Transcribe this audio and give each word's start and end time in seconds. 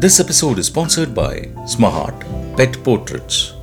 This 0.00 0.20
episode 0.20 0.60
is 0.60 0.66
sponsored 0.66 1.12
by 1.12 1.48
Smart 1.66 2.14
Pet 2.56 2.84
Portraits. 2.84 3.54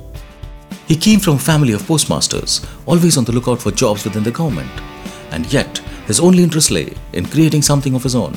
He 0.86 0.94
came 0.94 1.18
from 1.18 1.36
a 1.36 1.38
family 1.38 1.72
of 1.72 1.86
postmasters, 1.86 2.60
always 2.84 3.16
on 3.16 3.24
the 3.24 3.32
lookout 3.32 3.62
for 3.62 3.70
jobs 3.70 4.04
within 4.04 4.22
the 4.22 4.30
government, 4.30 4.70
and 5.30 5.50
yet 5.50 5.78
his 6.06 6.20
only 6.20 6.42
interest 6.42 6.70
lay 6.70 6.92
in 7.14 7.24
creating 7.24 7.62
something 7.62 7.94
of 7.94 8.02
his 8.02 8.14
own. 8.14 8.36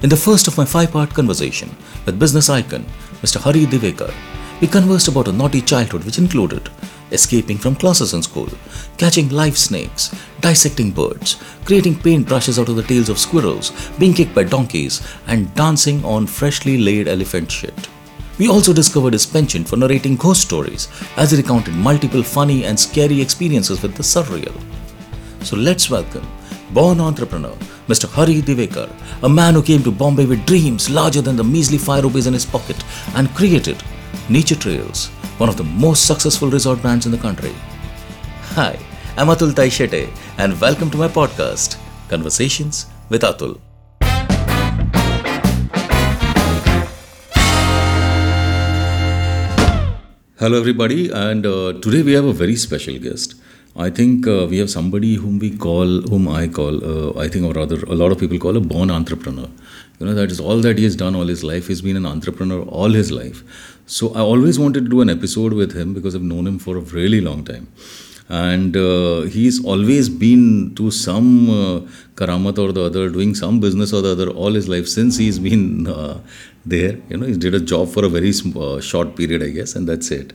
In 0.00 0.08
the 0.08 0.16
first 0.16 0.48
of 0.48 0.56
my 0.56 0.64
five 0.64 0.92
part 0.92 1.12
conversation 1.12 1.76
with 2.06 2.18
business 2.18 2.48
icon 2.48 2.86
Mr. 3.20 3.38
Hari 3.38 3.66
Divekar, 3.66 4.14
we 4.62 4.66
conversed 4.66 5.08
about 5.08 5.28
a 5.28 5.32
naughty 5.32 5.60
childhood 5.60 6.04
which 6.04 6.16
included 6.16 6.70
escaping 7.12 7.58
from 7.58 7.74
classes 7.74 8.14
in 8.14 8.22
school, 8.22 8.48
catching 8.98 9.28
live 9.28 9.56
snakes, 9.56 10.14
dissecting 10.40 10.90
birds, 10.90 11.42
creating 11.64 11.98
paint 11.98 12.28
brushes 12.28 12.58
out 12.58 12.68
of 12.68 12.76
the 12.76 12.82
tails 12.82 13.08
of 13.08 13.18
squirrels, 13.18 13.72
being 13.98 14.14
kicked 14.14 14.34
by 14.34 14.44
donkeys, 14.44 15.06
and 15.26 15.54
dancing 15.54 16.04
on 16.04 16.26
freshly 16.26 16.78
laid 16.78 17.08
elephant 17.08 17.50
shit. 17.50 17.88
We 18.38 18.48
also 18.48 18.72
discovered 18.72 19.12
his 19.12 19.26
penchant 19.26 19.68
for 19.68 19.76
narrating 19.76 20.16
ghost 20.16 20.42
stories 20.42 20.88
as 21.16 21.30
he 21.30 21.36
recounted 21.36 21.74
multiple 21.74 22.22
funny 22.22 22.64
and 22.64 22.78
scary 22.78 23.20
experiences 23.20 23.82
with 23.82 23.94
the 23.94 24.02
surreal. 24.02 24.54
So 25.44 25.56
let's 25.56 25.90
welcome 25.90 26.26
born 26.72 27.00
entrepreneur 27.00 27.54
Mr. 27.88 28.08
Hari 28.08 28.40
Divekar, 28.40 28.88
a 29.24 29.28
man 29.28 29.54
who 29.54 29.62
came 29.62 29.82
to 29.82 29.90
Bombay 29.90 30.26
with 30.26 30.46
dreams 30.46 30.88
larger 30.88 31.20
than 31.20 31.36
the 31.36 31.44
measly 31.44 31.78
five 31.78 32.04
rupees 32.04 32.26
in 32.26 32.32
his 32.32 32.46
pocket 32.46 32.82
and 33.14 33.34
created 33.34 33.82
Nature 34.28 34.56
Trails, 34.56 35.08
one 35.38 35.48
of 35.48 35.56
the 35.56 35.64
most 35.64 36.06
successful 36.06 36.50
resort 36.50 36.80
brands 36.82 37.06
in 37.06 37.12
the 37.12 37.18
country. 37.18 37.52
Hi, 38.54 38.78
I'm 39.16 39.28
Atul 39.28 39.52
Taishete 39.52 40.08
and 40.38 40.60
welcome 40.60 40.90
to 40.90 40.96
my 40.96 41.08
podcast, 41.08 41.76
Conversations 42.08 42.86
with 43.08 43.22
Atul. 43.22 43.60
Hello, 50.38 50.58
everybody, 50.58 51.10
and 51.10 51.44
uh, 51.44 51.74
today 51.82 52.02
we 52.02 52.12
have 52.12 52.24
a 52.24 52.32
very 52.32 52.56
special 52.56 52.98
guest. 52.98 53.34
I 53.76 53.88
think 53.88 54.26
uh, 54.26 54.46
we 54.50 54.58
have 54.58 54.70
somebody 54.70 55.14
whom 55.14 55.38
we 55.38 55.56
call, 55.56 56.00
whom 56.02 56.28
I 56.28 56.48
call, 56.48 56.82
uh, 56.82 57.20
I 57.20 57.28
think, 57.28 57.44
or 57.44 57.52
rather, 57.52 57.76
a 57.84 57.94
lot 57.94 58.10
of 58.10 58.18
people 58.18 58.38
call 58.38 58.56
a 58.56 58.60
born 58.60 58.90
entrepreneur. 58.90 59.48
You 59.98 60.06
know, 60.06 60.14
that 60.14 60.30
is 60.30 60.40
all 60.40 60.58
that 60.62 60.78
he 60.78 60.84
has 60.84 60.96
done 60.96 61.14
all 61.14 61.26
his 61.26 61.44
life. 61.44 61.68
He's 61.68 61.82
been 61.82 61.96
an 61.96 62.06
entrepreneur 62.06 62.62
all 62.62 62.90
his 62.90 63.12
life. 63.12 63.44
So 63.96 64.14
I 64.14 64.20
always 64.20 64.56
wanted 64.56 64.84
to 64.84 64.90
do 64.90 65.00
an 65.00 65.10
episode 65.10 65.52
with 65.52 65.72
him 65.76 65.94
because 65.94 66.14
I've 66.14 66.22
known 66.22 66.46
him 66.46 66.60
for 66.60 66.76
a 66.76 66.80
really 66.80 67.20
long 67.20 67.44
time. 67.44 67.66
And 68.28 68.76
uh, 68.76 69.22
he's 69.22 69.64
always 69.64 70.08
been 70.08 70.76
to 70.76 70.92
some 70.92 71.50
uh, 71.50 71.80
karamat 72.14 72.60
or 72.64 72.70
the 72.70 72.84
other, 72.84 73.10
doing 73.10 73.34
some 73.34 73.58
business 73.58 73.92
or 73.92 74.00
the 74.00 74.12
other 74.12 74.28
all 74.30 74.52
his 74.52 74.68
life 74.68 74.86
since 74.86 75.16
he's 75.16 75.40
been 75.40 75.88
uh, 75.88 76.20
there. 76.64 76.98
You 77.08 77.16
know, 77.16 77.26
he 77.26 77.36
did 77.36 77.52
a 77.52 77.58
job 77.58 77.88
for 77.88 78.04
a 78.04 78.08
very 78.08 78.32
uh, 78.54 78.80
short 78.80 79.16
period, 79.16 79.42
I 79.42 79.48
guess, 79.48 79.74
and 79.74 79.88
that's 79.88 80.12
it. 80.12 80.34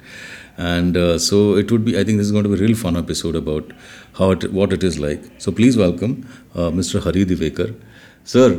And 0.57 0.97
uh, 0.97 1.17
so 1.17 1.55
it 1.55 1.71
would 1.71 1.85
be, 1.85 1.97
I 1.97 2.03
think 2.03 2.17
this 2.17 2.25
is 2.25 2.33
going 2.33 2.43
to 2.43 2.49
be 2.49 2.55
a 2.55 2.67
real 2.67 2.75
fun 2.75 2.97
episode 2.97 3.37
about 3.37 3.71
how 4.17 4.31
it, 4.31 4.51
what 4.51 4.73
it 4.73 4.83
is 4.83 4.99
like. 4.99 5.23
So 5.37 5.53
please 5.53 5.77
welcome 5.77 6.27
uh, 6.55 6.71
Mr. 6.71 7.01
Hari 7.01 7.23
Divekar. 7.25 7.73
Sir, 8.25 8.49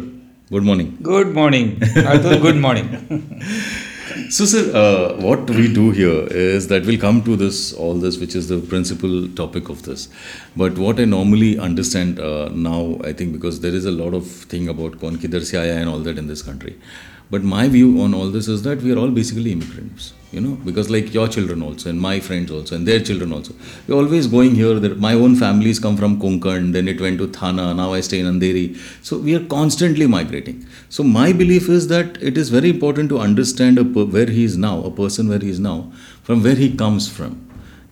good 0.50 0.62
morning. 0.62 0.96
Good 1.02 1.34
morning. 1.34 1.76
Atul, 1.80 2.40
good 2.40 2.56
morning. 2.56 3.82
So, 4.28 4.44
sir, 4.44 4.72
uh, 4.74 5.20
what 5.20 5.48
we 5.50 5.72
do 5.72 5.90
here 5.90 6.26
is 6.30 6.66
that 6.68 6.84
we'll 6.84 6.98
come 6.98 7.22
to 7.24 7.36
this, 7.36 7.72
all 7.72 7.94
this, 7.94 8.18
which 8.18 8.34
is 8.34 8.48
the 8.48 8.58
principal 8.58 9.28
topic 9.28 9.68
of 9.68 9.82
this. 9.82 10.08
But 10.56 10.78
what 10.78 10.98
I 10.98 11.04
normally 11.04 11.58
understand 11.58 12.18
uh, 12.18 12.48
now, 12.48 12.98
I 13.04 13.12
think, 13.12 13.32
because 13.32 13.60
there 13.60 13.74
is 13.74 13.84
a 13.84 13.90
lot 13.90 14.14
of 14.14 14.26
thing 14.26 14.68
about 14.68 15.00
Kon 15.00 15.16
and 15.16 15.88
all 15.88 15.98
that 16.00 16.18
in 16.18 16.26
this 16.26 16.42
country. 16.42 16.76
But 17.28 17.42
my 17.42 17.68
view 17.68 18.00
on 18.02 18.14
all 18.14 18.28
this 18.28 18.46
is 18.46 18.62
that 18.62 18.82
we 18.82 18.92
are 18.92 18.98
all 18.98 19.10
basically 19.10 19.50
immigrants, 19.50 20.12
you 20.30 20.40
know, 20.40 20.54
because 20.64 20.88
like 20.88 21.12
your 21.12 21.26
children 21.26 21.60
also, 21.60 21.90
and 21.90 22.00
my 22.00 22.20
friends 22.20 22.52
also, 22.52 22.76
and 22.76 22.86
their 22.86 23.00
children 23.00 23.32
also. 23.32 23.52
We're 23.88 23.96
always 23.96 24.28
going 24.28 24.54
here. 24.54 24.78
That 24.78 25.00
my 25.00 25.14
own 25.14 25.34
families 25.34 25.80
come 25.80 25.96
from 25.96 26.20
Konkan, 26.20 26.72
then 26.72 26.86
it 26.86 27.00
went 27.00 27.18
to 27.18 27.26
Thana, 27.26 27.74
now 27.74 27.92
I 27.92 28.00
stay 28.00 28.20
in 28.20 28.26
Andheri. 28.26 28.78
So 29.04 29.18
we 29.18 29.34
are 29.34 29.44
constantly 29.44 30.06
migrating. 30.06 30.64
So 30.88 31.02
my 31.02 31.32
belief 31.32 31.68
is 31.68 31.88
that 31.88 32.22
it 32.22 32.36
is 32.38 32.48
very 32.50 32.70
important 32.70 33.08
to 33.10 33.18
understand 33.18 33.76
per- 33.94 34.04
where 34.04 34.26
he 34.26 34.44
is 34.44 34.56
now, 34.56 34.82
a 34.84 34.90
person 34.90 35.28
where 35.28 35.38
he 35.38 35.50
is 35.50 35.60
now, 35.60 35.92
from 36.22 36.42
where 36.42 36.54
he 36.54 36.74
comes 36.74 37.08
from. 37.08 37.42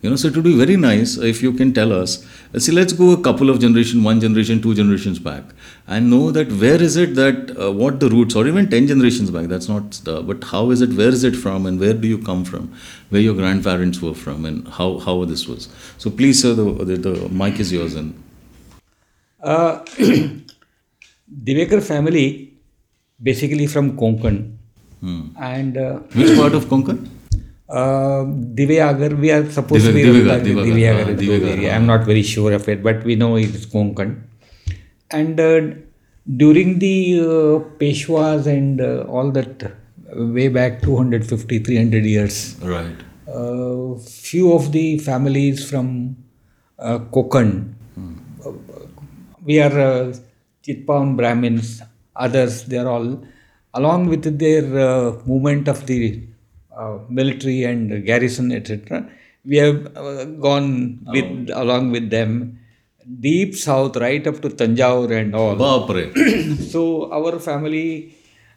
You 0.01 0.11
know, 0.11 0.15
so 0.17 0.27
it 0.27 0.35
would 0.35 0.43
be 0.43 0.55
very 0.55 0.77
nice 0.77 1.17
if 1.17 1.41
you 1.41 1.51
can 1.51 1.73
tell 1.73 1.91
us. 1.91 2.23
uh, 2.53 2.59
See, 2.59 2.71
let's 2.71 2.93
go 2.93 3.11
a 3.11 3.21
couple 3.21 3.49
of 3.49 3.59
generation, 3.59 4.03
one 4.03 4.19
generation, 4.21 4.61
two 4.61 4.75
generations 4.75 5.17
back, 5.17 5.43
and 5.87 6.11
know 6.11 6.29
that 6.31 6.51
where 6.51 6.79
is 6.81 6.95
it 6.95 7.15
that 7.15 7.57
uh, 7.59 7.71
what 7.71 7.99
the 7.99 8.09
roots, 8.09 8.35
or 8.35 8.45
even 8.47 8.69
ten 8.69 8.85
generations 8.85 9.31
back. 9.31 9.47
That's 9.47 9.67
not 9.67 9.99
but 10.05 10.43
how 10.43 10.69
is 10.69 10.81
it? 10.81 10.93
Where 10.93 11.07
is 11.09 11.23
it 11.23 11.35
from, 11.35 11.65
and 11.65 11.79
where 11.79 11.93
do 11.93 12.07
you 12.07 12.19
come 12.19 12.45
from? 12.45 12.71
Where 13.09 13.21
your 13.21 13.33
grandparents 13.33 13.99
were 13.99 14.13
from, 14.13 14.45
and 14.45 14.67
how 14.67 14.99
how 14.99 15.25
this 15.25 15.47
was. 15.47 15.69
So 15.97 16.11
please, 16.11 16.39
sir, 16.43 16.53
the 16.53 16.71
the, 16.91 16.97
the 16.97 17.29
mic 17.29 17.59
is 17.59 17.73
yours, 17.73 17.95
and 17.95 18.13
Uh, 19.41 19.83
Divekar 21.43 21.81
family, 21.83 22.54
basically 23.29 23.67
from 23.67 23.97
Konkan. 23.97 24.37
And 25.53 25.77
uh, 25.77 25.99
which 26.19 26.33
part 26.37 26.53
of 26.59 26.65
Konkan? 26.65 26.97
uh, 27.69 28.23
Diveagar, 28.59 29.09
we 29.19 29.31
are 29.31 29.43
supposed 29.51 29.85
to 29.85 29.93
be 29.93 30.03
Divegar, 30.03 30.39
Diveagar, 30.41 30.65
Divegar, 30.65 30.75
Diveagar, 30.75 31.09
is 31.09 31.17
the 31.19 31.25
Divegar, 31.27 31.57
area. 31.57 31.75
I'm 31.75 31.85
not 31.85 32.05
very 32.11 32.23
sure 32.23 32.51
of 32.53 32.67
it, 32.69 32.83
but 32.83 33.03
we 33.03 33.15
know 33.15 33.35
it's 33.35 33.65
Konkan. 33.65 34.21
And 35.11 35.39
uh, 35.39 35.61
during 36.43 36.79
the 36.79 37.19
uh, 37.19 37.59
Peshwas 37.81 38.47
and 38.47 38.81
uh, 38.81 39.05
all 39.07 39.31
that, 39.31 39.63
uh, 39.63 40.25
way 40.37 40.47
back 40.47 40.81
250, 40.81 41.59
300 41.59 42.03
years, 42.05 42.55
Right. 42.61 42.95
uh, 43.27 43.95
few 43.99 44.53
of 44.53 44.71
the 44.71 44.97
families 44.99 45.69
from 45.69 46.15
uh, 46.79 46.99
Konkan, 46.99 47.73
uh, 48.45 48.51
we 49.43 49.59
are 49.61 49.79
uh, 49.79 50.13
Chitpavan 50.65 51.15
Brahmins, 51.17 51.81
others, 52.15 52.65
they 52.65 52.77
are 52.77 52.87
all, 52.87 53.23
along 53.73 54.07
with 54.07 54.37
their 54.39 54.63
uh, 54.79 55.13
movement 55.25 55.67
of 55.67 55.85
the 55.85 56.21
uh, 56.75 56.97
military 57.09 57.63
and 57.63 58.05
garrison, 58.05 58.51
etc., 58.51 59.07
we 59.45 59.57
have 59.57 59.95
uh, 59.95 60.25
gone 60.25 60.99
with 61.07 61.49
along 61.53 61.91
with 61.91 62.09
them 62.09 62.59
deep 63.19 63.55
south, 63.55 63.95
right 63.97 64.25
up 64.25 64.41
to 64.41 64.49
Tanjore 64.49 65.11
and 65.21 65.35
all 65.35 65.55
so 66.73 67.11
our 67.11 67.37
family 67.39 68.15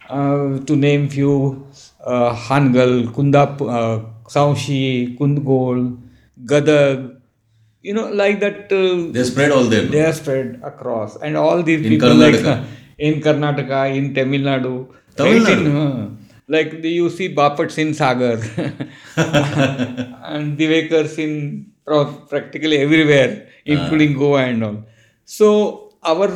uh, 0.08 0.58
to 0.60 0.74
name 0.76 1.08
few 1.10 1.66
uh, 2.04 2.34
hangal 2.34 3.12
kundap 3.12 3.60
uh, 3.60 3.98
saushi 4.34 5.16
kundgol 5.18 5.98
gadag 6.46 7.20
you 7.82 7.92
know 7.92 8.08
like 8.22 8.40
that 8.40 8.72
uh, 8.72 9.12
They 9.12 9.24
spread 9.24 9.50
all 9.50 9.64
there. 9.64 9.82
they 9.86 10.00
are 10.00 10.12
spread 10.12 10.60
across 10.64 11.16
and 11.16 11.36
all 11.36 11.62
these 11.62 11.84
In 11.84 11.90
people 11.92 12.08
Karnataka. 12.08 12.54
like 12.56 12.64
in 12.98 13.20
karnataka 13.26 13.80
in 13.98 14.14
tamil 14.14 14.42
nadu. 14.50 14.74
Tamil 15.16 15.44
right 15.44 15.58
in, 15.58 15.76
uh, 15.76 16.10
like 16.48 16.82
the, 16.82 16.90
you 16.98 17.08
see 17.10 17.28
bapat 17.34 17.76
in 17.78 17.92
sagar? 17.94 18.38
And 20.32 20.58
divekars 20.58 21.18
in 21.18 21.72
practically 22.30 22.78
everywhere 22.78 23.48
including 23.64 24.14
goa 24.22 24.42
and 24.44 24.64
all. 24.64 24.78
So 25.24 25.48
our 26.02 26.28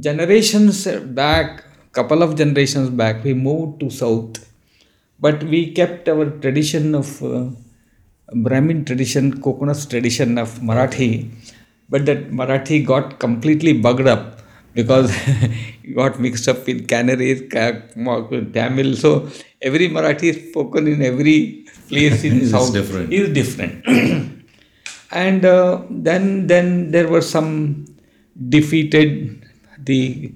generations 0.00 0.86
back 1.20 1.64
couple 1.92 2.22
of 2.22 2.36
generations 2.36 2.88
back 2.90 3.24
we 3.24 3.34
moved 3.34 3.80
to 3.80 3.90
south. 3.90 4.46
But 5.18 5.42
we 5.42 5.72
kept 5.72 6.08
our 6.08 6.26
tradition 6.42 6.94
of 6.94 7.22
uh, 7.22 7.50
Brahmin 8.32 8.84
tradition, 8.84 9.40
Kokonat's 9.42 9.86
tradition 9.86 10.38
of 10.38 10.60
Marathi, 10.60 11.30
but 11.90 12.06
that 12.06 12.30
Marathi 12.30 12.86
got 12.86 13.18
completely 13.18 13.72
bugged 13.72 14.06
up 14.06 14.40
because 14.72 15.12
got 15.94 16.20
mixed 16.20 16.48
up 16.48 16.66
with 16.66 16.86
Canarese, 16.86 17.50
Tamil. 18.52 18.96
So 18.96 19.28
every 19.60 19.88
Marathi 19.88 20.50
spoken 20.50 20.86
in 20.88 21.02
every 21.02 21.66
place 21.88 22.24
in 22.24 22.40
Is 22.42 22.50
south 22.50 22.72
different. 22.72 23.12
is 23.12 23.28
different. 23.30 23.84
and 25.10 25.44
uh, 25.44 25.82
then 25.90 26.46
then 26.46 26.90
there 26.90 27.08
were 27.08 27.20
some 27.22 27.86
defeated 28.48 29.46
the 29.78 30.32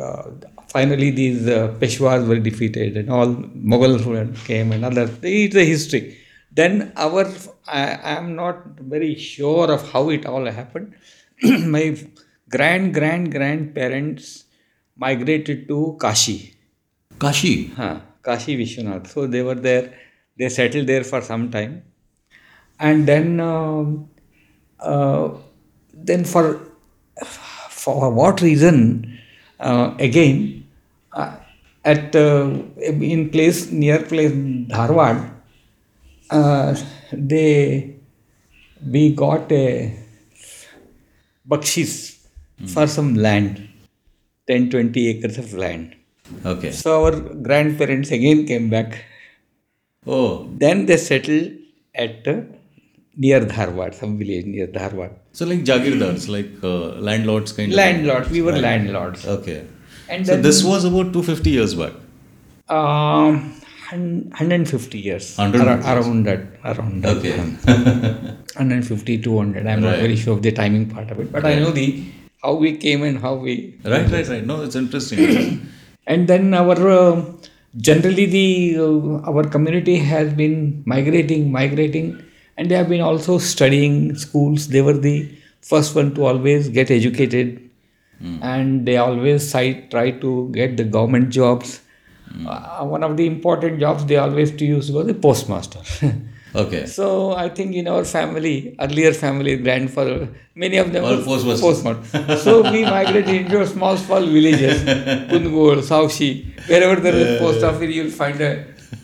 uh, 0.00 0.22
finally 0.68 1.10
these 1.10 1.46
uh, 1.48 1.74
Peshwas 1.80 2.26
were 2.26 2.38
defeated 2.38 2.96
and 2.96 3.10
all 3.10 3.34
Mughals 3.72 4.04
came 4.44 4.72
and 4.72 4.84
other 4.84 5.08
it's 5.22 5.56
a 5.56 5.64
history 5.64 6.16
then 6.52 6.92
our 6.96 7.26
I 7.66 8.16
am 8.16 8.34
not 8.34 8.64
very 8.80 9.14
sure 9.14 9.70
of 9.70 9.90
how 9.92 10.10
it 10.10 10.26
all 10.26 10.44
happened 10.46 10.94
my 11.42 11.96
grand 12.50 12.94
grand 12.94 13.30
grandparents 13.32 14.44
migrated 14.98 15.68
to 15.68 15.96
Kashi. 16.00 16.54
Kashi. 17.18 17.68
huh, 17.68 18.00
Kashi 18.22 18.56
Vishwanath. 18.56 19.06
So 19.08 19.26
they 19.26 19.42
were 19.42 19.54
there. 19.54 19.94
They 20.38 20.48
settled 20.48 20.86
there 20.86 21.04
for 21.04 21.20
some 21.20 21.50
time. 21.50 21.82
And 22.78 23.06
then 23.06 23.40
um, 23.40 24.08
uh, 24.78 25.30
then 25.92 26.24
for 26.24 26.60
for 27.70 28.10
what 28.10 28.40
reason 28.40 29.18
uh, 29.58 29.94
again 29.98 30.66
uh, 31.12 31.36
at 31.84 32.14
uh, 32.14 32.50
in 32.80 33.30
place 33.30 33.70
near 33.72 34.02
place 34.02 34.32
Dharwad, 34.32 35.30
uh, 36.30 36.76
they 37.12 37.96
we 38.92 39.14
got 39.14 39.50
a 39.50 39.98
bakshis 41.48 42.18
for 42.66 42.86
some 42.86 43.14
land, 43.14 43.67
10 44.48 44.70
20 44.70 45.08
acres 45.12 45.38
of 45.38 45.52
land. 45.54 45.94
Okay. 46.52 46.70
So 46.72 47.04
our 47.04 47.12
grandparents 47.48 48.10
again 48.10 48.46
came 48.46 48.68
back. 48.70 49.04
Oh, 50.06 50.48
Then 50.62 50.86
they 50.86 50.96
settled 50.96 51.52
at 51.94 52.26
uh, 52.28 52.40
near 53.16 53.40
Dharwad, 53.54 53.94
some 53.94 54.18
village 54.18 54.46
near 54.46 54.66
Dharwad. 54.66 55.12
so 55.32 55.46
like 55.46 55.62
jagirdars, 55.70 56.28
like 56.34 56.50
uh, 56.62 57.00
landlords 57.08 57.52
kind 57.52 57.70
of. 57.72 57.76
Landlords, 57.76 58.30
we 58.30 58.42
were 58.42 58.56
landlords. 58.68 59.26
Okay. 59.26 59.64
And 60.08 60.26
so 60.26 60.36
this 60.48 60.62
was 60.64 60.84
about 60.90 61.12
250 61.12 61.50
years 61.50 61.74
back. 61.74 61.92
um, 62.68 63.54
150 63.90 64.98
years. 64.98 65.36
150 65.36 65.88
Ar- 65.88 65.98
around 65.98 66.24
that. 66.24 66.40
Around 66.64 67.02
that. 67.02 67.16
Okay. 67.16 67.36
150, 68.56 69.18
200. 69.22 69.66
I'm 69.66 69.80
not 69.80 69.96
very 69.98 70.16
sure 70.16 70.34
of 70.34 70.42
the 70.42 70.52
timing 70.52 70.88
part 70.90 71.10
of 71.10 71.20
it. 71.20 71.32
But 71.32 71.44
I 71.44 71.54
know 71.58 71.70
the 71.70 72.04
how 72.42 72.54
we 72.54 72.76
came 72.76 73.02
and 73.02 73.18
how 73.18 73.34
we 73.34 73.78
Right, 73.84 74.08
right, 74.10 74.28
right. 74.28 74.46
No, 74.46 74.62
it's 74.62 74.76
interesting. 74.76 75.68
and 76.06 76.28
then 76.28 76.54
our 76.54 76.88
uh, 76.88 77.24
generally 77.76 78.26
the 78.26 78.76
uh, 78.78 79.30
our 79.30 79.44
community 79.44 79.96
has 79.96 80.32
been 80.32 80.82
migrating 80.86 81.50
migrating 81.52 82.22
and 82.56 82.70
they 82.70 82.74
have 82.74 82.88
been 82.88 83.00
also 83.00 83.38
studying 83.38 84.14
schools. 84.16 84.68
They 84.68 84.82
were 84.82 84.98
the 84.98 85.30
first 85.60 85.94
one 85.94 86.14
to 86.14 86.26
always 86.26 86.68
get 86.68 86.90
educated. 86.90 87.70
And 88.42 88.84
they 88.84 88.96
always 88.96 89.50
try, 89.50 89.86
try 89.90 90.10
to 90.10 90.50
get 90.50 90.76
the 90.76 90.84
government 90.84 91.30
jobs. 91.30 91.80
Uh, 92.46 92.84
one 92.84 93.04
of 93.04 93.16
the 93.16 93.26
important 93.26 93.78
jobs 93.78 94.04
they 94.06 94.16
always 94.16 94.50
to 94.56 94.64
use 94.64 94.90
was 94.90 95.06
the 95.06 95.14
postmaster 95.14 95.80
okay. 96.62 96.82
so 96.86 97.06
i 97.44 97.48
think 97.48 97.74
in 97.80 97.86
our 97.94 98.04
family 98.04 98.54
earlier 98.86 99.12
family 99.12 99.56
grandfather 99.56 100.28
many 100.54 100.76
of 100.84 100.92
them 100.92 101.04
All 101.04 101.16
were 101.16 101.24
postmasters. 101.24 101.60
postmaster. 101.60 102.36
so 102.44 102.52
we 102.72 102.82
migrated 102.84 103.34
into 103.42 103.66
small 103.66 103.96
small 103.96 104.24
villages 104.36 104.82
Kundgol, 105.30 105.82
Saushi, 105.90 106.30
wherever 106.68 107.00
there 107.00 107.14
is 107.14 107.36
a 107.36 107.38
post 107.44 107.62
office 107.62 107.94
you'll 107.94 108.10
find 108.22 108.40
a 108.40 108.52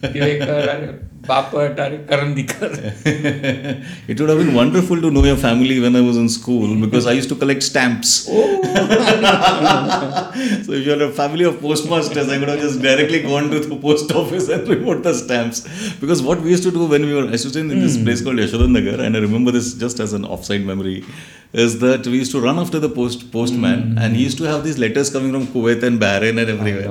Divekar 0.02 1.03
or 1.28 1.66
a 1.66 1.74
Bapat 1.74 1.92
or 1.92 2.04
Karandikar. 2.04 3.84
it 4.08 4.20
would 4.20 4.28
have 4.28 4.38
been 4.38 4.54
wonderful 4.54 5.00
to 5.00 5.10
know 5.10 5.24
your 5.24 5.36
family 5.36 5.80
when 5.80 5.96
I 5.96 6.00
was 6.00 6.16
in 6.16 6.28
school 6.28 6.78
because 6.80 7.06
I 7.06 7.12
used 7.12 7.28
to 7.30 7.36
collect 7.36 7.62
stamps. 7.62 8.28
Oh. 8.30 8.62
so 10.64 10.72
if 10.72 10.86
you're 10.86 11.02
a 11.02 11.12
family 11.12 11.44
of 11.44 11.60
postmasters, 11.60 12.28
I 12.28 12.38
could 12.38 12.48
have 12.48 12.60
just 12.60 12.80
directly 12.80 13.22
gone 13.22 13.50
to 13.50 13.60
the 13.60 13.76
post 13.76 14.12
office 14.12 14.48
and 14.48 14.66
removed 14.68 15.04
the 15.04 15.14
stamps. 15.14 15.62
Because 16.00 16.22
what 16.22 16.40
we 16.40 16.50
used 16.50 16.64
to 16.64 16.70
do 16.70 16.86
when 16.86 17.02
we 17.06 17.14
were, 17.14 17.26
I 17.26 17.32
used 17.32 17.44
to 17.44 17.50
stay 17.50 17.60
in 17.60 17.68
this 17.68 17.96
hmm. 17.96 18.04
place 18.04 18.22
called 18.22 18.36
Yashodan 18.36 18.70
Nagar, 18.70 19.00
and 19.04 19.16
I 19.16 19.20
remember 19.20 19.50
this 19.50 19.74
just 19.74 20.00
as 20.00 20.12
an 20.12 20.24
offside 20.24 20.64
memory, 20.64 21.04
is 21.53 21.79
that 21.79 22.05
we 22.05 22.17
used 22.21 22.31
to 22.31 22.39
run 22.39 22.59
after 22.63 22.79
the 22.81 22.89
post 22.95 23.31
postman, 23.35 23.79
and 23.97 24.15
he 24.15 24.23
used 24.23 24.37
to 24.37 24.43
have 24.49 24.63
these 24.63 24.77
letters 24.83 25.09
coming 25.13 25.31
from 25.35 25.47
Kuwait 25.53 25.81
and 25.87 25.99
Bahrain 26.03 26.37
and 26.41 26.49
everywhere. 26.55 26.89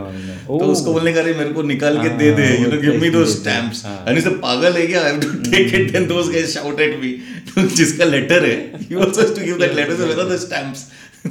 तो 0.49 0.67
उसको 0.73 0.93
बोलने 0.93 1.13
का 1.13 1.21
"अरे 1.21 1.35
मेरे 1.39 1.51
को 1.59 1.63
निकाल 1.71 1.99
के 2.03 2.09
दे 2.19 2.31
दे 2.39 2.47
you 2.61 2.69
know 2.73 2.81
give 2.85 3.01
me 3.03 3.09
those 3.17 3.33
stamps 3.41 3.83
and 3.89 4.19
he's 4.19 4.29
a 4.31 4.35
पागल 4.45 4.77
है 4.81 4.87
क्या 4.93 5.03
I 5.05 5.11
have 5.11 5.21
to 5.27 5.51
take 5.51 5.75
it 5.81 5.93
then 5.97 6.09
those 6.13 6.31
guys 6.37 6.55
shout 6.57 6.81
at 6.87 6.95
me 7.03 7.11
तो 7.51 7.67
जिसका 7.81 8.09
letter 8.15 8.41
है 8.47 8.57
he 8.89 8.97
also 9.05 9.21
has 9.27 9.35
to 9.39 9.45
give 9.49 9.61
that 9.65 9.75
letter 9.81 9.99
so 10.01 10.09
where 10.13 10.23
are 10.25 10.29
the 10.33 10.39
stamps 10.47 10.87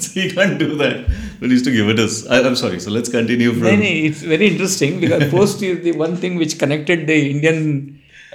so 0.06 0.12
he 0.20 0.28
can't 0.36 0.58
do 0.64 0.70
that 0.84 1.02
but 1.40 1.48
he 1.50 1.54
used 1.58 1.68
to 1.70 1.74
give 1.78 1.90
it 1.96 2.00
us 2.06 2.20
I, 2.30 2.40
I'm 2.50 2.58
sorry 2.64 2.80
so 2.86 2.94
let's 2.98 3.14
continue 3.18 3.52
from 3.58 3.68
Then 3.72 3.84
it's 3.90 4.22
very 4.36 4.50
interesting 4.54 5.00
because 5.06 5.26
post 5.36 5.66
is 5.72 5.82
the 5.90 5.96
one 6.06 6.16
thing 6.26 6.38
which 6.44 6.56
connected 6.64 7.06
the 7.12 7.20
Indian 7.34 7.60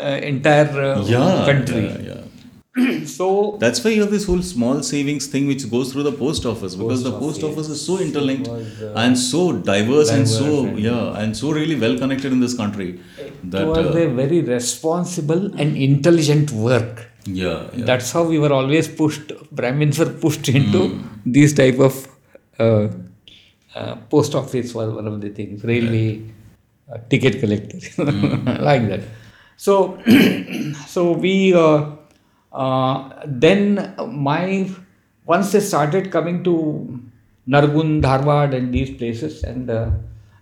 uh, 0.03 0.19
entire 0.32 0.69
uh, 0.91 1.05
yeah 1.14 1.31
country. 1.53 1.85
yeah, 1.87 2.05
yeah. 2.11 2.16
So 3.06 3.57
That's 3.59 3.83
why 3.83 3.91
you 3.91 4.01
have 4.01 4.12
this 4.12 4.25
whole 4.25 4.41
small 4.41 4.81
savings 4.83 5.27
thing 5.27 5.47
which 5.47 5.69
goes 5.69 5.91
through 5.91 6.03
the 6.03 6.12
post 6.12 6.45
office 6.45 6.75
because 6.75 7.03
the 7.03 7.12
post 7.12 7.44
office 7.44 7.69
is 7.69 7.83
so 7.85 7.97
interlinked 8.00 8.50
and 8.95 9.18
so 9.18 9.51
diverse, 9.53 10.09
and 10.12 10.27
so 10.27 10.77
yeah 10.77 11.21
and 11.21 11.35
so 11.38 11.51
really 11.51 11.75
well 11.75 11.97
connected 11.97 12.31
in 12.31 12.39
this 12.39 12.56
country 12.56 13.00
that 13.44 13.62
it 13.63 13.68
was 13.68 13.95
uh, 13.95 14.00
a 14.00 14.07
very 14.21 14.41
responsible 14.41 15.45
and 15.59 15.77
intelligent 15.77 16.51
work. 16.51 17.07
yeah, 17.25 17.69
yeah 17.74 17.85
That's 17.85 18.12
how 18.12 18.24
we 18.24 18.39
were 18.39 18.53
always 18.53 18.88
pushed. 18.88 19.31
Brahmins 19.51 20.00
were 20.00 20.12
pushed 20.25 20.50
into 20.50 20.81
Hmm. 20.88 21.31
these 21.38 21.53
type 21.53 21.79
of 21.79 22.07
uh, 22.59 22.88
uh, 23.75 23.95
post 24.09 24.35
office 24.35 24.74
was 24.74 24.94
one 24.94 25.07
of 25.07 25.21
the 25.21 25.29
things. 25.29 25.63
Railway 25.63 26.21
uh, 26.91 26.97
ticket 27.09 27.39
collector, 27.39 27.79
Hmm. 28.03 28.45
like 28.69 28.88
that. 28.89 29.01
So, 29.57 30.00
so 30.88 31.12
we 31.12 31.53
uh, 31.53 31.59
uh, 31.59 31.97
then 33.25 33.94
my 34.07 34.69
once 35.25 35.51
they 35.51 35.59
started 35.59 36.12
coming 36.12 36.44
to 36.44 36.54
Nargund, 37.48 38.01
Dharwad, 38.01 38.56
and 38.56 38.74
these 38.74 38.92
places, 38.98 39.44
and 39.44 39.69
uh, 39.69 39.89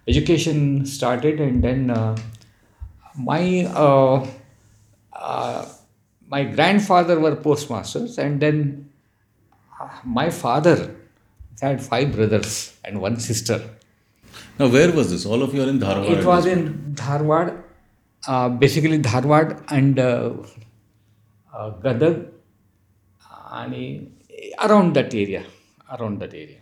education 0.07 0.85
started, 0.85 1.39
and 1.39 1.63
then 1.63 1.89
uh, 1.89 2.15
my 3.17 3.65
uh, 3.65 4.25
uh, 5.13 5.65
my 6.27 6.44
grandfather 6.44 7.19
were 7.19 7.35
postmasters, 7.35 8.18
and 8.18 8.39
then 8.39 8.89
uh, 9.79 9.89
my 10.03 10.29
father 10.29 10.95
had 11.61 11.81
five 11.81 12.15
brothers 12.15 12.75
and 12.83 13.01
one 13.01 13.19
sister. 13.19 13.61
now 14.59 14.68
where 14.73 14.91
was 14.95 15.07
this 15.11 15.23
all 15.25 15.41
of 15.44 15.53
you 15.56 15.61
are 15.63 15.69
in 15.69 15.79
Dharwad 15.79 16.09
It 16.15 16.25
was 16.25 16.45
in 16.45 16.61
Dharwad, 17.00 17.47
uh, 18.27 18.50
basically 18.50 19.00
Dharwad 19.00 19.63
and 19.69 20.00
Gadag, 21.84 22.28
and 23.52 24.12
around 24.60 24.94
that 24.96 25.13
area, 25.13 25.44
around 25.98 26.19
that 26.19 26.34
area. 26.34 26.62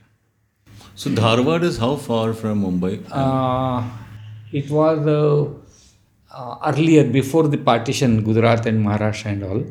so 0.95 1.09
Dharwad 1.09 1.63
is 1.63 1.77
how 1.77 1.95
far 1.95 2.33
from 2.33 2.63
Mumbai 2.63 3.03
Uh, 3.11 3.83
it 4.51 4.69
was 4.69 5.07
uh, 5.07 5.45
uh, 6.31 6.57
earlier, 6.71 7.03
before 7.03 7.47
the 7.47 7.57
partition, 7.57 8.23
Gujarat 8.23 8.65
and 8.65 8.85
Maharashtra 8.85 9.31
and 9.31 9.43
all. 9.43 9.63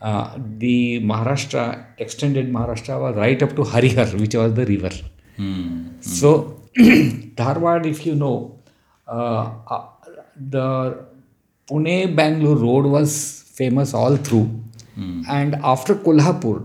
Uh, 0.00 0.36
the 0.58 1.00
Maharashtra, 1.00 1.86
extended 1.98 2.52
Maharashtra 2.52 3.00
was 3.00 3.16
right 3.16 3.42
up 3.42 3.50
to 3.56 3.62
Harihar, 3.62 4.18
which 4.20 4.34
was 4.34 4.54
the 4.54 4.66
river. 4.66 4.90
hmm. 5.36 6.00
So, 6.00 6.60
Dharwad, 6.76 7.86
if 7.86 8.04
you 8.06 8.14
know, 8.14 8.58
uh, 9.06 9.50
uh, 9.66 9.86
the 10.36 11.04
Pune 11.68 12.16
Bangalore 12.16 12.56
road 12.56 12.86
was 12.86 13.41
famous 13.60 13.94
all 13.94 14.16
through. 14.16 14.48
And 15.36 15.54
after 15.72 15.94
Kolhapur, 15.94 16.56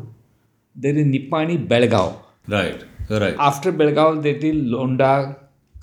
there 0.76 0.96
is 1.02 1.06
Nipani 1.16 1.58
Belgaon. 1.74 2.16
right 2.54 2.84
right 3.22 3.36
After 3.50 3.72
Belgaum, 3.82 4.22
there 4.26 4.36
is 4.50 4.56
Londa, 4.74 5.12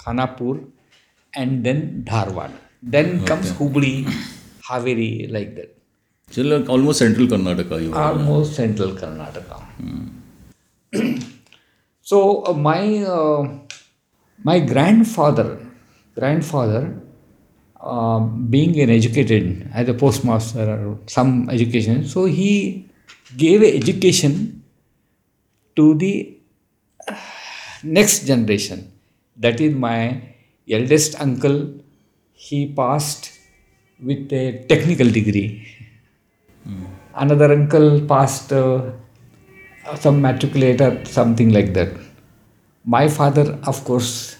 Khanapur, 0.03 0.55
and 1.35 1.65
then 1.65 2.05
Dharwad. 2.11 2.53
Then 2.95 3.25
comes 3.31 3.51
Hubli, 3.53 3.95
Haveri, 4.69 5.31
like 5.37 5.55
that. 5.61 5.71
so 6.35 6.43
like 6.51 6.69
almost 6.75 6.99
central 7.03 7.27
Karnataka 7.33 7.77
you 7.85 7.91
Almost 8.03 8.55
central 8.61 8.93
Karnataka. 9.01 9.57
so 12.11 12.19
uh, 12.45 12.53
my 12.53 12.83
uh, 13.17 13.41
my 14.51 14.59
grandfather, 14.73 15.49
grandfather, 16.19 16.83
being 18.49 18.81
an 18.81 18.91
educated 18.91 19.71
as 19.75 19.89
a 19.89 19.95
postmaster 19.95 20.67
or 20.71 20.99
some 21.07 21.51
education, 21.51 22.07
so 22.07 22.25
he 22.25 22.89
gave 23.37 23.63
education 23.63 24.63
to 25.77 25.95
the 25.95 26.39
next 27.83 28.27
generation. 28.27 28.91
That 29.37 29.61
is 29.61 29.75
my 29.75 30.23
eldest 30.71 31.21
uncle. 31.21 31.75
He 32.33 32.73
passed 32.73 33.33
with 34.03 34.33
a 34.33 34.65
technical 34.69 35.11
degree. 35.11 35.67
Another 37.15 37.53
uncle 37.53 38.01
passed 38.01 38.53
uh, 38.53 38.93
some 39.97 40.23
matriculator, 40.23 41.07
something 41.07 41.53
like 41.53 41.75
that. 41.75 41.91
My 42.85 43.09
father, 43.09 43.59
of 43.67 43.85
course, 43.85 44.37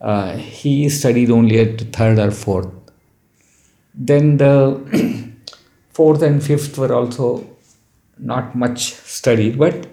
uh, 0.00 0.36
he 0.36 0.88
studied 0.88 1.30
only 1.30 1.58
at 1.58 1.80
third 1.92 2.18
or 2.18 2.30
fourth. 2.30 2.75
Then 3.96 4.36
the 4.36 5.32
fourth 5.90 6.22
and 6.22 6.42
fifth 6.42 6.76
were 6.78 6.92
also 6.94 7.46
not 8.18 8.54
much 8.54 8.94
studied, 8.94 9.58
but 9.58 9.86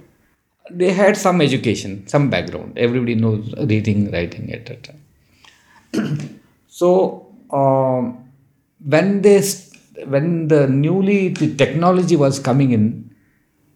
they 0.70 0.92
had 0.92 1.18
some 1.18 1.42
education, 1.42 2.08
some 2.08 2.30
background. 2.30 2.78
Everybody 2.78 3.16
knows 3.16 3.54
reading, 3.58 4.12
writing, 4.12 4.54
etc. 4.54 4.96
so 6.68 7.28
um, 7.52 8.30
when 8.84 9.22
they 9.22 9.42
when 10.06 10.48
the 10.48 10.68
newly 10.68 11.30
the 11.30 11.56
technology 11.56 12.16
was 12.16 12.40
coming 12.40 12.72
in, 12.72 13.16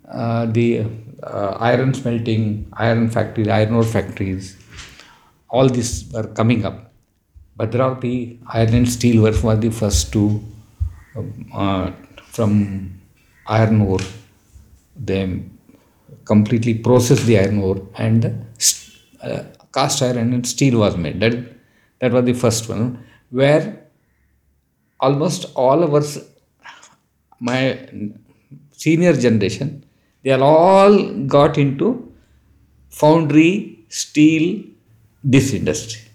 uh, 0.09 0.45
the 0.45 0.85
uh, 1.23 1.57
iron 1.59 1.93
smelting, 1.93 2.67
iron 2.73 3.09
factories, 3.09 3.47
iron 3.47 3.73
ore 3.73 3.83
factories, 3.83 4.57
all 5.49 5.69
these 5.69 6.09
were 6.11 6.27
coming 6.27 6.65
up. 6.65 6.86
Bhadravati 7.57 8.39
Iron 8.53 8.73
and 8.73 8.89
Steel 8.89 9.23
Works 9.23 9.41
was 9.43 9.59
the 9.59 9.71
first 9.71 10.13
to 10.13 10.43
um, 11.15 11.45
uh, 11.53 11.91
from 12.25 12.99
iron 13.47 13.81
ore. 13.81 13.99
They 14.95 15.43
completely 16.25 16.75
processed 16.75 17.25
the 17.25 17.39
iron 17.39 17.59
ore 17.59 17.87
and 17.95 18.45
uh, 19.21 19.43
cast 19.73 20.01
iron 20.01 20.33
and 20.33 20.45
steel 20.45 20.79
was 20.79 20.97
made. 20.97 21.19
That 21.19 21.35
that 21.99 22.11
was 22.11 22.25
the 22.25 22.33
first 22.33 22.69
one 22.69 23.03
where 23.29 23.87
almost 24.99 25.45
all 25.55 25.83
of 25.83 25.93
us, 25.93 26.19
my 27.39 27.79
senior 28.71 29.13
generation, 29.13 29.83
they 30.23 30.31
all 30.31 31.11
got 31.25 31.57
into 31.57 32.11
foundry, 32.89 33.85
steel, 33.89 34.63
this 35.23 35.53
industry. 35.53 36.06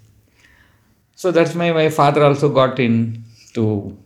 So 1.22 1.30
that's 1.30 1.54
why 1.54 1.70
my 1.70 1.88
father 1.88 2.24
also 2.24 2.48
got 2.48 2.80
into 2.80 3.96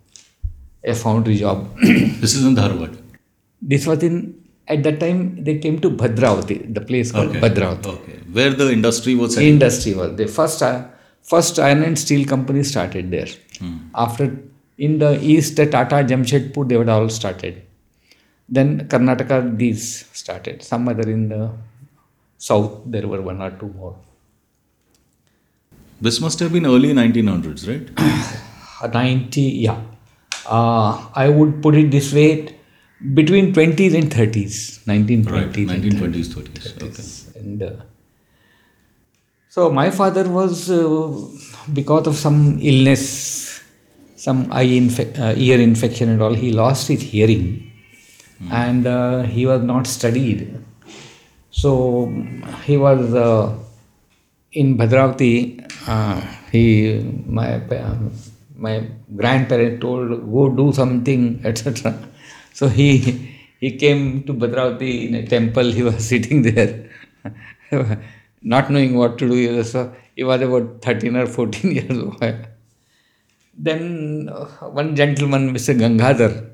a 0.85 0.94
foundry 1.02 1.37
job. 1.37 1.61
This 2.23 2.35
is 2.38 2.44
in 2.49 2.56
Dharwad. 2.58 2.99
this 3.70 3.87
was 3.90 4.02
in 4.08 4.16
at 4.75 4.82
that 4.87 4.99
time 5.04 5.20
they 5.46 5.54
came 5.64 5.78
to 5.85 5.90
Bhadravati, 6.02 6.56
the 6.78 6.82
place 6.90 7.12
called 7.12 7.32
Bhadravati. 7.44 7.87
Okay. 7.94 8.18
Where 8.38 8.52
the 8.61 8.70
industry 8.70 9.14
was 9.14 9.35
set. 9.37 9.44
Industry 9.44 9.94
was 10.00 10.11
the 10.20 10.26
first 10.37 10.62
uh, 10.68 10.75
first 11.32 11.58
iron 11.68 11.82
and 11.88 11.99
steel 12.04 12.26
company 12.35 12.62
started 12.73 13.11
there. 13.16 13.30
After 14.06 14.26
in 14.87 14.99
the 15.04 15.12
east, 15.35 15.56
the 15.56 15.66
Tata 15.76 16.02
Jamshedpur 16.11 16.68
they 16.68 16.76
were 16.82 16.90
all 16.96 17.08
started. 17.20 17.62
Then 18.56 18.88
Karnataka 18.94 19.38
these 19.62 19.87
started. 20.25 20.62
Some 20.73 20.87
other 20.94 21.08
in 21.18 21.30
the 21.30 21.44
south 22.50 22.76
there 22.96 23.08
were 23.14 23.23
one 23.32 23.40
or 23.49 23.52
two 23.62 23.73
more. 23.80 23.96
This 26.00 26.20
must 26.20 26.38
have 26.40 26.52
been 26.52 26.66
early 26.66 26.92
1900s, 26.92 27.66
right? 27.68 27.88
Uh, 28.82 28.86
90 28.92 29.40
yeah 29.40 29.80
uh, 30.46 31.08
i 31.14 31.28
would 31.28 31.62
put 31.62 31.74
it 31.74 31.90
this 31.90 32.12
way 32.12 32.54
between 33.14 33.52
20s 33.52 33.94
and 33.94 34.10
30s 34.10 34.84
1920s. 34.86 35.32
Right, 35.32 35.52
1920s, 35.52 36.28
30s. 36.34 36.82
Okay. 36.82 37.40
and 37.40 37.62
uh, 37.62 37.72
so 39.48 39.70
my 39.70 39.90
father 39.90 40.24
was 40.28 40.70
uh, 40.70 41.08
because 41.72 42.06
of 42.06 42.16
some 42.16 42.58
illness 42.60 43.62
some 44.16 44.50
eye 44.52 44.66
infe- 44.66 45.18
uh, 45.18 45.34
ear 45.36 45.58
infection 45.60 46.08
and 46.10 46.22
all 46.22 46.34
he 46.34 46.52
lost 46.52 46.88
his 46.88 47.00
hearing 47.00 47.72
and 48.50 48.86
uh, 48.86 49.22
he 49.22 49.46
was 49.46 49.62
not 49.62 49.86
studied 49.86 50.40
so 51.50 52.12
he 52.64 52.76
was 52.76 53.14
uh, 53.14 53.54
in 54.52 54.76
Bhadravati, 54.78 55.65
he 56.52 56.64
my 57.26 57.61
my 58.57 58.87
grandparent 59.14 59.81
told 59.81 60.09
go 60.33 60.49
do 60.49 60.73
something 60.73 61.40
etc. 61.45 61.99
So 62.52 62.69
he 62.69 62.88
he 63.61 63.76
came 63.76 64.23
to 64.25 64.35
Bhadravati 64.35 65.09
in 65.09 65.14
a 65.14 65.26
temple. 65.26 65.73
He 65.73 65.83
was 65.83 66.07
sitting 66.07 66.43
there, 66.43 66.90
not 68.43 68.71
knowing 68.71 68.97
what 68.97 69.19
to 69.19 69.28
do. 69.28 69.35
He 69.35 69.49
was, 69.49 69.75
uh, 69.75 69.93
he 70.14 70.25
was 70.25 70.40
about 70.40 70.83
thirteen 70.83 71.16
or 71.16 71.26
fourteen 71.26 71.73
years 71.73 71.99
old. 71.99 72.47
Then 73.59 74.28
uh, 74.31 74.45
one 74.69 74.95
gentleman, 74.95 75.55
Mr. 75.55 75.75
Gangadhar, 75.78 76.45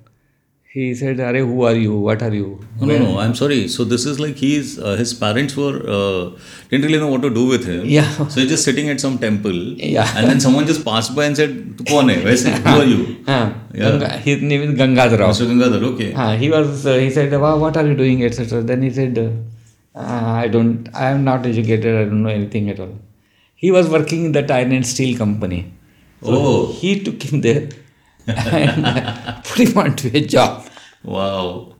he 0.74 0.84
said, 0.98 1.18
"Are 1.20 1.34
who 1.36 1.62
are 1.68 1.74
you? 1.84 1.94
What 2.06 2.22
are 2.26 2.32
you?" 2.34 2.46
No, 2.80 2.86
no, 2.90 2.98
no. 2.98 3.18
I'm 3.22 3.34
sorry. 3.40 3.58
So 3.74 3.84
this 3.92 4.04
is 4.10 4.18
like 4.24 4.36
he's 4.44 4.70
uh, 4.78 4.94
his 5.00 5.12
parents 5.22 5.56
were 5.62 5.74
uh, 5.96 6.22
didn't 6.70 6.86
really 6.88 7.00
know 7.02 7.08
what 7.14 7.22
to 7.26 7.30
do 7.38 7.44
with 7.52 7.66
him. 7.72 7.82
Yeah. 7.94 8.08
So 8.32 8.40
he's 8.40 8.50
just 8.54 8.64
sitting 8.68 8.88
at 8.94 9.00
some 9.04 9.18
temple. 9.24 9.58
Yeah. 9.96 10.08
And 10.16 10.30
then 10.30 10.40
someone 10.46 10.66
just 10.72 10.84
passed 10.90 11.14
by 11.18 11.26
and 11.30 11.36
said, 11.42 11.52
"Tu 11.78 11.84
kaun 11.92 12.08
hai? 12.14 12.18
Waise, 12.28 12.46
who 12.48 12.76
are 12.76 12.88
you?" 12.94 13.00
Yeah. 13.28 13.52
Ganga, 13.90 14.08
his 14.28 14.40
name 14.52 14.62
is 14.68 14.72
Gangadhar 14.80 15.18
Rao. 15.24 15.30
Mr. 15.34 15.46
Gangadhar. 15.52 15.82
Okay. 15.92 16.10
Uh, 16.24 16.32
he 16.44 16.50
was. 16.56 16.86
Uh, 16.94 16.96
he 17.04 17.10
said, 17.18 17.36
"Wow, 17.46 17.54
what 17.64 17.76
are 17.82 17.86
you 17.92 17.96
doing?" 18.02 18.24
etc. 18.30 18.62
Then 18.72 18.82
he 18.88 18.90
said, 19.00 19.22
uh, 19.26 19.30
"I 20.42 20.48
don't. 20.56 20.88
I 21.04 21.10
am 21.18 21.22
not 21.30 21.46
educated. 21.52 21.94
I 22.00 22.04
don't 22.10 22.22
know 22.26 22.34
anything 22.40 22.68
at 22.74 22.80
all." 22.86 22.94
He 23.64 23.70
was 23.78 23.88
working 23.98 24.24
in 24.28 24.32
that 24.40 24.50
iron 24.58 24.72
and 24.80 24.86
steel 24.94 25.12
company. 25.22 25.62
So 26.26 26.34
Oh. 26.48 26.58
he 26.80 26.90
took 27.06 27.22
him 27.28 27.40
there 27.46 27.62
and 28.26 29.44
put 29.44 29.68
him 29.68 29.78
onto 29.78 30.10
a 30.14 30.20
job. 30.20 30.66
Wow. 31.02 31.74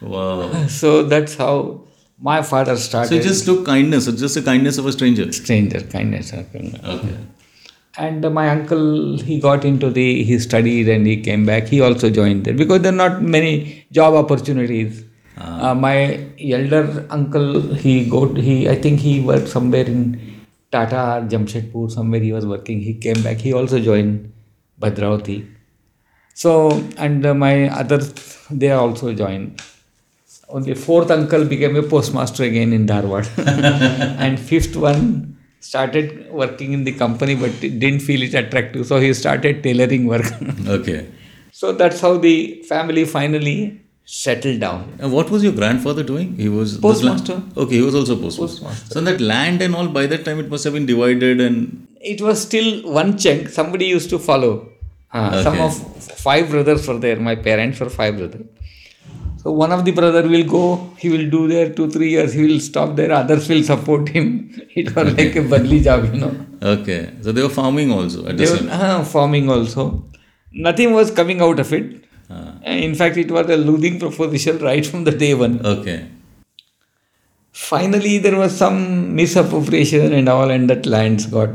Wow. 0.00 0.66
So 0.66 1.04
that's 1.04 1.36
how 1.36 1.84
my 2.18 2.42
father 2.42 2.76
started. 2.76 3.08
So 3.08 3.16
he 3.16 3.22
just 3.22 3.44
took 3.44 3.66
kindness. 3.66 4.06
It's 4.06 4.20
just 4.20 4.34
the 4.34 4.42
kindness 4.42 4.78
of 4.78 4.86
a 4.86 4.92
stranger. 4.92 5.30
stranger 5.32 5.80
kindness. 5.82 6.32
Okay. 6.32 7.16
And 7.98 8.22
my 8.32 8.48
uncle, 8.48 9.18
he 9.18 9.38
got 9.38 9.64
into 9.64 9.90
the, 9.90 10.22
he 10.24 10.38
studied 10.38 10.88
and 10.88 11.06
he 11.06 11.20
came 11.20 11.44
back. 11.44 11.68
He 11.68 11.80
also 11.80 12.08
joined 12.08 12.44
there 12.46 12.54
because 12.54 12.80
there 12.80 12.92
are 12.92 12.96
not 12.96 13.22
many 13.22 13.86
job 13.92 14.14
opportunities. 14.14 15.04
Uh, 15.36 15.74
my 15.74 16.26
elder 16.40 17.06
uncle, 17.10 17.74
he 17.74 18.08
got, 18.08 18.36
he, 18.36 18.68
I 18.68 18.76
think 18.76 19.00
he 19.00 19.20
worked 19.20 19.48
somewhere 19.48 19.84
in 19.84 20.42
Tata 20.70 20.96
or 20.96 21.28
Jamshedpur, 21.28 21.90
somewhere 21.90 22.20
he 22.20 22.32
was 22.32 22.46
working. 22.46 22.80
He 22.80 22.94
came 22.94 23.22
back. 23.22 23.38
He 23.38 23.52
also 23.52 23.78
joined 23.78 24.32
Bhadravati. 24.80 25.46
So, 26.34 26.70
and 26.96 27.24
uh, 27.26 27.34
my 27.34 27.68
other, 27.68 27.98
they 28.50 28.70
also 28.70 29.12
joined. 29.12 29.60
Only 30.48 30.74
fourth 30.74 31.10
uncle 31.10 31.44
became 31.44 31.76
a 31.76 31.82
postmaster 31.82 32.44
again 32.44 32.72
in 32.72 32.86
Dharwad. 32.86 33.26
and 34.18 34.38
fifth 34.38 34.76
one 34.76 35.38
started 35.60 36.30
working 36.30 36.72
in 36.72 36.84
the 36.84 36.92
company 36.92 37.34
but 37.36 37.60
didn't 37.60 38.00
feel 38.00 38.22
it 38.22 38.34
attractive. 38.34 38.86
So 38.86 38.98
he 39.00 39.14
started 39.14 39.62
tailoring 39.62 40.06
work. 40.06 40.26
Okay. 40.66 41.06
so 41.52 41.72
that's 41.72 42.00
how 42.00 42.18
the 42.18 42.62
family 42.68 43.04
finally 43.04 43.80
settled 44.04 44.60
down. 44.60 44.94
And 44.98 45.12
what 45.12 45.30
was 45.30 45.42
your 45.44 45.52
grandfather 45.52 46.02
doing? 46.02 46.36
He 46.36 46.48
was 46.48 46.76
Postmaster. 46.78 47.40
okay, 47.56 47.76
he 47.76 47.82
was 47.82 47.94
also 47.94 48.16
postmaster. 48.16 48.64
Postmaster. 48.64 48.94
So 48.94 49.00
that 49.02 49.20
land 49.20 49.62
and 49.62 49.74
all 49.74 49.88
by 49.88 50.06
that 50.06 50.24
time 50.24 50.40
it 50.40 50.48
must 50.50 50.64
have 50.64 50.74
been 50.74 50.86
divided 50.86 51.40
and 51.40 51.86
It 52.00 52.20
was 52.20 52.42
still 52.42 52.82
one 52.92 53.16
chunk. 53.16 53.48
Somebody 53.48 53.86
used 53.86 54.10
to 54.10 54.18
follow. 54.18 54.68
Some 55.12 55.60
of 55.60 55.74
five 56.26 56.50
brothers 56.50 56.86
were 56.88 56.98
there. 56.98 57.16
My 57.16 57.34
parents 57.36 57.80
were 57.80 57.90
five 57.90 58.16
brothers. 58.16 58.46
So 59.42 59.50
one 59.50 59.72
of 59.72 59.84
the 59.84 59.90
brother 59.90 60.22
will 60.28 60.44
go, 60.44 60.90
he 60.98 61.08
will 61.10 61.28
do 61.28 61.48
there 61.48 61.68
two, 61.70 61.90
three 61.90 62.10
years, 62.10 62.32
he 62.32 62.44
will 62.46 62.60
stop 62.60 62.94
there, 62.94 63.10
others 63.12 63.48
will 63.48 63.62
support 63.64 64.08
him. 64.08 64.26
It 64.82 64.94
was 64.94 65.12
like 65.18 65.34
a 65.36 65.42
badly 65.42 65.80
job, 65.80 66.04
you 66.14 66.20
know. 66.20 66.30
okay. 66.74 67.10
So 67.22 67.32
they 67.32 67.42
were 67.42 67.48
farming 67.48 67.90
also 67.90 68.20
at 68.26 68.36
the 68.36 68.44
They 68.44 68.46
same. 68.46 68.66
were 68.66 68.72
uh, 68.72 69.04
farming 69.04 69.50
also. 69.50 70.04
Nothing 70.52 70.92
was 70.92 71.10
coming 71.10 71.40
out 71.42 71.58
of 71.58 71.72
it. 71.72 72.04
Ah. 72.30 72.54
Uh, 72.64 72.70
In 72.88 72.94
fact, 72.94 73.16
it 73.24 73.30
was 73.32 73.50
a 73.50 73.56
losing 73.56 73.98
proposition 74.04 74.58
right 74.68 74.86
from 74.86 75.02
the 75.04 75.10
day 75.24 75.34
one. 75.34 75.58
Okay. 75.74 75.98
Finally, 77.52 78.18
there 78.18 78.36
was 78.38 78.56
some 78.56 79.14
misappropriation 79.14 80.12
and 80.12 80.28
all, 80.28 80.50
and 80.50 80.70
that 80.70 80.86
lands 80.86 81.26
got 81.26 81.50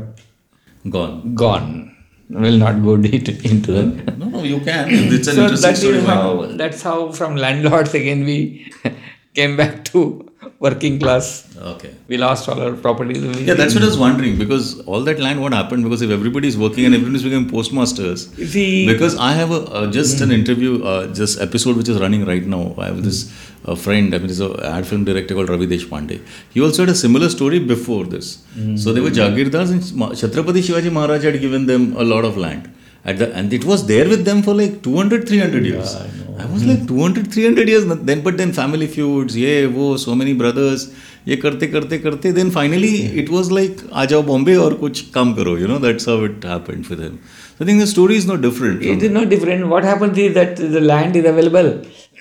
Gone. 0.88 1.34
gone. 1.34 1.96
Will 2.30 2.58
not 2.58 2.82
go 2.84 2.96
deep 3.08 3.28
into 3.44 3.74
it. 3.80 4.18
No, 4.18 4.26
no, 4.28 4.42
you 4.42 4.60
can. 4.60 4.86
It's 4.90 5.28
an 5.28 5.34
so 5.36 5.42
interesting 5.44 5.70
that 5.70 5.76
story. 5.78 5.96
is 5.98 6.04
why 6.04 6.14
how 6.14 6.34
not? 6.42 6.58
that's 6.58 6.82
how 6.82 7.10
from 7.12 7.36
landlords 7.36 7.94
again 7.94 8.24
we 8.24 8.70
came 9.34 9.56
back 9.56 9.84
to 9.86 10.24
working 10.60 10.98
class. 10.98 11.46
Okay. 11.56 11.90
We 12.08 12.16
lost 12.16 12.48
all 12.48 12.60
our 12.60 12.72
properties. 12.74 13.22
We- 13.22 13.44
Yeah, 13.44 13.54
that's 13.54 13.74
what 13.74 13.82
I 13.82 13.86
was 13.86 13.98
wondering 13.98 14.36
because 14.38 14.80
all 14.80 15.02
that 15.04 15.18
land, 15.20 15.40
what 15.40 15.52
happened? 15.54 15.84
Because 15.84 16.02
if 16.02 16.10
everybody 16.10 16.48
is 16.48 16.58
working 16.58 16.84
and 16.84 16.94
everybody's 16.94 17.22
becoming 17.22 17.48
postmasters, 17.48 18.28
see, 18.54 18.86
because 18.86 19.16
I 19.16 19.32
have 19.32 19.50
a 19.50 19.60
uh, 19.80 19.90
just 19.90 20.20
an 20.20 20.30
interview, 20.32 20.82
uh, 20.84 21.12
just 21.14 21.40
episode 21.40 21.76
which 21.76 21.88
is 21.88 21.98
running 22.00 22.24
right 22.26 22.44
now. 22.44 22.74
I 22.78 22.86
have 22.86 23.02
this 23.04 23.22
uh, 23.65 23.75
friend, 23.75 24.13
I 24.13 24.17
mean, 24.17 24.27
he's 24.27 24.39
an 24.41 24.59
ad 24.61 24.85
film 24.85 25.03
director 25.05 25.35
called 25.35 25.49
Ravi 25.49 25.67
Deshpande. 25.67 26.21
He 26.53 26.61
also 26.61 26.83
had 26.83 26.89
a 26.89 26.95
similar 26.95 27.29
story 27.29 27.59
before 27.59 28.05
this. 28.05 28.43
So 28.75 28.93
they 28.93 28.99
were 29.01 29.09
Jagirdars 29.09 29.71
and 29.71 29.95
Ma- 29.95 30.09
Chhatrapati 30.11 30.63
Shivaji 30.69 30.91
Maharaj 30.91 31.23
had 31.23 31.39
given 31.39 31.65
them 31.65 31.95
a 31.97 32.03
lot 32.03 32.25
of 32.25 32.37
land. 32.37 32.69
At 33.05 33.17
the, 33.19 33.33
and 33.35 33.51
it 33.51 33.65
was 33.65 33.85
there 33.87 34.07
with 34.07 34.23
them 34.23 34.41
for 34.43 34.53
like 34.53 34.81
200, 34.81 35.27
300 35.27 35.65
years. 35.65 35.95
I, 35.95 36.45
was 36.45 36.63
like 36.65 36.87
200, 36.87 37.31
300 37.33 37.67
years. 37.67 37.85
Then, 37.85 38.21
but 38.21 38.37
then 38.37 38.53
family 38.53 38.87
feuds, 38.87 39.35
yeah, 39.35 39.65
wo, 39.65 39.97
so 39.97 40.15
many 40.15 40.33
brothers. 40.33 40.85
ये 41.27 41.35
करते 41.41 41.67
करते 41.71 41.97
करते 42.03 42.33
then 42.35 42.49
finally 42.51 42.95
it 43.21 43.29
was 43.29 43.49
like 43.57 43.83
आ 43.93 44.03
जाओ 44.11 44.23
बॉम्बे 44.29 44.55
और 44.63 44.73
कुछ 44.79 45.01
काम 45.13 45.33
करो 45.33 45.57
you 45.59 45.67
know 45.71 45.77
that's 45.85 46.05
how 46.11 46.15
it 46.29 46.43
happened 46.43 46.85
for 46.85 46.95
them 47.01 47.13
so 47.57 47.63
I 47.63 47.67
think 47.69 47.79
the 47.79 47.87
story 47.87 48.17
is 48.21 48.27
not 48.31 48.41
different 48.41 48.83
It 48.93 49.03
is 49.03 49.11
not 49.17 49.29
different. 49.29 49.67
What 49.75 49.85
happens 49.91 50.17
is 50.17 50.33
that 50.39 50.57
the 50.57 50.81
land 50.81 51.15
is 51.15 51.29
available. 51.33 51.71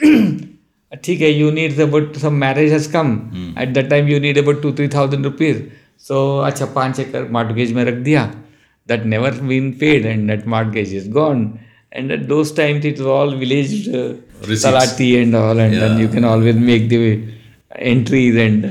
ठीक 1.04 1.22
है 1.22 1.32
you 1.32 1.52
need 1.52 1.80
about 1.80 2.18
some 2.18 2.34
marriage 2.34 2.72
has 2.72 2.92
come 2.92 3.10
at 3.62 3.70
that 3.70 3.90
time 3.90 4.08
you 4.08 4.20
need 4.20 4.38
about 4.38 4.62
two 4.62 4.72
three 4.74 4.88
thousand 4.88 5.26
rupees 5.26 5.62
so 6.08 6.18
अच्छा 6.40 6.66
पाँच 6.76 7.00
एकड़ 7.00 7.24
mortgage 7.32 7.72
में 7.74 7.84
रख 7.86 7.94
दिया। 7.94 8.24
That 8.88 9.06
never 9.06 9.32
been 9.44 9.72
paid 9.80 10.06
and 10.06 10.28
that 10.28 10.48
mortgage 10.48 10.94
is 10.96 11.10
gone 11.10 11.52
and 11.94 12.12
at 12.12 12.22
those 12.28 12.56
times 12.58 12.86
it 12.86 12.94
is 12.94 13.08
all 13.16 13.36
village 13.36 13.74
सलाटी 14.62 15.12
and 15.14 15.36
all 15.36 15.60
and 15.60 16.00
you 16.02 16.08
can 16.10 16.26
always 16.26 16.56
make 16.56 16.90
the 16.90 16.94
entries 17.80 18.38
and 18.38 18.66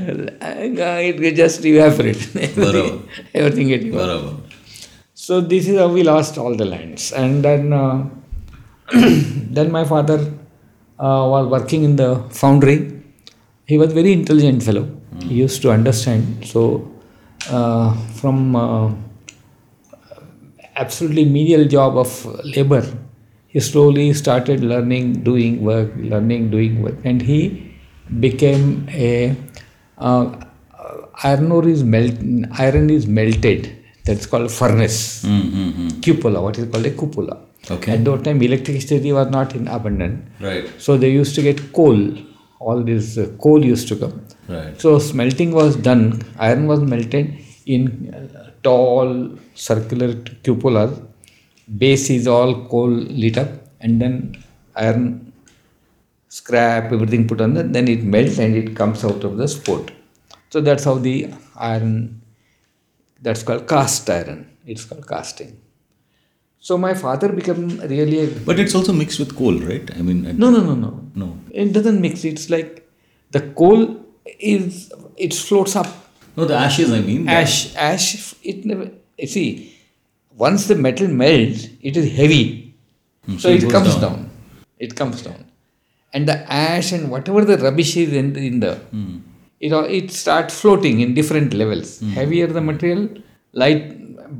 it 1.25 1.35
just 1.35 1.63
evaporate 1.63 2.17
everything 3.35 3.71
it 3.71 3.91
so 5.17 5.41
this 5.41 5.69
is 5.69 5.77
a 5.77 5.85
we 5.85 6.05
all 6.07 6.57
the 6.57 6.61
land 6.61 6.95
and 7.13 7.41
then 7.43 7.69
then 9.53 9.71
my 9.71 9.83
father 9.85 10.25
uh, 10.99 11.23
was 11.33 11.47
working 11.47 11.83
in 11.83 11.95
the 11.95 12.23
foundry. 12.29 13.01
He 13.65 13.77
was 13.77 13.93
very 13.93 14.13
intelligent 14.13 14.63
fellow. 14.63 14.89
He 15.23 15.35
used 15.35 15.61
to 15.63 15.71
understand. 15.71 16.45
So 16.45 16.91
uh, 17.49 17.95
from 18.19 18.55
uh, 18.55 18.91
absolutely 20.75 21.25
menial 21.25 21.65
job 21.65 21.97
of 21.97 22.25
labor, 22.45 22.83
he 23.47 23.59
slowly 23.59 24.13
started 24.13 24.63
learning, 24.63 25.23
doing 25.23 25.61
work, 25.63 25.91
learning, 25.97 26.51
doing 26.51 26.81
work, 26.81 26.95
and 27.03 27.21
he 27.21 27.73
became 28.19 28.87
a 28.89 29.35
uh, 29.97 30.31
iron 31.23 31.51
ore 31.51 31.67
is 31.67 31.83
melt, 31.83 32.13
iron 32.59 32.89
is 32.89 33.07
melted. 33.07 33.73
That's 34.05 34.25
called 34.25 34.51
furnace 34.51 35.23
Mm-hmm. 35.25 35.99
cupola, 36.01 36.41
what 36.41 36.57
is 36.57 36.69
called 36.71 36.85
a 36.85 36.91
cupola. 36.91 37.46
Okay. 37.69 37.93
At 37.93 38.05
that 38.05 38.23
time, 38.23 38.41
electricity 38.41 39.11
was 39.11 39.29
not 39.29 39.55
in 39.55 39.67
abundant. 39.67 40.25
Right. 40.39 40.69
So 40.79 40.97
they 40.97 41.11
used 41.11 41.35
to 41.35 41.41
get 41.41 41.73
coal. 41.73 42.17
All 42.59 42.81
this 42.81 43.17
uh, 43.17 43.29
coal 43.41 43.63
used 43.63 43.87
to 43.89 43.95
come. 43.95 44.25
Right. 44.47 44.79
So 44.79 44.99
smelting 44.99 45.51
was 45.51 45.75
done. 45.75 46.21
Iron 46.39 46.67
was 46.67 46.79
melted 46.81 47.37
in 47.65 48.13
uh, 48.13 48.51
tall 48.63 49.37
circular 49.53 50.13
cupolas. 50.13 51.05
Base 51.77 52.09
is 52.09 52.27
all 52.27 52.65
coal 52.67 52.89
lit 52.89 53.37
up, 53.37 53.49
and 53.81 54.01
then 54.01 54.43
iron 54.75 55.33
scrap 56.29 56.91
everything 56.93 57.27
put 57.27 57.41
on 57.41 57.53
that. 57.55 57.73
Then 57.73 57.87
it 57.89 58.03
melts 58.03 58.37
and 58.37 58.55
it 58.55 58.75
comes 58.75 59.03
out 59.03 59.23
of 59.23 59.37
the 59.37 59.47
sport. 59.47 59.91
So 60.49 60.61
that's 60.61 60.85
how 60.85 60.95
the 60.95 61.33
iron. 61.55 62.21
That's 63.21 63.43
called 63.43 63.67
cast 63.67 64.09
iron. 64.09 64.49
It's 64.65 64.85
called 64.85 65.07
casting. 65.07 65.59
So 66.59 66.77
my 66.77 66.93
father 66.93 67.29
became 67.29 67.79
really 67.79 68.19
a 68.21 68.27
But 68.27 68.59
it's 68.59 68.75
also 68.75 68.93
mixed 68.93 69.19
with 69.19 69.35
coal, 69.35 69.57
right? 69.59 69.89
I 69.97 70.01
mean, 70.01 70.25
I- 70.27 70.31
no 70.43 70.49
no 70.49 70.61
no 70.69 70.75
no 70.75 70.91
no. 71.15 71.27
it 71.51 71.71
doesn't 71.73 72.01
mix 72.01 72.23
it's 72.25 72.49
like 72.49 72.69
the 73.31 73.41
coal 73.61 73.81
is 74.39 74.91
it 75.25 75.33
floats 75.33 75.75
up 75.75 75.87
No, 76.35 76.45
the 76.45 76.55
ashes, 76.55 76.91
I 76.91 77.01
mean. 77.01 77.27
ash 77.27 77.55
ash 77.75 78.07
it 78.51 78.65
never 78.71 78.85
you 79.17 79.27
see 79.35 79.47
once 80.45 80.67
the 80.71 80.75
metal 80.87 81.07
melts 81.21 81.61
it 81.89 81.95
is 82.01 82.07
heavy 82.21 82.43
Hmm, 83.25 83.37
so, 83.37 83.49
so 83.49 83.55
it 83.57 83.63
it, 83.63 83.71
comes 83.75 83.93
down. 83.95 84.01
down. 84.03 84.19
it 84.85 84.91
comes 84.99 85.21
down 85.27 85.39
and 86.13 86.27
the 86.31 86.35
ash 86.65 86.91
and 86.97 87.09
whatever 87.13 87.41
the 87.49 87.57
rubbish 87.65 87.93
is 88.03 88.11
in, 88.21 88.27
in 88.49 88.59
the 88.65 88.73
Hmm. 88.91 89.15
it, 89.65 89.71
all- 89.77 89.89
it 89.99 90.11
starts 90.21 90.53
floating 90.61 90.99
in 91.05 91.13
different 91.19 91.53
levels 91.61 91.89
heavier 92.19 92.47
the 92.59 92.63
material 92.71 93.03
light 93.63 93.83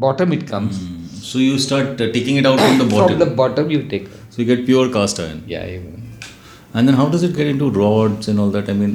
bottom 0.05 0.31
it 0.39 0.45
comes 0.53 0.75
Mm. 0.83 0.96
So 1.29 1.39
you 1.39 1.59
start 1.59 2.01
uh, 2.01 2.11
taking 2.17 2.37
it 2.41 2.45
out 2.45 2.59
from 2.59 2.77
the 2.77 2.85
bottom. 2.95 3.07
from 3.09 3.19
the 3.19 3.35
bottom 3.41 3.69
you 3.69 3.83
take 3.93 4.07
so 4.29 4.41
you 4.41 4.45
get 4.55 4.65
pure 4.65 4.89
cast 4.97 5.19
iron. 5.19 5.43
yeah 5.53 5.65
even. 5.65 5.93
And 6.73 6.87
then 6.87 6.95
how 6.95 7.07
does 7.09 7.23
it 7.23 7.35
get 7.35 7.47
into 7.47 7.69
rods 7.71 8.27
and 8.27 8.39
all 8.39 8.49
that? 8.51 8.69
I 8.69 8.73
mean, 8.73 8.93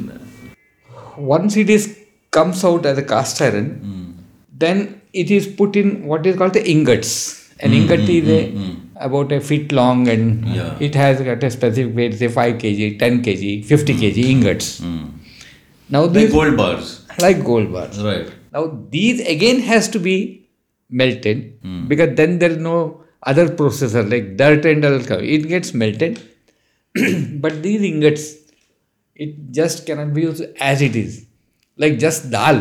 once 1.17 1.57
it 1.57 1.69
is 1.69 1.87
comes 2.31 2.63
out 2.63 2.85
as 2.85 2.97
a 2.97 3.03
cast 3.03 3.41
iron, 3.41 3.69
hmm. 3.85 4.11
then 4.57 5.01
it 5.13 5.29
is 5.29 5.47
put 5.47 5.75
in 5.75 6.05
what 6.07 6.25
is 6.25 6.37
called 6.37 6.53
the 6.53 6.67
ingots. 6.75 7.13
An 7.59 7.71
hmm, 7.71 7.77
ingot 7.77 7.99
hmm, 8.01 8.09
is 8.09 8.29
a, 8.29 8.77
about 9.07 9.31
a 9.31 9.39
feet 9.39 9.71
long 9.71 10.07
and 10.07 10.47
Yeah. 10.47 10.75
it 10.79 10.95
has 10.95 11.21
got 11.21 11.43
a 11.43 11.51
specific 11.51 11.95
weight, 11.95 12.15
say 12.21 12.27
5 12.27 12.55
kg, 12.63 12.99
10 12.99 13.23
kg, 13.23 13.65
50 13.65 13.95
kg 13.95 14.23
ingots. 14.35 14.81
Now 15.89 16.01
like 16.03 16.13
these 16.13 16.31
gold 16.31 16.57
bars. 16.57 17.05
like 17.19 17.43
gold 17.43 17.71
bars. 17.71 18.01
Right. 18.01 18.31
Now 18.51 18.63
these 18.89 19.21
again 19.35 19.59
has 19.59 19.87
to 19.89 19.99
be 19.99 20.42
melted 21.01 21.39
because 21.91 22.11
then 22.19 22.37
there 22.39 22.51
is 22.55 22.61
no 22.69 22.77
other 23.31 23.45
processor 23.59 24.03
like 24.13 24.25
dirt 24.41 24.65
and 24.71 24.85
all. 24.85 24.99
come. 25.09 25.21
It 25.35 25.43
gets 25.51 25.73
melted, 25.83 26.19
but 27.43 27.61
these 27.65 27.81
ingots, 27.91 28.25
it 29.15 29.31
just 29.59 29.85
cannot 29.87 30.13
be 30.17 30.21
used 30.23 30.43
as 30.71 30.81
it 30.87 30.95
is, 31.03 31.13
like 31.83 31.99
just 32.07 32.29
dal. 32.37 32.59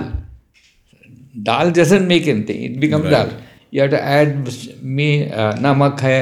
Dal 1.51 1.71
doesn't 1.81 2.07
make 2.15 2.27
anything; 2.35 2.63
it 2.71 2.81
becomes 2.87 3.05
Right. 3.05 3.13
dal. 3.13 3.33
You 3.71 3.81
have 3.83 3.91
to 3.97 4.03
add 4.17 4.33
me 5.01 5.09
uh, 5.43 5.53
नमक 5.67 6.01
है 6.09 6.19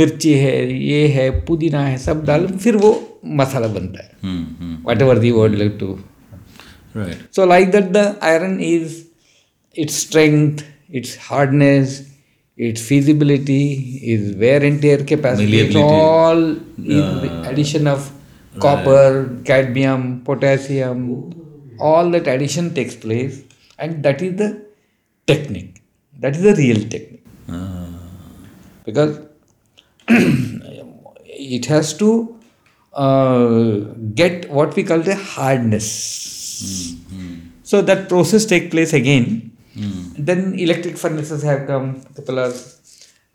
मिर्ची 0.00 0.32
है 0.42 0.52
ये 0.90 1.06
है 1.18 1.28
पुदीना 1.46 1.80
है 1.86 1.96
सब 1.98 2.24
डाल 2.26 2.46
फिर 2.64 2.76
वो 2.84 2.90
मसाला 3.40 3.66
बनता 3.78 4.02
है 4.04 4.08
Hmm. 4.26 4.40
hmm. 4.60 4.72
whatever 4.88 5.14
the 5.24 5.32
word 5.38 5.54
like 5.62 5.76
to 5.82 5.88
Right. 7.00 7.18
so 7.38 7.44
like 7.52 7.70
that 7.76 7.88
the 7.96 8.04
iron 8.30 8.54
is 8.68 8.94
its 10.90 11.16
hardness, 11.16 12.08
its 12.56 12.86
feasibility, 12.86 13.98
its 14.02 14.36
wear 14.36 14.62
and 14.62 14.80
tear 14.82 14.98
capacity. 15.04 15.60
It's 15.60 15.76
all 15.76 16.38
in 16.38 17.20
the 17.22 17.48
addition 17.48 17.86
of 17.86 18.10
copper, 18.58 19.38
cadmium, 19.44 20.22
potassium. 20.24 21.32
All 21.78 22.10
that 22.10 22.26
addition 22.26 22.74
takes 22.74 22.94
place 22.96 23.42
and 23.78 24.02
that 24.02 24.20
is 24.20 24.36
the 24.36 24.66
technique. 25.26 25.82
That 26.18 26.36
is 26.36 26.42
the 26.42 26.54
real 26.54 26.76
technique. 26.88 27.24
Ah. 27.48 27.88
Because 28.84 29.20
it 30.08 31.66
has 31.66 31.94
to 31.94 32.38
uh, 32.92 33.78
get 34.14 34.50
what 34.50 34.76
we 34.76 34.82
call 34.84 35.00
the 35.00 35.14
hardness. 35.14 36.96
So 37.62 37.80
that 37.82 38.08
process 38.08 38.44
take 38.44 38.70
place 38.70 38.92
again. 38.92 39.52
Then 40.26 40.54
electric 40.58 40.96
furnaces 40.96 41.42
have 41.42 41.66
come, 41.66 42.02
capillars, 42.16 42.58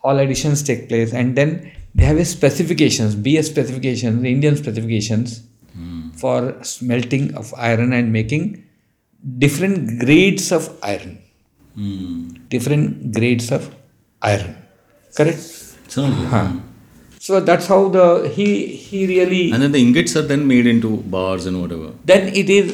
all 0.03 0.17
additions 0.19 0.63
take 0.63 0.87
place, 0.89 1.13
and 1.13 1.35
then 1.35 1.71
they 1.95 2.05
have 2.05 2.17
a 2.17 2.25
specifications, 2.25 3.15
BS 3.15 3.45
specifications, 3.45 4.23
Indian 4.23 4.55
specifications 4.57 5.41
for 6.21 6.63
smelting 6.63 7.35
of 7.35 7.53
iron 7.57 7.91
and 7.93 8.11
making 8.11 8.43
different 9.37 9.99
grades 9.99 10.51
of 10.51 10.69
iron. 10.83 11.17
Hmm. 11.75 12.29
Different 12.49 13.13
grades 13.13 13.51
of 13.51 13.73
iron. 14.21 14.55
Correct? 15.17 15.39
So, 15.87 16.01
So 17.19 17.39
that's 17.39 17.67
how 17.67 17.89
the 17.89 18.31
he 18.35 18.47
he 18.87 18.97
really 19.11 19.51
and 19.51 19.61
then 19.63 19.71
the 19.75 19.81
ingots 19.85 20.15
are 20.19 20.25
then 20.31 20.47
made 20.47 20.67
into 20.73 20.89
bars 21.13 21.45
and 21.49 21.59
whatever. 21.61 21.87
then 22.11 22.27
it 22.41 22.49
is 22.57 22.67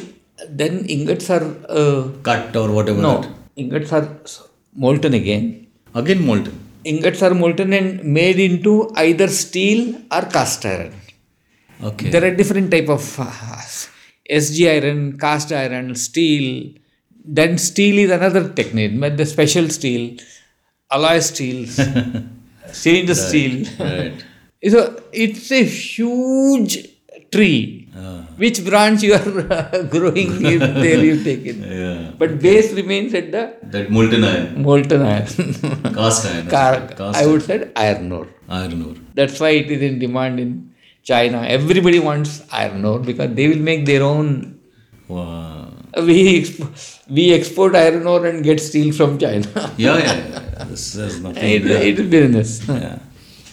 then 0.60 0.74
ingots 0.94 1.30
are 1.36 1.44
uh, 1.80 2.00
Cut 2.28 2.56
or 2.62 2.66
whatever. 2.76 3.00
no 3.06 3.12
that. 3.22 3.30
Ingots 3.56 3.92
are 3.92 4.08
molten 4.74 5.14
again 5.14 5.44
Again 5.94 6.24
molten. 6.26 6.54
ingots 6.84 7.22
are 7.22 7.34
molten 7.34 7.72
and 7.72 8.02
made 8.18 8.38
into 8.40 8.90
either 8.96 9.28
steel 9.28 9.80
or 10.16 10.22
cast 10.36 10.64
iron 10.66 10.92
Okay. 11.88 12.10
there 12.10 12.24
are 12.24 12.34
different 12.34 12.70
type 12.70 12.88
of 12.88 13.04
uh, 13.20 13.60
sg 14.40 14.58
iron 14.76 15.18
cast 15.18 15.50
iron 15.52 15.94
steel 15.96 16.46
then 17.38 17.58
steel 17.58 17.98
is 18.04 18.10
another 18.10 18.48
technique 18.60 18.94
but 19.04 19.16
the 19.16 19.26
special 19.26 19.68
steel 19.68 20.04
alloy 20.96 21.18
steel 21.30 21.58
cylinder 22.72 23.14
steel 23.14 23.54
right. 23.80 24.24
so 24.74 24.80
it's 25.12 25.50
a 25.50 25.64
huge 25.64 26.88
tree. 27.32 27.81
Which 28.42 28.64
branch 28.64 29.02
you 29.02 29.12
are 29.14 29.82
growing 29.94 30.30
is 30.52 30.60
there 30.84 31.02
you 31.04 31.16
take 31.24 31.44
it 31.52 31.56
Yeah. 31.80 32.10
but 32.20 32.30
base 32.40 32.72
remains 32.72 33.12
at 33.20 33.30
the 33.34 33.42
That 33.74 33.90
molten 33.90 34.24
iron. 34.24 34.62
molten 34.62 35.02
iron 35.02 35.26
Cast 35.98 36.26
iron. 36.32 36.46
Car- 36.54 36.88
Cast 37.00 37.18
i 37.22 37.26
would 37.26 37.42
say 37.48 37.58
iron 37.76 38.10
ore 38.18 38.28
iron 38.48 38.80
ore. 38.88 38.96
that's 39.18 39.38
why 39.40 39.50
it 39.62 39.70
is 39.76 39.82
in 39.90 39.98
demand 39.98 40.40
in 40.44 40.50
china 41.10 41.38
everybody 41.58 42.00
wants 42.08 42.32
iron 42.62 42.84
ore 42.92 43.00
because 43.10 43.30
they 43.40 43.48
will 43.52 43.64
make 43.70 43.84
their 43.92 44.02
own 44.14 44.28
Wow. 45.08 45.68
we 46.08 46.18
exp- 46.40 46.98
we 47.16 47.24
export 47.38 47.74
iron 47.76 48.06
ore 48.06 48.24
and 48.30 48.42
get 48.48 48.58
steel 48.68 48.90
from 48.98 49.18
china 49.24 49.48
Yeah, 49.76 49.98
yeah, 49.98 50.16
yeah. 50.34 50.64
This 50.70 50.94
is 50.94 51.20
nothing. 51.20 51.44
it, 51.56 51.66
it 51.90 51.98
is 52.02 52.08
business 52.16 52.50
yeah. 52.68 52.98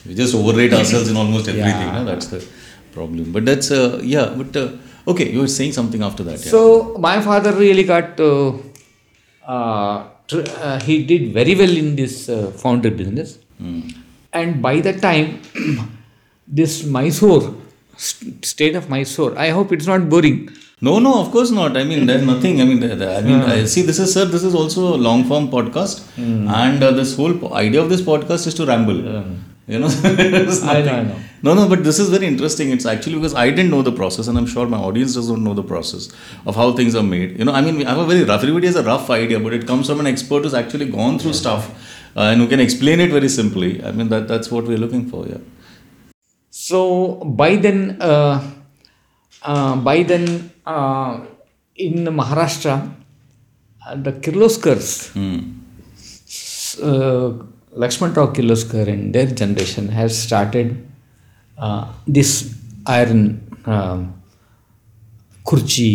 We 0.07 0.15
just 0.15 0.33
overrate 0.41 0.73
ourselves 0.77 1.09
in 1.11 1.17
almost 1.17 1.47
everything. 1.49 1.89
Yeah. 1.89 1.97
No? 1.97 2.05
That's 2.09 2.27
the 2.27 2.39
problem. 2.93 3.31
But 3.31 3.45
that's, 3.45 3.71
uh, 3.71 3.99
yeah, 4.03 4.33
but 4.41 4.55
uh, 4.55 4.67
okay, 5.07 5.31
you 5.31 5.39
were 5.41 5.47
saying 5.59 5.73
something 5.73 6.01
after 6.03 6.23
that. 6.23 6.39
Yeah. 6.45 6.51
So 6.55 6.95
my 6.99 7.21
father 7.21 7.53
really 7.53 7.83
got. 7.83 8.19
Uh, 8.19 8.53
uh, 9.47 10.03
tr- 10.27 10.47
uh, 10.61 10.79
he 10.81 11.03
did 11.03 11.33
very 11.33 11.55
well 11.55 11.75
in 11.83 11.95
this 11.95 12.29
uh, 12.29 12.51
foundry 12.63 12.91
business, 12.91 13.37
Hmm. 13.59 13.79
and 14.33 14.61
by 14.61 14.79
the 14.79 14.93
time 14.93 15.41
this 16.59 16.83
Mysore 16.85 17.55
st- 17.97 18.45
state 18.45 18.75
of 18.75 18.89
Mysore, 18.89 19.37
I 19.37 19.49
hope 19.49 19.71
it's 19.73 19.87
not 19.87 20.09
boring. 20.09 20.49
No, 20.81 20.99
no, 20.99 21.13
of 21.21 21.31
course 21.31 21.51
not. 21.51 21.75
I 21.75 21.83
mean, 21.83 22.05
there's 22.05 22.25
nothing. 22.25 22.61
I 22.61 22.65
mean, 22.65 22.79
there- 22.79 22.95
there- 22.95 23.17
I 23.17 23.21
mean, 23.21 23.41
I 23.55 23.65
see. 23.65 23.81
This 23.89 23.99
is 23.99 24.13
sir. 24.13 24.25
This 24.35 24.43
is 24.49 24.55
also 24.55 24.83
a 24.95 24.99
long 25.07 25.23
form 25.31 25.49
podcast, 25.55 26.03
and 26.17 26.83
uh, 26.83 26.91
this 26.99 27.15
whole 27.17 27.33
po- 27.41 27.53
idea 27.53 27.81
of 27.81 27.89
this 27.89 28.01
podcast 28.11 28.47
is 28.47 28.53
to 28.61 28.65
ramble. 28.65 29.01
You 29.73 29.79
know, 29.79 29.89
I 30.03 30.81
know, 30.81 30.93
I 30.99 31.03
know. 31.09 31.17
No, 31.41 31.53
no, 31.53 31.69
but 31.69 31.83
this 31.83 31.99
is 31.99 32.09
very 32.09 32.27
interesting. 32.27 32.69
It's 32.71 32.85
actually 32.85 33.15
because 33.15 33.33
I 33.33 33.49
didn't 33.49 33.71
know 33.71 33.81
the 33.81 33.91
process, 33.91 34.27
and 34.27 34.37
I'm 34.37 34.45
sure 34.45 34.67
my 34.67 34.77
audience 34.77 35.15
doesn't 35.15 35.43
know 35.43 35.53
the 35.53 35.63
process 35.63 36.09
of 36.45 36.55
how 36.55 36.71
things 36.73 36.95
are 36.95 37.03
made. 37.03 37.37
You 37.39 37.45
know, 37.45 37.53
I 37.53 37.61
mean, 37.61 37.85
I 37.85 37.91
have 37.91 37.99
a 37.99 38.05
very 38.05 38.23
rough. 38.23 38.41
Everybody 38.41 38.67
has 38.67 38.75
a 38.75 38.83
rough 38.83 39.09
idea, 39.09 39.39
but 39.39 39.53
it 39.53 39.65
comes 39.67 39.87
from 39.87 39.99
an 40.01 40.07
expert 40.07 40.43
who's 40.43 40.53
actually 40.53 40.89
gone 40.89 41.17
through 41.19 41.33
stuff 41.33 41.71
and 42.15 42.41
who 42.41 42.47
can 42.47 42.59
explain 42.59 42.99
it 42.99 43.11
very 43.11 43.29
simply. 43.29 43.83
I 43.83 43.91
mean, 43.91 44.09
that 44.09 44.27
that's 44.27 44.51
what 44.51 44.65
we're 44.65 44.77
looking 44.77 45.07
for. 45.09 45.25
Yeah. 45.27 45.37
So 46.49 47.15
by 47.43 47.55
then, 47.55 48.01
uh, 48.01 48.43
uh, 49.43 49.75
by 49.77 50.03
then, 50.03 50.51
uh, 50.65 51.21
in 51.75 52.05
Maharashtra, 52.05 52.93
uh, 53.87 53.95
the 53.95 54.11
Kirloskars, 54.11 55.13
Hmm. 55.13 55.39
uh, 56.83 57.31
Lakshman 57.77 58.15
Rao 58.15 58.27
Kirloskar 58.33 58.87
and 58.87 59.13
their 59.13 59.27
generation 59.27 59.87
has 59.89 60.17
started 60.21 60.75
uh, 60.75 60.88
this 62.07 62.55
iron 62.85 63.21
um 63.65 64.13
kurchi. 65.45 65.91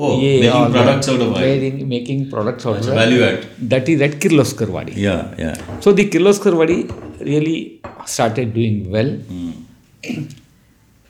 Oh, 0.00 0.20
ye 0.20 0.40
making 0.40 0.72
products 0.72 1.08
out 1.08 1.20
of 1.20 1.34
iron. 1.36 1.88
Making, 1.88 2.30
products 2.30 2.66
out 2.66 2.76
of 2.76 2.84
value 2.84 3.22
add. 3.22 3.46
That 3.70 3.88
is 3.88 4.00
at 4.00 4.12
Kirloskar 4.24 4.68
Wadi. 4.68 4.92
Yeah, 4.92 5.34
yeah. 5.36 5.80
So 5.80 5.92
the 5.92 6.08
Kirloskar 6.08 6.54
Wadi 6.56 6.84
really 7.20 7.80
started 8.06 8.54
doing 8.54 8.90
well. 8.92 9.10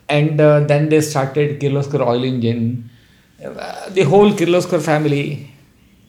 And 0.08 0.40
uh, 0.40 0.60
then 0.60 0.88
they 0.88 1.02
started 1.02 1.60
Kirloskar 1.60 2.00
Oil 2.00 2.24
Engine. 2.24 2.88
Uh, 3.44 3.90
the 3.90 4.04
whole 4.04 4.32
Kirloskar 4.32 4.80
family 4.80 5.50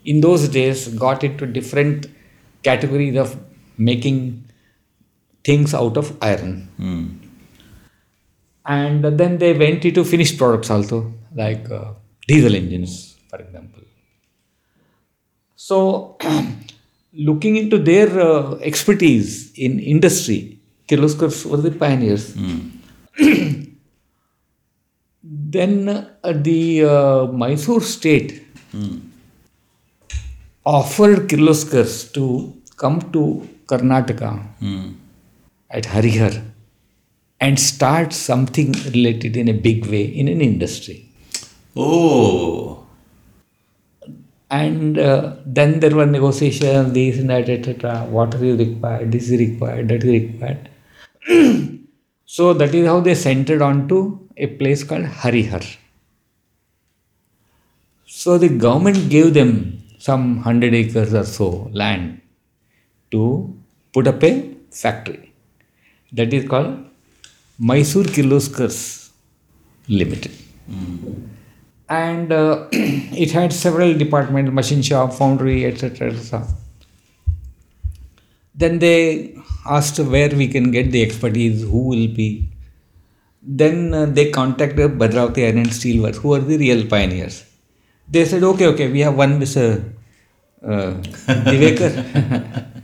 in 0.05 0.21
those 0.21 0.47
days 0.47 0.87
got 0.87 1.25
into 1.25 1.45
different 1.45 2.07
categories 2.63 3.17
of 3.17 3.37
making 3.77 4.45
things 5.43 5.73
out 5.73 5.97
of 5.97 6.17
iron. 6.21 6.69
Hmm. 6.77 7.07
And 8.65 9.03
then 9.03 9.37
they 9.37 9.53
went 9.57 9.85
into 9.85 10.03
finished 10.03 10.37
products 10.37 10.69
also, 10.69 11.13
like 11.33 11.69
uh, 11.71 11.93
diesel 12.27 12.55
engines, 12.55 13.17
for 13.29 13.39
example. 13.39 13.81
So, 15.55 16.17
looking 17.13 17.55
into 17.55 17.77
their 17.77 18.19
uh, 18.19 18.55
expertise 18.57 19.51
in 19.53 19.79
industry, 19.79 20.59
Kirloskar 20.87 21.45
were 21.45 21.57
the 21.57 21.71
pioneers. 21.71 22.35
then 25.23 25.89
uh, 25.89 26.33
the 26.33 26.83
uh, 26.85 27.25
Mysore 27.27 27.81
state 27.81 28.43
offered 30.65 31.27
Kirloskars 31.29 32.11
to 32.13 32.53
come 32.77 33.01
to 33.11 33.47
Karnataka 33.67 34.31
Hmm. 34.59 34.91
at 35.69 35.83
Harihar 35.83 36.43
and 37.39 37.59
start 37.59 38.13
something 38.13 38.71
related 38.93 39.37
in 39.37 39.47
a 39.47 39.53
big 39.53 39.85
way 39.85 40.03
in 40.03 40.27
an 40.27 40.41
industry. 40.41 41.05
Oh. 41.75 42.85
And 44.51 44.97
uh, 44.97 45.35
then 45.45 45.79
there 45.79 45.95
were 45.95 46.05
negotiations, 46.05 46.93
this 46.93 47.19
and 47.19 47.29
that, 47.29 47.49
etc. 47.49 48.05
Water 48.09 48.43
is 48.43 48.57
required, 48.57 49.11
this 49.11 49.29
is 49.29 49.39
required, 49.39 49.87
that 49.89 50.03
is 50.03 50.21
required. 50.21 50.69
so 52.25 52.53
that 52.53 52.73
is 52.73 52.87
how 52.87 52.99
they 52.99 53.15
centered 53.15 53.61
onto 53.61 54.19
a 54.35 54.47
place 54.47 54.83
called 54.83 55.05
Harihar. 55.05 55.77
So 58.05 58.37
the 58.37 58.49
government 58.49 59.09
gave 59.09 59.33
them 59.33 59.83
some 59.99 60.39
hundred 60.39 60.73
acres 60.73 61.13
or 61.13 61.25
so 61.25 61.69
land 61.71 62.21
to 63.11 63.55
put 63.93 64.07
up 64.07 64.23
a 64.23 64.55
factory. 64.71 65.33
That 66.11 66.33
is 66.33 66.47
called 66.47 66.88
Mysore 67.59 68.03
Kirloskars 68.03 69.09
Limited. 69.89 70.31
And 71.89 72.31
uh, 72.31 72.67
it 72.71 73.31
had 73.31 73.51
several 73.51 73.93
departments, 73.95 74.51
machine 74.51 74.81
shop, 74.81 75.13
foundry, 75.13 75.65
etc. 75.65 76.45
Then 78.55 78.79
they 78.79 79.35
asked 79.65 79.99
where 79.99 80.29
we 80.29 80.47
can 80.47 80.71
get 80.71 80.91
the 80.91 81.01
expertise, 81.01 81.63
who 81.63 81.87
will 81.87 82.07
be. 82.07 82.49
Then 83.41 83.93
uh, 83.93 84.05
they 84.05 84.29
contacted 84.31 84.91
Bhadravati 84.91 85.45
Iron 85.45 85.57
and 85.57 85.73
Steel 85.73 86.03
Works, 86.03 86.19
who 86.19 86.35
are 86.35 86.39
the 86.39 86.57
real 86.57 86.85
pioneers. 86.87 87.45
They 88.07 88.25
said, 88.25 88.43
okay, 88.43 88.67
okay, 88.67 88.91
we 88.91 88.99
have 89.01 89.15
one 89.15 89.39
Mr. 89.39 89.93
Uh. 90.63 90.95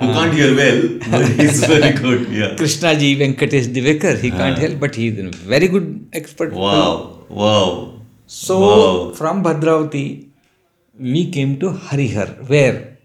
Who 0.00 0.06
can't 0.12 0.34
hear 0.34 0.54
well, 0.56 0.78
but 1.10 1.28
he's 1.40 1.64
very 1.64 1.92
good. 1.92 2.28
Yeah. 2.30 2.56
Krishna 2.56 2.96
ji 2.98 3.16
Venkatesh 3.16 3.68
Divekar, 3.76 4.18
he 4.20 4.30
can't 4.30 4.58
help, 4.58 4.80
but 4.80 4.94
he 4.94 5.08
is 5.08 5.18
a 5.18 5.30
very 5.54 5.68
good 5.68 6.08
expert. 6.12 6.52
Wow. 6.52 7.24
Wow. 7.28 8.00
So 8.26 8.58
Wow. 8.60 9.12
from 9.14 9.44
Bhadravati, 9.44 10.28
we 10.98 11.30
came 11.30 11.58
to 11.60 11.70
Harihar, 11.70 12.48
where 12.48 12.96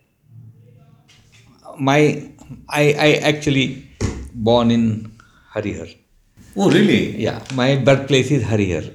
my 1.79 2.31
I, 2.67 2.83
I 3.07 3.09
actually 3.33 3.87
born 4.33 4.71
in 4.71 5.11
Harihar. 5.53 5.95
Oh, 6.55 6.71
really? 6.71 7.15
Yeah, 7.21 7.43
my 7.53 7.75
birthplace 7.75 8.31
is 8.31 8.43
Harihar. 8.43 8.91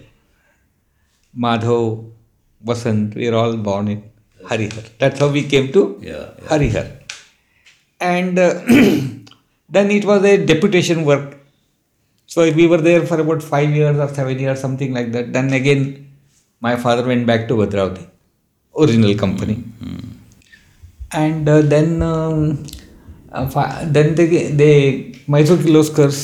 Madhav, 1.37 2.11
Vasant, 2.65 3.15
we 3.15 3.29
are 3.29 3.35
all 3.35 3.57
born 3.57 3.89
in 3.89 4.03
Harihar. 4.45 4.85
That's 4.99 5.19
how 5.21 5.29
we 5.29 5.45
came 5.45 5.73
to 5.73 5.99
Yeah, 6.03 6.13
yeah. 6.13 6.49
Harihar. 6.49 6.87
And 8.13 8.39
uh, 8.39 8.51
then 9.77 9.91
it 9.99 10.05
was 10.11 10.23
a 10.25 10.37
deputation 10.53 11.05
work. 11.11 11.27
So 12.27 12.43
we 12.59 12.67
were 12.73 12.83
there 12.89 13.03
for 13.11 13.19
about 13.25 13.43
five 13.43 13.71
years 13.71 13.97
or 14.05 14.09
seven 14.19 14.39
years, 14.39 14.61
something 14.61 14.93
like 14.99 15.13
that. 15.13 15.33
Then 15.37 15.53
again, 15.53 15.83
my 16.61 16.77
father 16.85 17.05
went 17.07 17.27
back 17.31 17.49
to 17.49 17.55
Bhadravati, 17.61 18.05
original 18.79 19.15
company. 19.25 19.57
And 21.13 21.49
uh, 21.49 21.61
then, 21.63 22.03
um, 22.03 22.65
uh, 23.31 23.49
fi- 23.49 23.85
then 23.97 24.15
they, 24.17 24.49
they 24.61 24.75
Mysore 25.29 25.59
Kirloskars, 25.59 26.19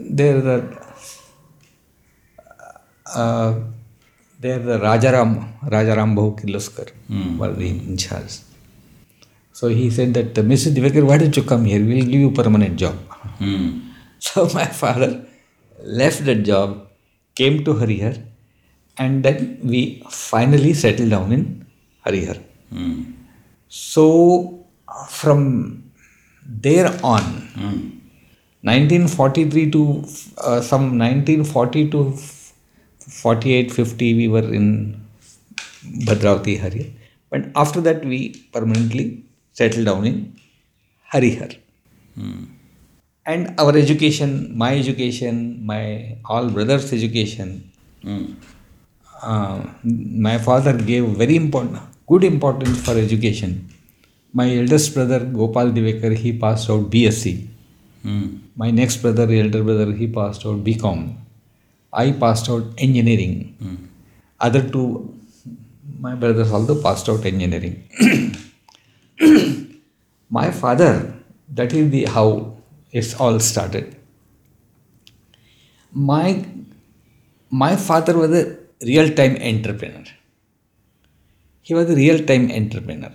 they're 0.00 0.40
the, 0.40 0.58
uh, 3.14 3.54
they're 4.40 4.58
the 4.70 4.78
Rajaram, 4.78 5.32
Rajaram 5.74 6.14
Bahu 6.16 6.30
Kirloskar 6.40 6.88
were 7.38 7.52
the 7.52 7.68
in 7.68 7.96
charge. 7.96 8.34
So 9.58 9.68
he 9.68 9.88
said 9.88 10.14
that, 10.14 10.34
Mr. 10.34 10.70
Divekar, 10.76 11.04
why 11.06 11.16
don't 11.16 11.36
you 11.36 11.44
come 11.44 11.64
here? 11.64 11.78
We'll 11.78 12.04
give 12.04 12.20
you 12.26 12.30
permanent 12.32 12.76
job. 12.76 12.96
Hmm. 13.38 13.80
So 14.26 14.48
my 14.54 14.64
father 14.66 15.26
left 15.82 16.24
that 16.24 16.42
job, 16.44 16.88
came 17.34 17.62
to 17.64 17.74
Harihar, 17.74 18.14
and 18.96 19.22
then 19.22 19.58
we 19.62 20.02
finally 20.10 20.72
settled 20.72 21.10
down 21.10 21.30
in 21.30 21.66
Harihar. 22.06 22.38
Hmm. 22.70 23.02
So 23.68 24.66
from 25.08 25.92
there 26.46 26.88
on, 27.04 27.22
1943 28.62 29.70
to 29.72 30.04
uh, 30.38 30.60
some 30.62 30.98
1940 30.98 31.90
to 31.90 32.16
48, 33.08 33.70
50, 33.70 34.14
we 34.14 34.26
were 34.26 34.48
in 34.60 35.00
Bhadravati, 36.08 36.58
Harihar. 36.58 36.90
But 37.30 37.50
after 37.54 37.80
that, 37.82 38.04
we 38.04 38.48
permanently 38.52 39.23
settled 39.54 39.86
down 39.86 40.04
in 40.12 40.16
Harihar. 41.12 41.50
And 43.26 43.54
our 43.58 43.74
education 43.76 44.30
my 44.62 44.70
education 44.82 45.36
my 45.70 45.82
all 46.34 46.48
brothers 46.56 46.92
education 46.98 47.50
Hmm. 48.06 48.24
uh, 49.22 49.58
my 50.28 50.36
father 50.46 50.74
gave 50.90 51.04
very 51.22 51.36
important 51.36 51.78
good 52.12 52.24
importance 52.24 52.80
for 52.86 52.94
education. 53.04 53.52
My 54.40 54.46
eldest 54.58 54.92
brother 54.94 55.20
gopal 55.38 55.70
divekar 55.78 56.12
he 56.24 56.32
passed 56.44 56.68
out 56.74 56.84
bsc 56.94 57.32
Hmm. 58.06 58.24
my 58.62 58.70
next 58.80 58.98
brother 59.04 59.26
elder 59.42 59.62
brother 59.68 59.88
he 60.00 60.06
passed 60.18 60.44
out 60.48 60.58
bcom 60.68 61.00
i 62.04 62.10
passed 62.24 62.50
out 62.50 62.64
engineering. 62.88 63.34
Other 64.40 64.62
two 64.74 64.86
my 66.06 66.14
brothers 66.14 66.52
also 66.52 66.74
passed 66.86 67.08
out 67.08 67.24
engineering 67.32 67.76
my 70.30 70.50
father 70.50 71.14
that 71.48 71.72
is 71.72 71.90
the 71.90 72.04
how 72.06 72.56
it's 72.90 73.14
all 73.20 73.38
started. 73.40 73.96
My 75.92 76.44
my 77.50 77.76
father 77.76 78.16
was 78.18 78.32
a 78.32 78.44
real 78.82 79.14
time 79.14 79.36
entrepreneur. 79.50 80.04
He 81.62 81.74
was 81.74 81.90
a 81.90 81.96
real 81.96 82.24
time 82.24 82.50
entrepreneur. 82.50 83.12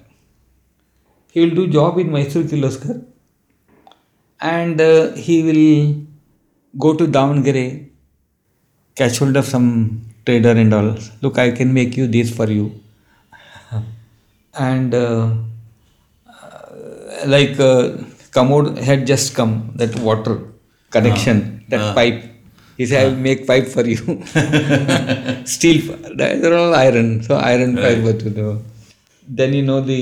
He 1.31 1.41
will 1.41 1.55
do 1.55 1.67
job 1.67 1.99
in 1.99 2.11
mysore 2.11 2.43
kirloskar 2.43 3.05
and 4.41 4.81
uh, 4.81 5.11
he 5.27 5.43
will 5.43 5.65
go 6.85 6.93
to 6.95 7.05
davangere 7.17 7.65
catch 8.95 9.19
hold 9.19 9.35
of 9.37 9.45
some 9.45 9.69
trader 10.25 10.51
and 10.63 10.73
all. 10.73 10.95
Look 11.21 11.37
i 11.37 11.51
can 11.51 11.73
make 11.73 11.95
you 11.97 12.07
this 12.07 12.33
for 12.35 12.49
you. 12.49 12.65
And 14.71 14.93
uh, 14.93 15.35
like 17.25 17.59
uh, 17.59 17.97
commode 18.31 18.77
had 18.77 19.05
just 19.05 19.35
come 19.35 19.71
that 19.75 19.93
water 20.07 20.35
connection 20.95 21.37
ah. 21.41 21.65
that 21.71 21.81
ah. 21.81 21.93
pipe 21.99 22.19
he 22.77 22.85
said 22.85 22.99
i 23.01 23.05
will 23.09 23.19
ah. 23.21 23.27
make 23.29 23.45
pipe 23.51 23.67
for 23.75 23.85
you 23.93 24.01
steel 25.53 25.79
they're 26.19 26.57
all 26.63 26.75
iron 26.87 27.09
so 27.27 27.35
iron 27.53 27.75
pipe 27.83 28.01
what 28.07 28.19
to 28.25 28.31
do 28.41 28.49
then 29.39 29.53
you 29.53 29.63
know 29.71 29.81
the 29.93 30.01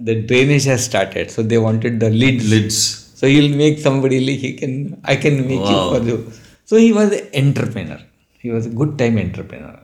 the 0.00 0.22
drainage 0.22 0.64
has 0.64 0.84
started. 0.84 1.30
So 1.30 1.42
they 1.42 1.58
wanted 1.58 2.00
the 2.00 2.10
lids. 2.10 2.50
Lids. 2.50 2.78
So 3.14 3.26
he'll 3.26 3.54
make 3.56 3.78
somebody 3.78 4.20
like 4.20 4.38
he 4.38 4.54
can 4.54 5.00
I 5.04 5.16
can 5.16 5.46
make 5.46 5.60
Wow. 5.60 5.94
it 5.94 5.98
for 5.98 6.04
you. 6.06 6.32
So 6.64 6.76
he 6.76 6.92
was 6.92 7.12
an 7.12 7.26
entrepreneur. 7.34 8.00
He 8.38 8.50
was 8.50 8.66
a 8.66 8.70
good 8.70 8.96
time 8.98 9.18
entrepreneur. 9.18 9.78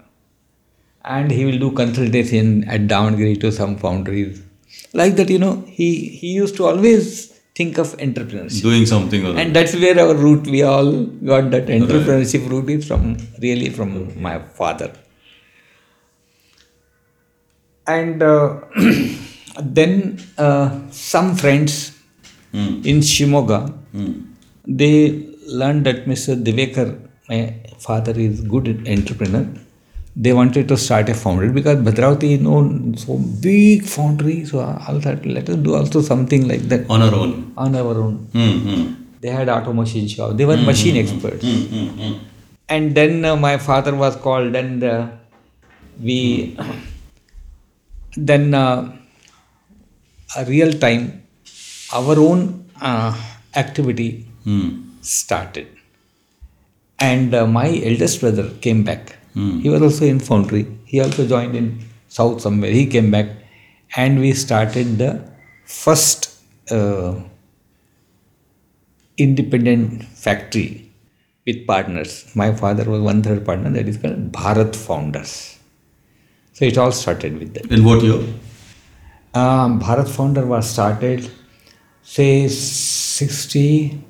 And 1.04 1.30
he 1.30 1.44
will 1.44 1.59
do 1.59 1.70
consultation 1.72 2.64
at 2.64 2.83
Davangere 2.83 3.38
to 3.40 3.50
some 3.52 3.76
foundries. 3.76 4.42
Like 4.94 5.16
that, 5.16 5.28
you 5.28 5.38
know, 5.38 5.64
he, 5.66 6.09
he 6.09 6.28
used 6.28 6.57
to 6.57 6.66
always 6.66 7.33
think 7.54 7.78
of 7.78 7.96
entrepreneurship. 7.98 8.62
Doing 8.62 8.87
something. 8.87 9.24
And 9.38 9.54
that's 9.54 9.74
where 9.74 9.98
our 10.04 10.14
root, 10.14 10.46
we 10.46 10.62
all 10.62 10.92
got 11.30 11.50
that 11.50 11.66
entrepreneurship 11.66 12.48
root 12.48 12.70
is 12.70 12.87
from 12.87 13.16
really 13.42 13.70
from 13.70 14.20
my 14.22 14.38
father. 14.38 14.92
And 17.87 18.22
uh, 18.22 18.61
then 19.62 20.18
uh, 20.38 20.80
some 20.90 21.37
friends 21.37 21.90
Hmm. 22.54 22.74
in 22.90 22.98
Shimoga, 23.00 23.59
Hmm. 23.92 24.12
they 24.80 25.26
learned 25.61 25.85
that 25.87 26.04
Mr. 26.11 26.37
Divekar, 26.48 26.87
my 27.28 27.38
father, 27.87 28.12
is 28.26 28.42
good 28.42 28.68
entrepreneur. 28.94 29.44
They 30.16 30.33
wanted 30.33 30.68
to 30.68 30.77
start 30.77 31.09
a 31.09 31.14
foundry 31.14 31.48
because 31.50 31.79
Bhadravati, 31.79 32.31
you 32.31 32.38
know, 32.38 32.94
so 32.96 33.18
big 33.18 33.85
foundry. 33.85 34.44
So 34.44 34.61
I 34.61 34.98
thought, 35.00 35.27
let 35.27 35.48
us 35.48 35.57
do 35.57 35.74
also 35.74 36.03
something 36.03 36.46
like 36.46 36.62
that 36.68 36.88
On 36.88 37.03
our 37.03 37.14
own. 37.14 37.53
on 37.57 37.74
our 37.74 37.96
own. 38.05 38.14
Hmm. 38.33 38.59
Hmm. 38.66 38.94
They 39.20 39.29
had 39.31 39.48
auto 39.48 39.72
machine 39.72 40.07
shop. 40.07 40.37
They 40.37 40.44
were 40.44 40.57
machine 40.57 40.96
experts. 40.96 41.44
Hmm. 41.44 41.62
Hmm. 41.74 41.88
Hmm. 42.00 42.18
And 42.68 42.94
then 42.94 43.24
uh, 43.24 43.35
my 43.37 43.57
father 43.59 43.94
was 43.94 44.14
called, 44.16 44.55
and 44.55 44.85
uh, 44.85 45.09
we 46.00 46.57
then 48.16 48.55
uh, 48.55 48.96
a 50.37 50.44
real 50.44 50.72
time 50.79 51.22
our 51.92 52.16
own 52.18 52.70
uh, 52.81 53.12
activity 53.57 54.27
started. 55.00 55.66
And 57.00 57.35
uh, 57.35 57.46
my 57.46 57.68
eldest 57.85 58.20
brother 58.20 58.50
came 58.61 58.85
back. 58.85 59.13
Hmm. 59.35 59.59
He 59.61 59.68
was 59.68 59.83
also 59.83 60.05
in 60.07 60.20
foundry. 60.20 60.66
He 60.85 61.01
also 61.01 61.27
joined 61.27 61.55
in 61.57 61.85
south 62.09 62.40
somewhere. 62.40 62.70
He 62.70 62.87
came 62.87 63.11
back, 63.11 63.29
and 63.97 64.20
we 64.20 64.33
started 64.33 64.99
the 64.99 65.29
first 65.64 66.40
uh, 66.70 67.14
independent 69.18 70.05
factory 70.05 70.92
with 71.47 71.66
partners. 71.66 72.31
My 72.35 72.55
father 72.55 72.88
was 72.88 73.01
one 73.01 73.23
third 73.23 73.44
partner. 73.44 73.70
That 73.70 73.88
is 73.88 73.99
called 73.99 74.33
Bharat 74.33 74.77
Founders. 74.77 75.59
So 76.53 76.64
it 76.64 76.79
all 76.79 76.92
started 76.92 77.38
with 77.38 77.55
that. 77.55 77.70
In 77.70 77.85
what 77.85 78.03
year? 78.03 78.23
Um, 79.35 79.81
Bharat 79.81 80.09
Founder 80.09 80.47
was 80.47 80.70
started, 80.70 81.29
say, 82.03 82.47
60, 82.47 84.01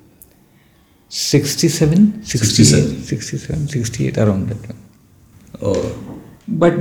67, 1.09 2.25
67. 2.25 3.03
67, 3.03 3.69
68, 3.69 4.19
around 4.19 4.49
that. 4.51 4.84
Oh, 5.62 6.19
but 6.47 6.75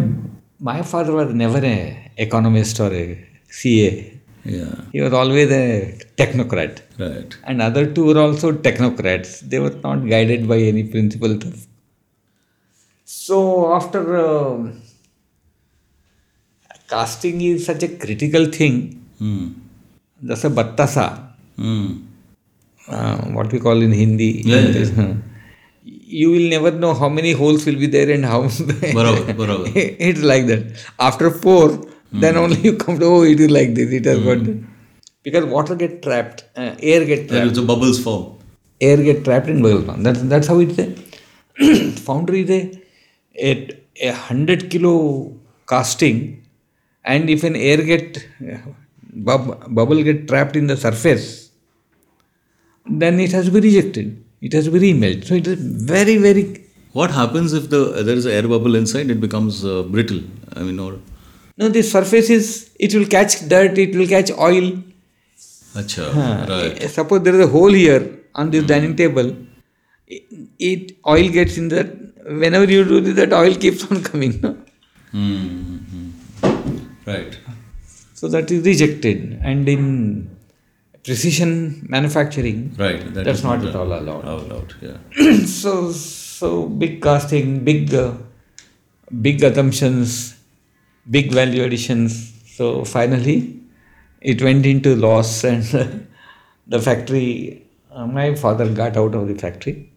my 0.59 0.81
father 0.81 1.13
was 1.13 1.33
never 1.33 1.59
an 1.59 2.09
economist 2.17 2.79
or 2.79 2.93
a 2.93 3.27
CA. 3.49 4.19
Yeah. 4.45 4.75
He 4.91 5.01
was 5.01 5.13
always 5.13 5.51
a 5.51 5.97
technocrat. 6.17 6.81
Right. 6.99 7.37
And 7.45 7.61
other 7.61 7.91
two 7.91 8.05
were 8.05 8.19
also 8.19 8.51
technocrats. 8.51 9.39
They 9.41 9.59
were 9.59 9.75
not 9.83 10.07
guided 10.07 10.47
by 10.47 10.57
any 10.57 10.83
principles. 10.83 11.67
So 13.05 13.73
after 13.73 14.17
uh, 14.17 14.71
casting 16.89 17.41
is 17.41 17.65
such 17.65 17.83
a 17.83 17.87
critical 17.87 18.45
thing, 18.47 19.05
mm. 19.21 19.53
that's 20.21 20.43
a 20.43 20.49
battasa. 20.49 21.33
Mm. 21.57 22.03
Uh, 22.87 23.17
what 23.31 23.51
we 23.51 23.59
call 23.59 23.81
in 23.81 23.93
Hindi. 23.93 24.41
Yeah, 24.45 24.57
English, 24.57 24.89
yeah. 24.97 25.13
You 26.19 26.29
will 26.31 26.49
never 26.49 26.71
know 26.71 26.93
how 26.93 27.09
many 27.09 27.31
holes 27.31 27.65
will 27.65 27.79
be 27.83 27.87
there 27.87 28.09
and 28.15 28.25
how. 28.25 28.41
Barabar, 28.97 29.35
barabar. 29.39 29.71
it's 29.75 30.21
like 30.21 30.45
that. 30.47 30.63
After 30.99 31.31
four, 31.31 31.69
then 32.11 32.35
hmm. 32.35 32.41
only 32.41 32.59
you 32.61 32.77
come 32.77 32.99
to, 32.99 33.05
oh, 33.05 33.23
it 33.23 33.39
is 33.39 33.49
like 33.49 33.73
this, 33.73 33.91
it 33.91 34.05
has 34.05 34.19
hmm. 34.19 34.25
got 34.25 34.43
that. 34.45 34.63
Because 35.23 35.45
water 35.45 35.75
get 35.75 36.01
trapped, 36.03 36.45
uh, 36.55 36.75
air 36.79 37.05
get 37.05 37.29
There 37.29 37.43
trapped. 37.45 37.57
a 37.57 37.61
bubbles 37.61 38.03
form. 38.03 38.37
air 38.81 38.97
get 38.97 39.23
trapped 39.23 39.47
in 39.47 39.61
bubble 39.61 39.83
pump. 39.83 40.03
That's, 40.03 40.21
that's 40.23 40.47
how 40.47 40.59
it's 40.59 40.77
a 40.77 40.87
foundry 42.01 42.41
is 42.41 42.49
a, 42.49 42.81
a, 43.39 44.09
a 44.09 44.11
hundred 44.11 44.69
kilo 44.69 45.33
casting 45.67 46.45
and 47.05 47.29
if 47.29 47.43
an 47.43 47.55
air 47.55 47.77
get 47.77 48.17
uh, 48.41 48.57
bub, 49.13 49.73
bubble 49.73 50.03
get 50.03 50.27
trapped 50.27 50.55
in 50.55 50.67
the 50.67 50.75
surface 50.75 51.51
then 52.85 53.19
it 53.19 53.31
has 53.31 53.45
to 53.45 53.51
be 53.51 53.61
rejected. 53.61 54.22
It 54.47 54.53
has 54.57 54.65
to 54.67 54.71
be 54.75 54.79
remelt. 54.85 55.25
So 55.29 55.35
it 55.41 55.47
is 55.53 55.59
very, 55.93 56.15
very 56.27 56.43
What 56.99 57.11
happens 57.17 57.53
if 57.57 57.63
the 57.73 57.79
there 58.07 58.17
is 58.21 58.25
an 58.29 58.33
air 58.39 58.47
bubble 58.53 58.75
inside? 58.79 59.11
It 59.13 59.19
becomes 59.25 59.59
uh, 59.73 59.83
brittle. 59.93 60.19
I 60.59 60.63
mean, 60.67 60.79
or 60.85 60.89
no 61.61 61.69
the 61.77 61.83
surface 61.91 62.29
is 62.35 62.49
it 62.87 62.93
will 62.97 63.07
catch 63.13 63.37
dirt, 63.53 63.77
it 63.85 63.95
will 64.01 64.09
catch 64.15 64.31
oil. 64.47 64.67
acha, 65.81 66.05
Huh. 66.17 66.45
right. 66.51 66.83
Eh, 66.87 66.89
Suppose 66.97 67.23
there 67.27 67.35
is 67.39 67.45
a 67.47 67.49
hole 67.55 67.73
here 67.81 68.03
on 68.35 68.51
this 68.55 68.65
dining 68.73 68.95
table, 69.01 69.31
it, 70.07 70.23
it 70.71 70.91
oil 71.15 71.29
gets 71.39 71.57
in 71.63 71.69
that. 71.75 71.93
Whenever 72.43 72.71
you 72.71 72.83
do 72.91 72.99
this, 73.07 73.15
that 73.21 73.33
oil 73.33 73.55
keeps 73.63 73.81
on 73.91 74.03
coming. 74.09 74.35
No? 74.43 74.51
Hmm. 75.11 75.77
hmm. 75.93 76.77
Right. 77.05 77.37
So 78.13 78.27
that 78.29 78.49
is 78.51 78.65
rejected. 78.65 79.39
And 79.43 79.67
in 79.67 80.32
precision 81.03 81.85
manufacturing, 81.89 82.73
Right. 82.77 83.01
That 83.13 83.25
that's 83.25 83.39
is 83.39 83.43
not 83.43 83.63
at 83.65 83.75
all 83.75 83.87
allowed. 83.93 84.25
allowed. 84.25 84.73
Yeah. 84.81 84.97
so 85.45 85.91
so 85.91 86.67
big 86.67 87.01
casting, 87.01 87.63
big 87.63 87.93
uh, 87.93 88.13
big 89.21 89.43
assumptions, 89.43 90.35
big 91.09 91.31
value 91.31 91.63
additions. 91.63 92.31
So 92.55 92.85
finally, 92.85 93.59
it 94.21 94.41
went 94.41 94.65
into 94.65 94.95
loss, 94.95 95.43
and 95.51 95.63
the 96.67 96.79
factory. 96.81 97.59
Uh, 97.91 98.07
my 98.07 98.33
father 98.35 98.67
got 98.69 98.97
out 98.97 99.13
of 99.13 99.27
the 99.27 99.35
factory, 99.35 99.91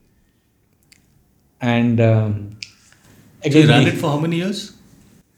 and 1.61 2.01
um, 2.01 2.59
So 3.45 3.59
you 3.59 3.69
ran 3.69 3.83
he- 3.83 3.89
it 3.89 3.95
for 3.99 4.11
how 4.11 4.19
many 4.19 4.37
years? 4.37 4.73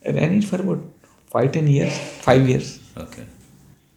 I 0.07 0.11
ran 0.11 0.35
it 0.39 0.45
for 0.45 0.61
about 0.61 0.83
five 1.31 1.53
ten 1.53 1.67
years, 1.69 1.97
five 2.29 2.49
years. 2.49 2.81
Okay. 2.97 3.27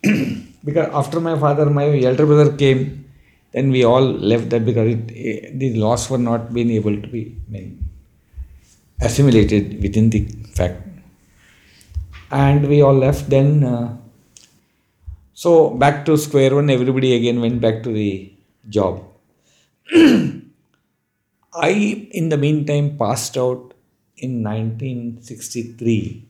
because 0.64 0.90
after 0.94 1.20
my 1.20 1.38
father, 1.38 1.70
my 1.70 1.88
elder 2.00 2.26
brother 2.26 2.56
came, 2.56 3.06
then 3.52 3.72
we 3.72 3.84
all 3.84 4.02
left 4.02 4.50
that 4.52 4.66
because 4.66 4.88
it, 4.96 5.12
eh, 5.16 5.52
the 5.54 5.74
loss 5.76 6.10
were 6.10 6.18
not 6.18 6.54
being 6.54 6.72
able 6.72 6.96
to 7.02 7.08
be 7.08 7.36
assimilated 9.02 9.82
within 9.82 10.10
the 10.10 10.22
fact. 10.54 10.82
And 12.32 12.68
we 12.68 12.82
all 12.82 12.94
left. 12.94 13.30
Then, 13.30 13.64
uh, 13.64 13.98
so 15.34 15.72
back 15.72 16.06
to 16.06 16.18
square 16.18 16.56
one, 16.56 16.70
everybody 16.70 17.16
again 17.16 17.42
went 17.42 17.60
back 17.60 17.84
to 17.84 17.92
the 17.92 18.32
job. 18.70 19.04
I, 21.54 21.72
in 22.12 22.30
the 22.30 22.38
meantime, 22.38 22.98
passed 22.98 23.38
out 23.38 23.74
in 24.18 24.44
1963 24.44 26.26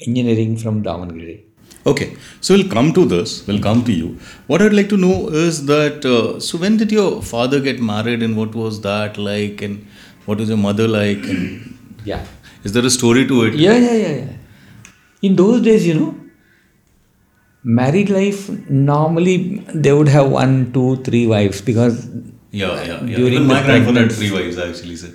engineering 0.00 0.56
from 0.56 0.82
Davangere. 0.82 1.47
Okay, 1.90 2.08
so 2.40 2.54
we'll 2.54 2.68
come 2.76 2.92
to 2.98 3.04
this. 3.12 3.46
We'll 3.46 3.60
come 3.66 3.82
to 3.88 3.92
you. 3.92 4.08
What 4.46 4.62
I'd 4.62 4.76
like 4.78 4.88
to 4.94 4.96
know 5.06 5.16
is 5.46 5.64
that. 5.66 6.04
Uh, 6.14 6.38
so 6.48 6.58
when 6.64 6.76
did 6.82 6.92
your 6.98 7.10
father 7.32 7.60
get 7.68 7.80
married, 7.90 8.22
and 8.28 8.36
what 8.42 8.54
was 8.62 8.80
that 8.88 9.18
like, 9.30 9.62
and 9.62 9.86
what 10.26 10.38
was 10.44 10.48
your 10.54 10.62
mother 10.68 10.88
like, 10.96 11.24
and 11.34 11.74
Yeah. 12.04 12.24
is 12.64 12.72
there 12.78 12.86
a 12.90 12.94
story 12.98 13.26
to 13.32 13.42
it? 13.48 13.54
Yeah, 13.66 13.76
yeah, 13.86 13.96
yeah, 14.04 14.14
yeah. 14.22 14.32
In 15.28 15.36
those 15.42 15.62
days, 15.68 15.86
you 15.90 15.94
know, 16.00 16.10
married 17.78 18.10
life 18.10 18.42
normally 18.70 19.36
they 19.86 19.92
would 19.92 20.08
have 20.08 20.30
one, 20.30 20.72
two, 20.72 20.96
three 21.08 21.26
wives 21.26 21.60
because 21.70 21.96
Yeah, 22.50 22.76
yeah, 22.88 23.04
yeah. 23.04 23.16
During 23.16 23.32
Even 23.34 23.46
my 23.46 23.62
grandfather 23.64 24.02
had 24.02 24.12
three 24.18 24.30
wives 24.34 24.58
actually. 24.66 24.96
Sir. 24.96 25.10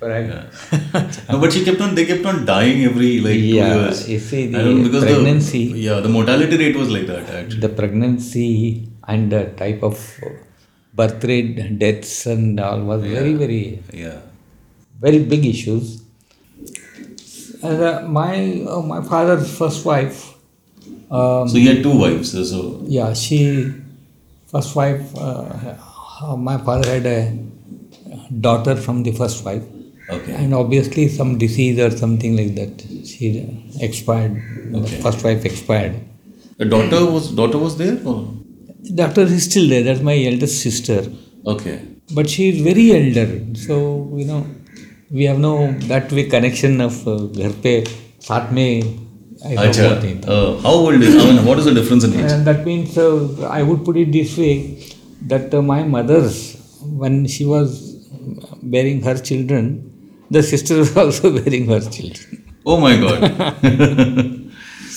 Right? 0.00 0.26
Yeah. 0.26 1.10
no, 1.30 1.40
but 1.40 1.52
she 1.52 1.64
kept 1.64 1.80
on. 1.80 1.94
They 1.94 2.06
kept 2.06 2.24
on 2.26 2.44
dying 2.44 2.84
every 2.84 3.20
like 3.20 3.38
Yeah, 3.40 3.72
two 3.74 3.80
years. 3.80 4.08
you 4.08 4.18
see, 4.18 4.42
I 4.48 4.58
don't 4.58 4.76
know, 4.76 4.82
the 4.82 4.88
because 4.88 5.04
pregnancy- 5.04 5.72
The, 5.72 5.78
yeah, 5.78 6.00
the 6.00 6.08
mortality 6.08 6.56
rate 6.56 6.76
was 6.76 6.90
like 6.90 7.06
that 7.06 7.28
actually. 7.30 7.60
the 7.60 7.68
pregnancy 7.68 8.88
and 9.06 9.32
the 9.32 9.44
type 9.62 9.82
of 9.82 9.96
birth 10.94 11.22
rate, 11.24 11.78
deaths, 11.78 12.26
and 12.26 12.58
all 12.60 12.80
was 12.82 13.02
very, 13.02 13.34
very, 13.34 13.80
Yeah. 13.92 14.18
very 15.00 15.20
big 15.20 15.44
issues. 15.46 16.02
And, 17.62 17.82
uh, 17.82 18.02
my 18.02 18.62
uh, 18.68 18.82
my 18.82 19.02
father's 19.02 19.46
first 19.58 19.84
wife, 19.84 20.34
um, 21.10 21.48
So 21.48 21.56
he 21.58 21.66
had 21.66 21.82
two 21.82 21.96
wives. 21.98 22.32
So 22.50 22.82
yeah, 22.86 23.12
she 23.14 23.38
first 24.52 24.74
wife. 24.76 25.02
Uh, 25.16 26.36
my 26.36 26.58
father 26.58 26.88
had 26.88 27.06
a 27.06 27.36
daughter 28.46 28.76
from 28.76 29.02
the 29.02 29.12
first 29.12 29.44
wife. 29.44 29.62
okay. 30.09 30.33
And 30.33 30.53
obviously, 30.53 31.07
some 31.09 31.37
disease 31.37 31.79
or 31.79 31.89
something 32.03 32.35
like 32.39 32.55
that. 32.55 32.83
She 33.11 33.29
expired. 33.89 34.41
The 34.71 34.79
Okay. 34.79 35.01
first 35.07 35.23
wife 35.23 35.45
expired. 35.51 35.95
The 36.57 36.65
daughter 36.73 37.01
was 37.15 37.29
daughter 37.41 37.57
was 37.65 37.77
there. 37.77 37.97
Or? 38.05 38.17
Doctor 39.03 39.21
is 39.21 39.45
still 39.49 39.67
there. 39.69 39.83
That's 39.83 40.01
my 40.01 40.17
eldest 40.31 40.61
sister. 40.61 40.99
Okay. 41.53 41.79
But 42.13 42.29
she 42.29 42.49
is 42.49 42.61
very 42.61 42.85
elder. 42.99 43.27
So, 43.67 43.77
you 44.17 44.25
know, 44.25 44.41
we 45.11 45.23
have 45.25 45.39
no 45.39 45.53
that 45.93 46.11
way 46.11 46.23
connection 46.35 46.81
of 46.81 46.97
uh, 47.07 47.15
घर 47.37 47.51
पे 47.63 47.73
साथ 48.27 48.51
में 48.53 48.99
ऐसा 49.45 49.61
Acha. 49.61 49.87
हुआ 49.87 50.01
नहीं 50.03 50.15
था. 50.21 50.35
Uh, 50.35 50.59
how 50.65 50.73
old 50.73 51.01
is? 51.07 51.15
I 51.21 51.25
mean, 51.29 51.45
what 51.45 51.59
is 51.59 51.65
the 51.69 51.73
difference 51.79 52.03
in 52.09 52.13
age? 52.19 52.31
And 52.35 52.47
that 52.51 52.65
means 52.65 52.97
uh, 52.97 53.47
I 53.59 53.61
would 53.69 53.83
put 53.85 53.97
it 54.03 54.11
this 54.17 54.37
way 54.37 54.53
that 55.33 55.53
uh, 55.53 55.61
my 55.61 55.81
mother's, 55.95 56.37
when 57.03 57.25
she 57.27 57.45
was 57.45 57.73
bearing 58.75 59.01
her 59.07 59.15
children, 59.31 59.67
the 60.30 60.42
sister 60.42 60.78
was 60.78 60.96
also 61.04 61.30
bearing 61.38 61.66
her 61.66 61.80
children. 61.80 62.44
Oh 62.66 62.78
my 62.80 62.96
God. 62.96 64.34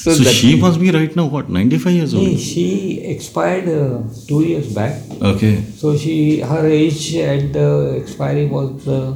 So, 0.02 0.12
so 0.13 0.24
she 0.36 0.60
must 0.60 0.80
be 0.80 0.89
right 0.89 1.15
now 1.15 1.28
what 1.28 1.48
95 1.48 1.94
years 1.94 2.13
old. 2.15 2.39
she 2.39 3.02
expired 3.06 3.67
uh, 3.70 4.02
two 4.28 4.41
years 4.44 4.74
back. 4.74 4.96
Okay. 5.22 5.62
So 5.82 5.96
she 5.96 6.39
her 6.39 6.65
age 6.65 7.15
at 7.15 7.54
the 7.54 7.67
expiry 8.02 8.48
was 8.48 8.88
uh, 8.88 9.15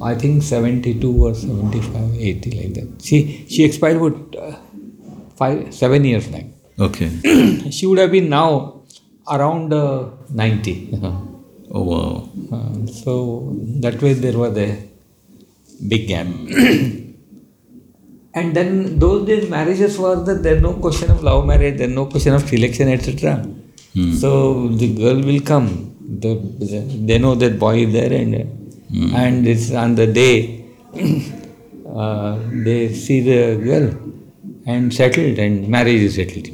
I 0.00 0.14
think 0.14 0.44
72 0.44 1.24
or 1.24 1.34
75, 1.34 2.14
80 2.14 2.50
like 2.60 2.74
that. 2.74 3.02
She 3.02 3.46
she 3.48 3.64
expired 3.64 3.96
about 3.96 4.36
uh, 4.36 4.56
five 5.34 5.74
seven 5.74 6.04
years 6.04 6.28
back. 6.28 6.44
Okay. 6.78 7.10
she 7.72 7.86
would 7.86 7.98
have 7.98 8.12
been 8.12 8.28
now 8.28 8.84
around 9.28 9.72
uh, 9.72 10.10
90. 10.30 11.00
Oh 11.74 11.82
wow. 11.90 12.28
Uh, 12.54 12.86
so 12.86 13.12
that 13.80 14.00
way 14.02 14.12
there 14.12 14.36
was 14.38 14.56
a 14.58 14.68
big 15.88 16.08
gap. 16.08 16.26
and 18.34 18.56
then 18.56 18.98
those 18.98 19.26
days 19.26 19.48
marriages 19.50 19.98
were 19.98 20.16
that 20.24 20.42
there 20.42 20.60
no 20.60 20.74
question 20.74 21.10
of 21.10 21.22
love 21.22 21.46
marriage, 21.46 21.78
there 21.78 21.88
no 21.88 22.06
question 22.06 22.34
of 22.34 22.48
selection, 22.48 22.88
etc. 22.88 23.36
Hmm. 23.94 24.12
So 24.14 24.68
the 24.68 24.94
girl 24.94 25.20
will 25.20 25.40
come. 25.40 25.88
The, 26.20 26.34
they 27.06 27.18
know 27.18 27.34
that 27.34 27.58
boy 27.58 27.84
is 27.84 27.92
there, 27.92 28.12
and 28.12 28.34
and 29.14 29.46
it's 29.46 29.72
on 29.72 29.94
the 29.94 30.06
day 30.06 30.64
uh, 31.94 32.38
they 32.64 32.92
see 32.92 33.20
the 33.20 33.56
girl 33.56 33.86
and 34.66 34.92
settled, 34.92 35.38
and 35.38 35.68
marriage 35.68 36.02
is 36.02 36.14
settled. 36.16 36.48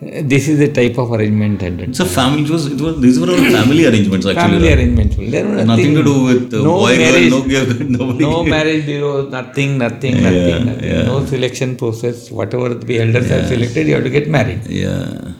This 0.00 0.48
is 0.48 0.58
the 0.58 0.70
type 0.72 0.98
of 0.98 1.12
arrangement 1.12 1.62
at 1.62 1.78
that 1.78 1.88
It's 1.90 2.14
family. 2.14 2.42
It 2.42 2.50
was. 2.50 2.66
It 2.66 2.80
was. 2.80 3.00
These 3.00 3.18
were 3.20 3.30
all 3.30 3.36
family 3.36 3.86
arrangements 3.86 4.26
actually. 4.26 4.42
family 4.42 4.68
right? 4.68 4.78
arrangements. 4.78 5.16
There 5.16 5.46
was 5.48 5.64
Nothing 5.66 5.94
to 5.94 6.02
do 6.02 6.24
with 6.24 6.52
uh, 6.52 6.62
no 6.68 6.74
boy 6.80 6.96
marriage, 6.98 7.30
girl. 7.30 7.40
No 7.40 7.48
girl. 7.48 7.88
Nobody. 7.98 8.18
no 8.24 8.44
marriage 8.44 8.84
bureau, 8.86 9.28
nothing, 9.28 9.78
nothing, 9.78 10.16
Yeah, 10.16 10.30
nothing, 10.30 10.66
nothing. 10.66 10.84
yeah. 10.90 11.02
No 11.04 11.24
selection 11.24 11.76
process. 11.76 12.30
Whatever 12.30 12.74
the 12.74 13.00
elders 13.00 13.28
have 13.30 13.46
selected, 13.46 13.86
you 13.86 13.94
have 13.94 14.04
to 14.04 14.10
get 14.10 14.28
married. 14.28 14.66
Yeah. 14.66 15.32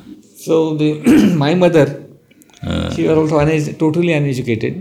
So 0.47 0.77
the 0.77 0.91
my 1.47 1.53
mother, 1.67 1.87
Uh, 2.73 2.89
she 2.95 3.03
was 3.07 3.17
also 3.21 3.39
unedu- 3.45 3.73
totally 3.81 4.13
uneducated, 4.19 4.75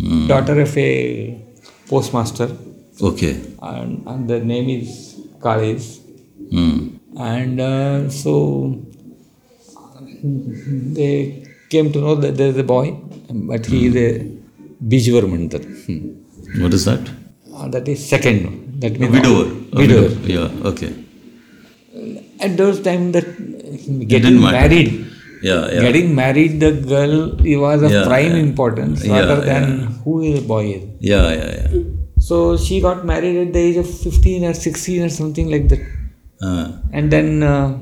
Hmm. 0.00 0.26
daughter 0.30 0.56
of 0.64 0.72
a 0.82 0.88
postmaster, 1.90 2.48
okay. 3.10 3.30
and, 3.70 3.92
and 4.12 4.28
the 4.32 4.38
name 4.50 4.68
is 4.74 4.90
Kalis. 5.44 5.86
Hmm. 6.54 6.74
And 7.32 7.60
uh, 7.68 8.10
so 8.22 8.32
they 10.22 11.44
came 11.68 11.92
to 11.92 12.00
know 12.00 12.14
that 12.14 12.36
there 12.36 12.48
is 12.48 12.58
a 12.58 12.64
boy, 12.64 12.96
but 13.50 13.66
he 13.66 13.86
is 13.88 13.96
a 13.96 14.08
Bijwarmantar. 14.90 15.62
Hmm. 15.86 16.62
What 16.62 16.74
is 16.74 16.84
that? 16.84 17.04
Uh, 17.54 17.68
that 17.68 17.86
is 17.88 18.06
second. 18.08 18.80
That 18.80 18.98
means 18.98 19.12
Widower. 19.12 19.46
A 19.72 19.76
Widower. 19.82 20.08
Yeah. 20.36 20.50
Okay. 20.70 20.90
At 22.40 22.56
those 22.56 22.80
time, 22.80 23.12
that 23.12 23.26
didn't 23.36 24.08
getting 24.08 24.40
married, 24.40 25.06
Yeah. 25.42 25.70
Yeah. 25.72 25.80
getting 25.86 26.14
married, 26.14 26.60
the 26.60 26.72
girl 26.92 27.36
was 27.64 27.82
of 27.82 27.90
Yeah, 27.92 28.04
prime 28.04 28.34
importance 28.36 29.06
rather 29.06 29.40
than 29.42 29.64
who 30.04 30.14
the 30.34 30.40
boy 30.40 30.64
is. 30.76 30.82
Yeah. 31.00 31.28
Yeah. 31.32 31.50
Yeah. 31.60 31.82
So 32.18 32.56
she 32.56 32.80
got 32.80 33.04
married 33.06 33.36
at 33.46 33.52
the 33.52 33.58
age 33.58 33.76
of 33.76 33.88
15 33.88 34.44
or 34.44 34.54
16 34.54 35.02
or 35.02 35.08
something 35.08 35.50
like 35.50 35.68
that. 35.68 35.80
Uh, 36.42 36.72
And 36.92 37.10
then 37.10 37.42
uh, 37.42 37.78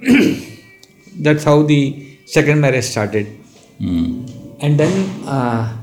that's 1.26 1.44
how 1.44 1.62
the 1.62 1.80
second 2.26 2.60
marriage 2.60 2.84
started. 2.84 3.26
hmm. 3.78 4.26
And 4.60 4.78
then 4.78 4.94
uh, 5.26 5.76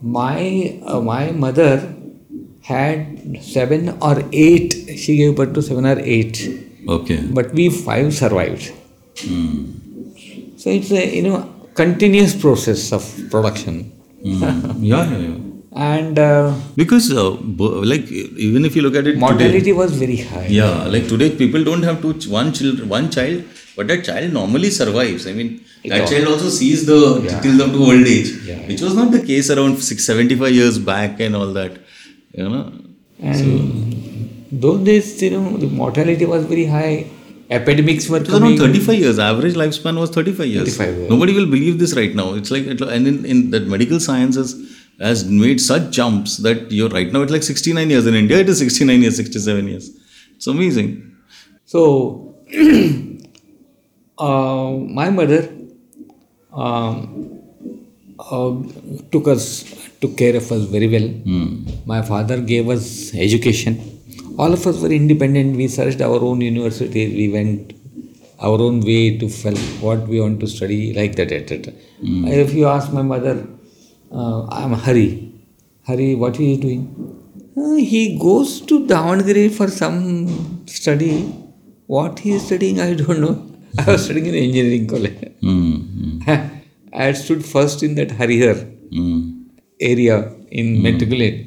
my 0.00 0.78
uh, 0.86 1.00
my 1.00 1.32
mother 1.32 1.70
had 2.62 3.38
seven 3.42 3.88
or 4.00 4.22
eight. 4.32 4.74
She 5.02 5.16
gave 5.16 5.36
birth 5.36 5.52
to 5.54 5.62
seven 5.62 5.86
or 5.86 5.98
eight, 5.98 6.38
Okay. 6.88 7.18
but 7.38 7.52
we 7.54 7.68
five 7.70 8.14
survived. 8.14 8.70
Hmm. 9.20 9.72
So 10.56 10.70
it's 10.70 10.92
a 10.92 11.02
you 11.16 11.22
know 11.28 11.38
continuous 11.74 12.34
process 12.44 12.92
of 12.92 13.02
production, 13.30 13.90
Hmm. 14.22 14.42
Yeah. 14.78 15.10
Yeah. 15.10 15.18
Yeah. 15.18 15.38
And 15.74 16.18
uh, 16.18 16.54
Because 16.76 17.10
uh, 17.12 17.30
like 17.92 18.10
even 18.10 18.64
if 18.64 18.76
you 18.76 18.82
look 18.82 18.94
at 18.94 19.06
it 19.06 19.12
today, 19.12 19.18
mortality 19.20 19.72
was 19.72 19.92
very 19.92 20.16
high. 20.18 20.46
Yeah, 20.46 20.84
like 20.84 21.08
today 21.08 21.30
people 21.36 21.64
don't 21.64 21.82
have 21.82 22.02
two 22.02 22.14
ch- 22.14 22.26
one 22.28 22.52
child 22.52 22.86
one 22.88 23.10
child, 23.10 23.44
but 23.76 23.88
that 23.88 24.04
child 24.04 24.32
normally 24.32 24.70
survives. 24.70 25.26
I 25.26 25.32
mean, 25.32 25.64
that 25.86 26.08
child 26.08 26.28
also 26.28 26.48
sees 26.50 26.84
the 26.86 26.98
till 27.42 27.62
up 27.62 27.72
to 27.72 27.78
old 27.78 28.06
age, 28.06 28.30
Yeah. 28.46 28.66
which 28.68 28.82
was 28.82 28.94
not 28.94 29.10
the 29.12 29.22
case 29.22 29.50
around 29.50 29.78
six, 29.78 30.04
75 30.04 30.52
years 30.52 30.78
back 30.78 31.20
and 31.20 31.34
all 31.34 31.52
that. 31.54 31.78
You 32.34 32.48
know, 32.48 32.72
And 33.20 34.50
those 34.50 34.84
days, 34.84 35.22
you 35.22 35.30
know, 35.30 35.56
the 35.56 35.66
mortality 35.66 36.26
was 36.26 36.44
very 36.44 36.66
high. 36.66 37.06
Epidemics 37.50 38.08
were 38.08 38.18
it 38.18 38.28
was 38.28 38.40
around 38.40 38.58
35 38.58 38.98
years. 38.98 39.18
Average 39.18 39.54
lifespan 39.54 39.98
was 39.98 40.10
35 40.10 40.46
years. 40.46 40.76
35 40.76 40.96
years. 40.98 41.10
Nobody 41.10 41.34
will 41.34 41.46
believe 41.46 41.78
this 41.78 41.94
right 41.94 42.14
now. 42.14 42.32
It's 42.34 42.50
like, 42.50 42.66
and 42.66 43.06
in, 43.06 43.24
in 43.26 43.50
that 43.50 43.66
medical 43.66 44.00
sciences 44.00 44.54
has 45.00 45.24
made 45.24 45.60
such 45.60 45.90
jumps 45.90 46.36
that 46.38 46.70
you're 46.70 46.88
right 46.88 47.12
now 47.12 47.22
it's 47.22 47.32
like 47.32 47.42
69 47.42 47.90
years 47.90 48.06
in 48.06 48.14
India. 48.14 48.38
It 48.38 48.48
is 48.48 48.58
69 48.58 49.02
years, 49.02 49.16
67 49.16 49.68
years. 49.68 49.90
It's 50.36 50.46
amazing. 50.46 51.16
So, 51.64 52.36
uh, 54.18 54.70
my 55.00 55.10
mother 55.10 55.48
um, 56.52 57.40
uh, 58.18 58.52
took 59.10 59.28
us, 59.28 59.64
took 60.00 60.16
care 60.16 60.36
of 60.36 60.50
us 60.52 60.64
very 60.64 60.88
well. 60.88 61.08
Hmm. 61.08 61.64
My 61.86 62.02
father 62.02 62.40
gave 62.40 62.68
us 62.68 63.14
education. 63.14 63.80
All 64.38 64.52
of 64.52 64.66
us 64.66 64.80
were 64.80 64.90
independent. 64.90 65.56
We 65.56 65.68
searched 65.68 66.00
our 66.00 66.20
own 66.20 66.40
universities. 66.40 67.14
We 67.14 67.28
went 67.28 67.74
our 68.40 68.60
own 68.60 68.80
way 68.80 69.18
to 69.18 69.28
what 69.80 70.06
we 70.08 70.20
want 70.20 70.40
to 70.40 70.46
study, 70.46 70.92
like 70.92 71.16
that, 71.16 71.30
etc. 71.32 71.72
If 72.02 72.52
you 72.52 72.66
ask 72.66 72.92
my 72.92 73.02
mother, 73.02 73.46
I'm 74.12 74.72
Hari. 74.72 75.32
Hari, 75.86 76.14
what 76.14 76.36
he 76.36 76.52
is 76.52 76.58
doing? 76.58 76.82
"Uh, 77.56 77.74
he 77.92 78.02
goes 78.18 78.60
to 78.72 78.80
Davangere 78.86 79.44
for 79.58 79.68
some 79.68 79.96
study. 80.66 81.14
What 81.86 82.18
he 82.24 82.32
is 82.32 82.42
studying, 82.48 82.80
I 82.80 82.94
don't 82.94 83.20
know. 83.20 83.34
I 83.78 83.90
was 83.92 84.04
studying 84.04 84.26
in 84.26 84.34
engineering 84.34 84.86
college. 84.86 85.18
Hmm. 85.40 86.20
I 86.28 87.04
had 87.06 87.16
stood 87.16 87.44
first 87.54 87.82
in 87.82 87.94
that 88.00 88.10
Harihar 88.20 88.56
Hmm. 88.96 89.18
area 89.80 90.16
in 90.50 90.82
Matriculate. 90.82 91.38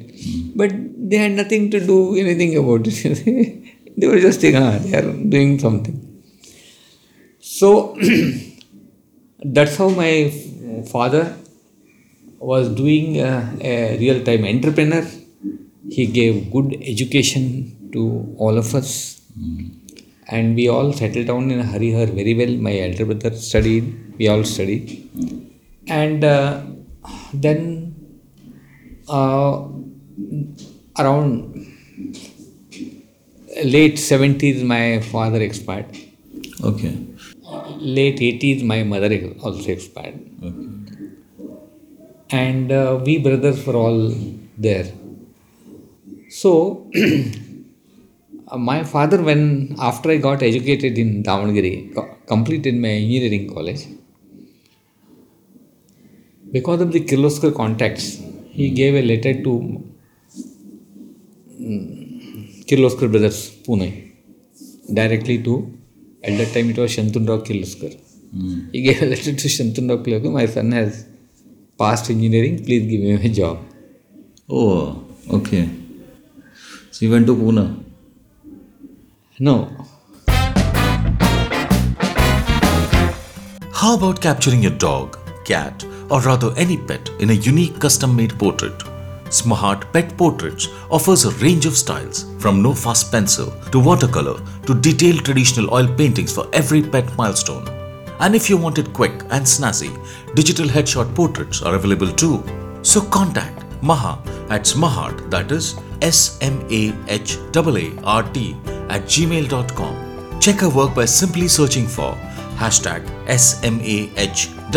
But 0.60 0.72
they 1.10 1.18
had 1.24 1.32
nothing 1.40 1.70
to 1.70 1.80
do 1.92 1.98
anything 2.16 2.56
about 2.56 2.86
it. 2.92 3.62
they 3.96 4.06
were 4.08 4.20
just 4.26 4.40
saying, 4.40 4.56
ah, 4.56 4.78
they 4.84 4.94
are 5.00 5.08
doing 5.34 5.58
something. 5.64 5.96
So 7.38 7.96
that's 9.56 9.76
how 9.76 9.88
my 9.88 10.12
father 10.92 11.22
was 12.50 12.66
doing 12.80 13.20
uh, 13.28 13.42
a 13.60 13.98
real 14.02 14.18
time 14.28 14.44
entrepreneur. 14.52 15.04
He 15.96 16.04
gave 16.18 16.34
good 16.54 16.68
education 16.92 17.44
to 17.94 18.02
all 18.38 18.56
of 18.62 18.74
us. 18.80 18.90
And 20.28 20.56
we 20.58 20.68
all 20.68 20.92
settled 20.92 21.26
down 21.30 21.50
in 21.54 21.60
Harihar 21.72 22.06
very 22.20 22.34
well. 22.40 22.54
My 22.68 22.74
elder 22.86 23.04
brother 23.10 23.32
studied, 23.48 23.84
we 24.18 24.28
all 24.28 24.44
studied. 24.44 24.84
And 25.88 26.24
uh, 26.24 26.62
then 27.32 27.60
uh, 29.08 29.68
around 30.98 31.32
late 33.76 33.96
70s, 34.12 34.64
my 34.64 35.00
father 35.00 35.40
expired. 35.42 35.96
Okay. 36.62 36.96
Late 37.98 38.18
80s, 38.18 38.64
my 38.64 38.82
mother 38.82 39.10
also 39.42 39.70
expired. 39.70 40.18
Okay. 40.42 40.75
And 42.30 42.70
uh, 42.72 43.00
we 43.04 43.18
brothers 43.18 43.66
were 43.66 43.74
all 43.76 44.14
there. 44.58 44.86
So, 46.28 46.90
my 48.56 48.84
father, 48.84 49.22
when 49.22 49.74
after 49.78 50.10
I 50.10 50.16
got 50.18 50.42
educated 50.42 50.98
in 50.98 51.22
Davangere, 51.22 51.94
co- 51.94 52.16
completed 52.26 52.74
my 52.76 52.88
engineering 52.90 53.52
college, 53.52 53.86
because 56.52 56.80
of 56.80 56.92
the 56.92 57.00
Kirloskar 57.00 57.54
contacts, 57.54 58.22
he 58.50 58.70
gave 58.70 58.94
a 58.94 59.02
letter 59.02 59.34
to 59.42 59.82
mm, 61.60 62.66
Kirloskar 62.66 63.10
Brothers, 63.10 63.50
Pune, 63.66 64.12
directly 64.92 65.42
to 65.42 65.54
At 66.24 66.38
that 66.38 66.52
time, 66.54 66.70
it 66.70 66.78
was 66.78 66.90
Shantanurao 66.96 67.46
Kirloskar. 67.46 67.90
He 68.72 68.82
gave 68.82 69.02
a 69.02 69.06
letter 69.06 69.32
to 69.42 69.48
Shantanurao 69.56 69.98
Kirloskar. 70.04 70.32
My 70.32 70.46
son 70.46 70.72
has 70.72 71.06
passed 71.78 72.10
engineering. 72.10 72.64
Please 72.64 72.86
give 72.90 73.02
him 73.02 73.20
a 73.20 73.28
job. 73.28 73.58
Oh, 74.48 75.04
okay. 75.30 75.68
So 76.90 77.04
you 77.04 77.10
went 77.10 77.26
to 77.26 77.36
Pune. 77.36 77.84
No. 79.38 79.70
How 83.72 83.94
about 83.96 84.20
capturing 84.20 84.62
your 84.62 84.72
dog, 84.72 85.18
cat, 85.44 85.84
or 86.10 86.20
rather 86.20 86.52
any 86.56 86.76
pet 86.78 87.10
in 87.20 87.30
a 87.30 87.34
unique 87.34 87.78
custom 87.78 88.16
made 88.16 88.38
portrait? 88.38 88.82
SMAHAART 89.28 89.92
Pet 89.92 90.16
Portraits 90.16 90.68
offers 90.90 91.24
a 91.24 91.30
range 91.44 91.66
of 91.66 91.76
styles 91.76 92.24
from 92.38 92.62
no 92.62 92.72
fuss 92.72 93.04
pencil 93.04 93.50
to 93.72 93.80
watercolor 93.80 94.40
to 94.66 94.74
detailed 94.80 95.24
traditional 95.24 95.74
oil 95.74 95.88
paintings 95.96 96.32
for 96.32 96.48
every 96.52 96.80
pet 96.82 97.14
milestone. 97.16 97.85
And 98.20 98.34
if 98.34 98.48
you 98.48 98.56
want 98.56 98.78
it 98.78 98.92
quick 98.92 99.12
and 99.30 99.44
snazzy, 99.44 99.90
digital 100.34 100.66
headshot 100.66 101.14
portraits 101.14 101.62
are 101.62 101.74
available 101.74 102.10
too. 102.12 102.42
So 102.82 103.00
contact 103.00 103.64
Maha 103.82 104.18
at 104.50 104.62
SMAHAART, 104.62 105.30
that 105.30 105.52
is 105.52 105.76
S 106.02 106.38
M 106.40 106.64
A 106.70 106.94
H 107.08 107.38
A 107.54 107.92
R 108.04 108.22
T 108.32 108.56
at 108.88 109.02
gmail.com. 109.02 110.40
Check 110.40 110.60
her 110.60 110.68
work 110.68 110.94
by 110.94 111.04
simply 111.04 111.48
searching 111.48 111.86
for 111.86 112.16
hashtag 112.56 113.04
SMAHAART 113.26 114.72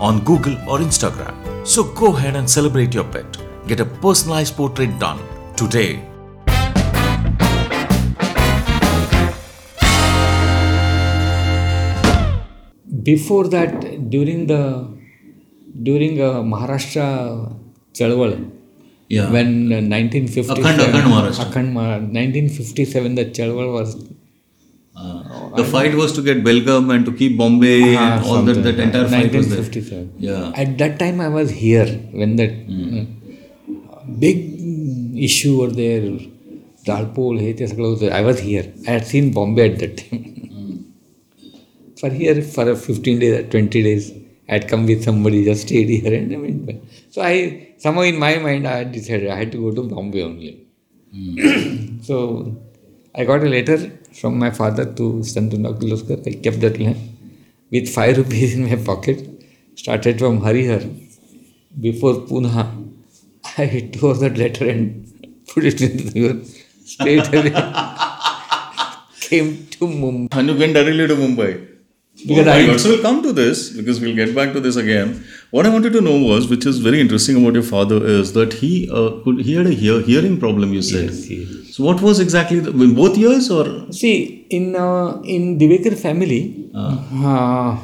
on 0.00 0.20
Google 0.24 0.56
or 0.68 0.78
Instagram. 0.78 1.34
So 1.66 1.84
go 1.84 2.14
ahead 2.16 2.36
and 2.36 2.48
celebrate 2.48 2.94
your 2.94 3.04
pet. 3.04 3.38
Get 3.66 3.80
a 3.80 3.86
personalized 3.86 4.56
portrait 4.56 4.98
done 4.98 5.18
today. 5.56 6.13
before 13.04 13.46
that, 13.48 14.10
during 14.10 14.46
the 14.46 14.62
during 15.82 16.20
uh, 16.20 16.34
Maharashtra 16.52 17.06
Chalwal, 17.92 18.50
yeah. 19.08 19.30
when 19.30 19.72
uh, 19.72 19.82
1957, 19.82 20.62
Akhand, 20.62 20.78
Akhand 20.78 21.08
Maharashtra. 21.14 21.46
Akhand, 21.46 21.74
1957, 21.74 23.14
the 23.14 23.24
Chalwal 23.26 23.72
was. 23.72 23.96
Uh, 24.96 25.56
the 25.56 25.64
fight 25.64 25.94
was 25.94 26.12
to 26.12 26.22
get 26.22 26.44
Belgaum 26.44 26.94
and 26.94 27.04
to 27.04 27.12
keep 27.12 27.36
Bombay 27.36 27.96
uh, 27.96 28.00
and 28.00 28.24
all 28.24 28.42
that. 28.42 28.62
That 28.62 28.78
entire 28.78 29.08
fight 29.08 29.32
1957. 29.32 30.12
was 30.12 30.20
there. 30.20 30.32
Yeah. 30.32 30.52
At 30.54 30.78
that 30.78 30.98
time, 30.98 31.20
I 31.20 31.28
was 31.28 31.50
here 31.50 31.86
when 32.12 32.36
that 32.36 32.50
mm. 32.50 34.20
big 34.20 35.18
issue 35.18 35.60
were 35.60 35.70
there. 35.70 36.18
Dalpol, 36.86 37.40
हे 37.40 37.52
ते 37.58 38.10
I 38.12 38.20
was 38.20 38.40
here. 38.40 38.72
I 38.86 38.90
had 38.90 39.06
seen 39.06 39.32
Bombay 39.32 39.72
at 39.72 39.78
that 39.78 39.96
time. 39.96 40.30
For 42.04 42.10
here, 42.10 42.42
for 42.42 42.76
15 42.76 43.18
days, 43.18 43.34
or 43.38 43.48
20 43.48 43.82
days, 43.82 44.12
I 44.46 44.52
had 44.54 44.68
come 44.68 44.84
with 44.84 45.02
somebody, 45.02 45.42
just 45.42 45.62
stayed 45.62 45.88
here 45.88 46.12
and 46.12 46.34
I 46.34 46.36
went 46.36 46.66
back. 46.66 46.76
So 47.08 47.22
I, 47.22 47.76
somehow 47.78 48.02
in 48.02 48.18
my 48.18 48.36
mind, 48.36 48.68
I 48.68 48.84
decided 48.84 49.30
I 49.30 49.36
had 49.36 49.52
to 49.52 49.58
go 49.62 49.70
to 49.74 49.88
Bombay 49.88 50.22
only. 50.22 50.66
Hmm. 51.14 52.00
so 52.02 52.54
I 53.14 53.24
got 53.24 53.42
a 53.42 53.48
letter 53.48 53.78
from 54.12 54.38
my 54.38 54.50
father 54.50 54.84
to 54.84 55.04
Santuna 55.30 55.72
Kirloskar. 55.80 56.28
I 56.28 56.34
kept 56.42 56.60
that 56.60 56.78
lamp 56.78 56.98
with 57.70 57.88
five 57.88 58.18
rupees 58.18 58.54
in 58.54 58.68
my 58.68 58.76
pocket. 58.76 59.26
Started 59.74 60.18
from 60.18 60.42
Harihar. 60.42 60.82
Before 61.80 62.16
Pune, 62.16 62.50
I 63.56 63.90
tore 63.94 64.12
that 64.16 64.36
letter 64.36 64.68
and 64.68 65.40
put 65.54 65.64
it 65.64 65.80
in 65.80 65.96
the 65.96 66.20
river. 66.20 66.44
Straight 66.84 67.28
away. 67.32 67.50
Came 69.20 69.66
to 69.68 69.86
Mumbai. 69.86 70.28
And 70.32 70.48
you 70.50 70.58
went 70.58 70.74
directly 70.74 71.06
to 71.06 71.16
Mumbai. 71.16 71.73
Because 72.28 72.46
I- 72.46 72.66
God. 72.66 72.80
So 72.80 72.90
we'll 72.90 73.02
come 73.02 73.22
to 73.22 73.32
this 73.32 73.70
because 73.78 74.00
we'll 74.00 74.16
get 74.16 74.34
back 74.34 74.52
to 74.54 74.60
this 74.66 74.76
again. 74.76 75.08
What 75.50 75.66
I 75.66 75.70
wanted 75.74 75.92
to 75.96 76.00
know 76.00 76.18
was, 76.28 76.48
which 76.52 76.64
is 76.66 76.78
very 76.78 77.00
interesting 77.00 77.36
about 77.40 77.54
your 77.54 77.62
father, 77.62 77.98
is 78.14 78.32
that 78.38 78.54
he 78.54 78.70
uh, 79.00 79.10
could 79.24 79.40
he 79.48 79.54
had 79.58 79.66
a 79.66 79.74
hear, 79.82 80.00
hearing 80.00 80.38
problem. 80.44 80.72
You 80.72 80.82
said. 80.82 81.10
Yes, 81.10 81.28
yes. 81.30 81.76
So 81.76 81.84
what 81.84 82.00
was 82.08 82.20
exactly 82.20 82.60
the, 82.60 82.70
in 82.88 82.94
both 82.94 83.16
years 83.24 83.50
or? 83.50 83.64
See, 83.92 84.46
in 84.58 84.74
uh, 84.76 85.20
in 85.36 85.58
Divekar 85.58 85.96
family, 86.06 86.70
uh, 86.74 87.78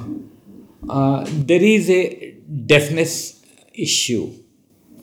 uh, 0.88 1.24
there 1.50 1.62
is 1.62 1.90
a 1.90 2.34
deafness 2.66 3.42
issue. 3.74 4.24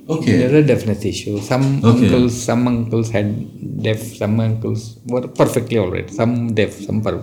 Okay. 0.09 0.37
There 0.37 0.49
is 0.55 0.63
a 0.63 0.67
deafness 0.67 1.03
issue. 1.05 1.39
Some 1.41 1.83
Okay. 1.83 2.05
uncles, 2.05 2.41
some 2.41 2.67
uncles 2.67 3.09
had 3.11 3.31
deaf. 3.83 3.99
Some 4.21 4.39
uncles 4.39 4.97
were 5.05 5.27
perfectly 5.27 5.77
all 5.77 5.91
right. 5.91 6.09
Some 6.09 6.53
deaf, 6.53 6.73
some 6.73 7.01
per. 7.01 7.15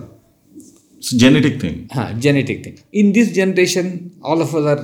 It's 1.05 1.13
a 1.13 1.17
genetic 1.23 1.61
thing. 1.61 1.87
Huh, 1.95 2.13
genetic 2.13 2.63
thing. 2.63 2.77
In 2.91 3.13
this 3.13 3.31
generation, 3.31 3.85
all 4.23 4.41
of 4.41 4.55
us 4.59 4.65
are 4.73 4.83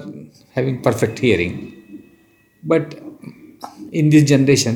having 0.51 0.75
perfect 0.87 1.17
hearing. 1.17 1.53
But 2.63 2.93
in 3.91 4.11
this 4.11 4.25
generation, 4.31 4.75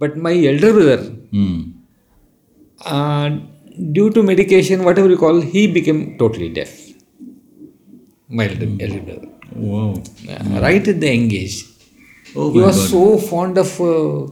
but 0.00 0.16
my 0.26 0.32
elder 0.50 0.72
brother, 0.78 0.98
Hmm. 1.34 1.58
uh, 2.94 3.28
due 3.98 4.10
to 4.16 4.24
medication, 4.30 4.82
whatever 4.88 5.08
you 5.14 5.18
call, 5.24 5.40
he 5.54 5.62
became 5.78 6.00
totally 6.18 6.48
deaf. 6.58 6.72
My 8.28 8.48
elder, 8.48 8.68
elder 8.86 9.00
brother. 9.10 9.28
Wow. 9.54 10.02
Uh, 10.28 10.60
right 10.66 10.88
at 10.94 10.98
the 11.04 11.14
young 11.14 11.30
age. 11.42 11.56
Oh 12.34 12.52
he 12.52 12.60
was 12.66 12.76
God. 12.80 12.90
so 12.96 13.18
fond 13.30 13.58
of 13.58 13.70
uh, 13.80 14.26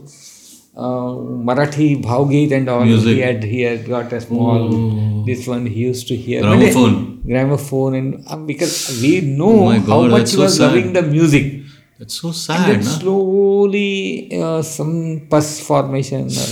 Marathi 0.79 2.03
Bhavgeet 2.03 2.53
and 2.53 2.69
all. 2.69 2.85
Music. 2.85 3.15
He 3.17 3.21
had 3.21 3.43
he 3.45 3.61
had 3.63 3.87
got 3.89 4.13
a 4.13 4.21
small 4.21 5.25
this 5.27 5.47
one 5.47 5.67
he 5.67 5.81
used 5.81 6.07
to 6.09 6.17
hear 6.17 6.43
But, 6.43 6.53
uh, 6.53 6.57
Gramophone. 6.59 7.23
gramophone 7.27 7.95
and 7.95 8.25
uh, 8.27 8.37
because 8.37 9.01
we 9.03 9.21
know 9.21 9.51
Oh 9.61 9.65
my 9.67 9.79
how 9.79 10.03
much 10.07 10.31
he 10.33 10.37
was 10.39 10.57
sad. 10.57 10.67
loving 10.69 10.93
the 10.93 11.03
music. 11.03 11.63
That's 11.99 12.15
so 12.21 12.29
And 12.29 12.37
sad, 12.37 12.69
then 12.71 12.81
na? 12.85 12.91
slowly 12.99 14.41
uh, 14.41 14.63
some 14.63 15.27
pus 15.31 15.61
formation 15.69 16.27
or 16.27 16.49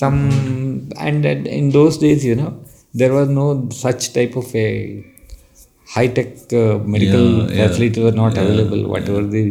some 0.00 0.18
and 0.96 1.24
in 1.26 1.70
those 1.70 1.98
days 1.98 2.24
you 2.24 2.36
know 2.36 2.52
there 2.94 3.12
was 3.12 3.28
no 3.28 3.68
such 3.70 4.12
type 4.12 4.36
of 4.36 4.54
a 4.54 5.04
high 5.94 6.06
tech 6.06 6.28
uh, 6.52 6.78
medical 6.94 7.24
Yeah, 7.48 7.56
yeah, 7.56 7.66
facility 7.68 8.02
were 8.04 8.12
not 8.12 8.36
available 8.38 8.88
whatever 8.88 9.22
the 9.36 9.44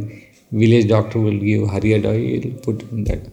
village 0.51 0.88
doctor 0.88 1.20
will 1.20 1.39
give 1.49 1.70
hurried 1.70 2.05
oil 2.05 2.45
put 2.68 2.84
in 2.91 3.03
that 3.10 3.24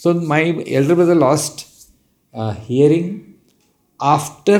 so 0.00 0.14
my 0.32 0.42
elder 0.78 0.96
brother 1.00 1.18
lost 1.26 1.56
uh, 2.40 2.52
hearing 2.68 3.06
after 4.14 4.58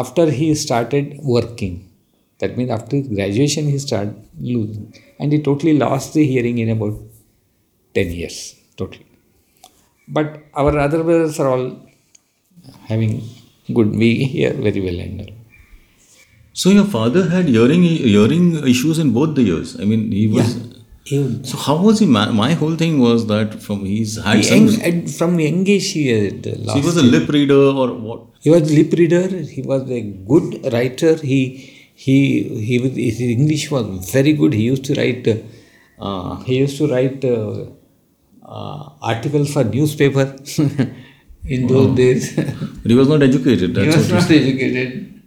after 0.00 0.24
he 0.38 0.48
started 0.64 1.06
working 1.36 1.74
that 2.40 2.56
means 2.58 2.70
after 2.78 3.00
graduation 3.14 3.66
he 3.74 3.78
started 3.86 4.14
losing 4.54 4.86
and 5.18 5.32
he 5.34 5.40
totally 5.48 5.76
lost 5.84 6.14
the 6.18 6.24
hearing 6.32 6.58
in 6.64 6.70
about 6.76 6.96
10 7.94 8.10
years 8.20 8.38
totally 8.80 9.06
but 10.16 10.28
our 10.60 10.72
other 10.86 11.02
brothers 11.08 11.38
are 11.42 11.48
all 11.54 11.66
having 12.90 13.12
good 13.76 13.90
we 14.02 14.10
hear 14.24 14.52
very 14.52 14.80
well 14.80 14.98
and 15.00 15.20
all. 15.22 15.34
So 16.52 16.70
your 16.70 16.84
father 16.84 17.28
had 17.28 17.48
hearing 17.48 17.82
hearing 17.82 18.46
issues 18.66 18.98
in 18.98 19.12
both 19.12 19.34
the 19.34 19.42
years. 19.42 19.78
I 19.80 19.84
mean, 19.84 20.10
he 20.12 20.26
was. 20.26 20.56
So 21.50 21.56
how 21.66 21.76
was 21.82 21.98
he? 21.98 22.06
Ma- 22.06 22.30
my 22.32 22.52
whole 22.54 22.76
thing 22.76 22.98
was 23.00 23.26
that 23.26 23.54
from 23.62 23.84
he's 23.84 24.16
had 24.24 24.36
he 24.36 24.42
some. 24.42 24.66
young- 24.66 24.82
and 24.82 25.10
from 25.18 25.38
young 25.40 25.66
age 25.68 25.90
he 25.92 26.06
had 26.08 26.44
so 26.44 26.54
lost 26.68 26.78
he 26.78 26.84
was 26.86 26.96
a 26.96 27.02
lip 27.02 27.28
reader 27.28 27.60
or 27.82 27.88
what? 27.94 28.20
He 28.40 28.50
was 28.50 28.72
lip 28.78 28.92
reader. 28.92 29.26
He 29.56 29.62
was 29.62 29.90
a 29.90 30.00
good 30.32 30.72
writer. 30.72 31.14
He 31.16 31.40
he 31.94 32.16
he 32.68 32.78
was, 32.78 32.92
his 32.96 33.20
English 33.20 33.70
was 33.70 34.10
very 34.12 34.32
good. 34.32 34.52
He 34.52 34.62
used 34.62 34.84
to 34.86 34.94
write. 34.94 35.28
Uh, 35.98 36.36
he 36.44 36.58
used 36.58 36.78
to 36.78 36.86
write 36.92 37.24
uh, 37.24 37.66
uh, 38.44 38.88
articles 39.02 39.52
for 39.52 39.64
newspaper 39.64 40.36
in 41.44 41.66
those 41.66 41.94
days. 41.96 42.34
But 42.36 42.90
he 42.90 42.94
was 42.94 43.08
not 43.08 43.22
educated. 43.22 43.76
he 43.76 43.84
That's 43.84 43.96
was 43.96 44.10
not 44.10 44.30
educated. 44.30 45.22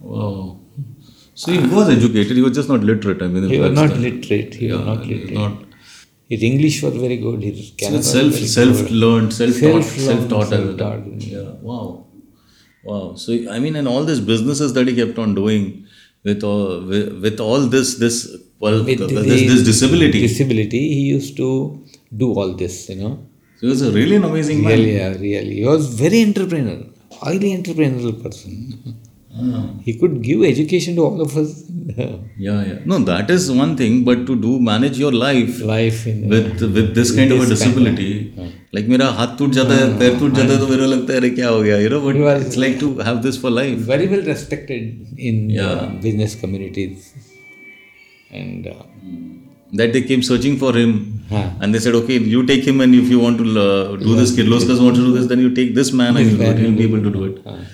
Wow. 0.00 0.51
So 1.42 1.52
he 1.52 1.58
was 1.76 1.88
educated. 1.96 2.36
He 2.40 2.42
was 2.46 2.54
just 2.60 2.68
not 2.72 2.82
literate. 2.90 3.22
I 3.26 3.28
mean, 3.34 3.48
He 3.52 3.58
was 3.66 3.72
not 3.80 3.96
literate. 4.06 4.54
He 4.62 4.68
was 4.72 4.84
not 4.90 5.06
literate. 5.06 5.32
not. 5.40 5.54
His 6.32 6.42
English 6.48 6.76
was 6.82 6.94
very 7.04 7.16
good. 7.24 7.42
His 7.46 7.62
So 7.68 7.74
Kannada 7.80 7.96
was 8.02 8.10
self 8.12 8.32
very 8.34 8.46
self 8.56 8.76
good. 8.82 8.92
learned, 9.04 9.32
self 9.38 9.56
taught, 9.64 9.84
self 10.04 10.28
taught. 10.32 10.48
self-taught. 10.52 11.02
Yeah. 11.32 11.50
Wow. 11.70 12.06
Wow. 12.90 13.02
So 13.24 13.34
I 13.56 13.58
mean, 13.64 13.76
and 13.80 13.88
all 13.94 14.04
these 14.12 14.20
businesses 14.32 14.72
that 14.78 14.88
he 14.92 14.94
kept 15.00 15.18
on 15.24 15.34
doing 15.40 15.66
with 16.30 16.42
all 16.52 16.80
with, 16.92 17.20
with 17.26 17.40
all 17.48 17.66
this 17.74 17.90
this 18.04 18.16
well 18.64 18.78
With 18.90 19.02
uh, 19.02 19.06
this, 19.12 19.26
the 19.28 19.46
this 19.52 19.62
disability. 19.72 20.20
Disability. 20.28 20.82
He 20.96 21.02
used 21.18 21.36
to 21.42 21.50
do 22.24 22.32
all 22.32 22.54
this. 22.64 22.76
You 22.88 22.96
know. 23.02 23.12
So 23.56 23.66
he 23.66 23.70
was 23.74 23.82
a 23.82 23.92
really 24.00 24.16
an 24.22 24.24
amazing 24.32 24.62
man. 24.62 24.72
Really, 24.78 24.96
yeah, 24.96 25.08
really. 25.28 25.56
He 25.62 25.66
was 25.74 25.92
very 26.04 26.20
entrepreneurial, 26.28 26.82
highly 27.24 27.50
entrepreneurial 27.60 28.16
person. 28.26 28.54
Ah. 29.34 29.60
He 29.84 29.92
could 30.00 30.16
give 30.22 30.42
education 30.44 30.96
to 30.96 31.04
all 31.04 31.20
of 31.26 31.36
us. 31.42 31.52
Yeah, 31.98 32.58
yeah. 32.66 32.78
No, 32.90 32.98
that 33.10 33.30
is 33.30 33.50
one 33.50 33.70
thing, 33.76 33.94
but 34.08 34.26
to 34.26 34.34
do 34.42 34.50
manage 34.60 34.98
your 35.02 35.12
life 35.12 35.60
Life 35.70 36.02
in 36.10 36.18
with 36.32 36.60
with 36.76 36.90
this 36.98 37.12
kind 37.18 37.32
of 37.36 37.40
a 37.44 37.46
this 37.46 37.52
of- 37.52 37.56
disability, 37.62 38.10
like 38.78 38.90
मेरा 38.94 39.06
हाथ 39.20 39.36
टूट 39.38 39.52
जाता 39.60 39.78
है 39.80 39.86
पैर 40.02 40.18
टूट 40.18 40.34
जाता 40.40 40.52
है 40.52 40.58
तो 40.64 40.68
मेरे 40.72 40.82
को 40.84 40.90
लगता 40.92 41.12
है 41.12 41.18
अरे 41.20 41.30
क्या 41.40 41.48
हो 41.54 41.62
गया 41.62 41.78
you 41.84 41.90
know 41.94 42.00
but 42.08 42.20
it's 42.44 42.58
like 42.64 42.78
to 42.84 42.90
have 43.08 43.22
this 43.28 43.40
for 43.44 43.50
life 43.60 43.80
very 43.92 44.06
well 44.12 44.24
respected 44.32 45.18
in 45.30 45.40
yeah. 45.56 45.72
uh, 45.72 45.88
business 46.06 46.36
communities 46.44 47.10
and 48.30 48.66
uh, 48.66 48.78
that 49.80 49.92
they 49.96 50.02
came 50.12 50.22
searching 50.32 50.56
for 50.64 50.72
him 50.82 50.94
Huh. 51.34 51.44
and 51.62 51.74
they 51.74 51.78
said 51.82 51.94
okay 51.98 52.16
you 52.32 52.40
take 52.48 52.64
him 52.70 52.80
and 52.84 52.94
if 53.02 53.06
you 53.12 53.18
want 53.26 53.38
to 53.42 53.44
uh, 53.60 53.96
do 54.08 54.16
this 54.16 54.32
Kirloskar's 54.38 54.80
want 54.86 54.96
to 55.00 55.04
do 55.10 55.12
this 55.18 55.28
then 55.30 55.40
you 55.44 55.50
take 55.60 55.70
this 55.78 55.92
man 56.00 56.16
and 56.22 56.42
you'll 56.64 56.80
be 56.80 56.84
able 56.90 57.02
to 57.06 57.12
do 57.14 57.22
it 57.28 57.38
uh, 57.46 57.52
like 57.52 57.70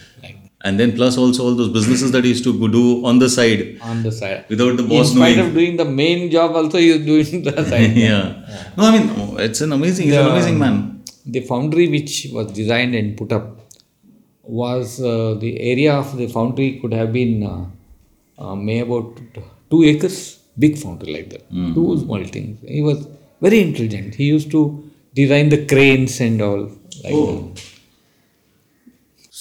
and 0.62 0.78
then 0.80 0.92
plus 0.96 1.16
also 1.16 1.44
all 1.46 1.54
those 1.54 1.68
businesses 1.76 2.10
that 2.12 2.24
he 2.24 2.30
used 2.30 2.44
to 2.44 2.52
do 2.68 3.04
on 3.06 3.18
the 3.20 3.28
side. 3.28 3.78
On 3.80 4.02
the 4.02 4.10
side. 4.12 4.44
Without 4.48 4.76
the 4.76 4.82
boss 4.82 5.10
in 5.10 5.16
spite 5.16 5.36
knowing 5.36 5.48
of 5.48 5.54
doing 5.54 5.76
the 5.76 5.84
main 5.84 6.30
job 6.30 6.56
also 6.60 6.78
he 6.78 6.88
is 6.90 7.04
doing 7.06 7.42
the 7.48 7.64
side. 7.72 7.92
Yeah. 7.96 8.72
no 8.76 8.84
I 8.88 8.98
mean 8.98 9.38
it's 9.46 9.60
an 9.60 9.72
amazing 9.72 10.06
he's 10.06 10.16
an 10.16 10.26
amazing 10.34 10.58
man. 10.64 10.76
the 11.34 11.40
foundry 11.52 11.86
which 11.94 12.12
was 12.32 12.46
designed 12.60 12.94
and 13.00 13.16
put 13.20 13.30
up 13.38 13.46
was 14.42 15.00
uh, 15.00 15.34
the 15.44 15.52
area 15.72 15.92
of 16.02 16.16
the 16.20 16.26
foundry 16.36 16.68
could 16.80 16.94
have 17.00 17.12
been 17.12 17.34
uh, 17.52 17.64
uh, 18.42 18.54
may 18.66 18.80
about 18.80 19.08
two 19.70 19.84
acres 19.84 20.18
big 20.58 20.76
foundry 20.82 21.12
like 21.16 21.28
that. 21.32 21.44
Two 21.76 21.86
small 22.04 22.24
things 22.36 22.54
he 22.76 22.82
was 22.82 23.06
very 23.40 23.60
intelligent. 23.60 24.14
He 24.20 24.24
used 24.36 24.50
to 24.56 24.62
design 25.14 25.48
the 25.54 25.60
cranes 25.72 26.14
and 26.26 26.40
all 26.46 26.62
like 27.04 27.14
that. 27.28 27.62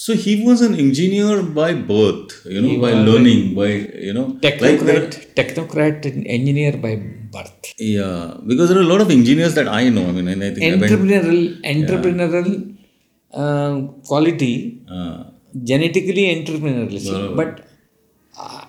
So 0.07 0.13
he 0.15 0.33
was 0.47 0.61
an 0.61 0.73
engineer 0.75 1.43
by 1.43 1.73
birth, 1.73 2.33
you 2.45 2.61
know, 2.61 2.75
by 2.83 2.91
learning, 3.07 3.55
by 3.55 3.71
you 4.07 4.13
know, 4.17 4.27
like 4.41 4.59
technocrat 4.59 5.17
technocrat 5.39 6.05
and 6.09 6.25
engineer 6.35 6.73
by 6.85 6.95
birth 7.33 7.73
yeah, 7.77 8.35
because 8.45 8.69
there 8.69 8.77
are 8.79 8.81
a 8.81 8.91
lot 8.93 9.01
of 9.01 9.11
engineers 9.11 9.53
that 9.55 9.67
I 9.67 9.89
know. 9.89 10.07
I 10.07 10.11
mean, 10.11 10.27
and 10.29 10.43
I 10.43 10.51
think 10.53 10.63
I 10.65 10.77
entrepreneurial 10.77 11.41
entrepreneurial 11.73 12.77
uh, 13.33 13.73
quality 14.07 14.81
uh, 14.89 15.23
genetically 15.71 16.25
entrepreneurial 16.37 17.35
but 17.35 17.67
uh, 18.37 18.65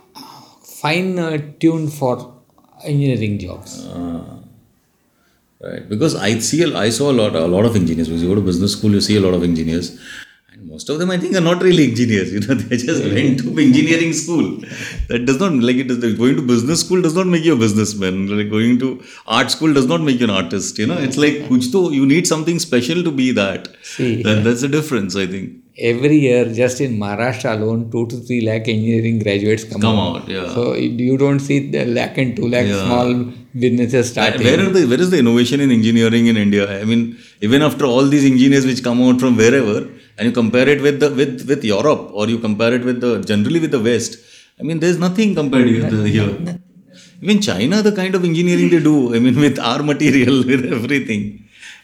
fine 0.82 1.18
uh, 1.18 1.38
tuned 1.60 1.92
for 1.92 2.14
engineering 2.84 3.38
jobs 3.38 3.86
uh, 3.86 4.38
right. 5.60 5.88
Because 5.88 6.14
I 6.14 6.38
see, 6.38 6.62
a- 6.62 6.76
I 6.76 6.90
saw 6.90 7.10
a 7.10 7.16
lot, 7.20 7.34
a 7.34 7.46
lot 7.46 7.64
of 7.64 7.76
engineers. 7.76 8.08
Because 8.08 8.22
you 8.22 8.28
go 8.28 8.34
to 8.34 8.40
business 8.40 8.72
school, 8.72 8.90
you 8.90 9.00
see 9.00 9.16
a 9.16 9.20
lot 9.20 9.34
of 9.34 9.42
engineers, 9.42 9.98
and 10.58 10.68
most 10.68 10.88
of 10.88 10.98
them, 10.98 11.10
I 11.10 11.18
think, 11.18 11.36
are 11.36 11.40
not 11.40 11.62
really 11.62 11.84
engineers. 11.90 12.32
You 12.32 12.40
know, 12.40 12.54
they 12.62 12.76
just 12.76 13.02
went 13.04 13.38
to 13.40 13.58
engineering 13.66 14.12
school. 14.12 14.46
That 15.08 15.24
does 15.26 15.38
not 15.40 15.52
like 15.52 15.76
it. 15.76 15.90
Is 15.90 16.14
going 16.22 16.36
to 16.36 16.42
business 16.42 16.80
school 16.80 17.00
does 17.02 17.14
not 17.14 17.26
make 17.26 17.44
you 17.44 17.54
a 17.54 17.56
businessman. 17.56 18.26
Like 18.38 18.50
going 18.50 18.78
to 18.80 18.90
art 19.26 19.50
school 19.50 19.72
does 19.72 19.86
not 19.86 20.00
make 20.08 20.18
you 20.20 20.24
an 20.24 20.30
artist. 20.40 20.78
You 20.78 20.86
know, 20.86 20.98
it's 20.98 21.16
like 21.16 21.38
kuch 21.48 21.70
to 21.76 21.82
you 22.00 22.06
need 22.06 22.26
something 22.26 22.58
special 22.58 23.02
to 23.04 23.12
be 23.22 23.30
that. 23.32 23.68
See. 23.82 24.22
That 24.22 24.44
that's 24.44 24.62
the 24.62 24.68
difference, 24.80 25.16
I 25.16 25.26
think. 25.36 25.48
every 25.88 26.16
year 26.22 26.38
just 26.54 26.80
in 26.84 26.94
maharashtra 27.00 27.50
alone 27.56 27.82
2 27.90 28.00
to 28.12 28.16
3 28.28 28.38
lakh 28.46 28.64
engineering 28.72 29.18
graduates 29.24 29.64
come, 29.72 29.82
Come 29.84 29.98
out. 30.04 30.16
out, 30.22 30.32
yeah. 30.36 30.46
so 30.54 30.62
you 31.02 31.16
don't 31.22 31.42
see 31.48 31.58
the 31.74 31.82
lakh 31.98 32.16
and 32.22 32.32
2 32.38 32.48
lakh 32.54 32.70
small 32.78 33.12
businesses 33.64 34.10
starting 34.12 34.42
Where 34.48 34.58
are 34.64 34.72
the 34.76 34.82
where 34.92 35.00
is 35.04 35.10
the 35.14 35.20
innovation 35.24 35.60
in 35.66 35.70
engineering 35.76 36.26
in 36.32 36.36
India? 36.46 36.64
I 36.80 36.84
mean, 36.90 37.02
even 37.48 37.62
after 37.68 37.84
all 37.92 38.04
these 38.14 38.26
engineers 38.32 38.66
which 38.70 38.82
come 38.88 39.00
out 39.06 39.20
from 39.24 39.36
wherever, 39.42 39.78
and 40.18 40.26
you 40.26 40.32
compare 40.32 40.68
it 40.68 40.80
with 40.86 40.98
the 41.02 41.10
with 41.20 41.46
with 41.50 41.64
Europe 41.64 42.10
or 42.12 42.28
you 42.28 42.38
compare 42.38 42.72
it 42.78 42.84
with 42.84 43.00
the 43.04 43.12
generally 43.32 43.60
with 43.64 43.70
the 43.70 43.80
West, 43.80 44.18
I 44.60 44.64
mean, 44.68 44.78
there's 44.84 44.98
nothing 44.98 45.34
compared 45.34 45.66
with 45.76 45.90
the, 45.90 46.08
here. 46.08 46.58
Even 47.22 47.40
China, 47.40 47.82
the 47.82 47.92
kind 48.00 48.14
of 48.14 48.24
engineering 48.24 48.70
they 48.70 48.80
do, 48.80 48.96
I 49.14 49.18
mean, 49.18 49.36
with 49.44 49.58
our 49.58 49.82
material, 49.82 50.36
with 50.50 50.64
everything, 50.76 51.22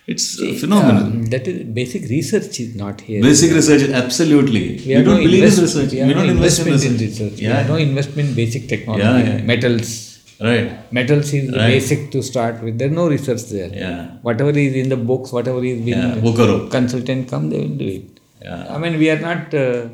it's 0.06 0.26
phenomenal. 0.60 1.04
Um, 1.04 1.24
that 1.32 1.46
is 1.48 1.64
basic 1.78 2.02
research 2.14 2.60
is 2.64 2.74
not 2.76 3.00
here 3.00 3.22
Basic 3.22 3.52
research, 3.58 3.84
absolutely. 3.90 4.64
we 4.86 4.96
We, 4.96 5.02
don't 5.02 5.06
no 5.06 5.16
believe 5.16 5.44
in 5.44 5.62
research. 5.66 5.92
we 5.92 6.02
We, 6.08 6.14
don't 6.14 6.26
no 6.26 6.32
invest 6.34 6.58
in 6.60 6.72
research. 6.72 6.90
in 6.90 6.96
research 7.06 7.36
we 7.40 7.46
have 7.46 7.68
no 7.68 7.76
investment 7.76 8.28
in 8.30 8.34
basic 8.42 8.68
technology 8.68 9.04
Yeah, 9.04 9.36
yeah. 9.38 9.42
metals 9.52 9.88
right. 10.48 10.68
metals 10.98 11.32
is 11.38 11.46
Right. 11.50 11.68
basic 11.74 12.00
to 12.14 12.22
start 12.30 12.62
with 12.64 12.76
there's 12.82 12.92
no 13.00 13.06
research 13.14 13.44
there 13.54 13.70
Yeah. 13.84 13.98
whatever 14.28 14.52
is 14.64 14.74
in 14.82 14.88
the 14.94 15.00
books 15.12 15.32
whatever 15.38 15.62
is 15.72 15.80
being 15.88 16.04
Yeah. 16.04 16.68
Consultant 16.76 17.28
come 17.32 17.48
they 17.54 17.60
will 17.64 17.78
do 17.84 17.88
it 17.98 18.04
Yeah. 18.04 18.13
I 18.74 18.78
mean 18.82 18.98
we 19.02 19.08
are 19.14 19.20
not 19.28 19.54
uh, 19.54 19.88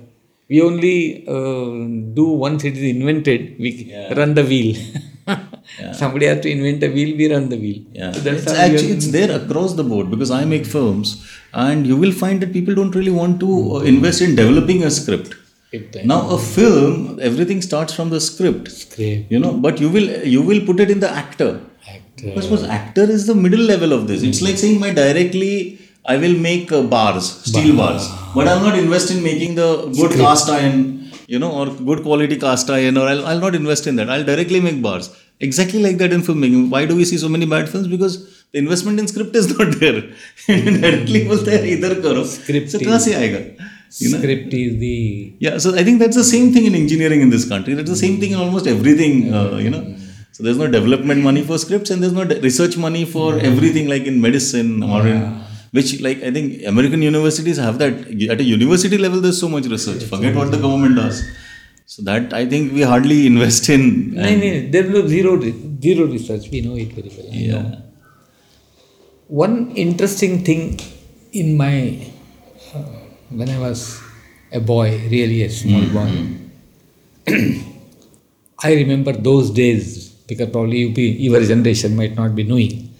we 0.50 0.60
only 0.68 0.96
uh, 1.28 1.70
do 2.18 2.26
once 2.46 2.64
it 2.64 2.76
is 2.76 2.86
invented 2.96 3.42
we 3.64 3.70
run 4.18 4.34
the 4.34 4.44
wheel. 4.44 4.76
Somebody 6.00 6.26
has 6.26 6.40
to 6.44 6.50
invent 6.50 6.82
a 6.82 6.88
wheel 6.88 7.16
we 7.16 7.32
run 7.32 7.48
the 7.48 7.56
wheel. 7.56 7.80
Yeah, 7.92 8.10
so 8.12 8.20
that's 8.20 8.42
it's 8.42 8.52
actually 8.52 8.92
it's 8.96 9.08
there 9.16 9.30
across 9.40 9.74
the 9.74 9.84
board 9.84 10.10
because 10.10 10.30
I 10.30 10.44
make 10.44 10.66
films, 10.66 11.08
and 11.52 11.86
you 11.86 11.96
will 11.96 12.14
find 12.22 12.42
that 12.42 12.52
people 12.52 12.74
don't 12.74 12.94
really 13.00 13.12
want 13.12 13.38
to 13.44 13.76
uh, 13.76 13.78
invest 13.80 14.20
in 14.20 14.34
developing 14.34 14.82
a 14.82 14.90
script. 14.90 15.36
it, 15.76 16.04
Now, 16.04 16.28
a 16.36 16.38
film, 16.38 17.20
everything 17.28 17.62
starts 17.62 17.92
from 17.98 18.10
the 18.10 18.20
script, 18.20 18.70
script, 18.72 19.30
you 19.30 19.38
know, 19.38 19.52
but 19.66 19.80
you 19.80 19.88
will 19.88 20.08
you 20.36 20.42
will 20.42 20.62
put 20.70 20.80
it 20.80 20.90
in 20.90 21.00
the 21.06 21.10
actor. 21.22 21.50
actor, 21.96 22.32
I 22.38 22.40
suppose 22.46 22.64
actor 22.64 23.04
is 23.18 23.26
the 23.30 23.36
middle 23.44 23.64
level 23.72 23.92
of 23.98 24.08
this. 24.08 24.24
It's 24.30 24.42
like 24.46 24.58
saying 24.64 24.80
my 24.86 24.92
directly 25.02 25.54
I 26.09 26.17
will 26.17 26.37
make 26.37 26.71
uh, 26.71 26.83
bars, 26.83 27.27
steel 27.49 27.75
bars, 27.75 28.07
but 28.35 28.47
I'll 28.47 28.61
not 28.61 28.77
invest 28.77 29.11
in 29.11 29.23
making 29.23 29.55
the 29.55 29.69
good 29.99 30.11
cast 30.11 30.49
iron, 30.49 31.09
you 31.27 31.39
know, 31.39 31.51
or 31.51 31.65
good 31.89 32.03
quality 32.03 32.37
cast 32.37 32.69
iron, 32.69 32.97
or 32.97 33.07
I'll, 33.07 33.25
I'll 33.25 33.39
not 33.39 33.55
invest 33.55 33.87
in 33.87 33.95
that. 33.95 34.09
I'll 34.09 34.23
directly 34.23 34.59
make 34.59 34.81
bars. 34.81 35.09
Exactly 35.39 35.81
like 35.81 35.97
that 35.97 36.13
in 36.13 36.21
filmmaking. 36.21 36.69
Why 36.69 36.85
do 36.85 36.95
we 36.95 37.05
see 37.05 37.17
so 37.17 37.27
many 37.27 37.45
bad 37.45 37.67
films? 37.69 37.87
Because 37.87 38.45
the 38.51 38.59
investment 38.59 38.99
in 38.99 39.07
script 39.07 39.35
is 39.35 39.47
not 39.57 39.79
there. 39.79 40.03
directly 40.47 41.23
बोलते 41.27 41.51
हैं 41.51 41.63
इधर 41.77 41.93
करो. 42.05 42.25
Script 42.35 42.69
So 42.69 42.79
कहाँ 42.85 42.99
से 43.05 43.13
आएगा? 43.13 43.39
You 43.99 44.09
know? 44.11 44.19
script 44.19 44.53
is 44.53 44.77
the 44.79 45.33
Yeah, 45.39 45.57
so 45.57 45.73
I 45.75 45.83
think 45.83 45.99
that's 45.99 46.15
the 46.15 46.23
same 46.23 46.53
thing 46.53 46.65
in 46.65 46.75
engineering 46.75 47.21
in 47.21 47.29
this 47.29 47.47
country. 47.47 47.73
That's 47.73 47.89
the 47.89 48.01
same 48.05 48.19
thing 48.19 48.31
in 48.31 48.39
almost 48.45 48.67
everything, 48.67 49.33
uh, 49.33 49.57
you 49.57 49.69
know. 49.69 49.83
So 50.31 50.43
there's 50.43 50.57
no 50.57 50.67
development 50.67 51.23
money 51.23 51.43
for 51.43 51.57
scripts 51.57 51.91
and 51.91 52.03
there's 52.03 52.13
no 52.13 52.25
de- 52.25 52.39
research 52.41 52.77
money 52.77 53.05
for 53.05 53.39
everything 53.39 53.87
like 53.87 54.05
in 54.13 54.19
medicine 54.19 54.83
or 54.83 55.07
in 55.07 55.19
which 55.72 56.00
like 56.00 56.22
I 56.22 56.30
think 56.30 56.64
American 56.66 57.02
universities 57.02 57.58
have 57.58 57.78
that 57.78 57.92
at 58.34 58.40
a 58.40 58.44
university 58.44 58.98
level 58.98 59.20
there's 59.20 59.40
so 59.40 59.48
much 59.48 59.66
research. 59.66 60.04
Forget 60.04 60.34
what 60.34 60.50
the 60.50 60.58
government 60.58 60.96
does. 60.96 61.22
So 61.86 62.02
that 62.02 62.32
I 62.32 62.46
think 62.46 62.72
we 62.72 62.82
hardly 62.82 63.26
invest 63.32 63.68
in. 63.68 64.14
no, 64.14 64.22
no, 64.22 64.70
there 64.70 64.88
no 64.88 65.06
zero 65.06 65.40
zero 65.82 66.06
research 66.06 66.50
we 66.50 66.60
know 66.60 66.76
it 66.76 66.92
very 66.92 67.12
well. 67.16 67.32
Yeah. 67.32 67.76
one 69.30 69.70
interesting 69.76 70.42
thing 70.44 70.78
in 71.32 71.56
my 71.56 71.74
uh, 72.74 72.82
when 73.30 73.48
I 73.48 73.58
was 73.58 74.00
a 74.52 74.58
boy, 74.60 74.90
really 75.08 75.42
a 75.44 75.50
small 75.50 75.86
boy, 75.86 76.10
I 78.62 78.74
remember 78.74 79.12
those 79.12 79.50
days 79.50 80.08
because 80.08 80.50
probably 80.50 80.78
you 80.78 80.92
be, 80.92 81.02
your 81.12 81.40
generation 81.44 81.96
might 81.96 82.16
not 82.16 82.34
be 82.34 82.42
knowing. 82.42 82.92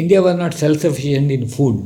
India 0.00 0.22
was 0.22 0.36
not 0.36 0.54
self-sufficient 0.54 1.30
in 1.30 1.46
food. 1.48 1.76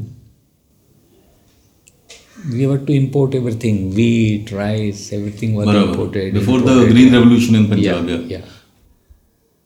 We 2.53 2.67
were 2.67 2.79
to 2.89 2.93
import 2.93 3.35
everything: 3.35 3.95
wheat, 3.95 4.53
rice, 4.53 5.13
everything 5.13 5.55
was 5.55 5.67
Barabar. 5.69 5.89
imported. 5.91 6.35
Before 6.35 6.61
the 6.61 6.73
imported. 6.73 6.93
Green 6.93 7.13
Revolution 7.13 7.55
in 7.61 7.69
Punjab. 7.73 8.09
yeah, 8.09 8.17
Yeah. 8.17 8.39
yeah. 8.39 8.45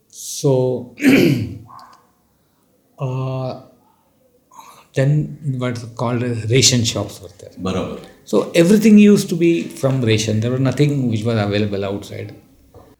So 0.09 0.95
uh, 2.99 3.61
then 4.95 5.11
what's 5.57 5.83
called 6.01 6.21
ration 6.55 6.83
shops 6.83 7.21
were 7.21 7.29
there. 7.39 7.51
Barabar. 7.59 7.99
So 8.25 8.49
everything 8.63 8.97
used 8.97 9.29
to 9.29 9.35
be 9.35 9.51
from 9.81 10.01
ration. 10.01 10.39
There 10.39 10.51
was 10.51 10.59
nothing 10.61 11.09
which 11.11 11.23
was 11.23 11.37
available 11.47 11.85
outside. 11.85 12.33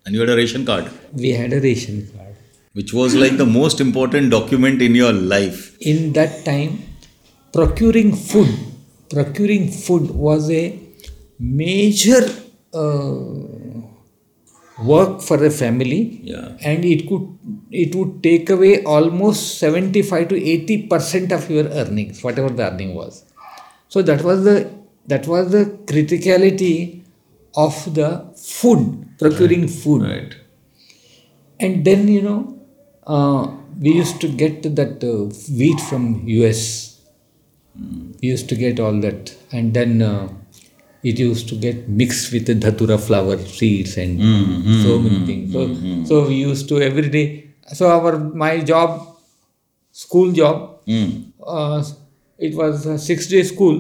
And 0.06 0.14
you 0.16 0.22
had 0.22 0.30
a 0.30 0.36
ration 0.36 0.66
card, 0.66 0.90
We 1.14 1.30
had 1.32 1.54
a 1.54 1.60
ration 1.62 2.08
card. 2.16 2.31
Which 2.74 2.94
was 2.94 3.16
like 3.16 3.38
the 3.38 3.46
most 3.46 3.82
important 3.82 4.32
document 4.32 4.82
in 4.82 4.96
your 4.96 5.12
life. 5.14 5.76
In 5.82 6.14
that 6.14 6.46
time, 6.46 6.82
procuring 7.54 8.16
food, 8.16 8.50
procuring 9.10 9.70
food 9.72 10.10
was 10.12 10.50
a 10.50 10.80
major 11.40 12.22
uh, 12.74 13.24
work 14.84 15.22
for 15.22 15.44
a 15.46 15.50
family. 15.50 16.20
Yeah. 16.24 16.58
and 16.62 16.86
it 16.86 17.08
could 17.10 17.26
it 17.72 17.94
would 17.96 18.22
take 18.24 18.50
away 18.50 18.84
almost 18.84 19.58
75 19.60 20.28
to 20.30 20.36
80 20.38 20.88
percent 20.88 21.32
of 21.32 21.50
your 21.50 21.66
earnings 21.82 22.24
whatever 22.24 22.50
the 22.50 22.64
earning 22.72 22.94
was 22.96 23.24
so 23.88 24.02
that 24.02 24.22
was 24.30 24.44
the 24.44 24.56
that 25.08 25.28
was 25.28 25.52
the 25.52 25.64
criticality 25.92 27.04
of 27.66 27.76
the 28.00 28.10
food 28.38 28.82
procuring 29.20 29.68
food 29.68 30.02
Right. 30.04 30.36
and 31.60 31.86
then 31.86 32.08
you 32.08 32.22
know 32.22 32.40
uh, 33.08 33.48
we 33.80 33.92
used 33.94 34.20
to 34.22 34.28
get 34.28 34.64
that 34.76 35.04
uh, 35.04 35.26
wheat 35.60 35.80
from 35.90 36.04
us 36.28 36.62
we 38.22 38.28
used 38.30 38.48
to 38.50 38.56
get 38.56 38.80
all 38.80 39.00
that 39.02 39.34
and 39.52 39.74
then 39.74 40.02
uh, 40.02 40.28
it 41.04 41.18
used 41.18 41.48
to 41.50 41.56
get 41.56 41.88
mixed 41.90 42.32
with 42.34 42.46
the 42.46 42.54
dhatura 42.54 43.00
flower 43.00 43.38
seeds 43.38 43.98
and 43.98 44.20
so 44.84 45.00
many 45.00 45.26
things 45.26 45.54
so, 45.54 45.62
so 46.10 46.28
we 46.28 46.36
used 46.36 46.68
to 46.70 46.82
every 46.82 47.10
day 47.10 47.26
so 47.74 47.90
our 47.90 48.18
my 48.44 48.60
job 48.74 49.08
school 49.92 50.32
job 50.32 50.68
Mm. 50.88 51.32
uh, 51.46 51.84
it 52.40 52.56
was 52.56 52.86
a 52.88 52.98
six 52.98 53.28
day 53.28 53.44
school, 53.44 53.76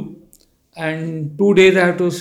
and 0.77 1.35
two 1.35 1.55
days 1.55 1.75
I 1.75 1.87
have 1.87 1.97
to 1.97 2.11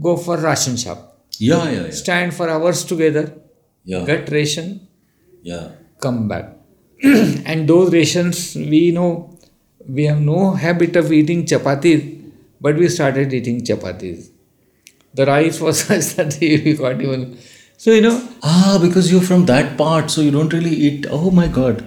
go 0.00 0.16
for 0.16 0.38
ration 0.38 0.78
shop. 0.78 1.18
Yeah, 1.38 1.70
yeah, 1.70 1.82
yeah. 1.84 1.90
Stand 1.90 2.32
for 2.32 2.48
hours 2.48 2.84
together, 2.84 3.34
Yeah. 3.84 4.06
get 4.06 4.30
ration, 4.30 4.88
Yeah. 5.42 5.68
Come 6.06 6.20
back. 6.32 6.46
and 7.52 7.68
those 7.72 7.92
rations, 7.92 8.38
we 8.72 8.82
know, 8.98 9.08
we 9.96 10.04
have 10.10 10.20
no 10.20 10.52
habit 10.66 10.96
of 10.96 11.12
eating 11.12 11.44
chapatis, 11.44 12.02
but 12.60 12.76
we 12.76 12.88
started 12.88 13.32
eating 13.38 13.60
chapatis. 13.70 14.30
The 15.14 15.26
rice 15.26 15.60
was 15.60 15.80
such 15.88 16.06
that 16.16 16.38
we 16.40 16.74
got 16.74 17.00
even. 17.00 17.36
So, 17.76 17.90
you 17.96 18.02
know, 18.06 18.16
Ah, 18.42 18.78
because 18.82 19.10
you're 19.12 19.26
from 19.30 19.46
that 19.46 19.76
part, 19.76 20.10
so 20.10 20.20
you 20.26 20.30
don't 20.30 20.52
really 20.58 20.76
eat. 20.88 21.06
Oh 21.10 21.30
my 21.30 21.48
god. 21.60 21.84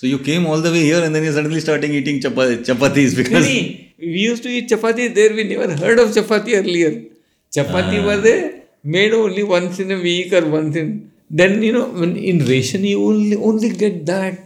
So 0.00 0.06
you 0.06 0.18
came 0.18 0.46
all 0.46 0.60
the 0.66 0.70
way 0.76 0.82
here 0.90 1.02
and 1.04 1.14
then 1.14 1.24
you're 1.24 1.32
suddenly 1.38 1.60
starting 1.60 1.92
eating 2.00 2.20
chapa- 2.20 2.62
chapatis 2.68 3.16
because. 3.16 3.46
We 3.46 4.20
used 4.26 4.42
to 4.44 4.48
eat 4.48 4.70
chapati 4.70 5.14
there, 5.14 5.32
we 5.38 5.44
never 5.44 5.68
heard 5.82 5.98
of 5.98 6.08
chapati 6.18 6.54
earlier. 6.60 6.92
Chapati 7.54 7.98
was 8.04 8.24
a, 8.34 8.36
made 8.82 9.12
only 9.12 9.42
once 9.42 9.78
in 9.84 9.90
a 9.96 9.98
week 10.08 10.32
or 10.38 10.44
once 10.58 10.76
in. 10.82 10.90
Then, 11.30 11.62
you 11.62 11.72
know, 11.72 11.86
when 11.88 12.16
in 12.16 12.44
ration, 12.46 12.84
you 12.84 13.04
only, 13.06 13.36
only 13.36 13.70
get 13.70 14.04
that. 14.06 14.38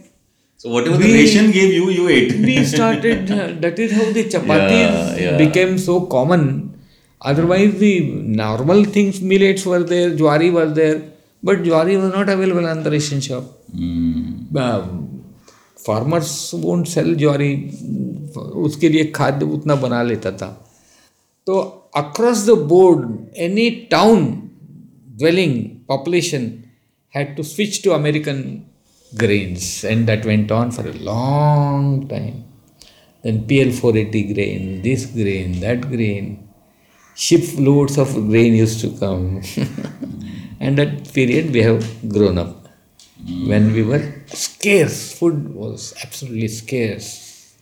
So 0.57 0.69
whatever 0.69 0.97
we, 0.97 1.03
the 1.03 1.13
nation 1.13 1.51
gave 1.51 1.73
you, 1.73 1.89
you 1.89 2.07
ate. 2.07 2.33
We 2.35 2.63
started, 2.63 3.31
uh, 3.31 3.53
that 3.59 3.79
is 3.79 3.91
how 3.91 4.11
the 4.11 4.23
chapatis 4.25 4.69
Yeah, 4.71 5.15
yeah. 5.17 5.37
became 5.37 5.77
so 5.77 6.01
common. 6.01 6.77
Otherwise, 7.21 7.79
the 7.79 8.11
normal 8.43 8.83
things, 8.85 9.21
millets 9.21 9.65
were 9.65 9.83
there, 9.83 10.11
jwari 10.11 10.53
was 10.53 10.73
there, 10.73 11.01
but 11.41 11.63
jwari 11.63 11.99
was 12.01 12.13
not 12.13 12.29
available 12.29 12.65
on 12.67 12.83
the 12.83 12.91
ration 12.91 13.19
shop. 13.19 13.43
Hmm. 13.71 14.35
Farmers 15.85 16.29
won't 16.53 16.87
sell 16.87 17.15
ज्वारी 17.15 17.51
उसके 18.65 18.89
लिए 18.89 19.03
खाद्य 19.15 19.45
उतना 19.45 19.75
बना 19.81 20.01
लेता 20.03 20.31
था 20.41 20.47
तो 21.47 21.57
across 21.97 22.45
the 22.47 22.51
board 22.73 23.37
any 23.47 23.69
town 23.91 24.25
dwelling 25.19 25.81
population 25.89 26.64
had 27.15 27.35
to 27.37 27.43
switch 27.43 27.81
to 27.83 27.93
American 27.93 28.69
grains, 29.17 29.83
and 29.83 30.07
that 30.09 30.25
went 30.25 30.51
on 30.51 30.71
for 30.71 30.87
a 30.87 30.93
long 30.93 32.07
time. 32.07 32.43
Then 33.23 33.47
PL 33.47 33.71
480 33.71 34.33
grain, 34.33 34.81
this 34.81 35.05
grain, 35.05 35.59
that 35.61 35.81
grain, 35.81 36.47
shiploads 37.15 37.97
of 37.97 38.13
grain 38.29 38.53
used 38.53 38.81
to 38.81 38.89
come. 38.99 39.41
and 40.59 40.77
that 40.77 41.11
period 41.13 41.51
we 41.51 41.61
have 41.63 41.83
grown 42.09 42.37
up. 42.37 42.67
When 43.51 43.73
we 43.73 43.81
were 43.81 44.03
scarce, 44.27 45.17
food 45.17 45.55
was 45.55 45.93
absolutely 46.03 46.49
scarce. 46.49 47.55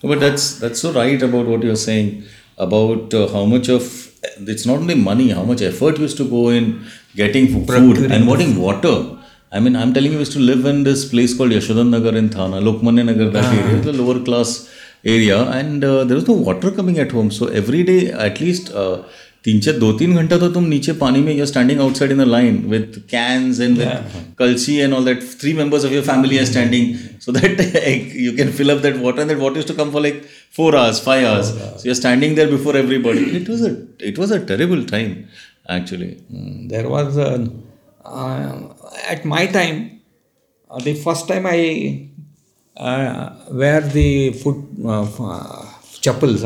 But 0.00 0.20
that's 0.20 0.60
that's 0.60 0.80
so 0.80 0.92
right 0.92 1.20
about 1.20 1.46
what 1.46 1.62
you're 1.64 1.76
saying 1.76 2.22
about 2.56 3.12
uh, 3.12 3.26
how 3.28 3.44
much 3.44 3.68
of 3.68 4.07
it's 4.46 4.66
not 4.66 4.78
only 4.78 4.94
money, 4.94 5.30
how 5.30 5.42
much 5.42 5.62
effort 5.62 5.98
used 5.98 6.16
to 6.18 6.28
go 6.28 6.48
in 6.50 6.84
getting 7.16 7.48
fo- 7.48 7.72
food 7.72 8.10
and 8.10 8.26
getting 8.26 8.56
water. 8.56 9.16
I 9.50 9.60
mean, 9.60 9.76
I'm 9.76 9.94
telling 9.94 10.12
you, 10.12 10.18
we 10.18 10.24
used 10.24 10.32
to 10.32 10.40
live 10.40 10.66
in 10.66 10.84
this 10.84 11.08
place 11.08 11.36
called 11.36 11.50
Yashodhan 11.50 11.88
Nagar 11.88 12.14
in 12.14 12.28
Thana, 12.28 12.60
Lokmanya 12.60 13.04
Nagar, 13.06 13.30
that 13.30 13.52
area, 13.54 13.80
the 13.80 13.92
lower 13.94 14.22
class 14.22 14.70
area, 15.04 15.38
and 15.50 15.82
uh, 15.82 16.04
there 16.04 16.16
was 16.16 16.28
no 16.28 16.34
water 16.34 16.70
coming 16.70 16.98
at 16.98 17.10
home. 17.12 17.30
So 17.30 17.46
every 17.46 17.82
day, 17.82 18.10
at 18.10 18.40
least 18.40 18.70
uh, 18.72 19.04
तीन 19.44 19.60
चार 19.60 19.74
दो 19.78 19.92
तीन 19.98 20.14
घंटा 20.16 20.38
तो 20.38 20.48
तुम 20.52 20.64
नीचे 20.64 20.92
पानी 21.02 21.20
में 21.20 21.32
you're 21.34 21.46
standing 21.46 21.80
outside 21.80 22.12
in 22.12 22.20
a 22.20 22.24
line 22.24 22.56
with 22.68 23.02
cans 23.10 23.60
and 23.60 23.78
with 23.78 24.34
kalsi 24.38 24.76
and 24.76 24.94
all 24.94 25.04
that 25.04 25.22
three 25.40 25.52
members 25.52 25.84
of 25.84 25.92
your 25.92 26.04
family 26.04 26.38
are 26.38 26.44
standing 26.44 26.94
so 27.20 27.32
that 27.32 27.60
you 28.16 28.36
can 28.36 28.50
fill 28.52 28.70
up 28.70 28.82
that 28.82 28.96
water 29.02 29.20
and 29.20 29.28
that 29.28 29.38
water 29.38 29.58
is 29.58 29.66
to 29.66 29.74
come 29.74 29.90
for 29.90 30.02
like 30.02 30.22
four 30.56 30.76
hours 30.76 31.00
five 31.00 31.26
hours 31.26 31.48
so 31.82 31.88
you 31.88 31.94
standing 31.94 32.36
there 32.36 32.50
before 32.50 32.76
everybody 32.76 33.24
it 33.36 33.50
was 33.50 33.62
a 33.62 33.74
it 34.08 34.18
was 34.18 34.32
a 34.32 34.38
terrible 34.46 34.82
time 34.90 35.14
actually 35.70 36.06
Mm, 36.06 36.68
there 36.68 36.88
was 36.88 37.16
a, 37.16 37.50
uh, 38.04 38.72
at 39.08 39.24
my 39.24 39.46
time 39.46 40.00
uh, 40.70 40.78
the 40.78 40.94
first 40.94 41.28
time 41.28 41.46
I 41.46 42.08
uh, 42.76 43.30
wear 43.50 43.80
the 43.80 44.30
the 44.30 44.46
uh, 44.84 45.06
uh, 45.20 45.66
chappals 46.00 46.44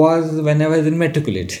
was 0.00 0.24
when 0.48 0.60
I 0.62 0.68
was 0.74 0.86
in 0.92 0.96
matriculate. 1.04 1.54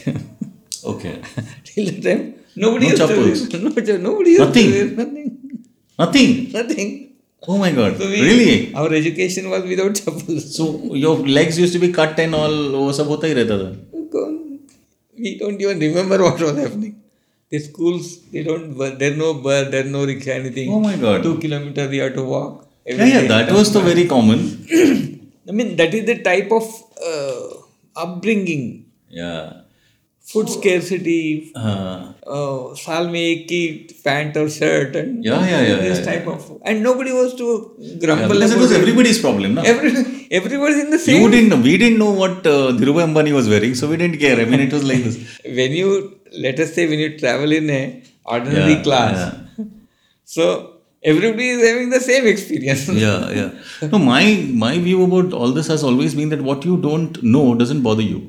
okay 0.92 1.14
Till 1.68 1.86
the 1.90 2.00
time, 2.06 2.22
nobody 2.64 2.86
No 2.86 2.90
used 2.92 3.02
chappals? 3.02 3.48
to 3.52 3.58
no, 3.64 3.70
cha- 3.88 4.00
nobody 4.08 4.30
used 4.36 4.44
Nothing? 4.46 4.70
to 4.72 4.78
wear 4.78 4.88
nothing, 5.02 5.28
nothing 6.04 6.30
nothing. 6.58 6.90
oh 7.52 7.58
my 7.62 7.70
god 7.78 7.96
So 8.00 8.08
we, 8.14 8.20
really 8.30 8.56
Our 8.80 8.90
education 9.00 9.48
was 9.54 9.62
without 9.72 9.94
chappals. 10.00 10.42
so 10.56 10.66
your 11.04 11.14
legs 11.38 11.58
used 11.64 11.74
to 11.78 11.82
be 11.86 11.90
cut 12.00 12.18
and 12.26 12.34
all 12.40 12.56
वो 12.80 12.92
सब 12.98 13.08
होता 13.14 13.26
ही 13.26 13.34
रहता 13.40 13.58
था 13.62 13.70
We 15.24 15.30
don't 15.40 15.60
even 15.64 15.78
remember 15.86 16.16
what 16.24 16.40
was 16.44 16.56
happening. 16.58 16.92
The 17.54 17.58
schools, 17.64 18.06
they 18.32 18.42
don't, 18.46 18.76
there's 19.00 19.16
no 19.16 19.34
bus, 19.46 19.68
there's 19.72 19.90
no 19.96 20.04
rickshaw, 20.10 20.32
anything. 20.42 20.72
oh 20.76 20.80
my 20.86 20.94
god 21.02 21.22
Two 21.26 21.34
kilometers 21.42 21.90
we 21.94 21.98
have 22.04 22.14
to 22.20 22.24
walk. 22.34 22.52
yeah 22.86 22.92
every 22.94 23.08
yeah 23.10 23.20
day. 23.24 23.28
that 23.32 23.50
was 23.56 23.68
the 23.76 23.82
very 23.88 24.04
common 24.12 24.40
I 25.50 25.52
mean, 25.58 25.68
that 25.80 25.92
is 25.98 26.04
the 26.10 26.16
type 26.28 26.50
of 26.58 26.64
uh, 27.10 27.42
upbringing. 28.05 28.85
Yeah. 29.09 29.61
Food 30.31 30.49
scarcity 30.49 31.53
uh-huh. 31.55 32.13
uh, 32.27 32.71
uh, 32.71 32.75
salmi 32.75 33.87
pant 34.03 34.35
or 34.35 34.49
shirt 34.49 34.93
and 34.97 35.23
yeah, 35.23 35.39
yeah, 35.51 35.61
yeah, 35.61 35.75
this 35.77 35.99
yeah, 35.99 36.05
type 36.07 36.25
yeah. 36.25 36.33
of 36.33 36.61
and 36.65 36.83
nobody 36.83 37.13
was 37.13 37.33
to 37.35 37.45
grumble 38.01 38.37
yeah, 38.37 38.53
it 38.55 38.59
was 38.63 38.73
everybody's 38.73 39.21
problem 39.21 39.53
na? 39.53 39.61
Every, 39.61 39.91
everybody's 40.39 40.83
in 40.83 40.89
the 40.89 40.99
same. 40.99 41.21
you 41.21 41.29
didn't 41.35 41.63
we 41.63 41.77
didn't 41.77 41.97
know 41.97 42.11
what 42.11 42.45
uh, 42.45 42.73
Dhirubhai 42.79 43.05
Ambani 43.07 43.33
was 43.33 43.47
wearing 43.47 43.73
so 43.73 43.87
we 43.87 43.95
didn't 43.95 44.19
care. 44.25 44.37
I 44.41 44.43
mean 44.43 44.59
it 44.59 44.73
was 44.73 44.83
like 44.83 45.03
this. 45.05 45.17
When 45.59 45.71
you 45.71 46.19
let 46.45 46.59
us 46.59 46.73
say 46.73 46.89
when 46.89 46.99
you 46.99 47.17
travel 47.17 47.53
in 47.53 47.69
a 47.69 48.03
ordinary 48.25 48.73
yeah, 48.73 48.83
class. 48.83 49.33
so 50.25 50.76
everybody 51.11 51.49
is 51.49 51.67
having 51.67 51.89
the 51.97 52.01
same 52.09 52.25
experience. 52.33 52.87
Yeah, 53.05 53.29
yeah. 53.39 53.89
No, 53.91 53.99
my 53.99 54.23
my 54.63 54.73
view 54.87 55.03
about 55.09 55.33
all 55.41 55.51
this 55.59 55.67
has 55.75 55.83
always 55.91 56.15
been 56.19 56.33
that 56.33 56.41
what 56.49 56.65
you 56.71 56.77
don't 56.87 57.21
know 57.35 57.45
doesn't 57.61 57.83
bother 57.89 58.07
you. 58.13 58.19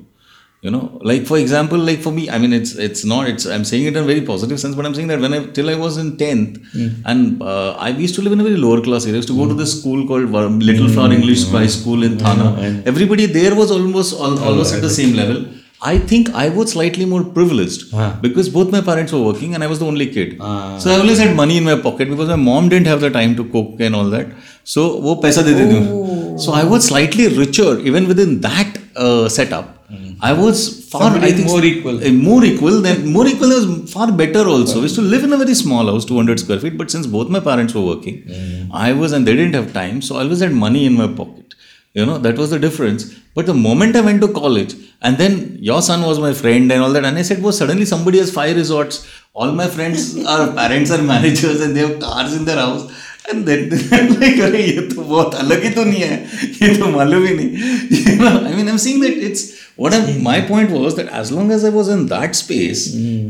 You 0.66 0.70
know, 0.74 0.84
like 1.08 1.24
for 1.30 1.36
example, 1.38 1.78
like 1.88 2.00
for 2.04 2.12
me, 2.14 2.22
I 2.36 2.38
mean, 2.42 2.52
it's 2.52 2.72
it's 2.86 3.04
not. 3.10 3.28
It's 3.32 3.44
I'm 3.56 3.64
saying 3.70 3.84
it 3.90 3.96
in 3.96 4.02
a 4.02 4.06
very 4.06 4.22
positive 4.30 4.58
sense, 4.62 4.74
but 4.78 4.86
I'm 4.86 4.94
saying 4.96 5.10
that 5.12 5.20
when 5.24 5.36
I 5.36 5.38
till 5.58 5.70
I 5.74 5.76
was 5.82 5.98
in 6.02 6.08
tenth, 6.22 6.56
hmm. 6.72 6.88
and 7.10 7.42
uh, 7.50 7.70
I 7.86 7.90
used 8.06 8.16
to 8.16 8.22
live 8.22 8.32
in 8.36 8.40
a 8.44 8.46
very 8.48 8.56
lower 8.64 8.80
class 8.86 9.04
area. 9.04 9.18
I 9.18 9.20
used 9.22 9.30
to 9.34 9.36
go 9.36 9.46
to 9.52 9.54
this 9.60 9.74
school 9.78 10.02
called 10.08 10.34
Little 10.70 10.88
Flower 10.96 11.12
hmm. 11.12 11.18
English 11.18 11.44
High 11.58 11.68
School 11.76 12.02
in 12.08 12.18
Thana. 12.24 12.48
Hmm. 12.56 12.80
Everybody 12.92 13.26
there 13.38 13.54
was 13.60 13.70
almost 13.76 14.18
al- 14.28 14.42
almost 14.48 14.74
at 14.74 14.82
the 14.88 14.90
same 14.98 15.14
level. 15.20 15.46
I 15.80 15.98
think 15.98 16.30
I 16.30 16.48
was 16.48 16.72
slightly 16.72 17.04
more 17.04 17.22
privileged 17.22 17.92
because 18.20 18.48
both 18.48 18.72
my 18.72 18.80
parents 18.80 19.12
were 19.12 19.22
working 19.22 19.54
and 19.54 19.62
I 19.62 19.68
was 19.68 19.78
the 19.78 19.86
only 19.86 20.06
kid. 20.06 20.36
Ah. 20.40 20.76
So 20.78 20.90
I 20.90 20.98
always 20.98 21.18
had 21.18 21.36
money 21.36 21.56
in 21.56 21.64
my 21.64 21.78
pocket 21.80 22.10
because 22.10 22.28
my 22.28 22.36
mom 22.36 22.68
didn't 22.68 22.88
have 22.88 23.00
the 23.00 23.10
time 23.10 23.36
to 23.36 23.44
cook 23.44 23.80
and 23.80 23.94
all 23.94 24.10
that. 24.10 24.26
So 24.64 24.96
wo 24.96 25.16
paisa 25.22 25.44
de 25.44 25.54
oh. 25.88 26.36
So 26.36 26.52
I 26.52 26.64
was 26.64 26.86
slightly 26.86 27.28
richer 27.28 27.78
even 27.80 28.08
within 28.08 28.40
that 28.40 28.78
uh, 28.96 29.28
setup. 29.28 29.66
Mm-hmm. 29.88 30.16
I 30.20 30.32
was 30.32 30.86
far 30.90 31.16
I 31.16 31.30
think, 31.32 31.46
more 31.46 31.64
equal. 31.64 32.04
Uh, 32.04 32.10
more 32.10 32.44
equal 32.44 32.80
than 32.82 33.06
more 33.12 33.26
equal 33.26 33.48
was 33.48 33.92
far 33.92 34.10
better 34.10 34.46
also. 34.46 34.76
We 34.76 34.82
used 34.82 34.96
to 34.96 35.02
live 35.02 35.24
in 35.24 35.32
a 35.32 35.38
very 35.38 35.54
small 35.54 35.86
house, 35.86 36.04
200 36.04 36.40
square 36.40 36.60
feet, 36.60 36.76
but 36.76 36.90
since 36.90 37.06
both 37.06 37.30
my 37.30 37.40
parents 37.40 37.74
were 37.74 37.86
working. 37.92 38.22
Mm-hmm. 38.24 38.72
I 38.72 38.92
was 38.92 39.12
and 39.12 39.26
they 39.26 39.34
didn't 39.34 39.54
have 39.54 39.72
time, 39.72 40.02
so 40.02 40.16
I 40.16 40.22
always 40.24 40.40
had 40.40 40.52
money 40.52 40.84
in 40.86 40.94
my 40.94 41.06
pocket 41.06 41.47
You 41.95 42.05
know 42.09 42.17
that 42.17 42.37
was 42.37 42.49
the 42.49 42.59
difference. 42.59 43.03
But 43.35 43.45
the 43.45 43.53
moment 43.53 43.95
I 43.95 44.01
went 44.01 44.21
to 44.21 44.29
college, 44.37 44.71
and 45.01 45.17
then 45.17 45.57
your 45.69 45.81
son 45.87 46.01
was 46.09 46.19
my 46.19 46.33
friend 46.33 46.71
and 46.71 46.81
all 46.81 46.91
that, 46.95 47.05
and 47.05 47.17
I 47.17 47.25
said, 47.29 47.41
"Well, 47.43 47.55
suddenly 47.59 47.85
somebody 47.85 48.21
has 48.23 48.31
five 48.37 48.55
resorts. 48.61 48.99
All 49.33 49.51
my 49.59 49.67
friends 49.75 50.05
are 50.35 50.51
parents 50.59 50.91
are 50.97 51.01
managers 51.13 51.61
and 51.61 51.75
they 51.77 51.85
have 51.87 51.99
cars 52.05 52.33
in 52.39 52.45
their 52.45 52.61
house." 52.65 52.85
And 53.31 53.45
then 53.49 53.61
I'm 53.97 54.07
like, 54.21 54.39
अरे 54.45 54.61
ये 54.63 54.81
तो 54.93 55.01
बहुत 55.01 55.35
अलग 55.41 55.61
ही 55.63 55.69
तो 55.75 55.83
नहीं 55.89 56.01
है 56.01 56.15
ये 56.61 56.73
तो 56.79 56.87
मालूम 56.95 57.25
ही 57.27 57.35
नहीं 57.35 58.07
you 58.07 58.15
know 58.21 58.31
I 58.49 58.51
mean 58.55 58.71
I'm 58.71 58.81
saying 58.85 58.99
that 59.03 59.21
it's 59.27 59.43
what 59.83 59.93
I'm, 59.97 60.09
my 60.25 60.41
point 60.49 60.73
was 60.77 60.97
that 60.97 61.07
as 61.21 61.31
long 61.37 61.51
as 61.57 61.63
I 61.69 61.71
was 61.77 61.91
in 61.93 62.01
that 62.07 62.35
space 62.39 62.81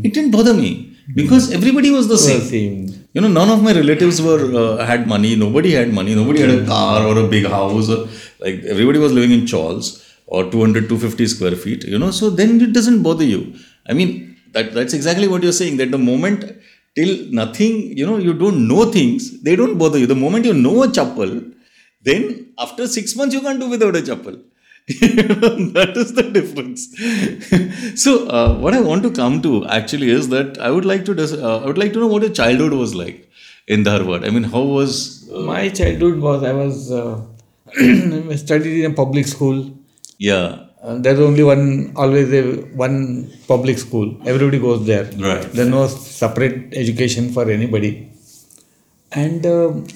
it 0.08 0.16
didn't 0.18 0.32
bother 0.38 0.56
me 0.62 0.72
because 1.20 1.51
everybody 1.60 1.91
was 1.97 2.08
the 2.14 2.18
same 2.24 2.41
Same. 2.56 2.80
you 3.19 3.23
know 3.25 3.31
none 3.37 3.51
of 3.55 3.61
my 3.66 3.73
relatives 3.79 4.19
were 4.27 4.43
uh, 4.62 4.87
had 4.89 5.09
money. 5.12 5.35
Nobody 5.35 5.73
had 5.73 5.93
money. 5.93 6.14
Nobody 6.14 6.41
had 6.43 6.51
a 6.51 6.64
car 6.64 6.99
or 7.05 7.19
a 7.19 7.27
big 7.27 7.47
house 7.55 7.89
or, 7.95 8.01
like 8.45 8.59
everybody 8.73 9.01
was 9.05 9.12
living 9.12 9.33
in 9.37 9.45
chawls 9.53 9.87
or 10.27 10.43
200 10.53 10.89
250 10.89 11.27
square 11.27 11.57
feet 11.64 11.83
you 11.93 11.99
know? 11.99 12.12
So 12.12 12.31
then 12.31 12.61
it 12.61 12.73
doesn't 12.73 13.03
bother 13.03 13.25
you. 13.25 13.41
I 13.89 13.95
mean 14.01 14.37
that 14.53 14.73
that's 14.73 14.95
exactly 14.99 15.27
what 15.33 15.43
you're 15.43 15.59
saying 15.62 15.79
that 15.79 15.91
the 15.97 16.03
moment 16.11 16.45
till 16.95 17.12
nothing 17.41 17.75
you 18.01 18.07
know 18.11 18.19
you 18.27 18.35
don't 18.43 18.61
know 18.69 18.85
things 18.99 19.43
they 19.49 19.57
don't 19.57 19.79
bother 19.83 19.99
you. 19.99 20.07
The 20.14 20.21
moment 20.25 20.45
you 20.45 20.55
know 20.55 20.77
a 20.85 20.89
chappal 20.99 21.33
then 22.11 22.23
after 22.66 22.87
6 22.87 23.16
months 23.16 23.35
you 23.35 23.41
can't 23.41 23.59
do 23.64 23.69
without 23.75 23.97
a 23.97 24.05
chappal 24.11 24.37
that 25.78 25.93
is 25.97 26.14
the 26.14 26.22
difference 26.36 26.89
so 28.05 28.26
uh, 28.28 28.51
what 28.59 28.74
i 28.74 28.80
want 28.80 29.03
to 29.03 29.11
come 29.11 29.41
to 29.47 29.66
actually 29.78 30.11
is 30.18 30.28
that 30.34 30.59
i 30.59 30.70
would 30.70 30.86
like 30.93 31.05
to 31.05 31.14
dis- 31.14 31.39
uh, 31.49 31.59
i 31.62 31.66
would 31.66 31.80
like 31.84 31.93
to 31.93 32.01
know 32.01 32.12
what 32.14 32.22
your 32.22 32.36
childhood 32.43 32.72
was 32.72 32.95
like 32.95 33.28
in 33.68 33.84
Dharwad. 33.84 34.26
I 34.26 34.30
mean, 34.30 34.45
how 34.45 34.62
was 34.62 35.30
uh, 35.30 35.41
My 35.41 35.68
childhood 35.68 36.18
was 36.18 36.43
I 36.43 36.53
was 36.53 36.91
uh, 36.91 37.20
studied 38.45 38.84
in 38.84 38.91
a 38.93 38.95
public 38.95 39.26
school. 39.26 39.70
Yeah. 40.18 40.64
Uh, 40.82 40.97
there's 40.99 41.20
only 41.20 41.43
one, 41.43 41.93
always 41.97 42.32
a, 42.32 42.43
one 42.84 43.30
public 43.47 43.78
school. 43.78 44.16
Everybody 44.24 44.59
goes 44.59 44.86
there. 44.86 45.05
Right. 45.05 45.43
There's 45.53 45.68
no 45.68 45.86
separate 45.86 46.72
education 46.72 47.32
for 47.32 47.51
anybody. 47.51 48.11
And 49.12 49.45
um 49.47 49.86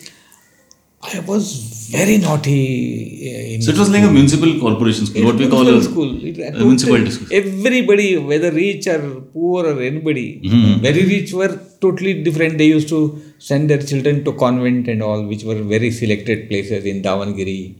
I 1.02 1.18
was 1.20 1.88
very 1.90 2.16
naughty. 2.18 3.54
In 3.54 3.62
So 3.62 3.72
it 3.72 3.78
was 3.78 3.90
like 3.90 4.04
a 4.04 4.10
municipal 4.10 4.52
corporation 4.60 5.06
school, 5.06 5.24
what 5.24 5.34
we 5.36 5.48
call 5.48 5.64
municipal 5.64 6.04
a, 6.04 6.10
school. 6.10 6.24
It, 6.28 6.38
a 6.38 6.64
municipality 6.64 7.10
school. 7.10 7.28
Everybody, 7.32 8.16
whether 8.18 8.50
rich 8.52 8.86
or 8.86 9.00
poor 9.34 9.66
or 9.66 9.80
anybody, 9.82 10.40
Mm-hmm. 10.44 10.80
very 10.82 11.04
rich 11.14 11.32
were 11.32 11.52
totally 11.80 12.22
different. 12.22 12.56
They 12.58 12.66
used 12.66 12.88
to 12.90 13.00
send 13.38 13.68
their 13.70 13.82
children 13.82 14.24
to 14.26 14.32
convent 14.32 14.88
and 14.88 15.02
all, 15.02 15.26
which 15.26 15.42
were 15.44 15.60
very 15.74 15.90
selected 15.90 16.48
places 16.48 16.84
in 16.84 17.02
Davangere. 17.02 17.74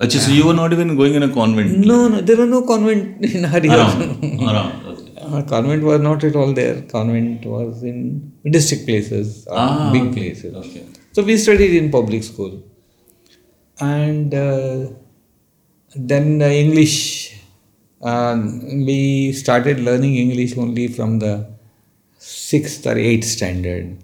Achha, 0.00 0.18
so 0.26 0.30
you 0.30 0.46
were 0.46 0.52
not 0.62 0.72
even 0.74 0.94
going 0.96 1.14
in 1.14 1.22
a 1.22 1.32
convent? 1.32 1.78
No, 1.92 2.08
no, 2.08 2.20
there 2.20 2.36
were 2.36 2.44
no 2.56 2.62
convent 2.62 3.24
in 3.24 3.44
Harihar. 3.44 3.86
Around. 4.50 5.18
Uh, 5.18 5.42
convent 5.54 5.82
was 5.82 6.00
not 6.00 6.22
at 6.22 6.36
all 6.36 6.52
there. 6.52 6.82
Convent 6.82 7.46
was 7.46 7.82
in 7.82 8.30
district 8.56 8.84
places, 8.84 9.48
Ah, 9.50 9.90
big 9.94 10.12
places. 10.12 10.54
Okay. 10.54 10.84
So 11.16 11.22
we 11.22 11.38
studied 11.38 11.74
in 11.74 11.90
public 11.90 12.22
school, 12.22 12.62
and 13.80 14.34
uh, 14.34 14.88
then 15.94 16.42
English. 16.42 17.40
Uh, 18.02 18.36
we 18.88 19.32
started 19.32 19.80
learning 19.80 20.16
English 20.16 20.58
only 20.58 20.88
from 20.88 21.18
the 21.18 21.48
sixth 22.18 22.86
or 22.86 22.98
eighth 22.98 23.24
standard, 23.24 23.96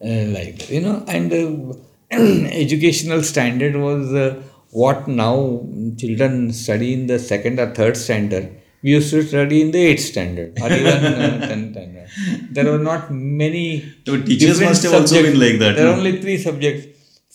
uh, 0.00 0.26
like 0.36 0.70
you 0.70 0.82
know. 0.82 1.04
And 1.08 1.32
uh, 1.32 1.74
educational 2.64 3.24
standard 3.24 3.74
was 3.74 4.14
uh, 4.14 4.40
what 4.70 5.08
now 5.08 5.66
children 5.98 6.52
study 6.52 6.92
in 6.92 7.08
the 7.08 7.18
second 7.18 7.58
or 7.58 7.74
third 7.74 7.96
standard. 7.96 8.52
We 8.84 8.90
used 8.90 9.10
to 9.12 9.22
study 9.22 9.62
in 9.62 9.70
the 9.70 9.82
eighth 9.90 10.04
standard 10.12 10.58
or 10.62 10.70
even 10.70 10.86
uh, 10.86 11.46
tenth 11.48 11.72
standard. 11.72 12.08
There 12.50 12.66
were 12.70 12.84
not 12.90 13.10
many. 13.10 13.66
So 14.06 14.20
teachers 14.20 14.60
must 14.60 14.82
have 14.82 14.92
also 14.92 15.22
been 15.22 15.40
like 15.40 15.58
that, 15.58 15.76
There 15.76 15.86
are 15.88 15.92
no? 15.92 16.00
only 16.00 16.20
three 16.20 16.36
subjects: 16.36 16.82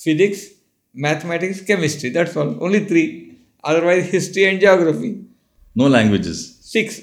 physics, 0.04 0.44
mathematics, 0.94 1.62
chemistry. 1.62 2.12
That's 2.12 2.36
all. 2.38 2.52
Only 2.64 2.86
three. 2.92 3.08
Otherwise, 3.64 4.12
history 4.12 4.46
and 4.50 4.60
geography. 4.60 5.12
No 5.74 5.88
languages. 5.88 6.60
Six. 6.62 7.02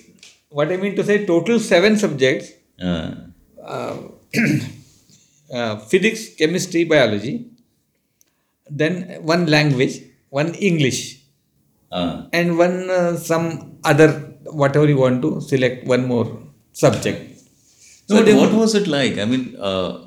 What 0.48 0.70
I 0.70 0.76
mean 0.76 0.94
to 0.94 1.04
say, 1.10 1.26
total 1.26 1.58
seven 1.58 1.96
subjects: 2.04 2.52
Uh, 2.80 3.14
uh, 3.60 3.96
uh, 5.52 5.76
physics, 5.90 6.36
chemistry, 6.36 6.84
biology. 6.84 7.34
Then 8.70 8.94
one 9.34 9.46
language, 9.46 10.02
one 10.30 10.54
English, 10.54 11.00
uh. 11.90 12.26
and 12.32 12.56
one 12.56 12.88
uh, 12.90 13.16
some 13.16 13.78
other 13.84 14.25
whatever 14.52 14.88
you 14.88 14.98
want 14.98 15.22
to 15.22 15.40
select. 15.40 15.86
One 15.86 16.06
more 16.06 16.38
subject. 16.72 17.32
No, 18.08 18.16
So 18.16 18.24
but 18.24 18.34
what 18.34 18.52
was 18.52 18.74
it 18.74 18.86
like? 18.86 19.18
I 19.18 19.24
mean, 19.24 19.56
uh, 19.58 19.98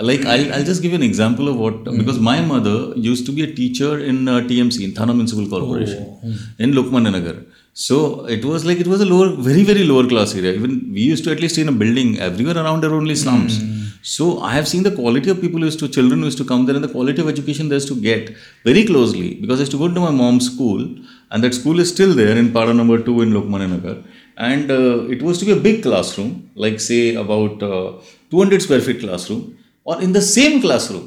like 0.00 0.24
I'll, 0.24 0.54
I'll 0.54 0.64
just 0.64 0.82
give 0.82 0.92
you 0.92 0.96
an 0.96 1.02
example 1.02 1.48
of 1.48 1.56
what 1.56 1.84
because 1.84 2.18
my 2.18 2.40
mother 2.40 2.92
used 2.96 3.26
to 3.26 3.32
be 3.32 3.42
a 3.42 3.54
teacher 3.54 3.98
in 3.98 4.28
uh, 4.28 4.40
TMC 4.40 4.84
in 4.84 4.92
Thana 4.92 5.12
Municipal 5.12 5.48
Corporation 5.48 6.18
in 6.58 6.72
Lukman 6.72 7.46
So 7.74 8.26
it 8.26 8.44
was 8.44 8.64
like 8.64 8.78
it 8.78 8.86
was 8.86 9.00
a 9.00 9.04
lower, 9.04 9.34
very 9.36 9.64
very 9.64 9.84
lower 9.84 10.06
class 10.08 10.34
area. 10.34 10.52
Even 10.52 10.90
we 10.92 11.02
used 11.02 11.24
to 11.24 11.32
at 11.32 11.40
least 11.40 11.54
stay 11.54 11.62
in 11.62 11.68
a 11.68 11.72
building. 11.72 12.18
Everywhere 12.18 12.56
around 12.56 12.82
there 12.82 12.90
were 12.90 12.96
only 12.96 13.14
slums. 13.14 13.60
So 14.02 14.40
I 14.40 14.54
have 14.54 14.66
seen 14.66 14.82
the 14.82 14.90
quality 14.90 15.30
of 15.30 15.40
people 15.40 15.60
used 15.60 15.78
to 15.80 15.88
children 15.88 16.22
used 16.22 16.38
to 16.38 16.44
come 16.44 16.66
there 16.66 16.74
and 16.74 16.82
the 16.84 16.88
quality 16.88 17.20
of 17.22 17.28
education 17.28 17.68
they 17.68 17.76
used 17.76 17.88
to 17.88 18.00
get 18.00 18.34
very 18.64 18.84
closely 18.84 19.34
because 19.34 19.60
I 19.60 19.62
used 19.62 19.72
to 19.72 19.78
go 19.78 19.88
to 19.88 20.00
my 20.00 20.10
mom's 20.10 20.46
school 20.52 20.88
and 21.31 21.43
that 21.43 21.53
school 21.53 21.79
is 21.79 21.89
still 21.89 22.13
there 22.21 22.37
in 22.37 22.49
Pada 22.57 22.75
number 22.75 22.97
two 23.07 23.21
in 23.21 23.31
Lokmanya 23.31 24.03
and 24.37 24.71
uh, 24.71 25.07
it 25.15 25.21
was 25.21 25.37
to 25.39 25.45
be 25.45 25.51
a 25.51 25.61
big 25.67 25.81
classroom 25.83 26.49
like 26.55 26.79
say 26.79 27.15
about 27.15 27.61
uh, 27.63 27.93
200 28.31 28.61
square 28.61 28.81
feet 28.81 28.99
classroom 28.99 29.57
or 29.83 30.01
in 30.01 30.11
the 30.13 30.21
same 30.21 30.61
classroom 30.61 31.05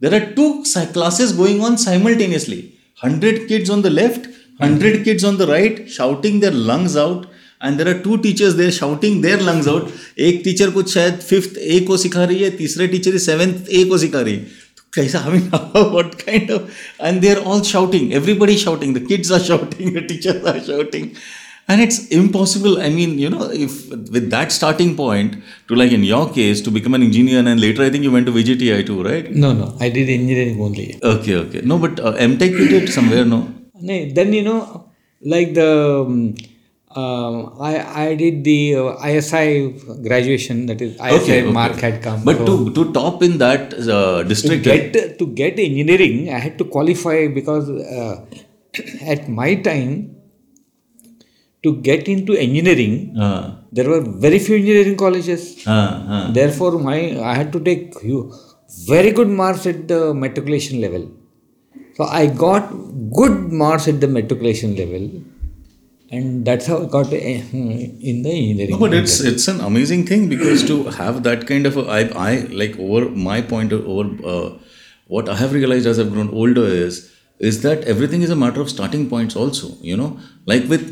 there 0.00 0.14
are 0.18 0.26
two 0.38 0.64
si- 0.64 0.86
classes 0.96 1.32
going 1.32 1.60
on 1.60 1.76
simultaneously 1.76 2.60
100 3.02 3.48
kids 3.48 3.68
on 3.70 3.82
the 3.82 3.90
left 3.90 4.26
100 4.58 5.04
kids 5.04 5.24
on 5.24 5.36
the 5.42 5.46
right 5.46 5.88
shouting 5.90 6.40
their 6.40 6.56
lungs 6.70 6.96
out 6.96 7.26
and 7.62 7.78
there 7.78 7.88
are 7.92 8.00
two 8.02 8.16
teachers 8.18 8.56
there 8.56 8.70
shouting 8.80 9.20
their 9.26 9.38
lungs 9.48 9.66
out 9.72 9.90
एक 10.26 10.40
teacher 10.44 10.70
कुछ 10.70 10.92
शायद 10.94 11.18
fifth 11.30 11.58
ए 11.58 11.80
को 11.88 11.96
सिखा 12.04 12.24
रही 12.24 12.42
है 12.42 12.50
तीसरे 12.56 12.86
teacher 12.94 13.16
seventh 13.26 13.68
A 13.78 13.84
को 13.90 13.98
सिखा 14.04 14.20
रही 14.20 14.34
है 14.34 14.46
what 15.95 16.17
kind 16.25 16.49
of 16.49 16.77
and 16.99 17.21
they're 17.21 17.39
all 17.39 17.61
shouting. 17.63 18.13
Everybody 18.13 18.57
shouting. 18.57 18.93
The 18.93 19.01
kids 19.01 19.31
are 19.31 19.39
shouting. 19.49 19.93
The 19.93 20.01
teachers 20.01 20.43
are 20.45 20.59
shouting. 20.59 21.15
And 21.67 21.81
it's 21.81 22.07
impossible. 22.09 22.79
I 22.81 22.89
mean 22.89 23.17
you 23.17 23.29
know 23.29 23.49
if 23.51 23.89
with 23.89 24.29
that 24.29 24.51
starting 24.51 24.95
point 24.95 25.37
to 25.67 25.75
like 25.75 25.91
in 25.91 26.03
your 26.03 26.31
case 26.31 26.61
to 26.61 26.71
become 26.71 26.93
an 26.93 27.03
engineer 27.03 27.39
and 27.39 27.59
later 27.59 27.83
i 27.83 27.89
think 27.89 28.03
you 28.03 28.11
went 28.11 28.27
to 28.27 28.31
VJTI 28.31 28.85
too 28.85 29.03
right? 29.03 29.31
No 29.31 29.53
no. 29.53 29.75
I 29.79 29.89
did 29.89 30.09
engineering 30.09 30.61
only. 30.61 30.99
Okay 31.03 31.35
okay. 31.35 31.61
No 31.61 31.79
but 31.79 31.99
uh, 31.99 32.13
mtech 32.13 32.51
you 32.51 32.67
did 32.67 32.89
somewhere 32.89 33.25
no? 33.25 33.39
Then 34.17 34.33
you 34.33 34.43
know 34.43 34.89
like 35.21 35.53
the 35.55 35.71
um, 36.05 36.35
um, 36.95 37.57
I 37.59 37.73
I 38.03 38.15
did 38.15 38.43
the 38.43 38.75
uh, 38.75 39.07
ISI 39.07 39.75
graduation. 40.07 40.65
That 40.67 40.81
is 40.81 40.95
ISI 40.95 41.15
okay, 41.17 41.41
okay. 41.43 41.51
mark 41.51 41.75
had 41.85 42.01
come. 42.01 42.23
but 42.23 42.37
So 42.37 42.45
to 42.45 42.73
to 42.77 42.91
top 42.93 43.23
in 43.23 43.37
that 43.39 43.73
uh, 43.73 44.23
to 44.23 44.29
district 44.33 44.63
get 44.63 45.19
to 45.19 45.27
get 45.27 45.59
engineering, 45.59 46.29
I 46.29 46.39
had 46.39 46.57
to 46.59 46.65
qualify 46.65 47.27
because 47.27 47.69
uh, 47.69 48.25
at 49.01 49.27
my 49.27 49.55
time 49.55 50.15
to 51.63 51.75
get 51.89 52.07
into 52.07 52.33
engineering, 52.47 53.17
uh, 53.19 53.55
there 53.71 53.89
were 53.89 54.01
very 54.25 54.39
few 54.39 54.55
engineering 54.55 54.97
colleges. 54.97 55.45
uh, 55.67 55.71
uh. 56.15 56.31
Therefore, 56.31 56.79
my 56.79 56.97
I 57.33 57.35
had 57.35 57.51
to 57.53 57.59
take 57.59 57.93
very 58.87 59.11
good 59.11 59.27
marks 59.27 59.65
at 59.67 59.87
the 59.87 60.13
matriculation 60.13 60.81
level. 60.81 61.11
So 61.97 62.03
I 62.03 62.27
got 62.27 62.73
good 63.19 63.51
marks 63.51 63.87
at 63.87 64.01
the 64.01 64.07
matriculation 64.07 64.75
level, 64.75 65.09
and 66.11 66.45
that's 66.45 66.67
how 66.67 66.83
I 66.83 66.85
got 66.85 67.11
eh, 67.11 67.41
in 67.51 68.21
the 68.23 68.31
engineering. 68.31 68.71
No, 68.71 68.77
but 68.77 68.93
it's 68.93 69.19
it's 69.19 69.47
an 69.47 69.59
amazing 69.61 70.05
thing 70.05 70.29
because 70.29 70.63
to 70.67 70.83
have 70.85 71.23
that 71.23 71.47
kind 71.47 71.65
of 71.65 71.77
a, 71.77 71.85
I 71.85 72.01
I 72.29 72.39
like 72.51 72.77
over 72.79 73.09
my 73.09 73.41
point 73.41 73.73
of 73.73 73.87
over 73.87 74.09
uh, 74.25 74.57
what 75.07 75.29
I 75.29 75.35
have 75.35 75.53
realized 75.53 75.87
as 75.87 75.99
I've 75.99 76.11
grown 76.11 76.29
older 76.29 76.65
is 76.65 77.11
is 77.39 77.61
that 77.63 77.83
everything 77.83 78.21
is 78.21 78.29
a 78.29 78.35
matter 78.35 78.61
of 78.61 78.69
starting 78.69 79.09
points 79.09 79.35
also 79.35 79.67
you 79.81 79.95
know 79.97 80.17
like 80.45 80.63
with 80.69 80.83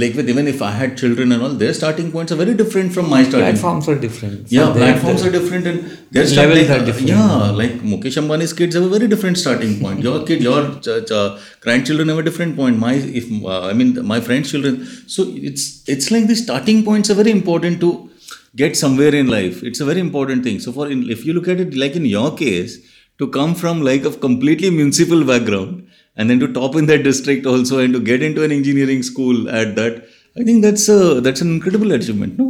like 0.00 0.14
with 0.14 0.28
even 0.28 0.46
if 0.48 0.60
I 0.60 0.70
had 0.72 0.96
children 0.98 1.32
and 1.32 1.42
all 1.42 1.50
their 1.50 1.72
starting 1.72 2.10
points 2.12 2.32
are 2.32 2.36
very 2.36 2.54
different 2.54 2.92
from 2.92 3.08
my 3.08 3.22
starting 3.22 3.50
platforms 3.50 3.88
are 3.88 3.98
different. 3.98 4.50
yeah, 4.50 4.72
platforms 4.72 5.24
are 5.24 5.30
different 5.30 5.66
and 5.66 5.98
their 6.10 6.26
start- 6.26 6.48
Levels 6.48 6.68
like, 6.68 6.80
are 6.80 6.84
different. 6.84 7.08
Yeah, 7.08 7.50
like 7.50 7.72
Mukesh 7.80 8.16
Ambani's 8.22 8.52
kids 8.52 8.74
have 8.74 8.84
a 8.84 8.88
very 8.88 9.06
different 9.06 9.38
starting 9.38 9.78
point. 9.80 10.00
Your 10.02 10.24
kid, 10.26 10.42
your 10.42 10.80
ch- 10.80 11.06
ch- 11.10 11.60
grandchildren 11.60 12.08
have 12.08 12.18
a 12.18 12.22
different 12.22 12.56
point. 12.56 12.78
My, 12.78 12.94
if 12.94 13.30
uh, 13.44 13.62
I 13.62 13.72
mean, 13.74 14.04
my 14.04 14.20
friends' 14.20 14.50
children. 14.50 14.84
So 15.06 15.24
it's 15.26 15.82
it's 15.86 16.10
like 16.10 16.26
the 16.26 16.36
starting 16.36 16.84
points 16.84 17.10
are 17.10 17.14
very 17.14 17.30
important 17.30 17.80
to 17.80 18.10
get 18.56 18.76
somewhere 18.76 19.14
in 19.14 19.28
life. 19.28 19.62
It's 19.62 19.80
a 19.80 19.84
very 19.84 20.00
important 20.00 20.42
thing. 20.42 20.58
So 20.60 20.72
for 20.72 20.90
in, 20.90 21.08
if 21.10 21.24
you 21.26 21.32
look 21.32 21.48
at 21.48 21.60
it 21.60 21.76
like 21.76 21.96
in 21.96 22.06
your 22.06 22.34
case, 22.34 22.78
to 23.18 23.28
come 23.28 23.54
from 23.54 23.82
like 23.82 24.04
a 24.04 24.10
completely 24.12 24.70
municipal 24.70 25.24
background 25.24 25.86
and 26.16 26.28
then 26.30 26.38
to 26.40 26.48
top 26.52 26.76
in 26.76 26.86
that 26.86 27.02
district 27.02 27.46
also 27.46 27.78
and 27.78 27.92
to 27.94 28.00
get 28.00 28.22
into 28.22 28.42
an 28.42 28.52
engineering 28.52 29.02
school 29.02 29.48
at 29.50 29.74
that, 29.76 30.04
I 30.38 30.44
think 30.44 30.62
that's 30.62 30.88
a 30.88 31.20
that's 31.20 31.40
an 31.40 31.50
incredible 31.56 31.92
achievement. 31.92 32.38
No. 32.38 32.48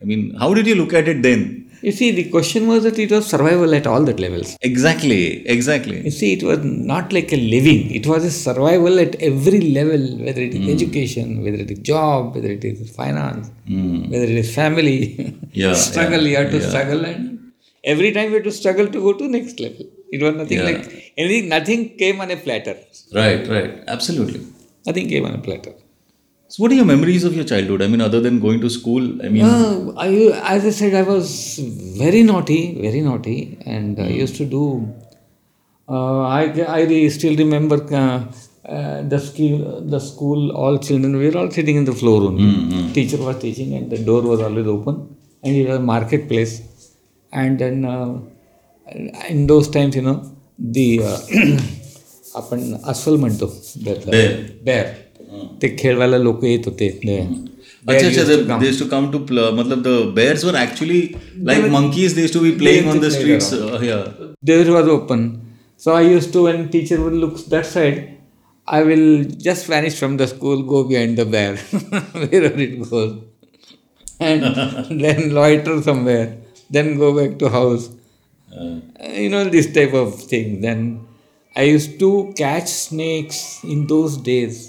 I 0.00 0.04
mean, 0.04 0.34
how 0.34 0.52
did 0.54 0.66
you 0.66 0.74
look 0.74 0.92
at 0.92 1.06
it 1.08 1.22
then? 1.22 1.42
You 1.82 1.90
see, 1.90 2.12
the 2.12 2.24
question 2.30 2.68
was 2.68 2.84
that 2.84 2.96
it 2.96 3.10
was 3.10 3.26
survival 3.26 3.74
at 3.74 3.88
all 3.88 4.04
that 4.04 4.20
levels. 4.20 4.56
Exactly, 4.62 5.44
exactly. 5.48 6.00
You 6.04 6.12
see, 6.12 6.32
it 6.34 6.42
was 6.44 6.58
not 6.62 7.12
like 7.12 7.32
a 7.32 7.36
living. 7.36 7.90
It 7.92 8.06
was 8.06 8.24
a 8.24 8.30
survival 8.30 9.00
at 9.00 9.16
every 9.20 9.60
level, 9.78 10.02
whether 10.24 10.40
it 10.40 10.54
is 10.54 10.60
Hmm. 10.64 10.70
education, 10.76 11.42
whether 11.42 11.56
it 11.64 11.72
is 11.72 11.80
job, 11.80 12.36
whether 12.36 12.52
it 12.58 12.64
is 12.64 12.88
finance, 12.94 13.50
whether 13.66 14.24
it 14.24 14.38
is 14.44 14.54
family. 14.54 15.34
Yeah, 15.52 15.74
struggle. 15.88 16.22
yeah, 16.22 16.28
you 16.30 16.36
have 16.44 16.50
to 16.52 16.58
yeah. 16.60 16.68
struggle, 16.68 17.04
and 17.04 17.31
every 17.84 18.12
time 18.12 18.28
we 18.30 18.34
had 18.34 18.44
to 18.44 18.52
struggle 18.52 18.86
to 18.86 19.00
go 19.06 19.12
to 19.20 19.28
next 19.28 19.60
level. 19.60 19.86
It 20.14 20.22
was 20.22 20.34
nothing 20.40 20.58
Yeah. 20.58 20.64
like 20.70 21.14
anything. 21.16 21.48
Nothing 21.48 21.80
came 22.02 22.20
on 22.20 22.30
a 22.30 22.36
platter. 22.36 22.76
Right, 23.20 23.46
right. 23.54 23.72
Absolutely. 23.96 24.40
Nothing 24.86 25.08
came 25.08 25.24
on 25.24 25.34
a 25.34 25.38
platter. 25.38 25.74
So, 26.48 26.62
what 26.62 26.72
are 26.72 26.74
your 26.74 26.84
memories 26.84 27.24
of 27.24 27.34
your 27.34 27.44
childhood? 27.44 27.80
I 27.80 27.86
mean, 27.92 28.02
other 28.02 28.20
than 28.20 28.38
going 28.38 28.60
to 28.60 28.68
school, 28.68 29.04
I 29.24 29.28
mean, 29.34 29.44
Uh, 29.44 29.92
I, 29.96 30.08
as 30.56 30.66
I 30.70 30.72
said, 30.80 30.94
I 30.94 31.02
was 31.02 31.28
very 32.02 32.22
naughty, 32.22 32.60
very 32.86 33.00
naughty, 33.00 33.38
and 33.64 33.98
I 33.98 34.08
used 34.24 34.36
to 34.36 34.44
do. 34.44 34.64
Uh, 35.88 36.20
I 36.40 36.42
I 36.78 37.08
still 37.08 37.36
remember 37.44 37.78
uh, 38.02 38.18
uh, 38.76 39.02
the 39.12 39.18
school. 39.28 39.80
The 39.94 40.00
school, 40.10 40.50
all 40.62 40.76
children 40.88 41.16
we 41.20 41.30
were 41.30 41.38
all 41.42 41.50
sitting 41.50 41.76
in 41.80 41.86
the 41.90 41.96
floor 42.02 42.18
only. 42.28 42.48
Teacher 42.98 43.20
was 43.28 43.38
teaching, 43.46 43.72
and 43.78 43.90
the 43.94 43.98
door 44.10 44.20
was 44.32 44.40
always 44.48 44.68
open, 44.76 44.96
and 45.42 45.56
it 45.62 45.66
was 45.70 45.78
a 45.78 45.86
marketplace 45.94 46.54
And 47.31 47.59
then 47.59 47.85
uh, 47.85 48.19
in 49.29 49.47
those 49.47 49.69
times, 49.69 49.95
you 49.95 50.01
know, 50.07 50.17
the 50.77 50.87
uh, 51.03 51.19
आपण 52.35 52.73
अस्वल 52.93 53.15
म्हणतो 53.19 53.45
Bear. 53.85 54.31
Bare 54.65 54.85
ते 55.61 55.75
खेळवायला 55.79 56.17
लोक 56.17 56.43
येत 56.45 56.65
होते 56.65 56.89
Bear. 57.05 57.25
Bear 57.87 57.95
अच्छा 57.95 58.07
used 58.07 58.19
अच्छा 58.19 58.35
to 58.35 58.47
come. 58.49 58.61
they 58.63 58.69
used 58.71 58.81
to 58.83 58.89
come 58.93 59.07
to 59.15 59.19
pl- 59.29 59.51
मतलब 59.59 59.83
the 59.87 59.95
bears 60.19 60.43
were 60.47 60.55
actually 60.61 61.01
like 61.49 61.67
monkeys 61.75 62.15
they 62.17 62.25
used 62.27 62.37
to 62.39 62.43
be 62.45 62.51
playing 62.63 62.87
on 62.93 62.99
the 63.05 63.09
They 63.09 63.19
streets 63.19 63.49
played 63.49 63.73
uh, 63.73 63.81
yeah 63.89 64.03
door 64.49 64.73
was 64.77 64.89
open. 64.97 65.23
So 65.85 65.93
I 65.93 66.01
used 66.01 66.31
to, 66.33 66.43
when 66.43 66.61
teacher 66.75 66.95
would 67.01 67.13
look 67.23 67.35
that 67.53 67.65
side, 67.71 67.97
I 68.67 68.81
will 68.83 69.03
just 69.47 69.67
vanish 69.73 69.95
from 69.99 70.17
the 70.21 70.27
school, 70.31 70.63
go 70.71 70.79
behind 70.91 71.17
the 71.21 71.25
bear, 71.35 71.51
wherever 72.21 72.61
it 72.65 72.73
goes, 72.89 73.11
and 74.19 74.41
then 75.03 75.19
loiter 75.35 75.75
somewhere, 75.89 76.25
then 76.72 76.96
go 76.98 77.10
back 77.18 77.38
to 77.40 77.48
house. 77.58 77.88
Uh, 78.60 78.80
You 79.22 79.28
know 79.30 79.44
this 79.54 79.68
type 79.78 79.94
of 80.02 80.14
thing. 80.32 80.60
Then 80.66 80.82
I 81.56 81.64
used 81.68 81.98
to 82.02 82.10
catch 82.36 82.68
snakes 82.68 83.40
in 83.64 83.86
those 83.86 84.16
days. 84.28 84.60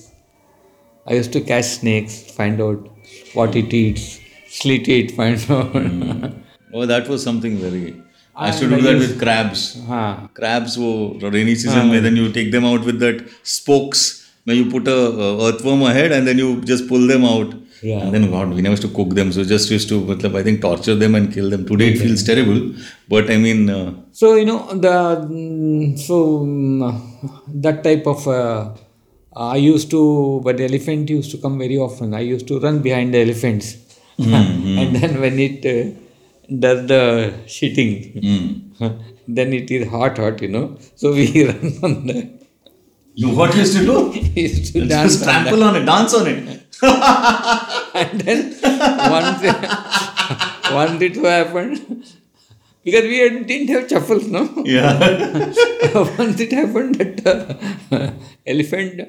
I 1.07 1.13
used 1.19 1.33
to 1.33 1.41
catch 1.41 1.65
snakes, 1.65 2.15
find 2.39 2.61
out 2.61 2.87
what 3.33 3.55
it 3.61 3.73
eats, 3.73 4.05
slit 4.49 4.87
it, 4.97 5.11
find 5.19 5.45
out. 5.57 6.33
oh 6.73 6.85
that 6.91 7.07
was 7.13 7.23
something 7.29 7.57
very 7.63 7.83
I 8.35 8.47
used 8.49 8.61
to 8.63 8.69
do 8.69 8.79
that 8.85 8.97
with 9.03 9.11
crabs 9.23 9.63
हाँ 9.89 10.05
crabs 10.39 10.77
wo 10.83 10.91
rainy 11.35 11.55
season 11.63 11.89
mein 11.91 12.03
then 12.07 12.15
you 12.21 12.29
take 12.37 12.49
them 12.55 12.65
out 12.71 12.87
with 12.89 12.97
that 13.03 13.19
spokes 13.57 14.01
where 14.45 14.57
you 14.59 14.65
put 14.71 14.87
a 14.93 14.99
uh, 15.25 15.47
earthworm 15.47 15.83
ahead 15.91 16.15
and 16.17 16.27
then 16.31 16.39
you 16.43 16.47
just 16.71 16.87
pull 16.93 17.05
them 17.13 17.27
out 17.33 17.53
Yeah. 17.83 18.01
and 18.01 18.13
then 18.13 18.25
god 18.33 18.49
we 18.55 18.61
never 18.65 18.75
used 18.75 18.85
to 18.87 18.93
cook 18.97 19.09
them 19.19 19.31
so 19.35 19.43
just 19.43 19.69
used 19.75 19.89
to 19.89 19.97
matlab, 20.09 20.35
i 20.39 20.43
think 20.47 20.61
torture 20.61 20.95
them 21.03 21.15
and 21.15 21.33
kill 21.33 21.49
them 21.53 21.65
today 21.71 21.89
it 21.93 21.97
feels 22.03 22.23
terrible 22.29 22.59
but 23.13 23.29
i 23.35 23.37
mean 23.45 23.69
uh, 23.69 23.91
So 24.21 24.27
you 24.39 24.45
know 24.49 24.59
the 24.85 24.95
mm, 25.29 25.99
so 26.07 26.15
mm, 26.39 26.81
that 27.65 27.77
type 27.87 28.05
of 28.13 28.27
uh, 28.27 28.75
I 29.35 29.55
used 29.55 29.89
to, 29.91 30.41
but 30.43 30.57
the 30.57 30.65
elephant 30.65 31.09
used 31.09 31.31
to 31.31 31.37
come 31.37 31.57
very 31.57 31.77
often. 31.77 32.13
I 32.13 32.19
used 32.19 32.47
to 32.49 32.59
run 32.59 32.83
behind 32.83 33.15
the 33.15 33.21
elephants, 33.21 33.67
and 34.19 34.95
then 34.95 35.19
when 35.19 35.39
it 35.39 35.65
uh, 35.65 35.89
does 36.65 36.85
the 36.87 37.33
shitting, 37.47 37.91
mm. 38.21 39.03
then 39.27 39.53
it 39.53 39.71
is 39.71 39.87
hot, 39.87 40.19
hot, 40.19 40.39
you 40.41 40.49
know. 40.49 40.77
So 40.95 41.13
we 41.13 41.45
run 41.47 41.73
on 41.83 42.07
that. 42.07 42.29
you 43.15 43.29
what 43.37 43.55
used 43.55 43.75
to 43.77 43.85
do 43.85 43.95
used 44.35 44.73
to 44.73 44.85
dance 44.87 45.17
just 45.17 45.27
on 45.27 45.33
trample 45.33 45.63
on 45.63 45.75
it 45.79 45.85
dance 45.85 46.13
on 46.19 46.27
it 46.27 46.62
and 47.93 48.21
then 48.21 48.51
one 49.11 49.35
thing, 49.35 49.53
one 50.73 50.99
thing 50.99 51.13
to 51.13 51.23
happen. 51.23 52.03
Because 52.83 53.03
we 53.03 53.43
didn't 53.43 53.69
have 53.69 53.87
chappals, 53.87 54.27
no? 54.27 54.63
Yeah. 54.65 55.53
Once 56.17 56.39
it 56.39 56.51
happened 56.51 56.95
that 56.95 57.25
uh, 57.91 58.11
elephant 58.45 59.01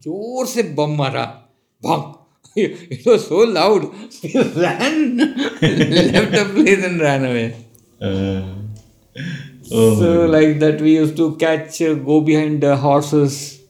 jor 0.00 0.46
se 0.46 0.74
bum 0.74 0.96
mara. 0.96 1.44
Bonk. 1.82 2.18
It 2.56 3.04
was 3.04 3.26
so 3.26 3.38
loud. 3.38 3.92
He 4.12 4.38
ran. 4.38 5.16
left 5.16 6.32
the 6.38 6.50
place 6.54 6.84
and 6.84 7.00
ran 7.00 7.24
away. 7.24 7.56
Uh, 8.00 8.44
oh 9.72 9.98
so 9.98 10.26
like 10.26 10.60
that 10.60 10.80
we 10.80 10.94
used 10.94 11.16
to 11.16 11.36
catch, 11.36 11.82
uh, 11.82 11.94
go 11.94 12.20
behind 12.20 12.62
the 12.62 12.76
horses 12.76 13.63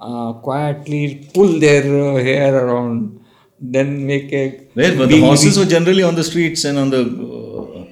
uh, 0.00 0.32
quietly 0.34 1.28
pull 1.34 1.58
their 1.60 1.82
uh, 1.82 2.16
hair 2.22 2.54
around 2.64 3.20
then 3.60 4.06
make 4.06 4.32
a 4.32 4.68
Where? 4.74 4.96
But 4.96 5.10
the 5.10 5.20
horses 5.20 5.58
were 5.58 5.66
generally 5.66 6.02
on 6.02 6.14
the 6.14 6.24
streets 6.24 6.64
and 6.64 6.78
on 6.78 6.90
the. 6.90 7.02
Uh, 7.02 7.84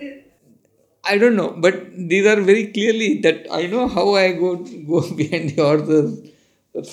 I 1.05 1.17
don't 1.19 1.37
know, 1.37 1.55
but 1.57 1.75
these 1.97 2.27
are 2.27 2.41
very 2.41 2.69
clearly 2.69 3.21
that 3.21 3.47
I 3.51 3.67
know 3.67 3.87
how 3.89 4.15
I 4.15 4.33
go 4.33 4.57
go 4.57 5.01
behind 5.21 5.51
the 5.51 5.63
horses 5.63 6.31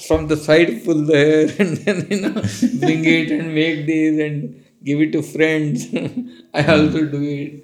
from 0.08 0.28
the 0.28 0.38
side, 0.38 0.84
pull 0.84 1.06
the 1.06 1.16
hair, 1.16 1.56
and 1.60 1.78
then 1.78 2.08
you 2.10 2.22
know 2.22 2.42
bring 2.80 3.06
it 3.06 3.32
and 3.32 3.54
make 3.56 3.86
this 3.86 4.20
and 4.20 4.64
give 4.84 5.00
it 5.00 5.12
to 5.14 5.22
friends. 5.22 5.88
I 6.54 6.66
also 6.66 7.06
do 7.06 7.22
it. 7.24 7.64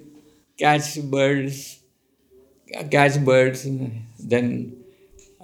Catch 0.58 1.02
birds, 1.10 1.80
catch 2.90 3.22
birds, 3.24 3.66
then 4.18 4.76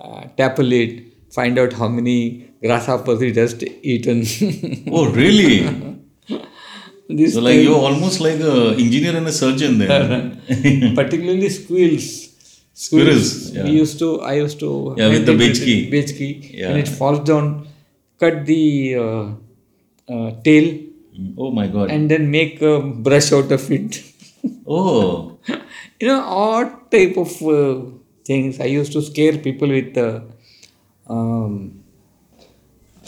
uh, 0.00 0.24
tackle 0.36 0.72
it. 0.72 1.07
Find 1.38 1.58
out 1.62 1.72
how 1.80 1.88
many 1.88 2.18
grasshoppers 2.62 3.20
it 3.22 3.36
has 3.36 3.52
eaten. 3.92 4.22
oh, 4.92 5.10
really? 5.20 5.58
this 7.08 7.34
So, 7.34 7.40
like, 7.40 7.60
you're 7.66 7.84
almost 7.88 8.20
like 8.20 8.40
an 8.40 8.80
engineer 8.84 9.16
and 9.16 9.26
a 9.26 9.32
surgeon 9.32 9.78
then. 9.78 10.94
particularly 10.94 11.48
squirrels. 11.48 12.08
Squirrels, 12.72 13.50
yeah. 13.52 13.64
We 13.64 13.70
used 13.70 13.98
to, 14.00 14.20
I 14.20 14.34
used 14.34 14.60
to. 14.60 14.94
Yeah, 14.96 15.08
with 15.08 15.26
the 15.26 15.32
bechki. 15.32 15.90
Bechki. 15.92 16.28
Yeah. 16.52 16.68
When 16.68 16.78
it 16.78 16.88
falls 16.88 17.20
down, 17.30 17.66
cut 18.20 18.46
the 18.46 18.96
uh, 18.96 19.24
uh, 20.12 20.30
tail 20.44 20.66
oh 21.36 21.50
my 21.50 21.66
god. 21.66 21.90
and 21.90 22.10
then 22.10 22.30
make 22.30 22.60
a 22.62 22.80
brush 22.80 23.32
out 23.32 23.50
of 23.52 23.70
it. 23.70 24.02
oh. 24.66 25.38
you 26.00 26.08
know, 26.08 26.20
odd 26.20 26.90
type 26.90 27.16
of 27.16 27.30
uh, 27.42 27.80
things. 28.24 28.60
I 28.60 28.64
used 28.64 28.92
to 28.92 29.02
scare 29.02 29.38
people 29.38 29.68
with 29.68 29.96
uh, 29.96 30.20
um, 31.08 31.82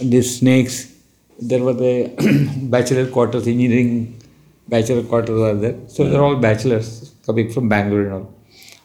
these 0.00 0.38
snakes. 0.38 0.92
There 1.38 1.62
were 1.62 1.72
the 1.72 1.94
bachelor 2.74 3.06
quarters, 3.10 3.46
engineering 3.46 4.20
bachelor 4.68 5.02
quarters 5.02 5.38
were 5.44 5.54
there. 5.54 5.76
So 5.88 6.08
they're 6.08 6.22
all 6.22 6.36
bachelors 6.36 7.12
coming 7.26 7.50
from 7.50 7.68
Bangalore 7.68 8.02
and 8.02 8.12
all. 8.12 8.34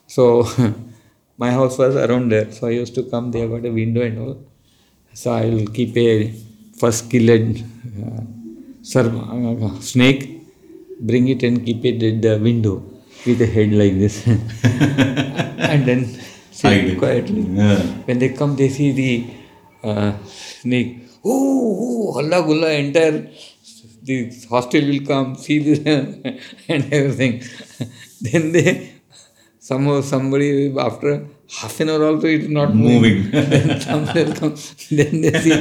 So 0.08 0.24
my 1.38 1.52
house 1.52 1.78
was 1.78 1.96
around 1.96 2.32
there. 2.32 2.52
So 2.52 2.68
I 2.68 2.72
used 2.72 2.96
to 2.96 3.04
come 3.04 3.32
there, 3.32 3.48
got 3.48 3.66
a 3.66 3.72
window 3.72 4.02
and 4.02 4.20
all. 4.20 4.38
So 5.14 5.32
I 5.32 5.46
will 5.46 5.68
keep 5.68 5.96
a 5.98 6.34
first 6.78 7.10
killed 7.10 7.64
uh, 8.04 9.00
uh, 9.00 9.80
snake, 9.80 10.42
bring 11.00 11.28
it 11.30 11.44
and 11.44 11.66
keep 11.66 11.86
it 11.86 12.04
at 12.04 12.22
the 12.22 12.38
window 12.38 12.84
with 13.26 13.42
a 13.42 13.46
head 13.46 13.72
like 13.72 13.98
this. 13.98 14.28
and 15.72 15.86
then 15.86 16.02
sit 16.56 16.72
Hide 16.72 16.98
quietly. 16.98 17.42
Yeah. 17.42 17.82
When 18.08 18.20
they 18.20 18.30
come, 18.30 18.56
they 18.56 18.70
see 18.70 18.92
the 19.02 19.14
uh, 19.90 20.14
snake. 20.62 20.92
Oh, 21.24 21.34
oh, 21.84 22.06
halla 22.18 22.40
gulla, 22.48 22.70
entire 22.84 23.30
the 24.06 24.32
hostel 24.50 24.86
will 24.90 25.06
come, 25.06 25.36
see 25.36 25.60
this 25.60 25.80
and 26.70 26.94
everything. 26.94 27.34
then 28.22 28.52
they 28.52 28.68
somehow 29.60 30.02
somebody 30.02 30.50
after 30.78 31.28
half 31.60 31.80
an 31.80 31.90
hour 31.90 32.04
also 32.10 32.28
it 32.28 32.44
is 32.44 32.50
not 32.50 32.74
moving. 32.74 33.32
Then 33.54 33.82
somebody 33.82 34.32
come. 34.34 34.56
Then 34.98 35.22
they 35.22 35.34
see 35.46 35.58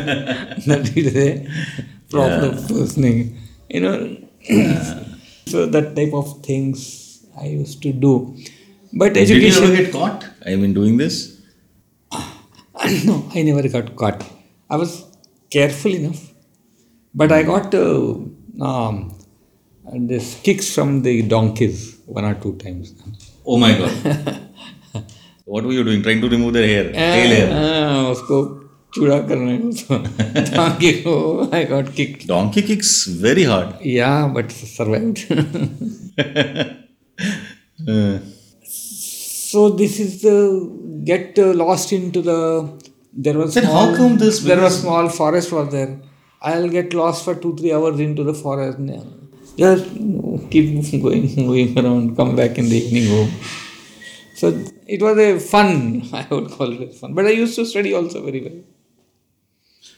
that 0.68 0.92
it 0.95 1.07
is 1.11 1.16
a 1.16 1.30
proper 2.11 2.86
snake. 2.86 3.32
You 3.70 3.80
know. 3.80 3.99
so 5.47 5.66
that 5.66 5.97
type 5.97 6.12
of 6.12 6.42
things 6.42 7.24
I 7.40 7.47
used 7.47 7.82
to 7.82 7.92
do. 7.92 8.36
But 8.93 9.14
Did 9.14 9.30
you 9.30 9.36
education. 9.38 9.64
ever 9.64 9.76
get 9.84 9.91
caught? 9.91 10.26
I 10.45 10.55
mean, 10.55 10.74
doing 10.74 10.97
this? 10.97 11.41
no, 13.05 13.30
I 13.36 13.41
never 13.43 13.68
got 13.68 13.95
caught. 13.95 14.24
I 14.70 14.78
was 14.78 15.05
careful 15.51 15.93
enough, 15.93 16.22
but 17.14 17.32
I 17.32 17.43
got 17.43 17.74
uh, 17.76 18.16
um, 18.70 19.16
this 20.12 20.39
kicks 20.43 20.74
from 20.74 21.01
the 21.03 21.22
donkeys 21.24 21.97
one 22.05 22.26
or 22.26 22.34
two 22.36 22.55
times. 22.57 22.93
Oh 23.45 23.57
my 23.57 23.72
god. 23.78 24.39
what 25.45 25.64
were 25.66 25.72
you 25.74 25.84
doing? 25.84 26.01
Trying 26.03 26.22
to 26.22 26.30
remove 26.30 26.53
their 26.53 26.68
hair? 26.68 26.91
Tail 26.93 27.30
hair? 27.36 27.47
हाँ, 27.53 28.10
उसको 28.12 28.38
चूड़ा 28.95 29.18
करने 29.30 29.57
को 29.60 29.97
donkey 30.55 30.93
को 31.03 31.16
I 31.53 31.64
got 31.66 31.93
kicked. 31.95 32.28
Donkey 32.28 32.62
kicks 32.64 33.05
very 33.07 33.43
hard. 33.43 33.76
Yeah, 33.82 34.28
but 34.34 34.51
survived. 34.51 35.26
Uh, 37.88 38.20
so 39.55 39.62
this 39.82 39.94
is 40.05 40.12
the 40.26 40.36
get 41.11 41.38
uh, 41.38 41.52
lost 41.62 41.92
into 41.98 42.22
the 42.30 42.38
there 43.26 43.36
was 43.40 43.55
Then 43.55 43.64
how 43.64 43.72
small, 43.84 43.96
come 43.96 44.18
this- 44.22 44.40
there 44.50 44.61
was 44.66 44.80
small 44.84 45.09
forest 45.18 45.52
was 45.57 45.68
there 45.76 45.92
i'll 46.50 46.70
get 46.78 46.94
lost 47.00 47.24
for 47.26 47.34
two 47.42 47.52
three 47.59 47.72
hours 47.76 48.00
into 48.07 48.24
the 48.30 48.36
forest 48.44 48.78
just 49.62 49.84
keep 50.52 51.02
going 51.07 51.26
going 51.50 51.78
around 51.82 52.16
come 52.20 52.32
back 52.40 52.59
in 52.62 52.68
the 52.72 52.78
evening 52.82 53.07
home 53.14 53.32
so 54.40 54.48
it 54.94 55.02
was 55.07 55.18
a 55.26 55.30
fun 55.52 55.70
i 56.20 56.26
would 56.34 56.48
call 56.57 56.72
it 56.86 56.94
fun 57.02 57.12
but 57.18 57.26
i 57.32 57.34
used 57.42 57.57
to 57.61 57.66
study 57.74 57.92
also 58.00 58.24
very 58.28 58.42
well 58.46 58.61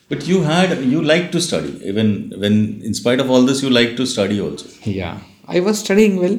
but 0.08 0.26
you 0.28 0.42
had, 0.42 0.84
you 0.84 1.02
liked 1.02 1.32
to 1.32 1.40
study. 1.40 1.80
Even 1.84 2.32
when, 2.38 2.80
in 2.82 2.94
spite 2.94 3.18
of 3.18 3.28
all 3.28 3.42
this, 3.42 3.62
you 3.62 3.70
liked 3.70 3.96
to 3.96 4.06
study 4.06 4.40
also. 4.40 4.68
Yeah, 4.84 5.18
I 5.48 5.58
was 5.60 5.80
studying 5.80 6.20
well. 6.20 6.38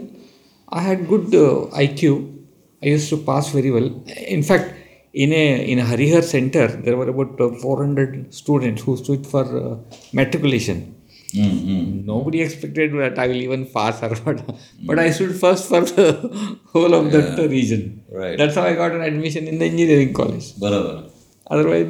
I 0.69 0.81
had 0.81 1.07
good 1.09 1.35
uh, 1.35 1.67
IQ. 1.75 2.36
I 2.83 2.87
used 2.87 3.09
to 3.09 3.17
pass 3.17 3.49
very 3.51 3.71
well. 3.71 3.89
In 4.35 4.43
fact, 4.43 4.73
in 5.13 5.31
a 5.33 5.45
in 5.71 5.79
a 5.79 5.85
Harihar 5.91 6.23
center, 6.23 6.67
there 6.67 6.97
were 6.97 7.09
about 7.09 7.39
uh, 7.41 7.49
400 7.55 8.33
students 8.33 8.83
who 8.83 8.97
stood 8.97 9.25
for 9.25 9.45
uh, 9.61 9.77
matriculation. 10.13 10.93
Mm-hmm. 11.33 12.05
Nobody 12.05 12.41
expected 12.41 12.93
that 12.93 13.19
I 13.19 13.27
will 13.27 13.41
even 13.47 13.65
pass 13.67 14.01
or 14.01 14.15
what. 14.25 14.43
But 14.85 14.99
I 14.99 15.09
stood 15.11 15.35
first 15.35 15.67
for 15.69 15.81
the 15.81 16.59
whole 16.73 16.93
of 16.93 17.11
that 17.11 17.39
uh, 17.39 17.47
region. 17.47 18.03
Right. 18.11 18.37
That's 18.37 18.55
how 18.55 18.63
I 18.63 18.75
got 18.75 18.91
an 18.91 19.01
admission 19.01 19.47
in 19.47 19.59
the 19.59 19.65
engineering 19.65 20.13
college. 20.13 20.53
Barabar. 20.53 21.11
Otherwise, 21.49 21.87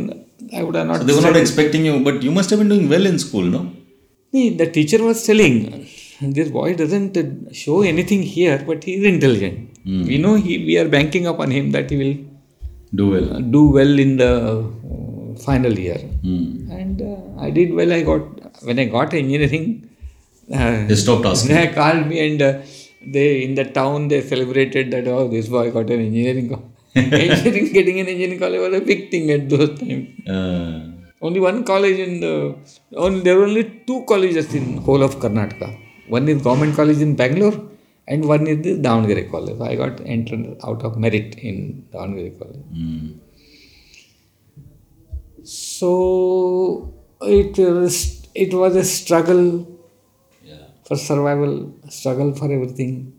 I 0.53 0.63
would 0.63 0.75
have 0.75 0.87
not. 0.87 0.97
So 0.97 1.03
they 1.03 1.15
were 1.15 1.21
not 1.21 1.37
expecting 1.37 1.85
you, 1.85 1.99
but 2.03 2.23
you 2.23 2.31
must 2.31 2.49
have 2.51 2.59
been 2.59 2.69
doing 2.69 2.89
well 2.89 3.05
in 3.05 3.19
school, 3.19 3.43
no? 3.43 3.73
The 4.31 4.69
teacher 4.71 5.03
was 5.03 5.25
telling, 5.25 5.87
this 6.21 6.49
boy 6.51 6.75
doesn't 6.75 7.55
show 7.55 7.81
anything 7.81 8.21
here, 8.21 8.63
but 8.67 8.83
he 8.83 8.95
is 8.95 9.05
intelligent. 9.05 9.76
We 10.09 10.17
know 10.23 10.35
he, 10.35 10.53
we 10.69 10.77
are 10.81 10.87
banking 10.97 11.25
upon 11.27 11.49
him 11.57 11.71
that 11.71 11.89
he 11.91 11.97
will 12.03 12.15
Do 12.99 13.05
well. 13.13 13.27
uh, 13.35 13.39
do 13.55 13.61
well 13.77 13.93
in 14.05 14.11
the 14.21 14.31
uh, 14.51 15.39
final 15.47 15.73
year. 15.85 15.99
Hmm. 16.25 16.69
And 16.79 17.01
uh, 17.01 17.41
I 17.45 17.49
did 17.57 17.73
well. 17.79 17.91
I 17.97 18.01
got 18.09 18.23
when 18.69 18.79
I 18.79 18.85
got 18.95 19.13
engineering. 19.13 19.65
Uh, 20.51 20.87
They 20.89 20.95
stopped 20.95 21.25
asking. 21.25 21.55
they 21.55 21.67
called 21.79 22.03
me 22.11 22.17
and 22.27 22.41
uh, 22.41 22.51
they 23.15 23.27
in 23.45 23.53
the 23.59 23.65
town 23.79 24.07
they 24.11 24.19
celebrated 24.33 24.91
that 24.93 25.07
oh 25.15 25.27
this 25.35 25.47
boy 25.55 25.65
got 25.77 25.89
an 25.95 26.01
engineering. 26.09 26.49
co- 26.53 26.63
engineering 26.95 27.67
getting 27.77 27.97
an 28.03 28.07
engineering 28.13 28.39
college 28.43 28.61
was 28.65 28.75
a 28.81 28.85
big 28.91 29.01
thing 29.11 29.25
at 29.37 29.43
those 29.53 29.71
times. 29.79 30.05
Uh, 30.35 30.75
Only 31.27 31.39
one 31.49 31.59
college 31.71 31.99
in 32.07 32.13
the 32.25 32.33
only 33.05 33.21
there 33.27 33.37
were 33.39 33.45
only 33.51 33.65
two 33.87 33.99
colleges 34.11 34.47
in 34.59 34.65
whole 34.87 35.03
of 35.07 35.13
Karnataka. 35.23 35.69
One 36.15 36.27
is 36.33 36.41
government 36.47 36.75
college 36.79 37.01
in 37.07 37.11
Bangalore 37.21 37.57
and 38.07 38.25
one 38.33 38.47
is 38.47 38.59
the 38.65 38.73
Davangere 38.87 39.29
college. 39.29 39.59
I 39.69 39.75
got 39.75 39.99
entered 40.05 40.57
out 40.63 40.83
of 40.83 40.97
merit 40.97 41.35
in 41.49 41.85
Davangere 41.93 42.37
college. 42.39 42.65
hmm. 42.73 43.07
So 45.43 46.93
it 47.21 47.57
was 47.57 47.97
it 48.35 48.53
was 48.53 48.75
a 48.75 48.83
struggle 48.83 49.43
Yeah. 50.45 50.65
for 50.87 50.95
survival, 50.97 51.53
struggle 51.89 52.33
for 52.33 52.51
everything. 52.57 53.13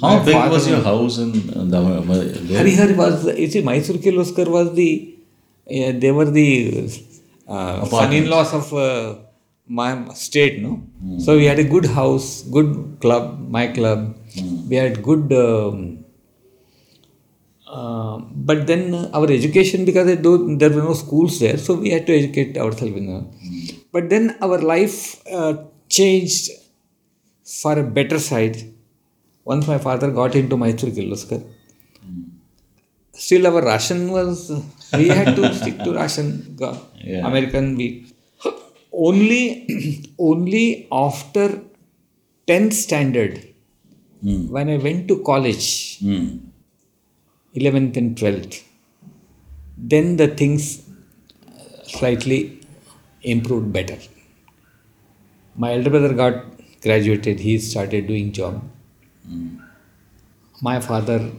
How 0.00 0.18
My 0.18 0.24
big 0.24 0.34
father 0.34 0.50
was 0.54 0.68
your 0.68 0.82
house 0.82 1.18
in 1.18 1.32
the. 1.32 1.80
Harihar 2.60 2.96
was 2.96 3.26
you 3.38 3.48
see 3.50 3.62
Mysore 3.62 3.96
Kirloskar 4.06 4.46
was 4.48 4.74
the 4.74 4.90
uh, 5.70 5.92
they 6.04 6.10
were 6.12 6.30
the 6.30 6.48
uh, 7.48 7.84
son-in-laws 7.86 8.52
of 8.60 8.72
uh, 8.74 9.14
my 9.66 10.08
state, 10.14 10.60
no. 10.62 10.82
So 11.18 11.36
we 11.36 11.44
had 11.46 11.58
a 11.58 11.64
good 11.64 11.86
house, 11.86 12.42
good 12.42 12.98
club, 13.00 13.38
my 13.48 13.68
club. 13.68 14.16
We 14.68 14.76
had 14.76 15.02
good. 15.02 15.32
Um, 15.32 16.04
uh, 17.66 18.18
but 18.48 18.66
then 18.66 18.94
our 19.12 19.30
education 19.30 19.84
because 19.84 20.06
there 20.06 20.70
were 20.70 20.82
no 20.82 20.94
schools 20.94 21.40
there, 21.40 21.56
so 21.56 21.74
we 21.74 21.90
had 21.90 22.06
to 22.06 22.14
educate 22.16 22.56
ourselves. 22.58 22.96
In, 22.96 23.08
uh, 23.16 23.22
But 23.92 24.10
then 24.10 24.36
our 24.42 24.58
life 24.60 25.22
uh, 25.30 25.54
changed 25.88 26.50
for 27.44 27.78
a 27.78 27.82
better 27.82 28.18
side 28.18 28.56
once 29.44 29.66
my 29.66 29.78
father 29.78 30.10
got 30.10 30.34
into 30.34 30.56
Mysore 30.56 30.90
Kirloskar 30.90 31.42
still 33.12 33.46
our 33.46 33.62
ration 33.64 34.10
was 34.10 34.50
we 34.98 35.08
had 35.08 35.36
to 35.36 35.54
stick 35.54 35.76
to 35.84 35.92
ration 35.92 36.28
Yeah. 37.10 37.26
american 37.28 37.76
we 37.80 37.86
only 39.08 39.42
only 40.30 40.64
after 41.04 41.46
10th 42.46 42.74
standard 42.86 43.34
Hmm. 44.26 44.42
when 44.56 44.68
i 44.74 44.76
went 44.86 45.02
to 45.10 45.14
college 45.30 45.66
Hmm. 46.04 46.26
11th 47.60 47.96
and 48.00 48.16
12th 48.20 48.54
then 49.92 50.06
the 50.20 50.28
things 50.40 50.64
slightly 51.96 52.38
improved 53.34 53.68
better 53.76 53.98
my 55.56 55.72
elder 55.74 55.90
brother 55.90 56.12
got 56.22 56.36
graduated 56.82 57.40
he 57.40 57.58
started 57.58 58.06
doing 58.06 58.32
job 58.32 58.62
my 60.62 60.80
father 60.80 61.30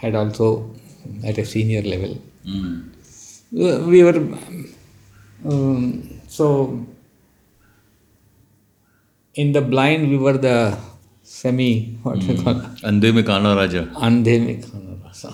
had 0.00 0.14
also 0.14 0.48
at 1.24 1.38
a 1.38 1.44
senior 1.54 1.82
level 1.82 2.14
Hmm. 2.44 2.78
Uh, 3.64 3.78
we 3.92 3.98
were 4.02 4.18
um, 5.44 6.20
so 6.26 6.46
in 9.34 9.52
the 9.52 9.60
blind 9.62 10.10
we 10.10 10.16
were 10.16 10.38
the 10.38 10.76
semi 11.22 11.70
what 12.02 12.18
we 12.28 12.36
call 12.42 12.60
Ande 12.84 13.12
mein 13.14 13.24
Kana 13.24 13.54
Raja. 13.56 13.82
andhe 14.06 14.34
mein 14.44 14.62
rasa. 15.04 15.30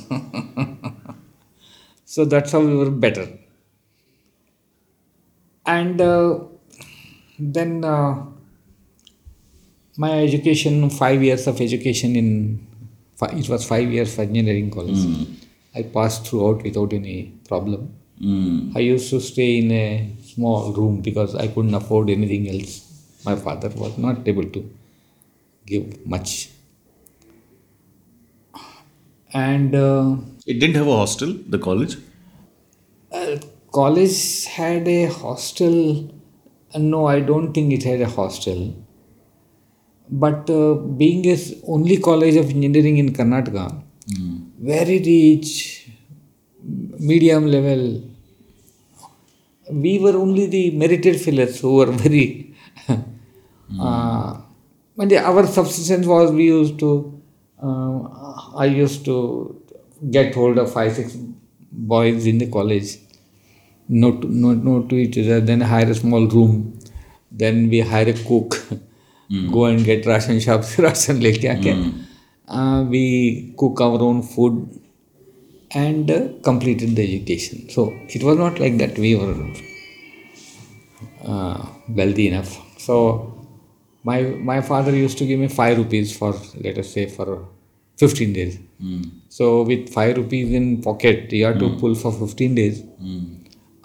so 2.04 2.24
that's 2.24 2.52
how 2.52 2.60
we 2.60 2.74
were 2.76 2.90
better 2.90 3.26
and 5.66 6.00
uh, 6.00 6.38
then 7.38 7.84
uh, 7.84 8.14
my 9.96 10.12
education 10.22 10.88
five 10.90 11.22
years 11.22 11.46
of 11.46 11.60
education 11.60 12.16
in 12.16 12.28
it 13.42 13.48
was 13.48 13.64
five 13.64 13.90
years 13.90 14.14
for 14.14 14.22
engineering 14.22 14.70
college 14.70 15.04
i 15.74 15.82
passed 15.82 16.26
throughout 16.26 16.62
without 16.62 16.92
any 16.92 17.32
problem 17.48 17.94
Hmm. 18.20 18.72
I 18.74 18.80
used 18.80 19.10
to 19.10 19.20
stay 19.20 19.58
in 19.58 19.70
a 19.70 20.10
small 20.24 20.72
room 20.72 21.00
because 21.02 21.36
I 21.36 21.46
couldn't 21.46 21.72
afford 21.72 22.10
anything 22.10 22.48
else. 22.52 22.87
My 23.28 23.36
father 23.36 23.70
was 23.84 23.98
not 23.98 24.26
able 24.32 24.48
to 24.56 24.60
give 25.66 26.06
much. 26.14 26.50
And 29.32 29.74
uh, 29.74 30.16
It 30.46 30.54
didn't 30.60 30.76
have 30.76 30.86
a 30.88 30.96
hostel, 30.96 31.32
the 31.54 31.58
college? 31.58 31.96
uh, 33.12 33.36
college 33.72 34.44
had 34.46 34.88
a 34.88 35.06
hostel. 35.06 35.76
Uh, 36.74 36.78
no, 36.78 37.06
I 37.06 37.20
don't 37.20 37.52
think 37.52 37.72
it 37.72 37.82
had 37.82 38.00
a 38.00 38.08
hostel. 38.08 38.74
But 40.10 40.48
uh, 40.48 40.74
being 40.74 41.26
a 41.26 41.36
only 41.66 41.98
college 41.98 42.36
of 42.36 42.48
engineering 42.50 42.96
in 42.98 43.12
Karnataka, 43.12 43.82
very 44.58 44.98
rich, 45.10 45.88
medium 46.98 47.46
level. 47.46 48.02
We 49.70 49.98
were 49.98 50.16
only 50.16 50.46
the 50.46 50.70
merited 50.70 51.20
fellows 51.20 51.60
who 51.60 51.74
were 51.76 51.86
very. 52.04 52.47
Hmm. 53.70 53.80
Uh, 53.80 54.40
our 55.00 55.46
subsistence 55.46 56.06
was 56.06 56.32
we 56.32 56.44
used 56.44 56.78
to, 56.80 57.22
uh, 57.62 58.00
I 58.56 58.66
used 58.66 59.04
to 59.04 59.62
get 60.10 60.34
hold 60.34 60.58
of 60.58 60.72
five, 60.72 60.94
six 60.94 61.16
boys 61.70 62.26
in 62.26 62.38
the 62.38 62.50
college, 62.50 62.98
not, 63.88 64.22
to 64.22 64.94
each 64.96 65.18
other, 65.18 65.40
then 65.40 65.60
hire 65.60 65.90
a 65.90 65.94
small 65.94 66.26
room, 66.26 66.78
then 67.30 67.68
we 67.68 67.80
hire 67.80 68.08
a 68.08 68.12
cook, 68.12 68.50
mm. 69.30 69.52
go 69.52 69.66
and 69.66 69.84
get 69.84 70.06
ration 70.06 70.40
shops, 70.40 70.78
ration 70.86 71.20
leke 71.20 71.44
aake. 71.44 71.94
Mm. 72.48 72.88
we 72.88 73.54
cook 73.56 73.80
our 73.80 74.00
own 74.00 74.22
food 74.22 74.80
and 75.72 76.10
uh, 76.10 76.28
completed 76.42 76.96
the 76.96 77.02
education. 77.02 77.68
So 77.68 77.92
it 78.08 78.22
was 78.24 78.38
not 78.38 78.58
like 78.58 78.78
that 78.78 78.98
we 78.98 79.14
were 79.14 79.52
uh, 81.24 81.66
wealthy 81.88 82.28
enough. 82.28 82.58
So 82.78 83.37
my 84.08 84.18
my 84.50 84.60
father 84.60 84.94
used 84.96 85.18
to 85.20 85.26
give 85.30 85.40
me 85.44 85.48
five 85.48 85.78
rupees 85.78 86.16
for 86.16 86.30
let 86.66 86.78
us 86.82 86.92
say 86.96 87.06
for 87.16 87.28
fifteen 88.02 88.32
days. 88.38 88.58
Hmm. 88.80 89.02
So 89.28 89.62
with 89.70 89.92
five 89.98 90.16
rupees 90.16 90.52
in 90.60 90.82
pocket, 90.88 91.32
you 91.32 91.44
have 91.46 91.58
to 91.64 91.68
hmm. 91.68 91.78
pull 91.80 91.94
for 92.02 92.12
fifteen 92.12 92.54
days. 92.60 92.82
Hmm. 93.04 93.24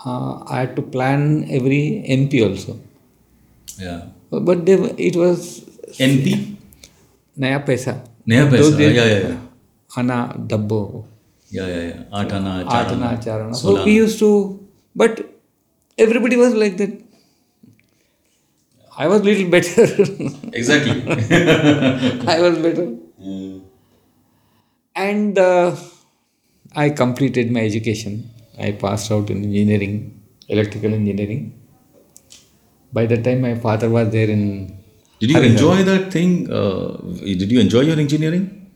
Uh, 0.05 0.43
I 0.47 0.59
had 0.61 0.75
to 0.75 0.81
plan 0.81 1.45
every 1.49 1.83
NP 2.17 2.41
also. 2.49 2.79
Yeah. 3.77 4.01
But 4.29 4.65
they, 4.65 4.73
it 5.07 5.15
was 5.15 5.61
NP? 5.99 6.57
naya 7.37 7.59
paisa. 7.59 7.93
Naya 8.25 8.45
Those 8.49 8.73
paisa, 8.73 8.95
yeah, 8.95 9.05
yeah, 9.05 9.27
yeah. 9.27 9.37
Ana 9.97 10.35
dabbo. 10.37 11.05
Yeah, 11.49 11.67
yeah, 11.67 11.81
yeah. 11.87 12.19
Atana, 12.19 13.23
Charana. 13.23 13.55
So 13.55 13.85
we 13.85 13.93
used 13.93 14.19
to, 14.19 14.29
but 14.95 15.23
everybody 15.97 16.35
was 16.35 16.53
like 16.53 16.77
that. 16.77 17.02
I 18.97 19.07
was 19.07 19.21
little 19.23 19.49
better. 19.49 19.83
Exactly. 20.53 21.01
I 22.27 22.39
was 22.41 22.57
better. 22.59 22.95
And 24.95 25.37
uh, 25.37 25.75
I 26.75 26.89
completed 26.89 27.51
my 27.51 27.61
education. 27.61 28.29
I 28.59 28.71
passed 28.71 29.11
out 29.11 29.29
in 29.29 29.43
engineering, 29.43 30.21
electrical 30.47 30.93
engineering. 30.93 31.59
By 32.91 33.07
the 33.07 33.17
time 33.21 33.41
my 33.41 33.55
father 33.55 33.89
was 33.89 34.09
there 34.11 34.29
in 34.29 34.77
Did 35.19 35.31
you 35.31 35.41
enjoy 35.41 35.83
that 35.83 36.11
thing? 36.11 36.51
Uh, 36.51 36.97
did 37.23 37.51
you 37.51 37.59
enjoy 37.59 37.81
your 37.81 37.97
engineering? 37.99 38.71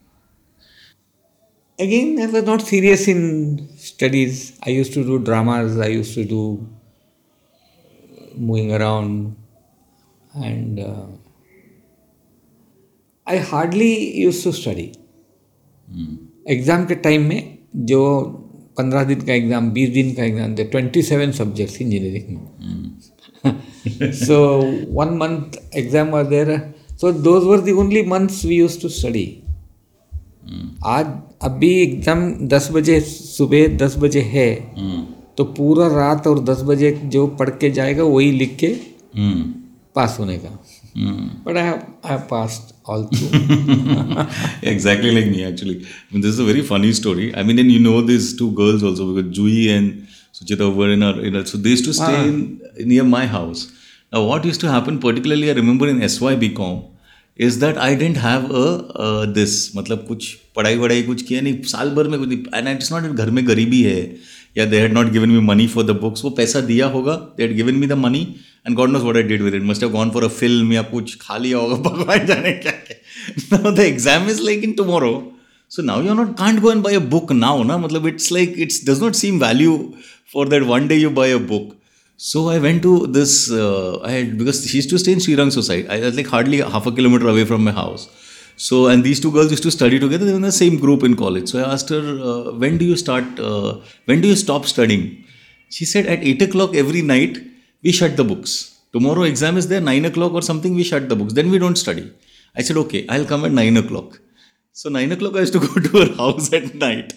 Again, 1.80 2.20
I 2.20 2.26
was 2.26 2.44
not 2.44 2.62
serious 2.64 3.08
in 3.08 3.70
studies. 3.78 4.58
I 4.64 4.72
used 4.72 4.94
to 4.94 5.04
do 5.04 5.20
dramas, 5.20 5.80
I 5.80 5.88
used 5.88 6.16
to 6.16 6.26
do 6.26 6.68
moving 8.36 8.74
around, 8.74 9.36
and 10.38 10.80
uh, 10.80 11.06
I 13.28 13.38
hardly 13.40 13.94
used 14.18 14.44
to 14.44 14.54
study. 14.54 14.92
Exam 16.50 16.86
के 16.86 16.96
time 16.96 17.22
में 17.30 17.58
जो 17.86 18.02
पंद्रह 18.78 19.04
दिन 19.04 19.22
का 19.26 19.34
exam 19.34 19.70
बीस 19.72 19.90
दिन 19.90 20.14
का 20.16 20.24
exam 20.24 20.56
थे 20.58 20.64
ट्वेंटी 20.72 21.02
सेवन 21.04 21.32
सब्जेक्ट्स 21.32 21.82
इंजीनियरिंग 21.82 22.38
में 23.44 24.12
so 24.20 24.38
one 24.98 25.14
month 25.18 25.58
exam 25.78 26.10
was 26.12 26.26
there 26.28 26.58
so 27.02 27.12
those 27.22 27.44
were 27.48 27.62
the 27.62 27.76
only 27.80 28.04
months 28.08 28.44
we 28.46 28.56
use 28.56 28.80
to 28.82 28.90
study 28.90 29.26
आज 30.88 31.06
अभी 31.50 31.74
एग्ज़ाम 31.82 32.30
दस 32.48 32.70
बजे 32.74 33.00
सुबह 33.02 33.68
दस 33.78 33.98
बजे 34.00 34.22
है 34.36 34.50
तो 35.38 35.44
पूरा 35.58 35.88
रात 35.96 36.28
और 36.28 36.44
दस 36.44 36.62
बजे 36.68 36.92
जो 37.16 37.28
पढ़ 37.40 37.50
के 37.64 37.70
जाएगा 37.72 38.04
वही 38.06 38.32
लिख 38.32 38.56
के 38.60 38.76
Hmm. 39.14 39.57
पास 39.98 40.18
होने 40.20 40.38
का। 40.38 40.50
But 41.48 41.58
I 41.58 41.70
I 42.12 42.18
pass 42.32 42.74
all 42.90 43.04
through 43.04 43.26
exactly 44.72 45.12
like 45.12 45.28
me 45.28 45.44
actually 45.44 45.76
this 46.22 46.34
is 46.34 46.42
a 46.42 46.46
very 46.46 46.62
funny 46.62 46.94
story 46.94 47.32
I 47.32 47.44
mean 47.44 47.60
and 47.60 47.72
you 47.72 47.80
know 47.80 48.02
this 48.02 48.38
two 48.40 48.50
girls 48.62 48.84
also 48.84 49.14
because 49.14 49.34
Jui 49.34 49.66
and 49.66 49.92
Suchita 50.34 50.66
over 50.66 50.92
in 50.92 51.04
in 51.04 51.44
so 51.44 51.58
this 51.58 51.86
two 51.86 51.94
stay 51.94 52.28
in 52.28 52.60
near 52.88 53.04
my 53.04 53.28
house 53.28 53.68
Now, 54.16 54.20
what 54.24 54.46
used 54.48 54.62
to 54.62 54.68
I 54.68 55.54
remember 55.54 55.90
in 55.90 56.02
S 56.02 56.20
Y 56.22 56.36
B 56.36 56.50
com 56.50 56.82
is 57.40 57.66
I 57.66 57.74
I 57.78 57.96
didn't 57.96 58.18
a 58.18 58.22
uh, 58.22 59.38
this. 59.38 59.56
मतलब 59.76 60.06
कुछ 60.08 60.34
पढ़ाई 60.56 60.76
वढ़ाई 60.76 61.04
कुछ 61.04 61.22
किया 61.22 61.42
नहीं। 61.42 61.62
साल 61.62 61.90
भर 61.90 62.08
में 62.08 62.20
कुछ 62.20 62.30
एंड 62.56 62.68
इट्स 62.68 62.92
नॉट 62.92 63.04
इन 63.04 63.12
घर 63.12 63.30
में 63.30 63.48
गरीबी 63.48 63.82
है 63.82 64.16
या 64.58 64.66
they 64.66 64.80
had 64.80 64.94
not 64.94 65.12
given 65.12 65.30
me 65.30 65.40
money 65.40 65.68
for 65.68 65.84
the 65.84 65.90
books 65.90 66.24
वो 66.24 66.30
पैसा 66.30 66.62
दिया 66.62 66.88
होगा 66.88 67.14
they 67.14 67.44
had 67.44 67.56
given 67.56 67.76
me 67.76 67.88
the 67.88 67.92
money 67.94 68.36
and 68.67 68.77
God 68.77 68.91
knows 68.91 69.03
what 69.03 69.17
I 69.17 69.23
did 69.35 69.43
with 69.43 69.55
it 69.55 69.63
must 69.73 69.83
have 69.83 69.93
gone 69.93 70.11
for 70.11 70.25
a 70.25 70.29
film 70.41 70.73
या 70.73 70.83
कुछ 70.97 71.17
खा 71.21 71.37
लिया 71.45 71.59
होगा 71.59 71.77
भगवान 71.91 72.27
जाने 72.27 72.53
क्या 72.65 72.73
क्या 72.73 73.59
now 73.59 73.73
the 73.75 73.81
exam 73.81 74.29
is 74.31 74.41
like 74.45 74.65
in 74.65 74.73
tomorrow 74.83 75.15
so 75.75 75.83
now 75.89 76.01
you're 76.05 76.15
not 76.15 76.33
can't 76.39 76.61
go 76.63 76.69
and 76.69 76.83
buy 76.87 76.91
a 76.97 77.05
book 77.13 77.31
now 77.37 77.53
na 77.69 77.77
matlab 77.83 78.09
it's 78.11 78.27
like 78.37 78.59
it 78.65 78.75
does 78.89 78.99
not 79.05 79.15
seem 79.21 79.37
value 79.43 79.77
for 80.33 80.43
that 80.55 80.67
one 80.73 80.89
day 80.91 80.99
you 81.03 81.13
buy 81.19 81.29
a 81.37 81.39
book 81.53 81.71
so 82.31 82.43
i 82.55 82.57
went 82.65 82.83
to 82.87 82.93
this 83.19 83.33
uh, 83.61 83.93
i 84.09 84.11
had 84.17 84.35
because 84.41 84.59
she 84.67 84.75
used 84.81 84.93
to 84.95 85.01
stay 85.05 85.15
in 85.19 85.23
Srirang 85.27 85.53
society 85.55 85.89
i 85.95 85.99
was 86.03 86.19
like 86.21 86.29
hardly 86.35 86.61
half 86.75 86.91
a 86.91 86.93
kilometer 86.99 87.31
away 87.33 87.47
from 87.53 87.65
my 87.69 87.75
house 87.79 88.05
so 88.67 88.83
and 88.93 89.09
these 89.09 89.23
two 89.25 89.33
girls 89.37 89.55
used 89.57 89.67
to 89.69 89.73
study 89.79 90.03
together 90.05 90.27
they 90.27 90.35
were 90.37 90.43
in 90.43 90.49
the 90.51 90.59
same 90.59 90.77
group 90.85 91.09
in 91.09 91.17
college 91.25 91.49
so 91.53 91.59
i 91.63 91.65
asked 91.77 91.95
her 91.97 92.05
uh, 92.33 92.53
when 92.65 92.77
do 92.83 92.91
you 92.91 92.99
start 93.05 93.43
uh, 93.51 93.73
when 94.13 94.21
do 94.27 94.35
you 94.35 94.39
stop 94.45 94.69
studying 94.75 95.07
she 95.79 95.91
said 95.95 96.13
at 96.17 96.29
8 96.35 96.47
o'clock 96.49 96.77
every 96.85 97.05
night 97.15 97.41
we 97.87 97.93
shut 98.01 98.17
the 98.17 98.27
books 98.33 98.57
tomorrow 98.97 99.23
exam 99.35 99.57
is 99.63 99.69
there 99.69 99.85
9 99.93 100.11
o'clock 100.11 100.33
or 100.41 100.43
something 100.51 100.75
we 100.81 100.85
shut 100.93 101.09
the 101.15 101.19
books 101.23 101.39
then 101.41 101.51
we 101.55 101.63
don't 101.65 101.83
study 101.85 102.07
i 102.57 102.69
said 102.69 102.79
okay 102.85 103.07
i'll 103.15 103.31
come 103.33 103.45
at 103.51 103.59
9 103.63 103.83
o'clock 103.85 104.21
so 104.75 104.89
nine 104.89 105.13
o'clock, 105.13 105.37
I 105.37 105.41
used 105.41 105.53
to 105.53 105.61
go 105.61 105.75
to 105.75 105.99
her 105.99 106.15
house 106.15 106.51
at 106.53 106.75
night 106.75 107.13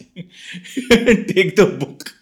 and 0.91 1.27
take 1.27 1.55
the 1.55 1.65
book. 1.79 2.13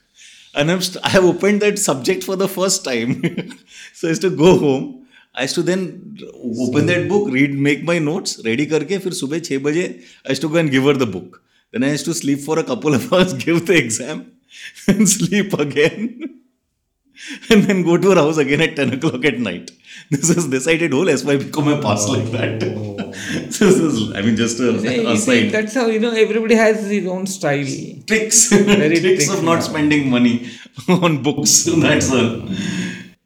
And 0.56 0.72
I'm 0.72 0.82
st- 0.82 1.04
I 1.04 1.10
have 1.10 1.26
opened 1.26 1.64
that 1.64 1.80
subject 1.80 2.24
for 2.24 2.36
the 2.36 2.48
first 2.48 2.86
time. 2.86 3.24
so 3.94 4.08
I 4.08 4.12
used 4.12 4.22
to 4.22 4.30
go 4.30 4.60
home. 4.60 5.08
I 5.34 5.44
used 5.44 5.56
to 5.56 5.64
then 5.64 6.20
open 6.68 6.86
that 6.86 7.10
book, 7.10 7.32
read, 7.32 7.56
make 7.56 7.84
my 7.84 7.98
notes, 7.98 8.40
ready 8.46 8.68
करके 8.68 9.00
फिर 9.00 9.14
सुबह 9.14 9.40
छः 9.48 9.60
बजे 9.64 9.88
I 10.28 10.30
used 10.30 10.44
to 10.44 10.50
go 10.50 10.58
and 10.58 10.70
give 10.70 10.84
her 10.84 10.94
the 10.94 11.08
book. 11.08 11.42
Then 11.72 11.84
I 11.84 11.90
used 11.90 12.06
to 12.06 12.14
sleep 12.14 12.40
for 12.40 12.60
a 12.60 12.64
couple 12.64 12.94
of 12.94 13.12
hours, 13.12 13.34
give 13.34 13.66
the 13.66 13.76
exam, 13.76 14.26
and 14.88 15.10
sleep 15.10 15.54
again. 15.54 16.30
and 17.51 17.65
then 17.65 17.83
go 17.83 17.97
to 17.97 18.11
her 18.11 18.17
house 18.17 18.39
again 18.39 18.61
at 18.61 18.77
10 18.77 18.95
o'clock 18.95 19.25
at 19.25 19.39
night. 19.39 19.71
This 20.11 20.31
is 20.31 20.49
decided 20.49 20.93
oh, 20.93 21.05
whole 21.05 21.17
SY 21.17 21.37
become 21.37 21.69
a 21.69 21.81
pass 21.83 22.07
oh. 22.09 22.13
like 22.13 22.31
that. 22.33 22.61
this 23.47 23.61
is, 23.61 24.13
I 24.15 24.23
mean, 24.23 24.37
just 24.37 24.61
a, 24.61 24.73
You 24.73 24.81
see, 24.81 25.07
aside. 25.07 25.51
that's 25.51 25.75
how 25.75 25.87
you 25.87 25.99
know 26.01 26.13
everybody 26.13 26.55
has 26.55 26.87
his 26.87 27.07
own 27.07 27.27
style. 27.27 27.65
tricks, 28.07 28.51
Very 28.53 29.01
tricks 29.01 29.01
tricks, 29.27 29.29
of 29.31 29.45
not 29.45 29.63
spending 29.63 30.11
money 30.11 30.51
on 30.89 31.23
books. 31.23 31.65
That's 31.65 32.11
all. 32.11 32.49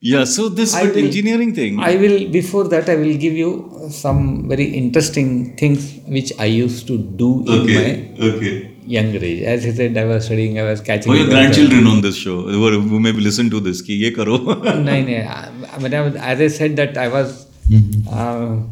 Yeah, 0.00 0.24
so 0.24 0.48
this 0.48 0.74
I 0.74 0.84
will- 0.84 0.98
engineering 0.98 1.54
thing. 1.54 1.78
I 1.78 1.94
will 1.96 2.28
before 2.28 2.64
that 2.68 2.88
I 2.88 2.96
will 2.96 3.16
give 3.16 3.34
you 3.34 3.88
some 3.90 4.48
very 4.48 4.64
interesting 4.64 5.56
things 5.56 6.00
which 6.08 6.32
I 6.40 6.46
used 6.46 6.88
to 6.88 6.98
do 6.98 7.44
in 7.46 7.60
okay, 7.62 8.14
okay 8.18 8.71
younger 8.92 9.24
age. 9.24 9.42
As 9.42 9.64
he 9.64 9.72
said, 9.72 9.96
I 9.96 10.04
was 10.04 10.26
studying, 10.26 10.58
I 10.58 10.64
was 10.64 10.80
catching. 10.80 11.12
Oh, 11.12 11.14
your 11.14 11.28
grandchildren 11.28 11.86
on 11.86 12.00
this 12.02 12.16
show, 12.16 12.42
who 12.42 13.00
may 13.00 13.12
listen 13.12 13.50
to 13.50 13.60
this, 13.60 13.82
ki 13.82 13.94
ye 13.94 14.12
karo. 14.12 14.36
no, 14.62 14.82
no. 14.82 15.18
I 15.22 16.00
was, 16.00 16.16
as 16.16 16.40
I 16.40 16.48
said 16.48 16.76
that 16.76 16.98
I 16.98 17.08
was 17.08 17.46
mm-hmm. 17.68 18.08
uh, 18.08 18.62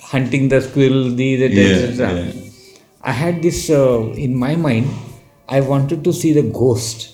hunting 0.00 0.48
the 0.48 0.60
squirrel, 0.60 1.10
these, 1.10 1.40
that, 1.40 1.52
yeah, 1.52 2.14
yeah, 2.14 2.32
I 3.02 3.12
had 3.12 3.42
this 3.42 3.70
uh, 3.70 4.00
in 4.26 4.36
my 4.36 4.56
mind. 4.56 4.88
I 5.48 5.60
wanted 5.60 6.04
to 6.04 6.12
see 6.12 6.32
the 6.32 6.42
ghost. 6.42 7.08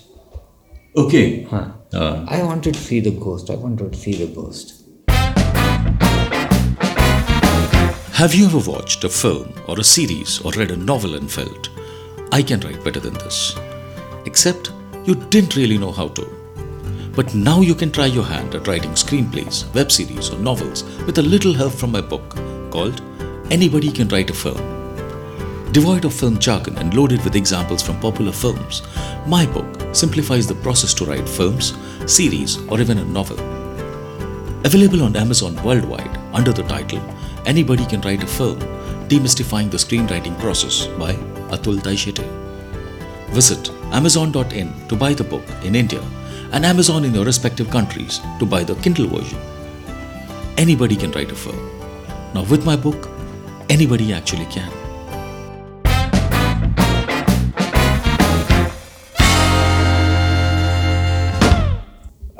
Okay. 0.97 1.45
Huh. 1.45 1.71
Uh. 1.93 2.25
I 2.29 2.43
wanted 2.43 2.75
to 2.75 2.81
see 2.81 3.01
the 3.01 3.13
ghost. 3.13 3.51
I 3.51 3.55
wanted 3.55 3.93
to 3.93 3.99
see 3.99 4.15
the 4.15 4.27
ghost. 4.27 4.83
Have 8.17 8.35
you 8.35 8.47
ever 8.47 8.71
watched 8.71 9.05
a 9.05 9.09
film 9.11 9.53
or 9.69 9.79
a 9.79 9.85
series 9.85 10.41
or 10.41 10.53
read 10.53 10.71
a 10.71 10.77
novel 10.77 11.15
and 11.17 11.31
felt? 11.31 11.69
I 12.33 12.43
can 12.43 12.61
write 12.61 12.83
better 12.85 13.01
than 13.01 13.15
this? 13.15 13.57
Except 14.25 14.73
you 15.05 15.15
didn't 15.15 15.57
really 15.57 15.79
know 15.79 15.93
how 15.93 16.09
to. 16.09 16.27
But 17.15 17.35
now 17.35 17.61
you 17.61 17.75
can 17.75 17.91
try 17.91 18.07
your 18.07 18.25
hand 18.25 18.55
at 18.55 18.67
writing 18.67 18.91
screenplays, 18.91 19.73
web 19.75 19.91
series, 19.91 20.31
or 20.31 20.39
novels 20.39 20.83
with 21.07 21.19
a 21.19 21.23
little 21.23 21.55
help 21.55 21.73
from 21.73 21.93
my 21.93 22.01
book 22.01 22.37
called 22.71 23.01
Anybody 23.51 23.91
Can 23.91 24.09
Write 24.09 24.31
a 24.31 24.35
Film. 24.35 24.77
Devoid 25.73 26.05
of 26.05 26.15
film 26.15 26.39
jargon 26.39 26.77
and 26.79 26.95
loaded 26.95 27.23
with 27.25 27.37
examples 27.37 27.83
from 27.83 28.01
popular 28.01 28.33
films, 28.33 28.83
my 29.27 29.47
book 29.47 29.95
simplifies 29.95 30.47
the 30.47 30.55
process 30.57 30.93
to 30.95 31.05
write 31.05 31.29
films, 31.29 31.75
series, 32.07 32.59
or 32.69 32.81
even 32.81 32.99
a 32.99 33.05
novel. 33.05 33.39
Available 34.65 35.03
on 35.03 35.17
Amazon 35.17 35.55
worldwide 35.63 36.17
under 36.33 36.53
the 36.53 36.65
title 36.65 37.03
Anybody 37.47 37.87
Can 37.87 38.01
Write 38.01 38.23
a 38.23 38.27
Film 38.27 38.59
Demystifying 39.09 39.71
the 39.71 39.77
Screenwriting 39.77 40.39
Process 40.41 40.87
by 40.99 41.15
Atul 41.51 41.81
Taishete. 41.81 42.25
Visit 43.31 43.71
Amazon.in 43.93 44.73
to 44.89 44.97
buy 44.97 45.15
the 45.15 45.25
book 45.25 45.45
in 45.63 45.75
India 45.75 46.03
and 46.53 46.65
Amazon 46.65 47.05
in 47.05 47.15
your 47.15 47.25
respective 47.25 47.71
countries 47.71 48.21
to 48.39 48.47
buy 48.47 48.63
the 48.65 48.75
Kindle 48.77 49.09
version. 49.09 49.39
Anybody 50.57 50.97
can 50.97 51.11
write 51.13 51.31
a 51.31 51.35
film. 51.35 51.59
Now, 52.35 52.45
with 52.45 52.65
my 52.65 52.77
book, 52.77 53.09
anybody 53.69 54.13
actually 54.13 54.47
can. 54.47 54.73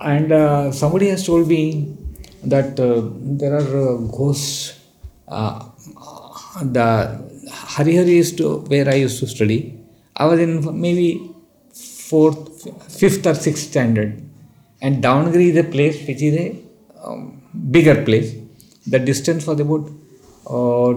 And 0.01 0.33
uh, 0.33 0.73
somebody 0.73 1.09
has 1.09 1.27
told 1.27 1.49
me 1.49 1.97
that 2.45 2.79
uh, 2.79 3.03
there 3.13 3.55
are 3.55 3.95
uh, 3.95 3.97
ghosts. 4.07 4.79
Uh, 5.27 5.65
the 6.63 7.21
Harihari 7.77 8.17
is 8.25 8.33
to 8.41 8.47
where 8.73 8.89
I 8.89 8.95
used 9.07 9.19
to 9.21 9.27
study. 9.27 9.59
I 10.17 10.27
was 10.27 10.41
in 10.41 10.81
maybe 10.81 11.09
fourth, 12.09 12.41
fifth 13.01 13.27
or 13.27 13.35
sixth 13.35 13.65
standard, 13.71 14.11
and 14.81 15.03
Davangere 15.03 15.51
is 15.53 15.57
a 15.65 15.65
place 15.65 15.97
which 16.09 16.23
is 16.29 16.35
a 16.45 16.47
um, 17.05 17.43
bigger 17.71 17.97
place. 18.05 18.35
The 18.87 18.99
distance 18.99 19.47
was 19.47 19.61
about 19.61 19.91
uh, 20.47 20.93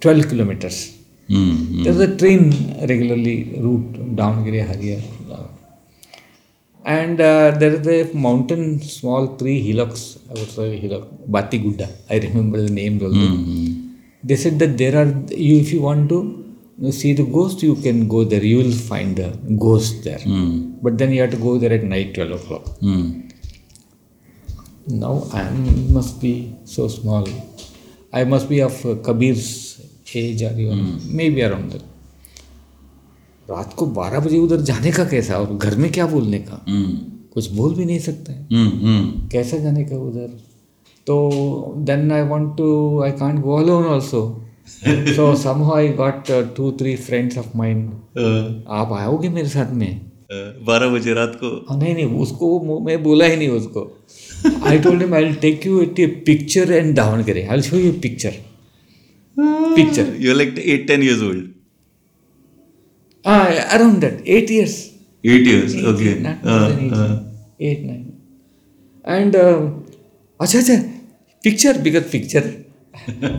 12 0.00 0.28
kilometers. 0.28 0.78
There's 1.84 2.00
a 2.00 2.16
train 2.16 2.42
regularly 2.92 3.36
route 3.64 3.92
Davangere 4.20 4.62
Harihar. 4.70 5.02
And 6.84 7.20
uh, 7.20 7.50
there 7.60 7.72
is 7.80 7.86
a 8.12 8.14
mountain, 8.14 8.80
small 8.80 9.36
three 9.38 9.60
hillocks, 9.60 10.18
I 10.30 10.34
would 10.34 10.50
say 10.50 10.76
hillock, 10.76 11.08
Bati 11.26 11.58
Gudda. 11.58 11.88
I 12.08 12.18
remember 12.18 12.60
the 12.62 12.70
names 12.70 13.02
also. 13.02 13.75
They 14.28 14.36
said 14.42 14.58
that 14.60 14.72
there 14.78 14.94
are, 15.00 15.08
you, 15.48 15.54
if 15.64 15.72
you 15.72 15.80
want 15.82 16.08
to 16.10 16.92
see 16.92 17.12
the 17.20 17.26
ghost, 17.36 17.62
you 17.62 17.74
can 17.76 17.98
go 18.14 18.24
there. 18.24 18.44
You 18.52 18.58
will 18.62 18.76
find 18.90 19.16
the 19.16 19.28
ghost 19.66 20.02
there. 20.06 20.18
mm. 20.18 20.54
But 20.82 20.98
then 20.98 21.12
you 21.12 21.20
have 21.22 21.30
to 21.30 21.42
go 21.46 21.58
there 21.58 21.72
at 21.72 21.84
night, 21.84 22.14
12 22.14 22.32
o'clock. 22.38 22.64
mm. 22.80 23.06
Now 24.88 25.14
I 25.32 25.50
must 25.98 26.20
be 26.20 26.32
so 26.64 26.88
small. 26.88 27.28
I 28.12 28.24
must 28.24 28.48
be 28.48 28.60
of 28.60 28.74
uh, 28.86 28.94
Kabir's 29.06 29.46
age 30.14 30.42
or 30.42 30.52
even 30.64 30.82
maybe 31.20 31.42
around 31.42 31.72
that. 31.72 31.82
रात 33.50 33.74
को 33.78 33.86
12 33.96 34.24
बजे 34.26 34.38
उधर 34.38 34.60
जाने 34.68 34.90
का 34.92 35.04
कैसा 35.10 35.38
और 35.38 35.56
घर 35.56 35.74
में 35.82 35.90
क्या 35.92 36.06
बोलने 36.12 36.38
का 36.50 36.64
mm. 36.66 36.94
कुछ 37.34 37.50
बोल 37.58 37.74
भी 37.74 37.84
नहीं 37.84 37.98
सकते 38.06 38.32
हैं 38.32 39.28
कैसे 39.32 39.60
जाने 39.62 39.84
का 39.90 39.96
उधर 40.06 40.30
तो 41.06 41.14
then 41.88 42.10
I 42.12 42.22
want 42.28 42.56
to 42.56 42.68
I 43.02 43.10
can't 43.20 43.40
go 43.40 43.56
alone 43.56 43.84
also 43.84 44.22
so 45.16 45.34
some 45.36 45.70
I 45.74 45.88
got 46.00 46.30
two 46.56 46.70
three 46.80 46.96
friends 47.06 47.38
of 47.38 47.56
mind 47.56 47.88
आप 48.78 48.92
आओगे 48.92 49.28
मेरे 49.28 49.48
साथ 49.48 49.72
में? 49.74 50.00
Uh, 50.26 50.66
बारह 50.66 50.88
बजे 50.90 51.12
रात 51.14 51.34
को? 51.42 51.48
नहीं 51.78 51.94
नहीं 51.94 52.04
उसको 52.22 52.80
मैं 52.84 53.02
बोला 53.02 53.26
ही 53.26 53.36
नहीं 53.36 53.48
उसको। 53.48 53.82
I 54.66 54.78
told 54.78 55.02
him 55.02 55.14
I 55.14 55.32
take 55.42 55.66
you 55.66 55.80
it 55.82 56.00
a 56.00 56.06
picture 56.26 56.72
and 56.72 56.94
down 56.96 57.22
करे। 57.24 57.42
I 57.44 57.62
show 57.62 57.76
you 57.76 57.92
picture 58.02 58.32
picture 59.76 60.12
you 60.20 60.34
like 60.34 60.58
eight 60.64 60.86
ten 60.88 61.02
years 61.02 61.22
old 61.22 61.44
around 63.24 63.98
that 64.00 64.24
eight 64.28 64.50
years 64.50 64.74
eight 65.24 65.46
years 65.46 65.74
okay 65.92 66.10
eight 67.68 67.86
nine 67.86 68.04
and 69.04 69.36
अच्छा 69.36 70.58
अच्छा 70.58 70.74
picture 71.46 71.74
because 71.86 72.10
picture. 72.16 72.46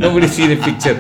Nobody 0.04 0.28
see 0.28 0.48
the 0.54 0.58
picture 0.68 0.98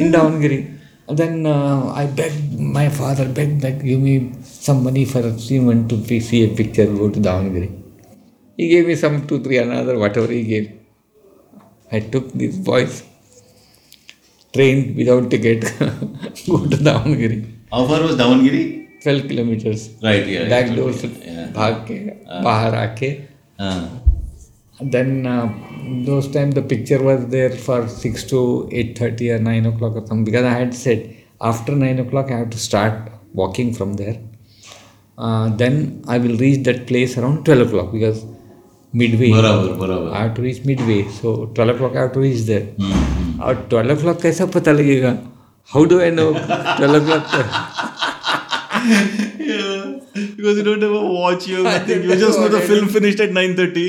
in 0.00 0.12
Davangere. 0.12 0.60
Then 1.08 1.46
uh, 1.46 1.92
I 1.92 2.06
begged 2.06 2.58
my 2.58 2.88
father, 2.88 3.26
begged, 3.28 3.60
that 3.62 3.82
give 3.84 4.00
me 4.00 4.32
some 4.42 4.82
money 4.84 5.04
for 5.04 5.20
a 5.20 5.38
seaman 5.38 5.88
to 5.88 6.20
see 6.20 6.44
a 6.44 6.54
picture, 6.60 6.86
go 6.86 7.10
to 7.10 7.20
Davangere. 7.20 7.68
He 8.56 8.68
gave 8.68 8.86
me 8.86 8.94
some 8.94 9.26
two, 9.26 9.42
three, 9.42 9.58
another, 9.58 9.98
whatever 9.98 10.26
he 10.26 10.44
gave. 10.44 10.72
I 11.92 12.00
took 12.00 12.32
these 12.32 12.56
boys, 12.58 13.02
train 14.52 14.96
without 14.96 15.30
ticket, 15.30 15.62
go 15.78 16.66
to 16.72 16.78
Davangere. 16.88 17.38
How 17.70 17.86
far 17.86 18.02
was 18.02 18.16
Davangere? 18.16 18.62
12 19.02 19.28
kilometers. 19.28 19.90
Right, 20.02 20.26
yeah. 20.26 20.48
Back 20.48 20.74
doors, 20.74 21.04
yeah. 21.04 21.10
से 21.10 21.52
भाग 22.40 24.03
then 24.92 25.26
uh, 25.26 25.48
those 26.04 26.28
time 26.28 26.50
the 26.52 26.62
picture 26.62 27.02
was 27.02 27.26
there 27.28 27.50
for 27.50 27.88
6 27.88 28.24
to 28.24 28.68
8.30 28.72 29.36
or 29.36 29.38
9 29.40 29.66
o'clock 29.66 29.96
or 29.96 30.06
something 30.06 30.24
because 30.24 30.44
I 30.44 30.50
had 30.50 30.74
said 30.74 31.14
after 31.40 31.72
9 31.74 31.98
o'clock 32.00 32.30
I 32.30 32.38
have 32.38 32.50
to 32.50 32.58
start 32.58 33.10
walking 33.32 33.72
from 33.74 33.94
there. 33.94 34.18
Uh, 35.18 35.48
then 35.56 36.02
I 36.08 36.18
will 36.18 36.36
reach 36.36 36.64
that 36.64 36.86
place 36.86 37.16
around 37.18 37.44
12 37.44 37.66
o'clock 37.68 37.92
because 37.92 38.24
midway 38.92 39.30
बराबर 39.30 39.76
बराबर 39.78 40.12
I 40.12 40.22
have 40.22 40.34
to 40.34 40.42
reach 40.42 40.64
midway 40.64 41.02
so 41.20 41.46
12 41.54 41.74
o'clock 41.74 41.96
I 41.96 42.00
have 42.02 42.12
to 42.12 42.20
reach 42.20 42.42
there. 42.46 42.66
हम्म, 42.80 43.40
और 43.42 43.68
12 43.70 43.96
o'clock 43.98 44.22
कैसा 44.22 44.46
पता 44.58 44.72
लगेगा 44.72 45.16
how 45.72 45.84
do 45.92 46.00
I 46.00 46.10
know 46.20 46.30
12 46.32 47.00
o'clock 47.00 47.26
because 50.36 50.58
you 50.58 50.64
don't 50.64 50.82
have 50.82 50.92
a 50.92 51.04
watch 51.12 51.46
you 51.48 51.56
have 51.56 51.66
nothing 51.66 52.02
you 52.08 52.16
just 52.22 52.38
know 52.38 52.48
the 52.54 52.60
film 52.70 52.88
finished 52.96 53.20
at 53.26 53.30
9:30 53.36 53.84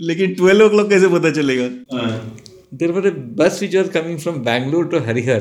लेकिन 0.00 0.34
twelve 0.34 0.64
O 0.64 0.68
clock 0.70 0.88
कैसे 0.90 1.08
पता 1.08 1.30
चलेगा? 1.30 1.68
There 2.74 2.92
were 2.92 3.06
a 3.06 3.10
bus 3.40 3.58
which 3.62 3.76
was 3.76 3.88
coming 3.90 4.18
from 4.18 4.38
Bangalore 4.44 4.86
to 4.88 4.98
Harihar 5.06 5.40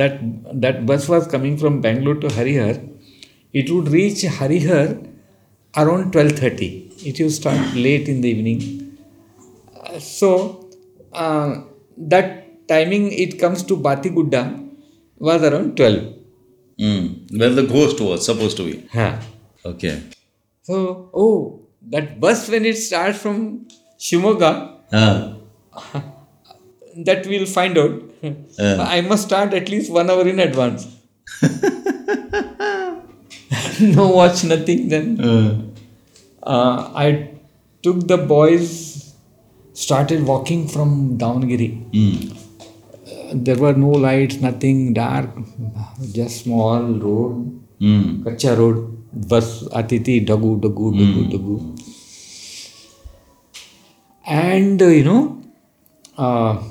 that 0.00 0.20
that 0.64 0.80
bus 0.90 1.08
was 1.10 1.28
coming 1.28 1.58
from 1.58 1.80
Bangalore 1.82 2.18
to 2.20 2.28
Harihar 2.36 2.80
it 3.54 3.70
would 3.70 3.88
reach 3.88 4.24
Harihar 4.38 4.96
around 5.74 6.10
twelve 6.12 6.36
thirty 6.42 6.68
it 7.06 7.20
you 7.20 7.28
start 7.30 7.76
late 7.76 8.08
in 8.08 8.20
the 8.20 8.24
evening 8.24 8.60
so 10.02 10.34
that 11.98 12.44
timing 12.68 13.12
it 13.12 13.40
comes 13.40 13.66
to 13.68 13.76
बाती 13.88 14.10
गुड्डा 14.10 14.42
was 15.20 15.44
around 15.44 15.74
twelve 15.76 16.14
Mm, 16.78 17.38
where 17.38 17.50
the 17.50 17.62
ghost 17.62 18.00
was 18.00 18.24
supposed 18.24 18.56
to 18.58 18.64
be. 18.64 18.86
Yeah. 18.94 19.22
Okay. 19.64 20.02
So, 20.62 21.10
that 21.90 22.20
bus 22.20 22.48
when 22.48 22.64
it 22.64 22.76
starts 22.76 23.18
from 23.18 23.66
Shimoga, 23.98 24.78
uh. 24.92 25.34
that 26.96 27.26
we'll 27.26 27.46
find 27.46 27.78
out. 27.78 28.02
Uh. 28.22 28.76
I 28.88 29.00
must 29.02 29.26
start 29.26 29.54
at 29.54 29.68
least 29.68 29.90
one 29.90 30.10
hour 30.10 30.26
in 30.26 30.40
advance. 30.40 30.86
no 33.80 34.08
watch, 34.08 34.44
nothing. 34.44 34.88
Then 34.88 35.20
uh. 36.42 36.90
I 36.94 37.30
took 37.82 38.06
the 38.06 38.18
boys, 38.18 39.14
started 39.72 40.26
walking 40.26 40.68
from 40.68 41.18
Davangere. 41.18 41.90
Mm. 41.92 42.36
There 43.44 43.56
were 43.56 43.72
no 43.72 43.90
lights, 43.90 44.36
nothing 44.40 44.94
dark, 44.94 45.30
just 46.12 46.44
small 46.44 46.80
road, 46.82 47.60
mm. 47.80 48.24
Kacha 48.24 48.56
road, 48.56 48.96
bus, 49.12 49.64
Atiti, 49.68 50.24
Dagu, 50.26 50.60
Dagu, 50.60 50.92
Dagu, 50.94 51.22
mm. 51.24 51.32
Dagu 51.32 51.75
and 54.26 54.82
uh, 54.82 54.86
you 54.86 55.04
know 55.04 55.42
uh, 56.18 56.62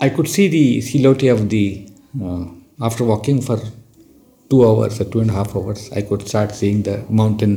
i 0.00 0.08
could 0.08 0.28
see 0.34 0.46
the 0.48 0.80
silhouette 0.80 1.24
of 1.34 1.48
the 1.54 1.64
uh, 2.24 2.44
after 2.88 3.04
walking 3.04 3.40
for 3.40 3.58
two 4.50 4.60
hours 4.66 5.00
or 5.00 5.06
two 5.12 5.20
and 5.20 5.30
a 5.30 5.36
half 5.38 5.54
hours 5.56 5.90
i 5.92 6.02
could 6.02 6.26
start 6.26 6.54
seeing 6.54 6.82
the 6.82 6.96
mountain. 7.10 7.54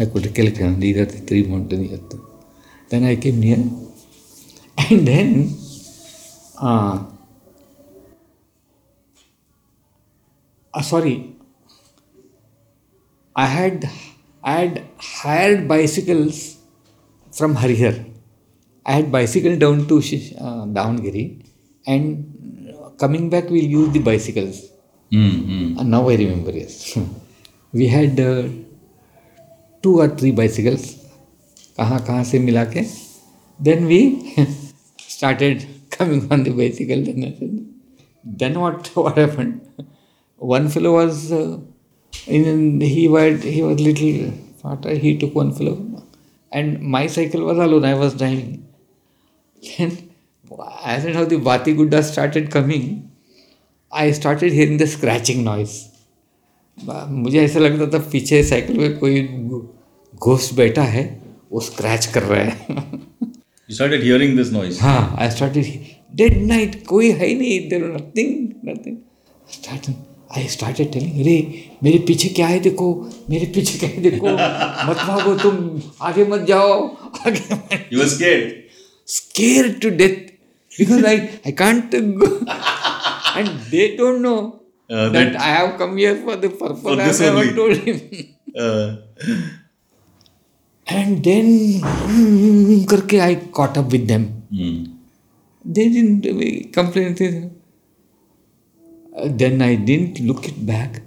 I 0.00 0.04
could 0.06 0.24
recollect 0.26 0.60
uh, 0.60 0.72
these 0.78 0.96
are 0.96 1.06
the 1.06 1.18
three 1.28 1.42
mountains 1.42 2.14
then 2.88 3.04
i 3.04 3.16
came 3.16 3.40
near. 3.40 3.58
And 4.90 5.06
then 5.06 5.30
uh, 6.60 7.04
uh, 10.72 10.82
sorry 10.82 11.34
I 13.34 13.46
had 13.46 13.88
had 14.52 14.84
hired 14.98 15.68
bicycles 15.68 16.56
from 17.32 17.56
Harihar. 17.56 18.04
I 18.86 18.92
had 18.92 19.12
bicycle 19.12 19.56
down 19.56 19.86
to 19.88 19.98
uh, 19.98 20.64
Davangere 20.76 21.44
and 21.86 22.74
coming 22.98 23.30
back 23.30 23.50
we'll 23.50 23.64
use 23.64 23.90
the 23.92 24.00
bicycles. 24.00 24.70
Mm-hmm. 25.12 25.78
And 25.78 25.90
now 25.90 26.08
I 26.08 26.14
remember, 26.16 26.50
yes. 26.50 26.98
we 27.72 27.86
had 27.88 28.18
uh, 28.20 28.48
two 29.82 30.00
or 30.00 30.08
three 30.08 30.32
bicycles. 30.32 30.94
कहाँ 31.78 31.98
कहाँ 32.06 32.22
से 32.24 32.38
मिला 32.38 32.64
के 32.74 32.82
then 33.62 33.84
we 33.86 34.00
started 35.16 35.66
coming 35.90 36.30
on 36.32 36.42
the 36.42 36.50
bicycle. 36.50 37.04
Then 38.24 38.60
what, 38.60 38.86
what 38.96 39.16
happened? 39.16 39.60
One 40.36 40.68
fellow 40.68 40.94
was 40.94 41.32
uh, 41.32 41.58
in 42.26 42.80
he 42.80 43.08
was 43.08 43.42
he 43.42 43.62
was 43.62 43.80
little 43.80 44.32
fatter 44.62 44.94
he 44.94 45.16
took 45.18 45.34
one 45.34 45.52
fellow 45.52 45.76
and 46.52 46.80
my 46.80 47.06
cycle 47.06 47.44
was 47.44 47.58
alone 47.58 47.84
I 47.84 47.94
was 47.94 48.14
driving 48.14 48.66
then 49.78 49.96
as 50.84 51.04
and 51.04 51.14
how 51.14 51.24
the 51.24 51.38
Bati 51.38 51.74
Gudda 51.74 52.02
started 52.02 52.50
coming 52.50 53.10
I 53.92 54.10
started 54.12 54.52
hearing 54.52 54.78
the 54.78 54.86
scratching 54.86 55.44
noise 55.44 55.76
मुझे 56.78 57.38
ऐसा 57.44 57.58
लगता 57.60 57.86
था 57.92 57.98
पीछे 58.10 58.42
cycle 58.48 58.76
में 58.78 58.98
कोई 58.98 59.22
ghost 60.24 60.54
बैठा 60.54 60.82
है 60.82 61.02
वो 61.52 61.60
स्क्रैच 61.68 62.06
कर 62.14 62.22
रहा 62.22 62.42
है 62.42 62.76
you 63.68 63.74
started 63.78 64.02
hearing 64.08 64.36
this 64.40 64.52
noise 64.56 64.78
हाँ 64.80 65.16
आई 65.20 65.30
स्टार्टेड 65.30 65.64
डेड 66.20 66.36
नाइट 66.46 66.84
कोई 66.86 67.10
है 67.10 67.26
ही 67.26 67.34
नहीं 67.34 67.68
there 67.68 67.84
nothing 67.94 68.36
nothing 68.68 68.96
start 69.54 69.90
I 70.36 70.46
started 70.54 70.90
telling 70.92 71.20
अरे 71.20 71.36
मेरे 71.84 71.98
पीछे 72.08 72.28
क्या 72.38 72.46
है 72.46 72.58
देखो 72.68 72.88
मेरे 73.30 73.46
पीछे 73.54 73.78
क्या 73.78 73.88
है 73.90 74.02
देखो 74.06 74.32
मत 74.90 74.96
भागो 75.10 75.34
तुम 75.42 75.56
आगे 76.08 76.24
मत 76.32 76.46
जाओ 76.52 76.72
आगे 77.26 77.40
मत 77.54 77.86
you 77.92 78.00
were 78.02 78.10
scared 78.14 78.48
scared 79.18 79.78
to 79.84 79.90
death 80.02 80.18
because 80.78 81.04
I, 81.12 81.16
I 81.50 81.52
can't 81.62 81.94
go. 82.22 82.28
and 83.38 83.48
they 83.74 83.88
don't 84.02 84.22
know 84.28 84.38
Uh, 84.96 85.06
that 85.14 85.34
I 85.46 85.48
have 85.54 85.70
come 85.80 85.96
here 86.00 86.12
for 86.26 86.34
the 86.42 86.48
purpose 86.60 86.82
For 86.84 86.92
I 86.92 87.06
this 87.08 87.18
have 87.24 87.34
never 87.34 87.40
only. 87.40 87.56
told 87.56 87.76
him. 87.88 87.96
uh, 88.66 88.86
And 90.86 91.18
then 91.26 91.48
hmm, 91.82 92.84
करके 92.92 93.20
I 93.24 93.34
caught 93.58 93.76
up 93.80 93.92
with 93.96 94.06
them. 94.12 94.24
mm. 94.52 94.78
They 95.64 95.86
didn't 95.96 96.28
uh, 96.30 96.38
complain 96.78 97.06
anything. 97.08 97.36
Uh, 97.44 97.57
Then 99.24 99.62
I 99.62 99.74
didn't 99.76 100.20
look 100.20 100.46
it 100.48 100.64
back. 100.66 101.02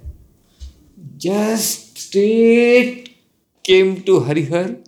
Just 1.16 1.98
straight 1.98 3.16
came 3.62 4.02
to 4.02 4.20
Harihar. 4.20 4.78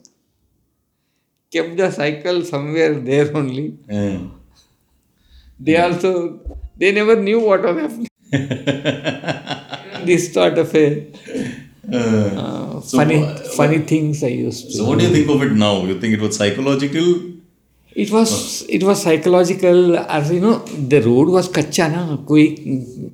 Kept 1.53 1.77
the 1.77 1.91
cycle 1.91 2.43
somewhere 2.45 2.95
there 2.95 3.35
only. 3.37 3.79
Uh. 3.91 4.19
They 5.61 5.77
also 5.77 6.41
they 6.77 6.91
never 6.93 7.17
knew 7.17 7.41
what 7.41 7.63
was 7.63 7.77
happening. 7.77 8.09
this 10.07 10.33
sort 10.35 10.59
of 10.59 10.75
a 10.75 11.07
uh, 11.93 12.81
So 12.81 12.99
funny 12.99 13.21
wha- 13.23 13.37
funny 13.57 13.79
things 13.79 14.23
I 14.25 14.29
used 14.29 14.67
to. 14.67 14.73
so 14.79 14.85
what 14.89 14.99
do 14.99 15.07
you 15.07 15.13
think 15.15 15.29
of 15.31 15.43
it 15.43 15.53
now 15.53 15.85
you 15.85 16.01
think 16.01 16.15
it 16.15 16.21
was 16.21 16.37
psychological 16.37 17.07
It 18.02 18.12
was 18.16 18.32
it 18.76 18.84
was 18.88 19.00
psychological 19.04 19.80
as 20.18 20.28
you 20.34 20.40
know 20.42 20.52
the 20.92 21.00
road 21.06 21.30
was 21.36 21.48
कच्चा 21.56 21.88
ना 21.94 22.02
कोई 22.28 22.44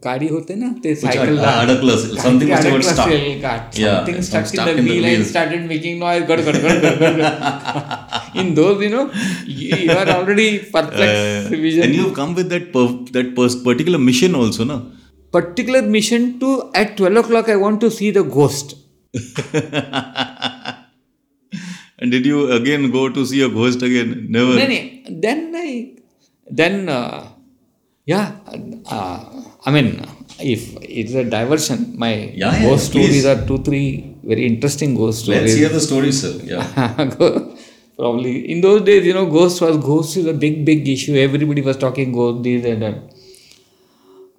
गाड़ी 0.03 0.27
होते 0.33 0.55
ना 0.63 0.67
ते 0.83 0.93
cycle 1.03 1.37
अड- 1.37 1.69
अडकलं 1.69 1.93
असेल. 1.95 2.17
Something 2.25 2.51
must 2.53 2.67
have 2.69 2.75
got 2.75 2.89
stuck. 2.89 3.79
Yeah, 3.83 3.95
something 3.95 4.19
some 4.21 4.27
stuck 4.27 4.43
in 4.43 4.51
stuck 4.51 4.67
the 4.67 4.75
in 4.81 4.85
the 4.85 4.91
wheel 4.91 5.05
and 5.11 5.17
wheel. 5.17 5.25
started 5.31 5.65
making 5.71 5.97
noise 6.03 6.27
gad 6.31 6.43
gad 6.49 6.59
gad 6.65 6.81
gad 6.83 6.99
gad 7.05 7.17
gad. 7.23 8.43
in 8.43 8.53
those 8.59 8.83
you 8.85 8.91
know 8.95 9.03
you, 9.45 9.75
you 9.85 9.97
are 10.01 10.07
already 10.17 10.47
perplexed 10.77 11.51
Uh, 11.53 11.61
vision 11.65 11.83
and 11.87 11.95
you've 12.01 12.13
come 12.21 12.35
with 12.41 12.49
that 12.55 12.65
perf- 12.77 13.11
that 13.17 13.33
pers- 13.39 13.59
particular 13.69 14.01
mission 14.11 14.35
also 14.41 14.67
no 14.73 14.77
particular 15.37 15.81
mission 15.97 16.27
to 16.43 16.49
at 16.83 16.97
12 17.03 17.21
o'clock 17.23 17.49
I 17.55 17.61
want 17.65 17.79
to 17.85 17.91
see 17.99 18.11
the 18.19 18.25
ghost 18.39 18.75
and 22.00 22.10
did 22.10 22.24
you 22.30 22.50
again 22.58 22.90
go 22.90 23.08
to 23.16 23.24
see 23.30 23.42
a 23.42 23.48
ghost 23.48 23.82
again 23.88 24.26
never 24.36 24.54
No, 24.60 24.66
no. 24.66 24.80
Then 25.24 25.40
I, 25.56 25.96
then, 26.60 26.88
uh, 26.88 27.28
yeah, 28.06 28.26
uh, 28.86 29.18
I 29.66 29.70
mean, 29.70 29.88
if 30.40 30.62
it's 31.00 31.14
a 31.14 31.24
diversion, 31.24 31.94
my 32.04 32.12
Yeah, 32.14 32.52
yeah, 32.52 32.62
ghost 32.66 32.92
please. 32.92 33.04
stories 33.06 33.26
are 33.32 33.46
two, 33.46 33.58
three 33.68 34.16
very 34.22 34.46
interesting 34.46 34.94
ghost 34.94 35.20
stories. 35.24 35.42
let's 35.42 35.54
hear 35.54 35.68
the 35.68 35.80
story 35.80 36.12
sir 36.12 36.32
yeah 36.52 37.10
Probably 38.00 38.50
in 38.50 38.62
those 38.62 38.80
days, 38.82 39.04
you 39.04 39.12
know, 39.12 39.26
ghost 39.26 39.60
was 39.60 39.76
ghost 39.76 40.16
is 40.16 40.24
a 40.24 40.32
big, 40.32 40.64
big 40.64 40.88
issue. 40.88 41.14
Everybody 41.16 41.60
was 41.60 41.76
talking 41.76 42.12
ghost, 42.12 42.42
this 42.42 42.64
and 42.64 42.80
that. 42.82 42.94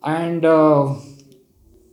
And 0.04 0.44
uh, 0.44 0.96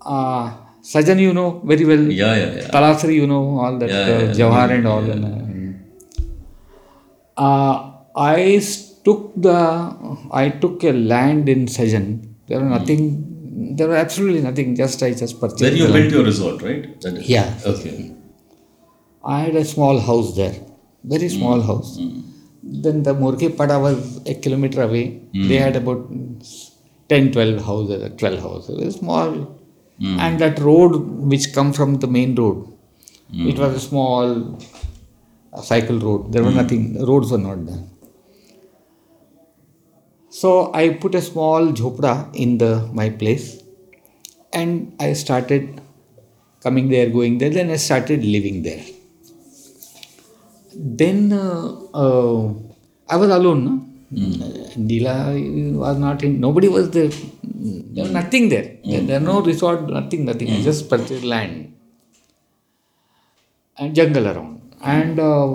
uh, 0.01 0.57
Sajan, 0.82 1.20
you 1.20 1.35
know 1.35 1.61
very 1.65 1.85
well. 1.85 2.01
Yeah, 2.20 2.35
yeah, 2.36 2.53
yeah. 2.57 2.69
Talasari, 2.70 3.15
you 3.16 3.27
know 3.27 3.59
all 3.59 3.78
that 3.78 3.90
Yeah, 3.90 3.97
uh, 3.97 4.20
yeah, 4.23 4.32
Jawahar 4.39 4.70
and 4.78 4.86
all. 4.86 5.11
and, 5.11 5.24
Uh, 7.47 7.74
I 8.16 8.40
s- 8.66 9.01
took 9.06 9.20
the 9.47 9.59
I 10.43 10.51
took 10.62 10.85
a 10.85 10.93
land 10.93 11.48
in 11.48 11.66
Sajan. 11.66 12.06
There 12.48 12.60
was 12.60 12.69
hmm. 12.69 12.77
nothing. 12.77 13.02
There 13.77 13.89
was 13.89 13.98
absolutely 14.05 14.43
nothing. 14.48 14.74
Just 14.82 15.02
I 15.09 15.12
just 15.23 15.40
purchased. 15.40 15.62
Where 15.62 15.73
you 15.81 15.86
the 15.86 15.93
built 15.93 16.05
land. 16.05 16.16
your 16.16 16.24
resort, 16.31 16.62
right? 16.69 17.01
That 17.02 17.19
is- 17.19 17.28
Yeah. 17.28 17.48
Okay. 17.73 17.94
I 19.24 19.40
had 19.44 19.56
a 19.56 19.65
small 19.74 20.01
house 20.09 20.35
there, 20.40 20.56
very 21.15 21.28
hmm. 21.28 21.39
small 21.39 21.60
house. 21.70 21.93
Hmm. 21.98 22.20
Then 22.86 23.02
the 23.02 23.15
Murke 23.15 23.47
Pada 23.60 23.77
was 23.81 24.20
a 24.27 24.35
kilometer 24.35 24.82
away. 24.82 25.05
They 25.51 25.59
had 25.65 25.77
about 25.77 26.01
10, 27.09 27.32
12 27.32 27.65
houses, 27.65 28.10
12 28.19 28.40
houses, 28.47 28.78
very 28.78 28.90
small. 28.90 29.31
And 30.01 30.39
that 30.40 30.59
road 30.60 30.97
which 31.32 31.52
come 31.55 31.73
from 31.73 31.94
the 32.02 32.06
main 32.16 32.35
road, 32.40 32.59
it 33.32 33.59
was 33.59 33.74
a 33.77 33.81
small 33.81 34.59
uh, 35.53 35.62
cycle 35.62 35.99
road. 35.99 36.33
There 36.33 36.43
was 36.43 36.55
nothing, 36.55 37.05
roads 37.07 37.31
were 37.31 37.39
not 37.39 37.65
there. 37.66 37.83
So 40.31 40.73
I 40.75 40.91
put 40.91 41.15
a 41.15 41.23
small 41.23 41.73
jhopra 41.73 42.31
in 42.35 42.59
the 42.59 42.89
my 42.93 43.11
place 43.11 43.62
and 44.53 44.95
I 45.01 45.12
started 45.15 45.81
coming 46.62 46.89
there, 46.89 47.09
going 47.11 47.39
there. 47.39 47.51
Then 47.51 47.70
I 47.70 47.77
started 47.77 48.25
living 48.25 48.62
there. 48.62 48.85
Then 50.75 51.33
uh, 51.33 51.73
uh, 51.95 52.55
I 53.09 53.16
was 53.16 53.31
alone. 53.31 53.65
No? 53.65 53.85
Neela 54.77 55.35
was 55.77 55.99
not 55.99 56.23
in. 56.23 56.41
Nobody 56.41 56.69
was 56.69 56.91
there. 56.91 57.11
There 57.43 58.05
was 58.05 58.12
nothing 58.12 58.49
there. 58.49 58.77
There, 58.85 59.01
there 59.01 59.20
no 59.20 59.41
resort. 59.43 59.89
Nothing. 59.89 60.25
Nothing. 60.25 60.51
I 60.51 60.62
just 60.62 60.89
purchased 60.89 61.25
land 61.25 61.75
and 63.77 63.95
jungle 63.95 64.29
around. 64.29 64.58
And 64.83 65.19
uh, 65.19 65.47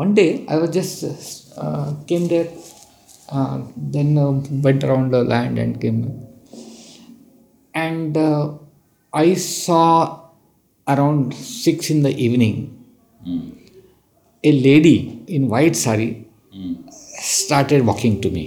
one 0.00 0.14
day 0.14 0.44
I 0.48 0.56
was 0.56 0.70
just 0.70 1.04
uh, 1.56 1.94
came 2.06 2.28
there. 2.28 2.48
Uh, 3.28 3.62
then 3.76 4.14
went 4.62 4.84
around 4.84 5.10
the 5.12 5.24
land 5.24 5.58
and 5.58 5.80
came. 5.80 6.26
And 7.74 8.16
I 9.12 9.34
saw 9.34 10.30
around 10.86 11.34
six 11.34 11.90
in 11.90 12.02
the 12.02 12.10
evening 12.10 12.76
a 14.48 14.52
lady 14.66 14.96
in 15.36 15.48
white 15.48 15.76
sari 15.84 16.10
started 17.20 17.84
walking 17.84 18.20
to 18.20 18.30
me. 18.30 18.44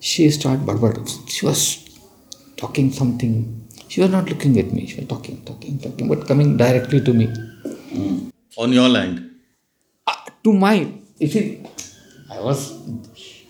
She 0.00 0.30
started, 0.30 0.66
but 0.66 1.08
she 1.26 1.46
was 1.46 1.60
talking 2.56 2.92
something. 2.92 3.34
She 3.88 4.00
was 4.02 4.10
not 4.10 4.28
looking 4.28 4.58
at 4.58 4.72
me. 4.72 4.86
She 4.86 4.96
was 5.00 5.08
talking, 5.08 5.42
talking, 5.44 5.78
talking, 5.78 6.08
but 6.08 6.26
coming 6.26 6.56
directly 6.56 7.00
to 7.00 7.12
me. 7.12 7.26
On 8.56 8.72
your 8.72 8.88
land. 8.88 9.30
Uh, 10.06 10.14
to 10.44 10.52
my, 10.52 10.92
you 11.18 11.28
see, 11.28 11.62
I 12.30 12.40
was, 12.40 12.72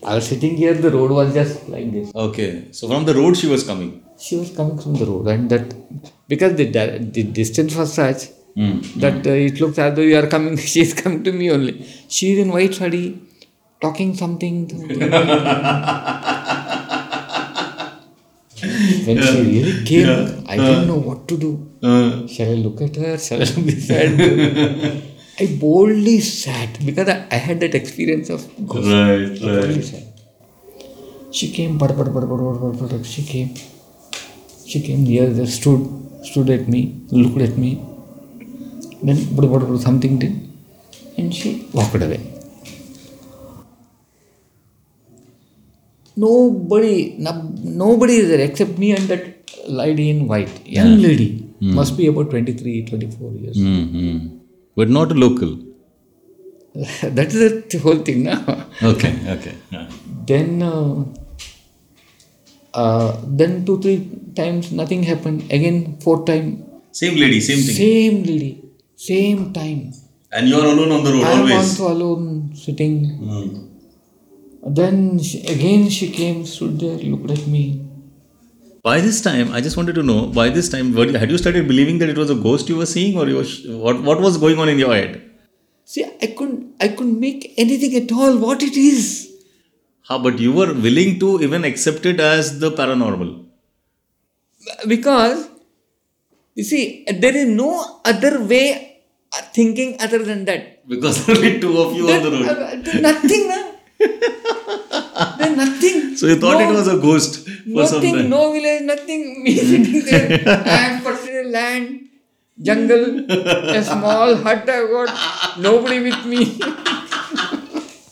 I 0.05 0.15
was 0.15 0.27
sitting 0.27 0.55
here. 0.55 0.73
The 0.73 0.91
road 0.91 1.11
was 1.11 1.33
just 1.33 1.67
like 1.69 1.91
this. 1.91 2.11
Okay. 2.13 2.67
So 2.71 2.87
from 2.87 3.05
the 3.05 3.13
road 3.13 3.35
she 3.37 3.47
was 3.47 3.63
coming. 3.63 4.03
She 4.17 4.35
was 4.37 4.51
coming 4.55 4.77
from 4.77 4.95
the 4.95 5.05
road, 5.05 5.27
and 5.27 5.49
that 5.49 5.73
because 6.27 6.55
the 6.55 6.65
the 7.17 7.23
distance 7.23 7.75
was 7.75 7.93
such 7.93 8.27
that 8.97 9.25
uh, 9.25 9.31
it 9.31 9.59
looks 9.61 9.77
as 9.79 9.95
though 9.95 10.01
you 10.01 10.17
are 10.17 10.27
coming. 10.27 10.57
She 10.73 10.81
is 10.81 10.93
coming 10.93 11.23
to 11.23 11.31
me 11.31 11.49
only. 11.51 11.85
She 12.07 12.33
is 12.33 12.39
in 12.39 12.51
white 12.51 12.73
sari, 12.73 13.17
talking 13.81 14.15
something. 14.15 14.67
when 19.07 19.21
she 19.27 19.41
really 19.51 19.83
came, 19.85 20.09
I 20.47 20.57
didn't 20.57 20.87
know 20.87 20.97
what 21.09 21.27
to 21.29 21.37
do. 21.37 21.51
Shall 22.27 22.51
I 22.51 22.55
look 22.65 22.81
at 22.81 22.95
her? 22.95 23.17
Shall 23.17 23.41
I 23.41 23.61
beside 23.61 24.19
her? 24.19 25.01
I 25.41 25.45
boldly 25.59 26.19
sat 26.19 26.83
because 26.85 27.07
I, 27.07 27.25
I 27.31 27.35
had 27.35 27.59
that 27.61 27.73
experience 27.73 28.29
of 28.29 28.41
ghost. 28.67 28.87
right, 28.87 29.31
I 29.31 29.61
boldly 29.61 29.81
sat. 29.81 30.03
She 31.31 31.51
came, 31.51 31.77
bad, 31.77 31.95
bad, 31.97 32.13
bad, 32.13 32.27
bad, 32.27 32.39
bad, 32.39 32.79
bad, 32.79 32.89
bad. 32.89 33.05
she 33.05 33.23
came. 33.23 33.53
She 34.65 34.81
came 34.81 35.03
near, 35.03 35.31
just 35.33 35.61
stood, 35.61 35.81
stood 36.23 36.49
at 36.49 36.67
me, 36.67 36.81
looked 37.11 37.41
at 37.41 37.57
me. 37.57 37.71
Then 39.01 39.15
bad, 39.35 39.49
bad, 39.51 39.61
bad, 39.69 39.79
something 39.79 40.19
did, 40.19 40.33
and 41.17 41.33
she 41.33 41.67
walked 41.73 41.95
away. 41.95 42.19
Nobody, 46.25 47.15
no, 47.25 47.31
nobody 47.83 48.15
is 48.21 48.27
there 48.31 48.43
except 48.49 48.77
me 48.83 48.91
and 48.97 49.05
that 49.11 49.23
lady 49.81 50.09
in 50.13 50.27
white, 50.27 50.53
young 50.77 50.93
lady, 51.07 51.29
must 51.61 51.95
be 51.97 52.07
about 52.07 52.29
23, 52.31 52.85
24 52.85 53.31
years. 53.33 53.57
Mm-hmm. 53.57 54.37
But 54.75 54.89
not 54.89 55.11
a 55.11 55.15
local. 55.15 55.51
that 57.17 57.27
is 57.33 57.63
the 57.71 57.77
whole 57.79 57.99
thing 58.07 58.23
now. 58.23 58.41
Okay, 58.91 59.13
okay. 59.35 59.55
Yeah. 59.71 59.89
Then, 60.25 60.61
uh, 60.61 61.03
uh, 62.73 63.17
then 63.25 63.65
two, 63.65 63.81
three 63.81 63.99
times 64.35 64.71
nothing 64.71 65.03
happened. 65.03 65.43
Again, 65.51 65.97
fourth 65.99 66.25
time, 66.25 66.47
Same 66.91 67.15
lady, 67.15 67.39
same 67.41 67.57
thing. 67.65 67.75
same 67.75 68.23
lady, 68.23 68.63
same 68.95 69.53
time. 69.53 69.91
And 70.31 70.47
you 70.47 70.55
are 70.57 70.65
alone 70.65 70.91
on 70.91 71.03
the 71.03 71.11
road 71.13 71.23
I 71.23 71.31
am 71.31 71.39
always. 71.41 71.55
also 71.79 71.91
alone 71.91 72.51
sitting. 72.55 72.95
Mm. 73.19 73.68
Then 74.63 75.19
she, 75.19 75.39
again 75.45 75.89
she 75.89 76.11
came, 76.11 76.45
stood 76.45 76.79
there, 76.79 76.97
looked 76.97 77.31
at 77.31 77.47
me. 77.47 77.85
By 78.83 79.01
this 79.01 79.21
time, 79.21 79.51
I 79.51 79.61
just 79.61 79.77
wanted 79.77 79.95
to 79.95 80.03
know. 80.03 80.27
By 80.27 80.49
this 80.49 80.69
time, 80.69 80.93
had 80.95 81.29
you 81.29 81.37
started 81.37 81.67
believing 81.67 81.97
that 81.99 82.09
it 82.09 82.17
was 82.17 82.29
a 82.29 82.35
ghost 82.35 82.69
you 82.69 82.77
were 82.77 82.85
seeing, 82.85 83.17
or 83.17 83.27
you 83.27 83.35
were, 83.35 83.43
sh- 83.43 83.65
what? 83.67 84.01
What 84.01 84.21
was 84.21 84.37
going 84.37 84.57
on 84.57 84.69
in 84.69 84.79
your 84.79 84.93
head? 84.93 85.21
See, 85.83 86.05
I 86.05 86.27
couldn't, 86.27 86.75
I 86.79 86.89
couldn't 86.89 87.19
make 87.19 87.53
anything 87.57 87.95
at 88.01 88.11
all. 88.11 88.37
What 88.37 88.63
it 88.63 88.77
is? 88.77 89.29
How? 90.07 90.19
But 90.19 90.39
you 90.39 90.53
were 90.53 90.73
willing 90.73 91.19
to 91.19 91.41
even 91.41 91.65
accept 91.65 92.05
it 92.05 92.19
as 92.19 92.59
the 92.59 92.71
paranormal. 92.71 93.45
Because 94.87 95.49
you 96.55 96.63
see, 96.63 97.05
there 97.11 97.35
is 97.35 97.47
no 97.47 98.01
other 98.05 98.43
way 98.43 99.03
of 99.37 99.51
thinking 99.51 99.97
other 99.99 100.19
than 100.23 100.45
that. 100.45 100.87
Because 100.87 101.27
only 101.33 101.59
two 101.59 101.77
of 101.79 101.95
you 101.95 102.09
on 102.09 102.23
the 102.23 102.31
road. 102.31 102.47
Uh, 102.47 102.75
There's 102.81 103.01
nothing, 103.01 103.51
There's 103.99 105.55
nothing. 105.57 106.15
So 106.15 106.27
you 106.27 106.35
thought 106.39 106.59
No- 106.59 106.69
it 106.69 106.73
was 106.73 106.87
a 106.87 106.97
ghost 106.97 107.39
for 107.47 107.85
some 107.85 107.97
Nothing, 107.99 108.15
time. 108.15 108.29
no 108.29 108.51
village, 108.53 108.83
nothing. 108.83 109.43
Me 109.43 109.55
sitting 109.55 110.05
there. 110.05 110.43
I 110.47 110.77
have 110.87 111.03
purchased 111.03 111.49
land, 111.51 112.09
jungle, 112.61 113.25
a 113.31 113.83
small 113.83 114.35
hut 114.35 114.69
I 114.69 114.79
got, 114.93 115.59
nobody 115.59 115.99
with 116.09 116.25
me. 116.25 116.59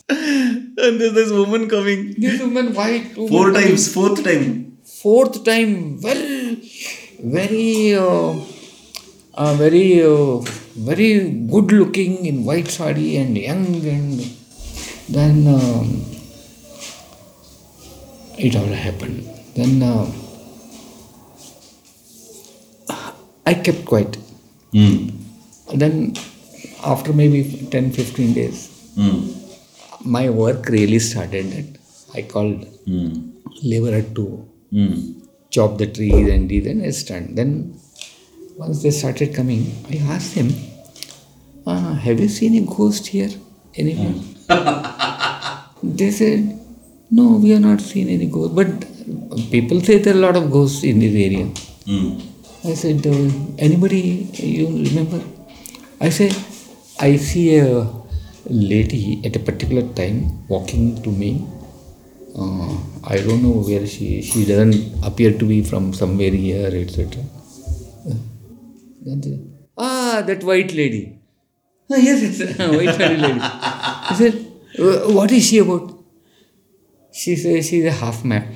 And 0.09 1.01
there's 1.01 1.13
this 1.13 1.31
woman 1.31 1.67
coming 1.67 2.13
this 2.17 2.39
woman 2.41 2.73
white. 2.73 3.15
woman 3.17 3.29
four 3.29 3.45
coming. 3.51 3.61
times, 3.67 3.93
fourth 3.93 4.23
time. 4.23 4.77
Fourth 5.01 5.43
time, 5.43 5.99
well, 6.01 6.21
very, 7.37 7.95
uh, 7.95 8.35
uh, 9.33 9.53
very, 9.55 10.03
uh, 10.03 10.37
very 10.91 11.09
good 11.53 11.71
looking 11.71 12.25
in 12.25 12.43
white 12.45 12.67
sari 12.67 13.17
and 13.17 13.37
young 13.37 13.65
and 13.95 14.21
then 15.09 15.47
um, 15.47 16.03
it 18.37 18.55
all 18.55 18.65
happened. 18.85 19.27
Then 19.55 19.81
uh, 19.81 20.11
I 23.45 23.53
kept 23.53 23.85
quiet. 23.85 24.17
Mm. 24.73 25.11
Then 25.75 26.13
after 26.83 27.13
maybe 27.13 27.67
10 27.71 27.91
15 27.91 28.33
days, 28.33 28.59
Mm. 28.97 29.33
my 30.03 30.29
work 30.29 30.67
really 30.69 30.99
started. 30.99 31.51
That 31.53 31.67
I 32.15 32.21
called 32.33 32.65
Mm. 32.87 33.31
labor 33.63 34.01
to 34.19 34.25
Mm. 34.73 34.95
chop 35.49 35.77
the 35.81 35.87
trees 35.87 36.27
and 36.35 36.49
these 36.49 36.67
and 36.67 36.93
stand. 37.01 37.35
Then 37.37 37.51
once 38.57 38.81
they 38.83 38.91
started 38.91 39.33
coming, 39.33 39.63
I 39.89 39.97
asked 40.15 40.35
them, 40.35 40.49
uh, 41.65 41.93
have 42.05 42.19
you 42.19 42.29
seen 42.39 42.55
a 42.61 42.65
ghost 42.77 43.07
here 43.07 43.31
anywhere? 43.75 44.15
They 45.83 46.11
said, 46.11 46.59
no, 47.11 47.37
we 47.37 47.49
have 47.51 47.61
not 47.61 47.81
seen 47.81 48.09
any 48.09 48.27
ghost. 48.27 48.55
But 48.55 48.67
people 49.51 49.81
say 49.81 49.97
there 49.99 50.13
are 50.13 50.17
a 50.17 50.21
lot 50.21 50.35
of 50.35 50.51
ghosts 50.51 50.83
in 50.83 50.99
this 50.99 51.13
area. 51.13 51.45
Mm. 51.85 52.21
I 52.65 52.73
said, 52.73 53.05
uh, 53.05 53.29
anybody 53.59 54.29
you 54.33 54.67
remember? 54.67 55.21
I 56.01 56.09
said, 56.09 56.35
I 56.99 57.15
see 57.17 57.57
a 57.57 57.89
lady 58.49 59.21
at 59.25 59.35
a 59.35 59.39
particular 59.39 59.81
time 59.93 60.47
walking 60.47 61.01
to 61.03 61.09
me. 61.09 61.45
Uh, 62.37 62.77
I 63.03 63.17
don't 63.17 63.41
know 63.41 63.61
where 63.67 63.85
she, 63.87 64.21
she 64.21 64.45
doesn't 64.45 65.03
appear 65.03 65.37
to 65.37 65.45
be 65.45 65.63
from 65.63 65.93
somewhere 65.93 66.31
here, 66.31 66.71
etc. 66.73 67.21
Uh, 68.09 68.13
ah, 69.77 70.23
that 70.25 70.43
white 70.43 70.73
lady. 70.73 71.19
"Ah, 71.89 71.95
yes, 72.07 72.21
yes, 72.39 72.57
white 72.59 72.97
lady. 72.99 73.39
I 74.09 74.15
said, 74.15 74.35
"Uh, 74.79 75.11
what 75.17 75.31
is 75.31 75.45
she 75.47 75.59
about? 75.59 75.93
She 77.11 77.35
says 77.35 77.67
she's 77.67 77.85
a 77.85 77.91
half 77.91 78.23
mad. 78.23 78.47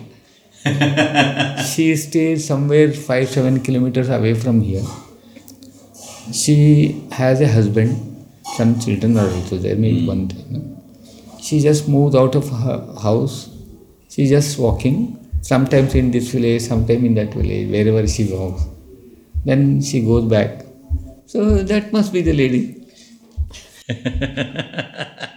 she 1.74 1.96
stays 1.96 2.46
somewhere 2.46 2.92
five, 2.94 3.28
seven 3.30 3.60
kilometers 3.62 4.10
away 4.10 4.34
from 4.34 4.62
here. 4.62 4.84
She 6.32 7.08
has 7.12 7.42
a 7.42 7.48
husband, 7.48 8.28
some 8.56 8.80
children 8.80 9.18
are 9.18 9.28
also 9.30 9.58
there, 9.58 9.76
maybe 9.76 10.06
one 10.08 10.28
time. 10.28 10.46
no? 10.50 10.62
She 11.42 11.60
just 11.60 11.90
moved 11.90 12.16
out 12.16 12.36
of 12.36 12.48
her 12.50 12.78
house. 13.02 13.50
She's 14.10 14.30
just 14.30 14.58
walking, 14.60 15.18
sometimes 15.42 15.96
in 15.96 16.12
this 16.12 16.30
village, 16.32 16.62
sometimes 16.62 17.04
in 17.04 17.16
that 17.16 17.34
village, 17.34 17.70
wherever 17.70 18.08
she 18.08 18.26
walks. 18.32 18.64
Then 19.44 19.82
she 19.82 20.02
goes 20.02 20.26
back. 20.26 20.66
So 21.26 21.64
that 21.64 21.92
must 21.92 22.14
be 22.14 22.22
the 22.22 22.34
lady. 22.34 22.78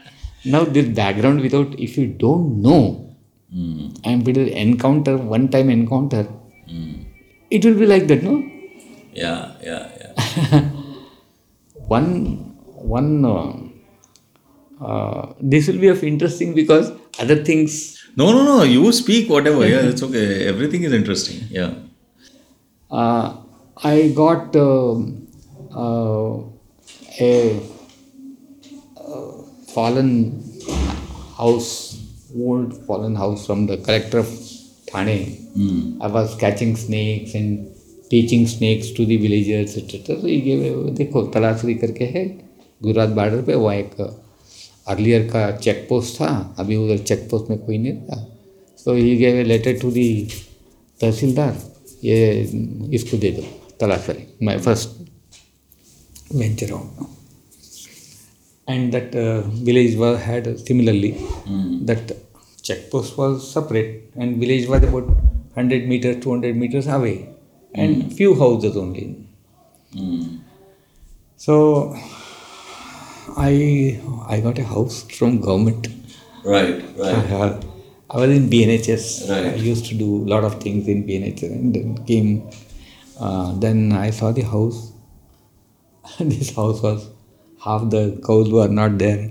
now 0.45 0.65
this 0.65 0.89
background 1.01 1.41
without 1.41 1.79
if 1.79 1.97
you 1.99 2.07
don't 2.07 2.63
know 2.63 2.81
and 4.05 4.27
with 4.27 4.37
an 4.37 4.49
encounter 4.49 5.17
one 5.17 5.49
time 5.49 5.71
encounter 5.71 6.27
it 7.51 7.65
will 7.65 7.79
be 7.83 7.87
like 7.87 8.07
that 8.13 8.23
no 8.23 8.35
Yeah, 9.23 9.43
yeah, 9.63 9.83
yeah. 10.01 10.63
one 11.97 12.09
one 12.97 13.25
uh, 13.25 13.53
uh, 14.87 15.33
this 15.41 15.69
will 15.69 15.79
be 15.79 15.89
of 15.89 16.03
interesting 16.03 16.55
because 16.55 16.87
other 17.25 17.37
things 17.51 17.77
No, 18.17 18.27
no, 18.33 18.43
no. 18.49 18.63
You 18.63 18.93
speak 18.93 19.29
whatever. 19.29 19.67
Yeah, 19.69 19.89
it's 19.93 20.03
okay. 20.07 20.47
Everything 20.47 20.85
is 20.89 20.93
interesting. 20.93 21.39
Yeah. 21.51 21.71
uh, 22.91 23.37
I 23.93 24.09
got 24.21 24.55
um 24.57 25.27
uh, 25.85 26.35
a 27.21 27.31
uh, 27.31 27.61
fallen 29.75 30.11
house, 31.39 31.71
old 32.37 32.87
fallen 32.87 33.15
house 33.15 33.47
from 33.47 33.67
the 33.67 33.77
collector 33.79 34.19
of 34.19 34.29
Thane. 34.91 35.21
Mm. 35.57 36.01
I 36.01 36.09
was 36.09 36.35
catching 36.37 36.77
snakes 36.77 37.35
and 37.35 37.75
teaching 38.11 38.47
snakes 38.47 38.91
to 38.93 39.07
the 39.07 39.17
villagers, 39.17 39.77
etc. 39.77 40.21
So 40.21 40.27
he 40.27 40.41
gave 40.41 40.63
a, 40.63 40.91
देखो 41.01 41.23
तलासरी 41.35 41.75
करके 41.75 42.05
है 42.17 42.25
Gujarat 42.81 43.09
border 43.19 43.43
पे 43.43 43.55
वहाँ 43.55 43.75
एक 43.77 44.01
earlier 44.89 45.23
का 45.31 45.51
check 45.57 45.87
post 45.89 46.21
था 46.21 46.29
अभी 46.59 46.77
उधर 46.77 46.99
चेक 47.11 47.29
पोस्ट 47.31 47.51
में 47.51 47.59
कोई 47.59 47.79
नहीं 47.79 47.97
था 48.09 48.19
so 48.79 48.95
he 48.95 49.17
gave 49.17 49.37
a 49.37 49.45
letter 49.45 49.79
to 49.81 49.91
the 49.91 50.09
tehsildar 51.01 51.57
ये 52.05 52.19
इसको 52.95 53.17
दे 53.19 53.31
दो 53.39 53.43
Talasari 53.81 54.27
my 54.47 54.59
first 54.59 55.03
out 56.35 56.71
now. 56.99 57.09
And 58.67 58.93
that 58.93 59.15
uh, 59.15 59.43
village 59.69 59.97
was 59.97 60.21
had 60.21 60.59
similarly 60.67 61.13
that 61.91 62.17
check 62.63 62.91
post 62.91 63.19
was 63.19 63.51
separate 63.53 64.11
and 64.17 64.39
village 64.39 64.67
was 64.69 64.83
about 64.83 65.07
100 65.07 65.87
meters 65.87 66.23
200 66.25 66.57
meters 66.57 66.87
away 66.87 67.29
and 67.75 68.11
few 68.21 68.35
houses 68.43 68.75
only 68.83 69.05
so 71.37 71.57
i 73.37 73.53
i 74.35 74.41
got 74.41 74.59
a 74.59 74.65
house 74.65 75.03
from 75.19 75.41
government 75.41 75.89
Right, 76.45 76.85
uh, 77.01 77.59
I 78.11 78.19
was 78.19 78.31
in 78.31 78.51
BNHS. 78.51 79.31
Right. 79.31 79.55
I 79.55 79.55
used 79.55 79.87
to 79.87 79.95
do 79.95 80.25
a 80.25 80.29
lot 80.29 80.45
of 80.45 80.61
things 80.63 80.87
in 80.89 81.05
BNHS 81.05 81.51
and 81.51 81.75
then 81.75 82.05
came. 82.05 82.51
Uh, 83.19 83.55
then 83.59 83.93
I 83.93 84.11
saw 84.11 84.31
the 84.31 84.43
house. 84.43 84.93
this 86.21 86.55
house 86.55 86.83
was 86.83 87.09
half 87.65 87.89
the 87.91 88.21
cows 88.27 88.51
were 88.51 88.69
not 88.69 88.99
there. 88.99 89.31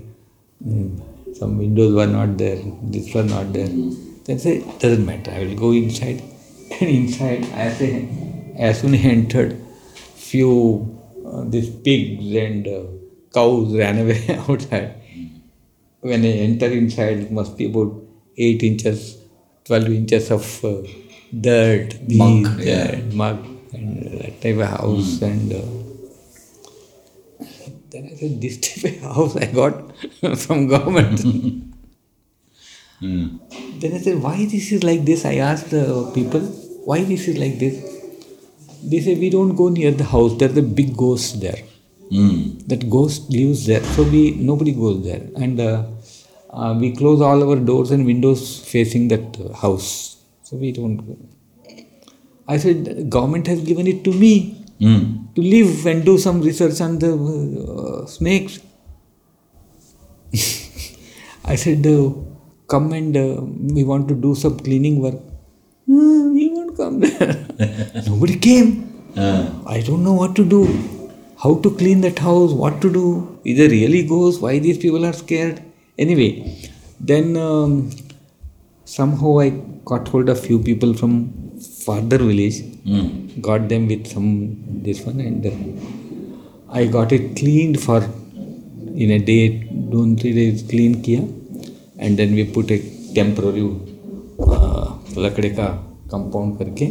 Mm, 0.66 1.36
Some 1.36 1.58
windows 1.58 1.94
were 1.94 2.06
not 2.06 2.36
there. 2.38 2.60
This 2.82 3.12
was 3.14 3.26
not 3.30 3.52
there. 3.52 3.68
Then 4.26 4.38
say 4.38 4.54
doesn't 4.78 5.04
matter. 5.06 5.30
I 5.30 5.44
will 5.44 5.56
go 5.56 5.72
inside. 5.72 6.22
And 6.80 6.90
inside, 6.90 7.44
as 7.52 7.80
I, 7.82 8.08
as 8.58 8.80
soon 8.80 8.94
as 8.94 9.04
I 9.04 9.08
entered, 9.08 9.52
few 10.16 10.52
uh, 11.24 11.44
these 11.46 11.70
pigs 11.70 12.34
and 12.44 12.66
uh, 12.66 12.82
cows 13.32 13.76
ran 13.76 13.98
away 13.98 14.20
outside 14.48 14.94
when 16.00 16.24
I 16.24 16.32
enter 16.48 16.66
inside, 16.66 17.18
it 17.18 17.30
must 17.32 17.56
be 17.56 17.66
about 17.66 17.94
8 18.36 18.62
inches, 18.62 19.18
12 19.64 19.84
inches 19.88 20.30
of 20.30 20.64
uh, 20.64 20.82
dirt, 21.38 21.94
Muck, 22.10 22.58
yeah. 22.58 23.00
mud, 23.12 23.38
and 23.72 24.20
that 24.20 24.40
type 24.42 24.56
of 24.56 24.68
house. 24.68 25.22
And 25.22 25.52
uh, 25.52 25.62
then 27.94 28.10
I 28.12 28.14
said, 28.16 28.40
This 28.42 28.58
type 28.66 29.02
of 29.02 29.16
house 29.16 29.36
I 29.36 29.46
got 29.46 29.74
from 30.44 30.66
government. 30.68 31.24
Then 33.00 33.92
I 33.94 33.98
said, 33.98 34.22
Why 34.22 34.46
this 34.46 34.72
is 34.72 34.82
like 34.82 35.04
this? 35.04 35.24
I 35.24 35.36
asked 35.36 35.70
the 35.70 36.10
people, 36.14 36.40
Why 36.90 37.02
this 37.04 37.28
is 37.28 37.38
like 37.38 37.58
this? 37.58 37.76
They 38.82 39.00
say, 39.00 39.14
We 39.14 39.30
don't 39.30 39.54
go 39.56 39.68
near 39.68 39.90
the 39.90 40.04
house, 40.04 40.36
there's 40.38 40.56
a 40.56 40.62
big 40.62 40.96
ghost 40.96 41.40
there 41.40 41.62
Mm. 42.12 42.68
that 42.68 42.90
ghost 42.90 43.30
lives 43.30 43.64
there 43.66 43.82
so 43.82 44.02
we 44.02 44.32
nobody 44.32 44.72
goes 44.72 45.02
there 45.04 45.22
and 45.36 45.58
uh, 45.58 45.84
uh, 46.50 46.76
we 46.78 46.94
close 46.94 47.22
all 47.22 47.42
our 47.42 47.56
doors 47.56 47.90
and 47.90 48.04
windows 48.04 48.42
facing 48.72 49.08
that 49.08 49.40
uh, 49.40 49.54
house 49.54 50.18
so 50.42 50.58
we 50.64 50.70
don't 50.70 50.98
go 50.98 51.16
i 52.46 52.58
said 52.64 53.08
government 53.16 53.46
has 53.46 53.62
given 53.70 53.86
it 53.86 54.04
to 54.04 54.12
me 54.12 54.32
Mm. 54.84 55.02
to 55.34 55.40
live 55.54 55.86
and 55.90 56.04
do 56.04 56.14
some 56.18 56.38
research 56.42 56.78
on 56.86 56.98
the 57.02 57.10
uh, 57.14 58.06
snakes 58.14 58.54
i 61.52 61.56
said 61.62 61.86
uh, 61.86 62.10
come 62.72 62.86
and 62.98 63.16
uh, 63.16 63.40
we 63.76 63.82
want 63.90 64.04
to 64.10 64.14
do 64.26 64.30
some 64.42 64.56
cleaning 64.66 64.96
work 65.04 65.18
"Hmm, 65.88 66.22
we 66.36 66.44
won't 66.54 66.74
come 66.80 66.96
there 67.04 67.30
nobody 68.10 68.36
came 68.48 68.72
Uh, 69.24 69.42
I 69.72 69.80
don't 69.86 70.02
know 70.06 70.14
what 70.20 70.32
to 70.38 70.44
do. 70.52 70.60
How 71.42 71.50
to 71.64 71.70
clean 71.80 71.98
that 72.04 72.18
house, 72.28 72.52
what 72.62 72.74
to 72.84 72.88
do. 72.96 73.02
Is 73.50 73.58
there 73.58 73.68
really 73.74 74.00
ghosts? 74.12 74.40
Why 74.44 74.52
these 74.64 74.78
people 74.84 75.04
are 75.08 75.12
scared? 75.20 75.56
Anyway, 76.04 76.30
then 77.10 77.36
um, 77.36 77.74
somehow 78.84 79.38
I 79.44 79.50
got 79.90 80.08
hold 80.08 80.28
of 80.34 80.40
few 80.48 80.58
people 80.58 80.94
from 80.94 81.12
farther 81.84 82.18
village, 82.18 82.58
mm. 82.86 83.40
got 83.40 83.68
them 83.68 83.88
with 83.88 84.06
some 84.06 84.28
this 84.82 85.00
one, 85.08 85.20
and 85.20 85.46
uh, 85.46 85.56
I 86.80 86.86
got 86.86 87.12
it 87.12 87.36
cleaned 87.36 87.80
for 87.80 88.00
in 88.94 89.10
a 89.10 89.18
day, 89.18 89.42
two 89.90 90.04
three 90.16 90.34
days 90.40 90.62
clean 90.70 91.02
किया, 91.02 91.22
and 91.98 92.16
then 92.18 92.34
we 92.34 92.44
put 92.44 92.70
a 92.70 92.78
temporary 93.14 93.66
uh, 94.40 94.86
लकड़े 95.16 95.50
का 95.58 95.68
compound 96.12 96.58
करके 96.58 96.86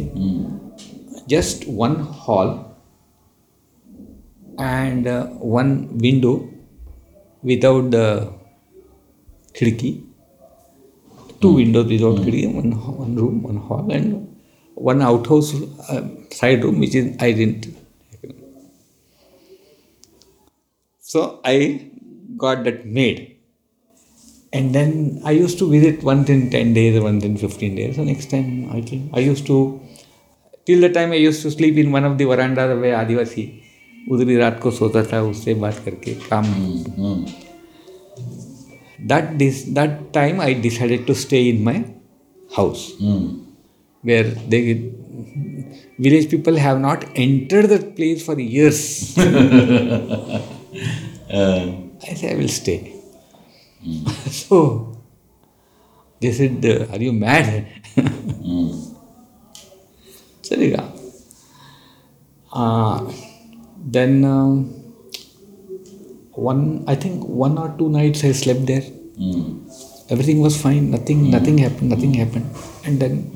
just 1.32 1.66
one 1.66 1.96
hall 1.96 2.50
and 4.58 5.06
uh, 5.06 5.26
one 5.58 5.98
window 5.98 6.48
without 7.42 7.90
the 7.90 8.32
khidki 9.58 9.90
two 11.40 11.52
windows 11.54 11.86
without 11.86 12.16
khidki 12.26 12.52
one, 12.54 12.70
one 12.98 13.16
room 13.16 13.42
one 13.42 13.56
hall 13.56 13.90
and 13.90 14.33
one 14.75 15.01
outhouse 15.01 15.53
uh, 15.89 16.01
side 16.31 16.63
room 16.63 16.79
which 16.79 16.95
is 16.95 17.15
i 17.19 17.31
didn't 17.31 17.67
so 21.01 21.39
i 21.43 21.57
got 22.37 22.63
that 22.63 22.85
made 22.85 23.35
and 24.51 24.73
then 24.73 25.21
I 25.23 25.31
used 25.31 25.59
to 25.59 25.69
visit 25.69 26.01
once 26.03 26.29
in 26.29 26.49
10 26.49 26.73
days 26.73 26.97
or 26.97 27.03
once 27.03 27.23
in 27.23 27.37
15 27.37 27.75
days. 27.75 27.95
So 27.97 28.03
next 28.03 28.31
time 28.31 28.69
I 28.71 28.81
came. 28.81 29.09
I 29.13 29.19
used 29.19 29.45
to, 29.45 29.79
till 30.65 30.81
the 30.81 30.89
time 30.89 31.11
I 31.11 31.15
used 31.15 31.43
to 31.43 31.51
sleep 31.51 31.77
in 31.77 31.91
one 31.91 32.03
of 32.03 32.17
the 32.17 32.25
verandas 32.25 32.79
where 32.81 32.95
आदिवासी 32.97 33.43
उधर 34.11 34.29
ही 34.29 34.37
रात 34.37 34.59
को 34.63 34.71
सोता 34.71 35.03
था 35.11 35.21
उससे 35.29 35.53
बात 35.65 35.81
करके 35.85 36.13
काम 36.29 36.45
Mm. 36.97 37.29
that 39.11 39.37
this 39.37 39.63
that 39.77 40.11
time 40.13 40.41
I 40.41 40.53
decided 40.53 41.05
to 41.07 41.15
stay 41.15 41.43
in 41.49 41.63
my 41.63 41.77
house 42.57 42.91
Mm. 43.01 43.27
where 44.04 44.24
they 44.52 44.92
village 45.98 46.28
people 46.30 46.56
have 46.56 46.78
not 46.80 47.04
entered 47.16 47.66
that 47.72 47.96
place 47.96 48.24
for 48.24 48.38
years. 48.38 49.16
uh. 49.18 50.42
I 52.04 52.14
said, 52.14 52.32
I 52.32 52.36
will 52.36 52.48
stay. 52.48 52.92
Mm. 53.82 54.08
so 54.44 54.98
they 56.20 56.32
said, 56.32 56.64
Are 56.92 57.00
you 57.00 57.12
mad? 57.12 57.66
mm. 57.96 58.90
So, 60.44 60.54
uh, 62.52 63.10
then 63.78 64.24
um, 64.26 64.68
one, 66.32 66.84
I 66.86 66.94
think 66.94 67.24
one 67.24 67.56
or 67.56 67.74
two 67.78 67.88
nights 67.88 68.22
I 68.24 68.32
slept 68.32 68.66
there. 68.66 68.82
Mm. 68.82 69.64
Everything 70.10 70.40
was 70.40 70.60
fine. 70.60 70.90
Nothing, 70.90 71.20
hmm. 71.20 71.30
nothing 71.30 71.56
happened. 71.58 71.88
Nothing 71.88 72.12
happened. 72.12 72.44
And 72.84 73.00
then 73.00 73.32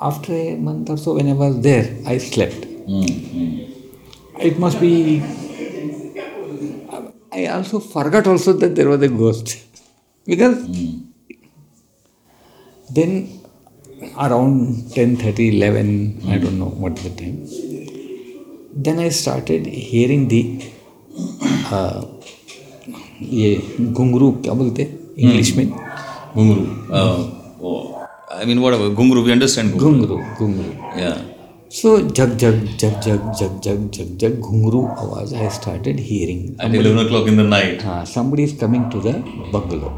after 0.00 0.32
a 0.32 0.56
month 0.56 0.90
or 0.90 0.96
so, 0.96 1.14
when 1.14 1.28
I 1.28 1.32
was 1.32 1.60
there, 1.60 1.96
I 2.06 2.18
slept. 2.18 2.62
Mm. 2.86 3.04
Mm. 3.38 3.70
It 4.38 4.58
must 4.58 4.80
be. 4.80 5.22
I 7.32 7.46
also 7.46 7.78
forgot 7.78 8.26
also 8.26 8.52
that 8.54 8.74
there 8.74 8.88
was 8.88 9.02
a 9.02 9.08
ghost 9.08 9.58
because 10.26 10.66
then 12.90 13.40
around 14.18 14.90
10 14.94 15.20
11 15.20 16.22
i 16.26 16.38
don't 16.38 16.58
know 16.58 16.72
what 16.82 16.96
the 16.96 17.10
time 17.20 17.36
then 18.86 18.98
i 18.98 19.08
started 19.08 19.66
hearing 19.66 20.26
the 20.32 20.42
uh, 21.70 22.04
ये 23.38 23.50
घुंगरू 23.80 24.30
क्या 24.44 24.52
बोलते 24.60 24.82
English 25.18 25.56
में 25.56 25.66
Gunguru. 26.34 27.93
I 28.41 28.45
mean, 28.45 28.61
whatever, 28.61 28.89
Ghungru, 28.89 29.23
we 29.25 29.31
understand 29.31 29.73
Ghungru. 29.83 30.17
घुंगरू 30.39 30.73
Yeah. 31.03 31.17
So 31.77 31.89
Jag 32.17 32.41
Jag 32.41 32.55
Jag 32.81 32.93
Jag 33.05 33.21
Jag 33.41 33.55
Jag 33.67 33.79
Jag 33.95 34.23
jug 34.23 34.39
घुंगरू 34.47 34.81
I 35.45 35.49
started 35.59 35.99
hearing. 36.09 36.41
At 36.59 36.75
11 36.75 36.99
o'clock 37.05 37.27
in 37.31 37.37
the 37.41 37.47
night. 37.55 37.85
Ah, 37.93 38.03
somebody 38.15 38.43
is 38.49 38.53
coming 38.63 38.83
to 38.95 39.01
the 39.07 39.13
bungalow 39.53 39.91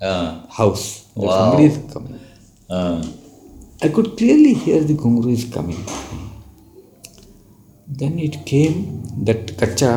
Uh, 0.00 0.26
house. 0.58 0.84
Wow. 1.14 1.30
Somebody 1.38 1.64
is 1.70 1.78
coming. 1.92 2.18
uh, 2.70 2.98
I 3.82 3.88
could 3.96 4.10
clearly 4.18 4.52
hear 4.64 4.80
the 4.90 4.96
Ghungru 5.04 5.32
is 5.38 5.44
coming. 5.56 5.80
Then 8.00 8.18
it 8.26 8.36
came 8.46 8.76
that 9.24 9.56
kacha, 9.58 9.92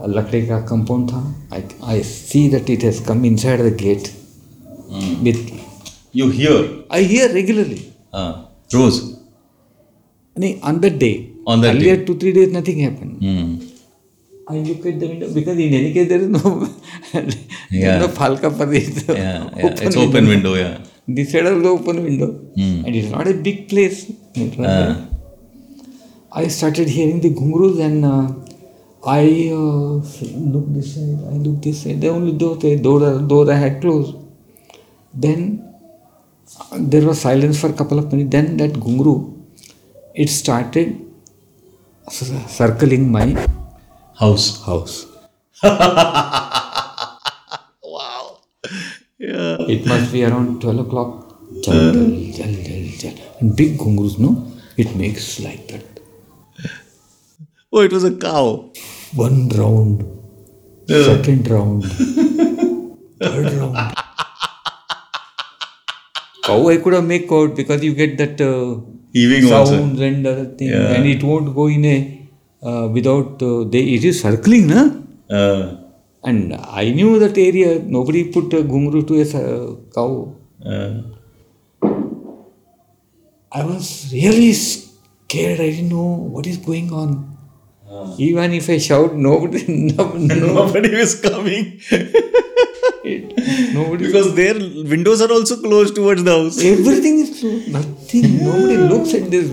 uh, 0.00 0.08
लकड़ी 0.08 0.66
compound. 0.72 1.10
Tha 1.10 1.22
I 1.52 1.62
I 1.96 2.02
see 2.02 2.44
that 2.56 2.68
it 2.76 2.82
has 2.82 3.00
come 3.10 3.24
inside 3.32 3.62
the 3.68 3.76
gate. 3.84 4.10
Hmm. 4.92 5.12
Gate 5.24 5.51
you 6.12 6.28
hear. 6.30 6.84
I 6.90 7.02
hear 7.02 7.32
regularly. 7.32 7.92
Uh, 8.12 8.46
Rose. 8.72 9.18
No, 10.36 10.48
on 10.62 10.80
that 10.80 10.98
day. 10.98 11.30
On 11.46 11.60
that 11.60 11.74
Earlier 11.74 12.04
two 12.06 12.16
three 12.18 12.32
days 12.32 12.52
nothing 12.52 12.78
happened. 12.78 13.14
Hmm. 13.22 13.68
I 14.48 14.58
look 14.58 14.84
at 14.86 14.98
the 15.00 15.06
window 15.08 15.32
because 15.32 15.58
in 15.58 15.72
any 15.72 15.92
case 15.92 16.08
there 16.08 16.20
is 16.20 16.28
no 16.28 16.68
Yeah. 17.70 17.98
no 17.98 18.08
falca 18.08 18.50
for 18.50 18.66
this. 18.66 19.04
Yeah, 19.08 19.14
yeah. 19.16 19.50
it's 19.86 19.96
open 19.96 20.28
window, 20.28 20.54
yeah. 20.54 20.78
This 21.08 21.32
side 21.32 21.46
of 21.46 21.62
the 21.62 21.68
open 21.68 22.02
window. 22.02 22.28
Hmm. 22.56 22.84
And 22.86 22.94
it's 22.96 23.10
not 23.10 23.26
a 23.26 23.34
big 23.34 23.68
place. 23.68 24.10
Uh, 24.58 25.06
I 26.32 26.48
started 26.48 26.88
hearing 26.88 27.20
the 27.20 27.30
ghungrus 27.30 27.80
and 27.80 28.04
uh, 28.04 28.26
I 29.04 29.50
uh, 29.52 30.00
look 30.52 30.66
this 30.68 30.94
side, 30.94 31.18
I 31.32 31.36
look 31.46 31.60
this 31.62 31.82
side. 31.82 32.00
The 32.00 32.08
only 32.08 32.32
door, 32.32 32.56
the 32.56 32.76
door, 32.76 33.18
door 33.20 33.50
I 33.50 33.56
had 33.56 33.80
closed. 33.80 34.16
Then 35.12 35.71
there 36.72 37.06
was 37.06 37.20
silence 37.20 37.60
for 37.60 37.68
a 37.68 37.72
couple 37.72 37.98
of 37.98 38.12
minutes. 38.12 38.30
Then 38.30 38.56
that 38.58 38.72
ghungru, 38.72 39.14
it 40.14 40.28
started 40.28 41.00
circling 42.10 43.10
my 43.10 43.26
house. 44.18 44.64
house. 44.64 45.06
Wow. 47.84 48.38
Yeah. 49.18 49.56
It 49.68 49.86
must 49.86 50.12
be 50.12 50.24
around 50.24 50.60
12 50.60 50.78
o'clock. 50.86 51.38
Jal, 51.62 51.92
jal, 51.92 52.32
jal, 52.32 52.54
jal, 52.64 52.84
jal. 52.98 53.14
And 53.40 53.54
big 53.56 53.78
ghungrus, 53.78 54.18
no? 54.18 54.50
It 54.76 54.96
makes 54.96 55.40
like 55.40 55.68
that. 55.68 55.84
Oh, 57.72 57.80
it 57.80 57.92
was 57.92 58.04
a 58.04 58.14
cow. 58.16 58.70
One 59.14 59.48
round, 59.50 60.04
second 60.88 61.48
round, 61.48 61.84
third 63.20 63.52
round. 63.52 63.94
Cow 66.52 66.68
I 66.74 66.78
could 66.86 66.94
have 66.98 67.06
make 67.12 67.30
out 67.40 67.54
because 67.60 67.82
you 67.88 67.94
get 68.02 68.16
that 68.22 68.40
uh, 68.40 68.80
Heaving 69.18 69.44
also. 69.52 69.76
sounds 69.76 70.00
and 70.08 70.26
other 70.32 70.46
thing, 70.58 70.68
Yeah. 70.74 70.92
and 70.96 71.06
it 71.14 71.22
won't 71.30 71.54
go 71.60 71.66
in 71.76 71.84
a 71.94 71.96
uh, 72.70 72.88
without 72.96 73.42
uh, 73.50 73.64
they. 73.74 73.82
It 73.96 74.04
is 74.10 74.20
circling, 74.26 74.66
na? 74.74 74.82
Uh, 75.38 75.62
And 76.30 76.54
I 76.82 76.90
knew 76.96 77.12
that 77.20 77.36
area. 77.44 77.70
Nobody 77.94 78.20
put 78.34 78.52
a 78.58 78.62
ghungru 78.72 79.00
to 79.08 79.14
a 79.22 79.24
uh, 79.38 79.64
cow. 79.96 80.10
uh, 80.72 80.92
I 83.60 83.64
was 83.70 84.10
really 84.12 84.52
scared. 84.52 85.60
I 85.60 85.70
didn't 85.70 85.90
know 85.90 86.10
what 86.34 86.46
is 86.52 86.58
going 86.68 86.92
on. 86.92 87.10
Even 88.26 88.52
if 88.58 88.68
I 88.74 88.78
shout, 88.78 89.14
nobody, 89.24 89.64
no, 89.68 90.04
no, 90.28 90.36
nobody 90.58 90.92
is 91.06 91.14
coming 91.26 91.66
nobody. 93.74 94.06
because 94.06 94.34
their 94.34 94.54
windows 94.94 95.20
are 95.22 95.30
also 95.32 95.56
closed 95.62 95.94
towards 95.94 96.22
the 96.24 96.30
house. 96.38 96.58
Everything 96.62 97.18
is 97.24 97.30
closed. 97.40 97.68
Nothing. 97.76 98.26
Nobody 98.44 98.76
looks 98.92 99.14
at 99.14 99.30
this. 99.30 99.46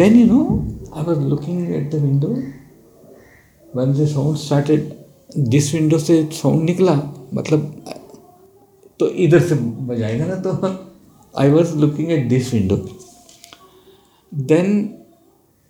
then 0.00 0.16
you 0.20 0.26
know, 0.26 0.44
I 0.94 1.02
was 1.02 1.18
looking 1.18 1.74
at 1.74 1.90
the 1.90 1.98
window. 1.98 2.32
When 3.72 3.92
the 3.94 4.06
sound 4.06 4.38
started, 4.38 4.96
this 5.36 5.72
window 5.72 5.98
से 5.98 6.14
sound 6.32 6.64
निकला 6.70 6.94
मतलब 7.34 7.60
तो 9.00 9.08
इधर 9.26 9.40
से 9.48 9.54
बजाएगा 9.90 10.26
ना 10.26 10.36
तो 10.46 10.50
I 11.34 11.48
was 11.48 11.74
looking 11.76 12.10
at 12.12 12.28
this 12.28 12.52
window. 12.52 12.78
Then 14.32 14.96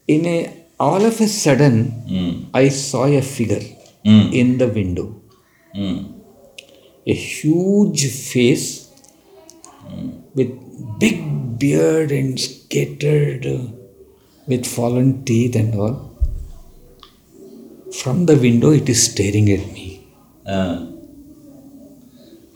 in 0.09 0.25
a 0.27 0.39
all 0.81 1.05
of 1.05 1.21
a 1.21 1.29
sudden 1.29 1.77
Mm. 2.11 2.47
I 2.55 2.69
saw 2.69 3.05
a 3.07 3.21
figure 3.21 3.61
Mm. 4.05 4.33
in 4.33 4.59
the 4.59 4.69
window. 4.69 5.07
Mm. 5.77 5.99
a 7.07 7.15
huge 7.15 8.03
face 8.31 8.65
with 10.35 10.51
big 10.99 11.59
beard 11.59 12.11
and 12.13 12.39
scattered 12.41 13.47
uh, 13.47 13.59
with 14.47 14.67
fallen 14.67 15.25
teeth 15.25 15.57
and 15.57 15.75
all. 15.75 15.97
From 18.03 18.27
the 18.27 18.37
window, 18.37 18.71
it 18.71 18.89
is 18.89 19.03
staring 19.11 19.51
at 19.51 19.65
me. 19.77 19.87
Uh, 20.47 20.87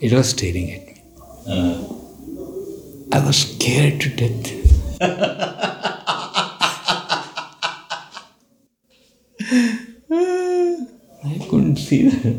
It 0.07 0.13
was 0.13 0.29
staring 0.31 0.71
at 0.77 0.87
me. 0.87 0.97
uh, 1.55 1.77
I 3.13 3.25
was 3.27 3.37
scared 3.45 4.01
to 4.03 4.09
death. 4.21 4.51
I 11.25 11.39
couldn't 11.49 11.73
see 11.89 12.09
that. 12.09 12.37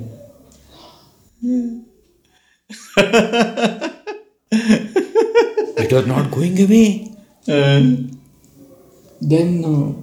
it 5.77 5.91
was 5.91 6.07
not 6.07 6.31
going 6.31 6.59
away. 6.65 7.11
uh, 7.47 7.81
Then 9.21 9.63
uh, 9.65 9.93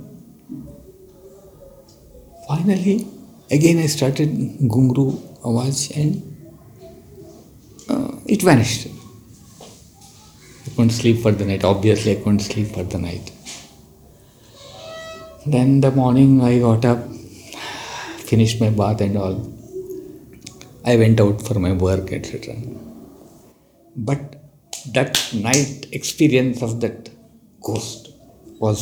finally, 2.49 3.07
again 3.51 3.79
I 3.79 3.87
started 3.87 4.31
Ghungru 4.75 5.07
Awaz 5.43 5.91
and 5.97 6.13
uh, 7.89 8.13
it 8.27 8.43
vanished. 8.43 8.89
I 10.67 10.69
couldn't 10.77 10.91
sleep 10.91 11.19
for 11.23 11.33
the 11.33 11.45
night. 11.45 11.65
Obviously, 11.65 12.13
I 12.13 12.17
couldn't 12.17 12.41
sleep 12.41 12.69
for 12.69 12.85
the 12.85 12.99
night. 12.99 13.31
Then 15.45 15.81
the 15.81 15.91
morning 15.91 16.41
I 16.41 16.59
got 16.61 16.85
up, 16.85 17.01
finished 18.33 18.61
my 18.65 18.71
bath 18.81 19.01
and 19.07 19.17
all. 19.23 19.37
I 20.85 20.97
went 21.03 21.21
out 21.25 21.41
for 21.47 21.59
my 21.65 21.73
work, 21.73 22.13
etc. 22.13 22.55
But 23.97 24.23
that 24.95 25.19
night 25.49 25.87
experience 25.93 26.63
of 26.63 26.81
that 26.81 27.11
ghost 27.61 28.09
was 28.59 28.81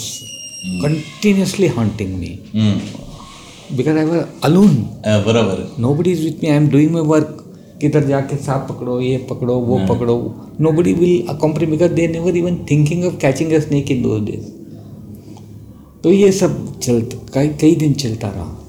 mm. 0.66 0.80
continuously 0.84 1.68
haunting 1.68 2.18
me 2.18 2.30
mm. 2.52 2.78
because 3.76 3.96
I 3.96 4.04
was 4.04 4.28
alone. 4.42 4.76
Uh, 5.04 5.22
बराबर 5.24 5.78
Nobody 5.78 6.12
is 6.12 6.24
with 6.24 6.42
me. 6.42 6.50
I 6.50 6.54
am 6.54 6.70
doing 6.76 6.92
my 6.92 7.06
work. 7.14 7.36
किधर 7.82 8.04
जाके 8.06 8.36
सांप 8.36 8.66
पकड़ो 8.70 9.00
ये 9.00 9.18
पकड़ो 9.28 9.54
वो 9.66 9.78
yeah. 9.78 9.88
पकड़ो 9.90 10.16
nobody 10.64 10.92
will 10.94 11.30
accompany 11.34 11.66
because 11.74 11.94
they 11.98 12.06
never 12.06 12.32
even 12.40 12.58
thinking 12.70 13.04
of 13.10 13.18
catching 13.18 13.54
a 13.58 13.60
snake 13.66 13.90
in 13.90 14.02
those 14.06 14.24
days. 14.30 14.48
तो 16.02 16.10
ये 16.12 16.30
सब 16.32 16.80
चलता 16.82 17.16
कई 17.34 17.48
कई 17.60 17.74
दिन 17.76 17.94
चलता 18.02 18.28
रहा 18.34 18.59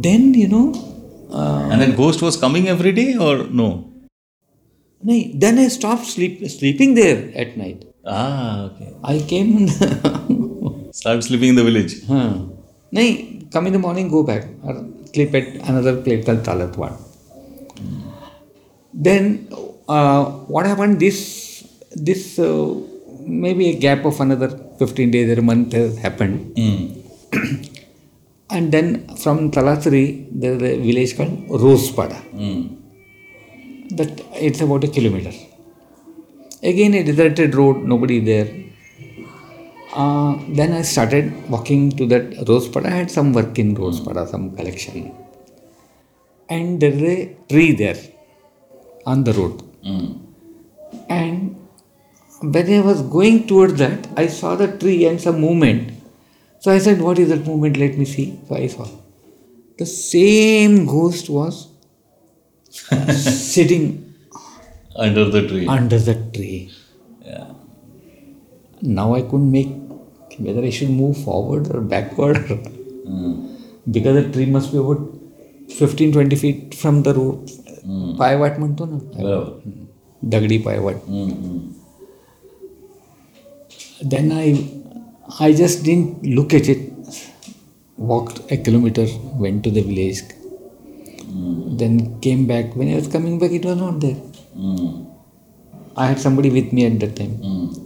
then 0.00 0.34
you 0.34 0.48
know. 0.48 0.72
Uh, 1.30 1.68
and 1.70 1.80
then 1.80 1.94
ghost 1.96 2.22
was 2.22 2.36
coming 2.36 2.68
every 2.68 2.92
day 2.92 3.16
or 3.16 3.44
no? 3.44 3.92
No, 5.02 5.14
then 5.34 5.58
I 5.58 5.68
stopped 5.68 6.06
sleep, 6.06 6.48
sleeping 6.48 6.94
there 6.94 7.32
at 7.34 7.56
night. 7.56 7.84
Ah, 8.06 8.64
okay. 8.66 8.94
I 9.02 9.18
came 9.20 9.56
and 9.56 9.70
started 10.94 11.22
sleeping 11.22 11.50
in 11.50 11.54
the 11.56 11.64
village. 11.64 12.04
Huh. 12.06 12.46
No, 12.92 13.02
come 13.52 13.66
in 13.66 13.72
the 13.72 13.78
morning, 13.78 14.08
go 14.08 14.22
back 14.22 14.44
or 14.62 14.86
sleep 15.12 15.34
at 15.34 15.48
another 15.68 16.00
place 16.02 16.24
called 16.24 16.44
Talat 16.44 16.76
one. 16.76 16.96
Then 18.94 19.48
uh, 19.88 20.24
what 20.54 20.66
happened? 20.66 21.00
This 21.00 21.66
this 21.90 22.38
uh, 22.38 22.74
maybe 23.20 23.70
a 23.70 23.78
gap 23.78 24.04
of 24.04 24.20
another 24.20 24.50
fifteen 24.78 25.10
days 25.10 25.36
or 25.36 25.40
a 25.40 25.42
month 25.42 25.72
has 25.72 25.98
happened. 25.98 26.52
Hmm. 26.56 27.62
and 28.56 28.66
then 28.76 28.88
from 29.22 29.38
talasari 29.56 30.06
there 30.42 30.54
is 30.58 30.62
a 30.72 30.74
village 30.88 31.12
called 31.18 31.34
rosepada 31.64 32.18
Mm. 32.46 32.62
that 33.98 34.12
it's 34.48 34.60
about 34.66 34.84
a 34.88 34.92
kilometer 34.96 35.32
again 36.70 36.92
a 37.00 37.04
deserted 37.10 37.54
road 37.62 37.78
nobody 37.94 38.18
there 38.32 38.50
Uh, 40.02 40.38
then 40.58 40.72
I 40.72 40.82
started 40.90 41.26
walking 41.54 41.90
to 41.96 42.06
that 42.06 42.30
Rosepada. 42.50 42.86
I 42.86 42.94
had 43.00 43.10
some 43.10 43.32
work 43.38 43.58
in 43.62 43.74
Rosepada, 43.76 44.26
some 44.26 44.56
collection. 44.58 45.12
And 46.48 46.80
there 46.80 46.94
is 46.98 47.02
a 47.02 47.36
tree 47.50 47.72
there 47.72 47.98
on 49.04 49.24
the 49.24 49.34
road. 49.34 49.62
And 51.08 51.56
when 52.40 52.72
I 52.78 52.80
was 52.80 53.02
going 53.16 53.46
towards 53.46 53.74
that, 53.84 54.08
I 54.16 54.28
saw 54.38 54.54
the 54.62 54.68
tree 54.78 55.04
and 55.10 55.20
some 55.20 55.40
movement. 55.40 55.92
So 56.61 56.71
I 56.71 56.79
said, 56.79 57.01
What 57.01 57.19
is 57.19 57.29
that 57.29 57.45
movement? 57.45 57.77
Let 57.77 57.97
me 57.97 58.05
see. 58.05 58.27
So 58.47 58.55
I 58.55 58.67
saw. 58.67 58.87
The 59.79 59.85
same 59.85 60.85
ghost 60.85 61.29
was 61.29 61.67
sitting 62.69 63.83
Under 64.95 65.25
the 65.29 65.47
tree. 65.47 65.67
under 65.67 65.99
the 65.99 66.15
tree. 66.33 66.71
yeah. 67.25 67.47
Now 68.81 69.13
I 69.15 69.21
couldn't 69.21 69.51
make 69.51 69.69
whether 70.39 70.63
I 70.63 70.71
should 70.71 70.89
move 70.89 71.17
forward 71.23 71.69
or 71.75 71.81
backward 71.81 72.37
because 73.91 74.15
the 74.23 74.31
tree 74.33 74.45
must 74.45 74.71
be 74.71 74.77
about 74.79 75.01
15 75.69 76.11
20 76.13 76.35
feet 76.35 76.75
from 76.75 77.03
the 77.03 77.13
road. 77.13 77.53
पायवाट 78.19 78.57
म्हणतो 78.59 78.85
ना 78.85 78.97
बरोबर 78.97 80.29
दगडी 80.29 80.57
पायवाट 80.63 80.95
हम्म, 81.07 81.29
हम्म. 81.31 81.59
I 85.40 85.52
just 85.52 85.84
didn't 85.84 86.24
look 86.24 86.54
at 86.54 86.68
it. 86.68 86.92
Walked 87.96 88.50
a 88.50 88.56
kilometer, 88.56 89.06
went 89.34 89.62
to 89.64 89.70
the 89.70 89.82
village, 89.82 90.22
mm. 90.22 91.78
then 91.78 92.20
came 92.20 92.46
back. 92.46 92.74
When 92.74 92.88
I 92.90 92.96
was 92.96 93.06
coming 93.06 93.38
back, 93.38 93.52
it 93.52 93.64
was 93.64 93.76
not 93.76 94.00
there. 94.00 94.16
Mm. 94.56 95.06
I 95.96 96.06
had 96.06 96.18
somebody 96.18 96.50
with 96.50 96.72
me 96.72 96.86
at 96.86 96.98
that 97.00 97.14
time. 97.14 97.36
Mm. 97.38 97.78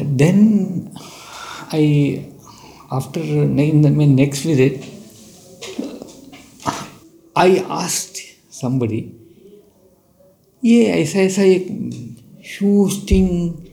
Then 0.00 0.94
I, 1.72 2.30
after 2.92 3.20
in 3.20 3.96
my 3.96 4.04
next 4.04 4.42
visit, 4.42 4.84
I 7.34 7.64
asked 7.68 8.20
somebody, 8.48 9.14
yeah, 10.60 10.94
I 10.94 11.04
saw, 11.04 11.18
I 11.20 11.28
saw 11.28 11.42
a 11.42 11.58
huge 12.38 13.04
thing. 13.06 13.64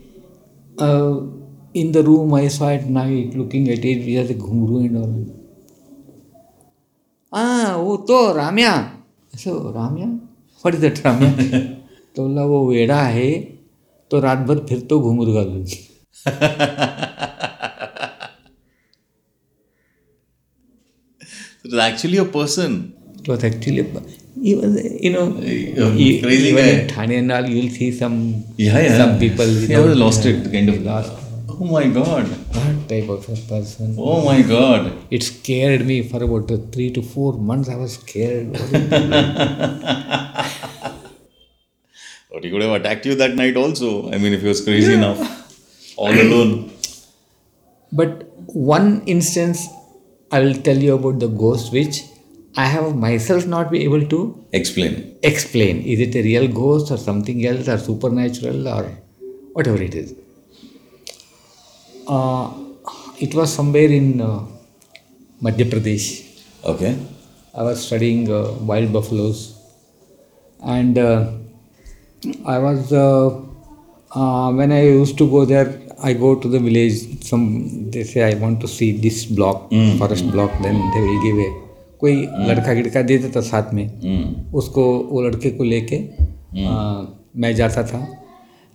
Uh, 0.79 1.34
in 1.81 1.91
the 1.95 2.01
room 2.07 2.33
I 2.39 2.47
saw 2.57 2.69
at 2.73 2.85
night 2.97 3.33
looking 3.39 3.65
at 3.75 3.83
it 3.91 4.05
with 4.09 4.27
the 4.31 4.35
घुंगरू 4.45 4.79
and 4.85 4.97
all. 5.01 5.15
Ah, 7.41 7.75
वो 7.77 7.95
तो 8.09 8.17
राम्या 8.35 8.71
असं 9.35 9.71
Ramya 9.75 10.05
what 10.07 10.73
is 10.75 10.81
that 10.81 10.99
Ramya 11.05 11.31
तो 12.15 12.21
बोलला 12.27 12.43
वो 12.51 12.65
वेडा 12.69 12.95
आहे 12.97 13.29
तो 14.11 14.21
रातभर 14.21 14.59
फिरतो 14.69 14.99
घुंगरू 15.09 15.33
घालून 15.33 15.63
It 21.63 21.71
was 21.71 21.79
actually 21.79 22.17
a 22.17 22.25
person. 22.25 22.93
It 23.19 23.27
was 23.27 23.43
actually, 23.43 23.83
he 24.41 24.53
was, 24.55 24.83
you 25.01 25.11
know, 25.11 25.35
A 25.41 25.95
e- 25.95 26.21
crazy 26.21 26.49
even 26.49 26.65
guy. 26.65 26.71
in 26.81 26.87
Thane 26.89 27.11
and 27.11 27.31
all, 27.31 27.45
you'll 27.49 27.71
see 27.71 27.91
some, 27.91 28.43
Yeah, 28.57 28.79
yeah. 28.79 28.97
some 28.97 29.17
people. 29.19 29.45
Yeah, 29.47 29.79
I 29.79 29.93
lost 29.93 30.25
it, 30.25 30.51
kind 30.51 30.69
of. 30.69 30.83
Lost. 30.83 31.11
Oh 31.57 31.65
my 31.65 31.87
god. 31.87 32.25
That 32.55 32.89
type 32.89 33.09
of 33.09 33.23
a 33.29 33.35
person. 33.51 33.95
Oh 33.97 34.23
my 34.25 34.41
god. 34.41 34.91
It 35.09 35.23
scared 35.23 35.85
me 35.85 36.01
for 36.07 36.21
about 36.23 36.47
three 36.73 36.91
to 36.91 37.01
four 37.01 37.33
months. 37.33 37.69
I 37.69 37.75
was 37.75 37.93
scared. 37.93 38.55
But 42.33 42.43
he 42.43 42.49
could 42.51 42.61
have 42.61 42.71
attacked 42.71 43.05
you 43.05 43.15
that 43.15 43.35
night 43.35 43.55
also. 43.55 44.11
I 44.11 44.17
mean, 44.17 44.33
if 44.33 44.41
he 44.41 44.47
was 44.47 44.61
crazy 44.61 44.93
enough. 44.93 45.19
All 45.95 46.11
alone. 46.11 46.69
but 47.93 48.23
one 48.47 49.03
instance, 49.05 49.67
I 50.31 50.41
will 50.41 50.53
tell 50.55 50.75
you 50.77 50.95
about 50.95 51.19
the 51.19 51.27
ghost, 51.27 51.71
which 51.71 52.01
I 52.57 52.65
have 52.65 52.95
myself 52.95 53.45
not 53.47 53.71
been 53.71 53.81
able 53.83 54.05
to 54.07 54.45
Explain. 54.51 55.15
explain. 55.23 55.81
Is 55.83 55.99
it 56.01 56.15
a 56.15 56.21
real 56.23 56.47
ghost 56.49 56.91
or 56.91 56.97
something 56.97 57.45
else 57.45 57.69
or 57.69 57.77
supernatural 57.77 58.67
or 58.67 58.83
whatever 59.53 59.81
it 59.81 59.95
is? 59.95 60.13
Uh, 62.07 62.51
it 63.19 63.33
was 63.33 63.53
somewhere 63.53 63.89
in 63.89 64.21
uh, 64.21 64.41
Madhya 65.41 65.69
Pradesh. 65.69 66.23
Okay. 66.63 66.97
I 67.53 67.63
was 67.63 67.85
studying 67.85 68.31
uh, 68.31 68.51
wild 68.61 68.91
buffaloes, 68.91 69.57
and 70.61 70.97
uh, 70.97 71.31
I 72.45 72.59
was 72.59 72.91
uh, 72.91 73.27
uh, 74.11 74.51
when 74.51 74.71
I 74.71 74.83
used 74.83 75.17
to 75.19 75.29
go 75.29 75.45
there. 75.45 75.81
I 76.03 76.11
go 76.13 76.35
to 76.35 76.47
the 76.49 76.59
village. 76.59 77.23
Some 77.23 77.89
they 77.89 78.03
say 78.03 78.23
I 78.23 78.35
want 78.35 78.59
to 78.61 78.67
see 78.67 78.91
this 78.97 79.25
block, 79.25 79.71
mm. 79.71 79.97
forest 79.97 80.29
block. 80.31 80.51
Then 80.61 80.75
they 80.93 81.01
will 81.01 81.21
give 81.23 81.37
a 81.39 81.51
कोई 81.99 82.15
लड़का 82.47 82.73
गिड़का 82.73 83.01
दे 83.01 83.17
देता 83.17 83.41
साथ 83.41 83.73
में 83.73 83.85
Mm. 84.01 84.53
उसको 84.53 84.83
वो 85.11 85.21
लड़के 85.21 85.49
को 85.57 85.63
लेके 85.63 85.97
आ, 86.67 87.05
मैं 87.35 87.53
जाता 87.55 87.83
था 87.83 87.99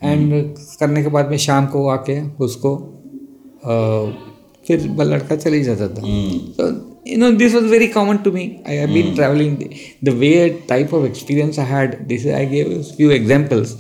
एंड 0.03 0.33
करने 0.81 1.03
के 1.03 1.09
बाद 1.17 1.31
में 1.31 1.37
शाम 1.39 1.67
को 1.75 1.87
आके 1.89 2.21
उसको 2.45 2.71
फिर 4.68 4.88
वो 4.98 5.04
लड़का 5.04 5.36
चले 5.36 5.62
जाता 5.64 5.88
था 5.96 6.02
so 6.58 6.66
you 7.10 7.18
know 7.22 7.28
this 7.40 7.54
was 7.56 7.66
very 7.72 7.88
common 7.96 8.20
to 8.28 8.32
me 8.36 8.44
i 8.66 8.76
have 8.82 8.92
been 8.94 9.10
traveling 9.18 9.58
the, 9.60 9.68
the 10.08 10.14
way 10.22 10.38
type 10.72 10.94
of 11.00 11.04
experience 11.10 11.60
i 11.64 11.66
had 11.72 11.92
this 12.12 12.26
i 12.40 12.44
gave 12.54 12.72
a 12.78 12.82
few 13.00 13.10
examples 13.18 13.74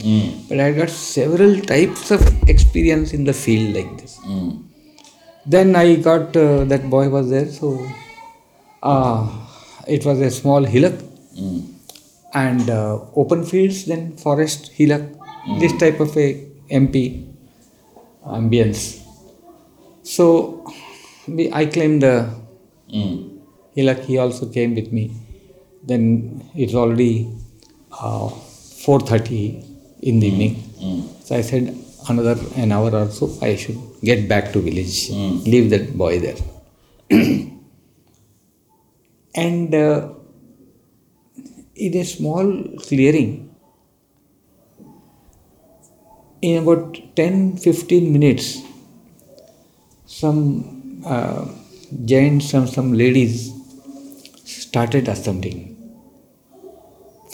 but 0.49 0.59
i 0.65 0.71
got 0.79 0.89
several 0.97 1.55
types 1.71 2.11
of 2.17 2.21
experience 2.55 3.13
in 3.19 3.23
the 3.31 3.35
field 3.43 3.75
like 3.79 3.91
this 4.01 4.13
Mm. 4.35 4.51
then 5.53 5.75
i 5.81 5.95
got 6.09 6.37
uh, 6.43 6.63
that 6.73 6.85
boy 6.95 7.03
was 7.15 7.27
there 7.33 7.49
so 7.57 7.71
uh, 8.83 9.21
it 9.97 10.05
was 10.11 10.19
a 10.29 10.31
small 10.41 10.63
hillock 10.75 10.99
Mm. 11.45 11.57
and 12.45 12.69
uh, 12.69 12.99
open 13.23 13.41
fields 13.53 13.79
then 13.93 14.03
forest 14.25 14.69
hillock 14.77 15.01
this 15.63 15.73
type 15.85 15.99
of 16.05 16.15
a 16.25 16.27
mp 16.83 17.01
ambience 18.37 18.83
so 20.02 20.64
we, 21.28 21.50
i 21.52 21.66
claimed 21.66 22.02
the 22.02 22.14
Mm. 22.98 23.38
hillock 23.76 24.00
he 24.00 24.18
also 24.18 24.46
came 24.46 24.74
with 24.74 24.90
me. 24.92 25.12
Then 25.84 26.42
it's 26.56 26.74
already 26.74 27.28
uh, 27.92 28.28
4.30 28.28 29.64
in 30.02 30.18
the 30.18 30.26
evening. 30.26 30.54
So 31.24 31.36
i 31.36 31.40
said 31.40 31.76
another 32.08 32.34
an 32.56 32.72
hour 32.72 32.90
or 33.00 33.08
so 33.10 33.28
i 33.42 33.54
should 33.54 33.78
get 34.02 34.28
back 34.28 34.52
to 34.54 34.58
village 34.60 35.10
leave 35.46 35.70
that 35.70 35.96
boy 35.96 36.18
there. 36.18 36.40
And 39.34 39.72
uh, 39.74 40.08
in 41.76 41.96
a 41.96 42.04
small 42.04 42.46
clearing 42.86 43.54
in 46.42 46.62
about 46.62 46.98
10 47.16 47.56
15 47.58 48.12
minutes 48.12 48.46
some 50.20 51.02
uh, 51.14 51.44
gents 52.04 52.50
some 52.50 52.66
some 52.76 52.92
ladies 53.02 53.52
started 54.44 55.08
ascending 55.08 55.58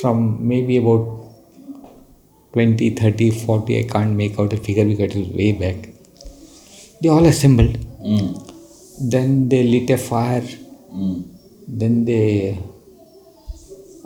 from 0.01 0.47
maybe 0.47 0.77
about 0.77 1.27
20, 2.53 2.91
30, 2.91 3.31
40, 3.31 3.79
I 3.79 3.83
can't 3.83 4.17
make 4.17 4.39
out 4.39 4.51
the 4.51 4.57
figure 4.57 4.85
because 4.85 5.15
it 5.15 5.19
was 5.19 5.29
way 5.29 5.53
back. 5.53 5.91
They 7.03 7.09
all 7.11 7.27
assembled. 7.27 7.77
Mm. 8.01 9.11
Then 9.11 9.49
they 9.51 9.63
lit 9.63 9.91
a 9.91 9.99
fire. 9.99 10.41
Mm. 10.41 11.29
Then 11.69 12.05
they, 12.07 12.59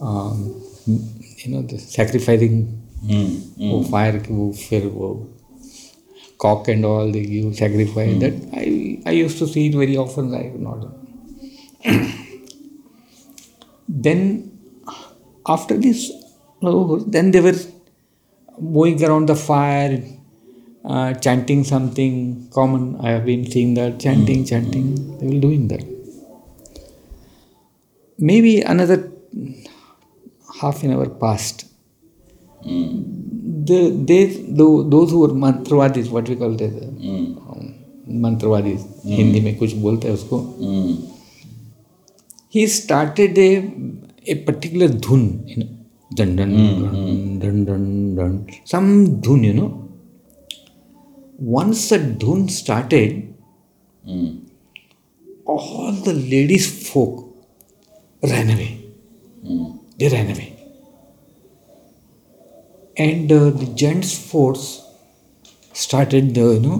um, 0.00 0.60
you 0.86 1.52
know, 1.52 1.62
the 1.62 1.78
sacrificing 1.78 2.82
mm. 3.04 3.36
Mm. 3.56 3.70
Wo 3.70 3.82
fire, 3.84 4.18
cock 6.40 6.68
and 6.68 6.84
all 6.84 7.10
they 7.12 7.24
give 7.24 7.56
sacrifice. 7.56 8.12
Hmm. 8.12 8.20
That 8.24 8.34
I 8.62 8.64
I 9.10 9.12
used 9.24 9.38
to 9.42 9.46
see 9.46 9.66
it 9.68 9.74
very 9.82 9.96
often 9.96 10.34
I 10.34 10.44
have 10.44 10.60
not. 10.68 10.80
Then 13.88 14.20
after 15.46 15.76
this 15.76 16.00
then 17.14 17.30
they 17.32 17.40
were 17.40 17.58
going 18.78 19.02
around 19.04 19.26
the 19.26 19.34
fire 19.34 20.02
uh, 20.84 21.12
chanting 21.14 21.64
something 21.64 22.48
common. 22.50 22.96
I 23.00 23.10
have 23.10 23.24
been 23.24 23.50
seeing 23.50 23.74
that 23.74 23.98
chanting 24.00 24.40
hmm. 24.40 24.50
chanting. 24.52 25.18
They 25.18 25.26
were 25.26 25.40
doing 25.40 25.68
that. 25.68 25.84
Maybe 28.18 28.60
another 28.60 29.10
half 30.60 30.82
an 30.82 30.92
hour 30.92 31.08
passed 31.08 31.66
hmm. 32.62 33.19
the, 33.70 33.80
they, 34.08 34.22
the, 34.60 34.66
those 34.94 35.10
who 35.12 35.20
are 35.26 35.34
mantravadis 35.44 36.10
what 36.10 36.28
we 36.28 36.36
call 36.42 36.56
this 36.62 36.72
mm. 36.72 37.26
mantravadis 38.24 38.80
mm. 38.80 39.10
hindi 39.10 39.10
it, 39.10 39.10
मंत्रवादी 39.10 39.16
हिंदी 39.16 39.40
में 39.40 39.56
कुछ 39.58 39.72
बोलते 39.84 40.08
हैं 40.08 40.14
उसको 40.14 40.38
a 42.54 42.66
started 42.76 43.38
a 43.38 43.50
a 44.28 44.34
particular 44.46 44.88
धुन 44.88 45.28
dun 46.18 46.30
डन 46.36 46.56
dun 47.42 47.58
dun 47.66 47.84
dun 48.16 48.32
some 48.72 48.88
dhun 49.26 49.44
you 49.48 49.54
know 49.58 49.68
once 51.40 51.88
that 51.88 52.18
dhun 52.18 52.48
started, 52.50 53.34
mm. 54.06 54.46
all 55.46 55.92
the 55.92 56.12
ladies 56.12 56.90
folk 56.90 57.34
ran 58.22 58.50
away. 58.50 58.84
Mm. 59.44 59.80
They 59.98 60.08
ran 60.08 60.30
away. 60.30 60.49
And 63.04 63.32
uh, 63.32 63.50
the 63.60 63.66
gents 63.82 64.10
force 64.30 64.64
started, 65.72 66.36
uh, 66.36 66.50
you 66.56 66.60
know, 66.66 66.78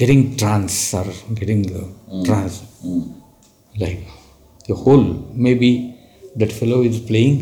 getting 0.00 0.36
trance 0.40 0.92
or 0.98 1.06
getting 1.40 1.62
uh, 1.74 2.24
trance. 2.28 2.56
Like 3.82 4.00
the 4.68 4.74
whole, 4.74 5.04
maybe 5.46 5.70
that 6.40 6.52
fellow 6.60 6.82
is 6.82 6.98
playing, 7.00 7.36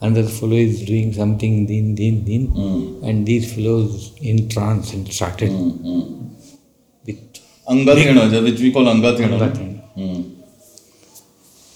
another 0.00 0.28
fellow 0.38 0.60
is 0.68 0.84
doing 0.90 1.12
something, 1.20 1.54
din, 1.70 1.94
din, 1.94 2.24
din, 2.24 2.44
and 3.04 3.26
these 3.30 3.46
fellows 3.54 4.12
in 4.20 4.48
trance 4.48 4.92
and 4.94 5.06
started 5.18 5.52
with 7.06 7.20
Angathena, 7.68 8.42
which 8.42 8.60
we 8.60 8.72
call 8.72 8.84
Angathena. 8.94 9.38
Hmm. 9.94 10.20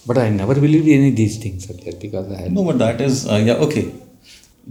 But 0.06 0.18
I 0.18 0.30
never 0.30 0.54
believed 0.54 0.88
any 0.88 1.10
of 1.10 1.16
these 1.16 1.36
things 1.38 1.70
are 1.70 1.74
there 1.74 1.98
because 2.06 2.26
I 2.32 2.38
had. 2.42 2.52
No, 2.52 2.64
but 2.64 2.78
that 2.78 3.00
is, 3.00 3.28
uh, 3.28 3.36
yeah, 3.36 3.66
okay. 3.66 3.92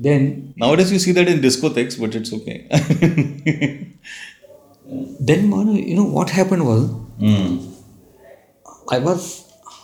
Then, 0.05 0.53
Nowadays 0.57 0.91
you 0.93 0.99
see 0.99 1.11
that 1.17 1.27
in 1.27 1.39
discotheques, 1.45 1.99
but 2.01 2.15
it's 2.15 2.31
okay. 2.37 2.57
then 5.29 5.49
Manu, 5.49 5.73
you 5.73 5.95
know 5.95 6.05
what 6.17 6.29
happened 6.39 6.65
was 6.65 6.83
Hmm. 7.23 7.55
I 8.95 8.99
was 9.07 9.23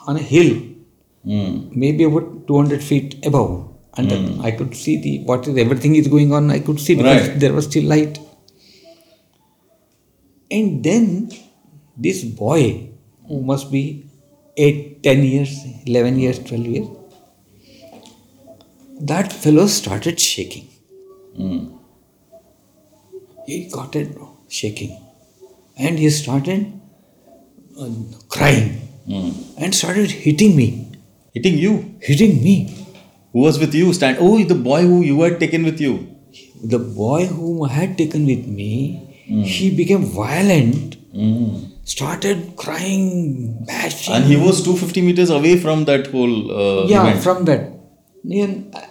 on 0.08 0.16
a 0.22 0.26
hill, 0.34 0.52
Hmm. 1.30 1.50
maybe 1.84 2.06
about 2.10 2.28
200 2.48 2.84
feet 2.90 3.18
above, 3.30 3.52
and 3.98 4.10
then 4.12 4.24
I 4.50 4.52
could 4.60 4.74
see 4.84 4.96
the 5.06 5.14
what 5.32 5.48
is 5.50 5.58
everything 5.66 5.96
is 6.02 6.08
going 6.16 6.32
on. 6.40 6.50
I 6.58 6.60
could 6.70 6.80
see 6.86 6.96
because 7.02 7.28
Right. 7.28 7.40
there 7.44 7.54
was 7.58 7.66
still 7.72 7.86
light. 7.96 8.20
And 10.58 10.84
then 10.88 11.06
this 12.08 12.24
boy, 12.44 12.62
who 13.28 13.42
must 13.52 13.72
be 13.76 13.84
8, 14.66 15.04
10 15.04 15.24
years, 15.34 15.54
11 15.86 16.20
years, 16.24 16.40
12 16.40 16.68
years, 16.76 16.88
that 19.02 19.32
fellow 19.34 19.68
started 19.68 20.20
shaking. 20.20 20.68
Hmm. 21.36 21.68
He 23.48 23.70
got 23.70 23.96
it 23.96 24.18
shaking. 24.50 25.00
And 25.78 26.00
he 26.00 26.10
started 26.10 26.72
uh, 27.80 27.90
crying 28.30 28.82
Hmm. 29.08 29.30
and 29.58 29.76
started 29.76 30.10
hitting 30.10 30.56
me. 30.56 30.92
Hitting 31.34 31.58
you. 31.58 31.96
Hitting 32.02 32.42
me. 32.44 32.56
Who 33.34 33.42
was 33.42 33.60
with 33.60 33.76
you? 33.76 33.94
Stand. 33.94 34.18
Oh, 34.20 34.44
the 34.44 34.56
boy 34.56 34.82
who 34.82 35.02
you 35.02 35.22
had 35.22 35.40
taken 35.40 35.64
with 35.64 35.80
you. 35.80 36.08
The 36.64 36.80
boy 36.80 37.26
whom 37.28 37.64
I 37.64 37.70
had 37.70 37.98
taken 37.98 38.26
with 38.26 38.48
me, 38.48 38.72
he 39.54 39.70
became 39.76 40.06
violent, 40.06 40.96
Hmm. 41.14 41.66
started 41.84 42.56
crying, 42.56 43.64
bashing. 43.68 44.14
And 44.16 44.26
he 44.26 44.38
was 44.38 44.64
250 44.64 45.02
meters 45.02 45.30
away 45.30 45.58
from 45.60 45.86
that 45.86 46.08
whole 46.08 46.52
uh, 46.52 46.88
yeah, 46.88 47.04
event. 47.08 47.24
from 47.24 47.46
that. 47.46 47.70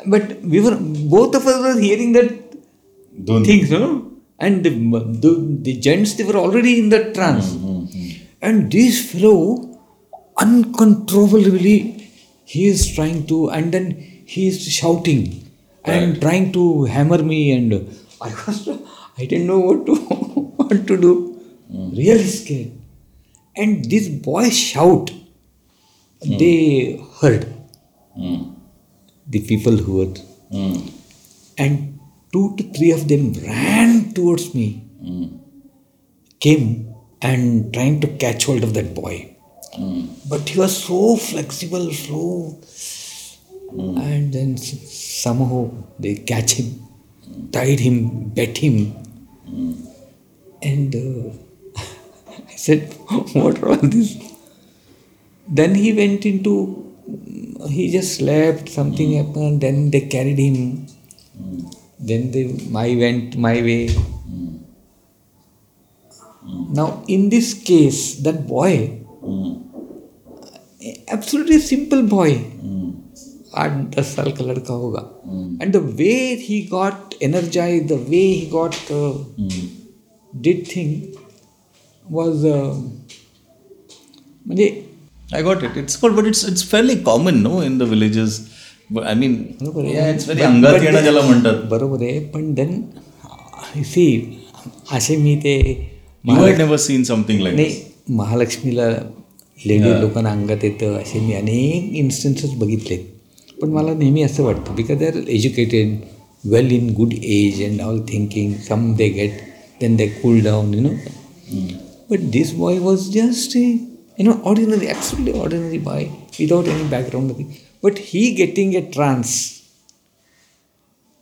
But 0.06 0.40
we 0.43 0.61
were 0.61 0.77
both 0.77 1.35
of 1.35 1.47
us 1.47 1.61
were 1.61 1.81
hearing 1.81 2.12
that 2.12 2.31
Dhun. 3.24 3.44
things, 3.44 3.70
you 3.70 3.78
know. 3.78 4.11
And 4.39 4.65
the, 4.65 4.70
the, 4.70 5.59
the 5.62 5.81
gents, 5.81 6.15
they 6.15 6.24
were 6.24 6.36
already 6.36 6.78
in 6.78 6.89
that 6.90 7.15
trance. 7.15 7.52
Hmm, 7.52 7.59
hmm, 7.59 7.85
hmm. 7.85 8.11
And 8.43 8.70
this 8.70 9.11
fellow, 9.11 9.81
uncontrollably, 10.36 12.11
he 12.44 12.66
is 12.66 12.94
trying 12.94 13.27
to, 13.28 13.51
and 13.51 13.73
then 13.73 13.93
he 14.27 14.48
is 14.48 14.66
shouting 14.66 15.51
and 15.85 16.20
trying 16.20 16.52
to 16.52 16.85
hammer 16.85 17.23
me. 17.23 17.52
And 17.52 17.73
I 18.20 18.31
was, 18.47 18.69
I 19.19 19.24
didn't 19.24 19.47
know 19.47 19.61
what 19.61 19.86
to, 19.86 19.94
what 20.56 20.86
to 20.89 20.97
do. 21.01 21.40
Really 21.70 22.24
scared. 22.24 22.73
And 23.56 23.85
this 23.85 24.09
boy 24.09 24.51
shout, 24.51 25.11
they 26.23 27.01
heard 27.20 27.47
Hmm. 28.16 28.53
The 29.26 29.40
people 29.51 29.76
who 29.84 29.92
were 30.01 30.12
Hmm. 30.55 30.76
and 31.59 31.98
two 32.32 32.46
to 32.56 32.64
three 32.76 32.90
of 32.96 33.02
them 33.12 33.22
ran 33.51 33.92
towards 34.16 34.46
me 34.59 34.66
Hmm. 35.05 35.26
came 36.46 36.66
and 37.30 37.72
trying 37.74 37.96
to 38.05 38.09
catch 38.24 38.44
hold 38.51 38.64
of 38.68 38.74
that 38.78 38.90
boy 39.02 39.14
Hmm. 39.76 40.02
but 40.32 40.48
he 40.51 40.59
was 40.64 40.74
so 40.88 41.01
flexible 41.28 41.86
so 41.92 42.20
and 44.09 44.32
then 44.36 44.51
somehow 45.26 45.60
they 45.98 46.14
catch 46.32 46.52
him 46.60 46.68
tied 47.56 47.80
him 47.86 47.96
bet 48.36 48.59
him 48.64 48.76
and 50.62 50.94
uh, 50.94 51.30
i 52.52 52.56
said 52.66 52.82
what 53.40 53.59
are 53.62 53.70
all 53.74 53.88
this 53.96 54.10
then 55.59 55.74
he 55.74 55.92
went 55.92 56.24
into 56.32 56.55
he 57.68 57.90
just 57.90 58.16
slept 58.16 58.68
something 58.68 59.10
mm. 59.10 59.16
happened 59.16 59.60
then 59.60 59.90
they 59.90 60.01
carried 60.01 60.39
him 60.39 60.86
mm. 61.39 61.74
then 61.98 62.31
they 62.31 62.44
i 62.76 62.97
went 62.97 63.36
my 63.36 63.55
way 63.62 63.89
mm. 63.89 64.59
now 66.70 67.05
in 67.09 67.28
this 67.28 67.55
case 67.55 68.16
that 68.16 68.47
boy 68.47 69.01
absolutely 71.09 71.59
simple 71.59 72.02
boy 72.02 72.32
आठ 73.56 73.72
दस 73.97 74.14
साल 74.16 74.31
का 74.32 74.44
लड़का 74.44 74.74
होगा 74.74 75.01
and 75.62 75.72
the 75.72 75.76
way 75.76 76.14
he 76.35 76.60
got 76.70 77.14
energise 77.22 77.86
the 77.89 77.93
way 78.09 78.18
he 78.18 78.47
got 78.47 78.74
did 80.36 80.64
thing 80.66 80.94
was 82.10 82.47
म्हणजे 84.47 84.84
I 85.39 85.43
got 85.43 85.62
it. 85.69 85.77
It's 85.77 85.97
called, 85.97 86.16
but 86.16 86.27
it's 86.31 86.43
it's 86.51 86.65
fairly 86.74 86.97
common, 87.11 87.43
no, 87.43 87.55
in 87.69 87.78
the 87.78 87.86
villages. 87.94 88.36
But 88.90 89.06
I 89.06 89.15
mean, 89.23 89.35
बरोबर 89.61 89.89
yeah, 89.94 90.12
it's 90.15 90.27
very 90.31 90.43
अंगात 90.51 90.81
ज्याला 90.81 91.20
म्हणतात. 91.23 91.62
बरोबर 91.70 92.02
आहे 92.02 92.19
पण 92.35 92.52
then 92.55 92.81
सी 93.93 94.06
असे 94.93 95.16
मी 95.16 95.36
ते 95.44 95.56
You 96.24 96.35
had 96.43 96.59
never 96.59 96.78
seen 96.82 97.02
something 97.11 97.40
like 97.47 97.56
नाही. 97.56 97.74
महालक्ष्मीला 98.11 98.89
लेडी 99.59 99.90
लोकांना 100.01 100.31
अंगात 100.31 100.65
येतं 100.65 100.97
असे 100.98 101.20
मी 101.20 101.32
अनेक 101.35 101.93
इन्स्टन्सेस 101.97 102.51
बघितले 102.59 102.97
पण 103.61 103.70
मला 103.73 103.94
नेहमी 103.94 104.23
असं 104.23 104.43
वाटतं 104.44 104.74
because 104.77 104.98
they 104.98 105.06
are 105.06 105.19
educated 105.28 105.97
well 106.52 106.70
in 106.73 106.93
good 106.94 107.12
age 107.12 107.62
and 107.65 107.81
all 107.82 108.01
thinking 108.09 108.52
some 108.69 108.93
they 108.97 109.09
get 109.19 109.40
then 109.81 109.97
they 109.97 110.06
cool 110.23 110.40
down 110.44 110.74
you 110.74 110.81
know 110.81 110.90
but 112.11 112.31
this 112.32 112.52
boy 112.55 112.78
was 112.78 113.09
just 113.15 113.56
you 114.16 114.24
know 114.24 114.40
ordinary 114.42 114.88
absolutely 114.88 115.32
ordinary 115.40 115.78
boy 115.78 116.10
without 116.38 116.66
any 116.66 116.88
background. 116.88 117.34
But 117.82 117.98
he 117.98 118.34
getting 118.34 118.74
a 118.76 118.90
trance 118.90 119.54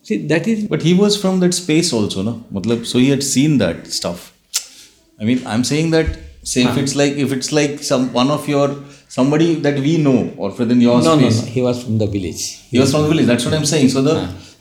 see 0.07 0.17
that 0.27 0.47
is 0.51 0.67
but 0.73 0.81
he 0.87 0.93
was 0.93 1.19
from 1.21 1.39
that 1.43 1.53
space 1.53 1.91
also 1.97 2.21
no? 2.29 2.33
Matlab 2.51 2.85
so 2.85 2.99
he 2.99 3.09
had 3.09 3.23
seen 3.23 3.57
that 3.63 3.87
stuff. 3.87 4.29
I 5.19 5.25
mean 5.25 5.45
i'm 5.45 5.63
saying 5.63 5.91
that 5.91 6.07
say 6.51 6.63
if 6.69 6.77
it's 6.77 6.95
like 7.01 7.13
if 7.25 7.31
it's 7.31 7.51
like 7.59 7.73
some 7.89 8.11
one 8.21 8.29
of 8.37 8.47
your 8.53 8.67
somebody 9.17 9.49
that 9.65 9.77
we 9.79 9.97
know 9.97 10.33
or 10.37 10.49
within 10.51 10.81
your 10.81 11.01
no, 11.01 11.17
space. 11.17 11.37
no 11.39 11.45
no 11.45 11.51
he 11.57 11.61
was 11.61 11.83
from 11.83 11.97
the 11.97 12.07
village. 12.07 12.41
He, 12.69 12.77
he 12.77 12.79
was 12.79 12.91
from 12.91 13.03
the 13.03 13.09
village 13.09 13.27
that's 13.31 13.45
what 13.45 13.53
i'm 13.53 13.69
saying. 13.73 13.89
So 13.89 14.01
the 14.01 14.17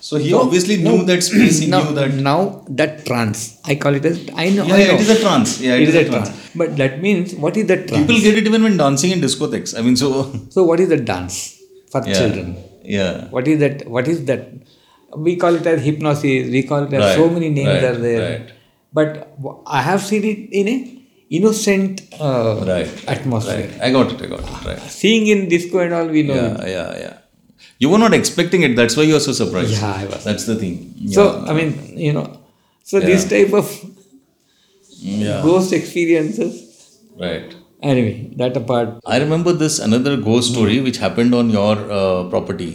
so 0.06 0.16
he 0.24 0.30
obviously 0.42 0.76
knew 0.84 0.98
that 1.10 1.22
space. 1.28 1.58
He 1.62 1.66
now, 1.74 1.82
knew 1.84 1.94
that. 2.00 2.14
now 2.28 2.38
that 2.80 2.92
trance, 3.08 3.40
I 3.72 3.74
call 3.82 3.94
it 3.98 4.04
as 4.10 4.18
I 4.44 4.48
know. 4.56 4.64
Yeah, 4.70 4.74
I 4.80 4.84
know. 4.88 4.94
it 4.96 5.00
is 5.06 5.10
a 5.16 5.20
trance. 5.24 5.50
Yeah, 5.66 5.74
it 5.84 5.88
is 5.92 5.98
a 6.02 6.04
trance. 6.10 6.30
But 6.62 6.76
that 6.82 7.00
means 7.06 7.34
what 7.46 7.56
is 7.62 7.66
that 7.72 7.86
trance? 7.88 8.06
People 8.06 8.20
get 8.26 8.36
it 8.40 8.46
even 8.50 8.62
when 8.68 8.76
dancing 8.84 9.12
in 9.16 9.20
discotheques. 9.26 9.78
I 9.78 9.82
mean, 9.86 9.96
so 10.04 10.08
so 10.56 10.64
what 10.70 10.80
is 10.84 10.88
the 10.94 11.00
dance 11.12 11.36
for 11.92 12.02
yeah, 12.06 12.18
children? 12.20 12.56
Yeah. 12.98 13.28
What 13.36 13.46
is 13.54 13.60
that? 13.64 13.86
What 13.96 14.08
is 14.14 14.24
that? 14.32 14.48
We 15.28 15.36
call 15.36 15.54
it 15.60 15.66
as 15.74 15.82
hypnosis. 15.90 16.50
We 16.56 16.62
call 16.72 16.84
it 16.88 16.92
as 16.98 17.02
Right, 17.04 17.16
so 17.20 17.28
many 17.36 17.50
names 17.60 17.68
right, 17.68 17.84
are 17.92 17.98
there. 18.08 18.22
right. 18.30 18.52
But 18.98 19.10
I 19.66 19.82
have 19.82 20.02
seen 20.10 20.24
it 20.32 20.40
in 20.60 20.68
a 20.74 20.76
innocent 21.38 22.02
uh, 22.20 22.64
Right. 22.72 22.90
atmosphere. 23.16 23.68
Right. 23.70 23.80
I 23.88 23.90
got 23.96 24.12
it. 24.14 24.22
I 24.22 24.26
got 24.34 24.40
it. 24.40 24.64
Right. 24.70 24.80
Seeing 25.00 25.26
in 25.34 25.48
disco 25.52 25.78
and 25.84 25.94
all, 25.98 26.06
we 26.16 26.22
know. 26.24 26.34
it. 26.34 26.60
Yeah, 26.60 26.66
yeah, 26.76 26.98
yeah. 27.04 27.16
You 27.82 27.88
were 27.92 27.98
not 28.02 28.14
expecting 28.20 28.62
it. 28.66 28.74
That's 28.80 28.96
why 28.98 29.04
you 29.10 29.14
were 29.18 29.24
so 29.28 29.32
surprised. 29.38 29.72
Yeah, 29.76 29.94
I 30.02 30.04
was. 30.10 30.22
That's 30.28 30.44
the 30.50 30.56
thing. 30.62 30.74
So 31.16 31.22
I 31.50 31.54
mean, 31.58 31.70
you 32.06 32.12
know, 32.18 32.26
so 32.90 33.00
this 33.10 33.24
type 33.34 33.52
of 33.62 33.66
Yeah. 35.22 35.40
ghost 35.48 35.72
experiences. 35.72 36.54
Right. 37.24 37.48
Anyway, 37.90 38.30
that 38.40 38.56
apart. 38.60 38.90
I 39.14 39.18
remember 39.24 39.52
this 39.62 39.78
another 39.86 40.12
ghost 40.28 40.52
story 40.52 40.76
which 40.86 40.98
happened 41.04 41.34
on 41.40 41.50
your 41.50 41.72
uh, 42.00 42.28
property 42.34 42.68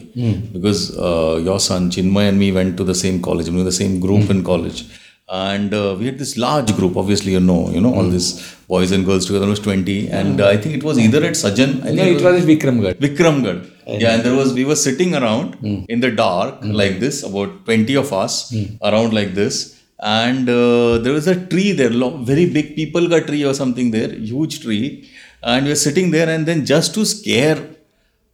because 0.56 0.82
uh, 1.10 1.40
your 1.48 1.60
son 1.68 1.90
Chinmay 1.96 2.26
and 2.32 2.38
me 2.44 2.50
went 2.58 2.76
to 2.82 2.84
the 2.92 2.96
same 3.04 3.22
college, 3.28 3.48
I 3.48 3.52
mean, 3.52 3.64
the 3.64 3.78
same 3.84 3.94
group 4.08 4.30
in 4.36 4.44
college, 4.52 4.82
and 5.30 5.74
uh, 5.74 5.96
we 5.98 6.08
had 6.10 6.20
this 6.24 6.36
large 6.48 6.76
group. 6.82 6.98
Obviously, 7.04 7.32
you 7.38 7.44
know, 7.52 7.62
you 7.78 7.80
know, 7.86 7.94
all 8.02 8.10
these 8.18 8.30
boys 8.76 8.92
and 8.92 9.06
girls 9.12 9.26
together 9.32 9.48
was 9.54 9.62
twenty, 9.70 9.98
and 10.10 10.42
uh, 10.42 10.50
I 10.50 10.58
think 10.58 10.76
it 10.82 10.84
was 10.92 11.00
either 11.08 11.24
at 11.32 11.40
Sajan, 11.46 11.74
I 11.88 11.96
No, 12.02 12.12
it 12.18 12.22
was 12.28 12.44
at 12.44 12.48
Vikramgarh. 12.54 12.96
Vikramgarh. 13.08 13.60
Yeah, 13.88 14.16
and 14.16 14.24
there 14.24 14.36
was 14.36 14.54
we 14.54 14.66
were 14.66 14.76
sitting 14.76 15.16
around 15.16 15.58
mm. 15.60 15.86
in 15.88 16.02
the 16.02 16.12
dark 16.12 16.62
mm. 16.62 16.74
like 16.74 17.00
this, 17.00 17.24
about 17.24 17.66
twenty 17.66 17.96
of 17.96 18.12
us 18.12 18.52
mm. 18.52 18.78
around 18.82 19.14
like 19.14 19.34
this, 19.34 19.82
and 20.00 20.50
uh, 20.50 20.98
there 20.98 21.14
was 21.14 21.28
a 21.28 21.36
tree 21.48 21.72
there, 21.72 21.90
very 21.90 22.50
big 22.50 22.76
people 22.76 23.08
got 23.08 23.28
tree 23.28 23.46
or 23.46 23.54
something 23.54 23.92
there, 23.92 24.10
huge 24.10 24.60
tree, 24.62 25.10
and 25.42 25.64
we 25.64 25.72
were 25.72 25.84
sitting 25.88 26.12
there, 26.12 26.30
and 26.30 26.46
then 26.46 26.66
just 26.66 26.94
to 26.96 27.06
scare, 27.06 27.66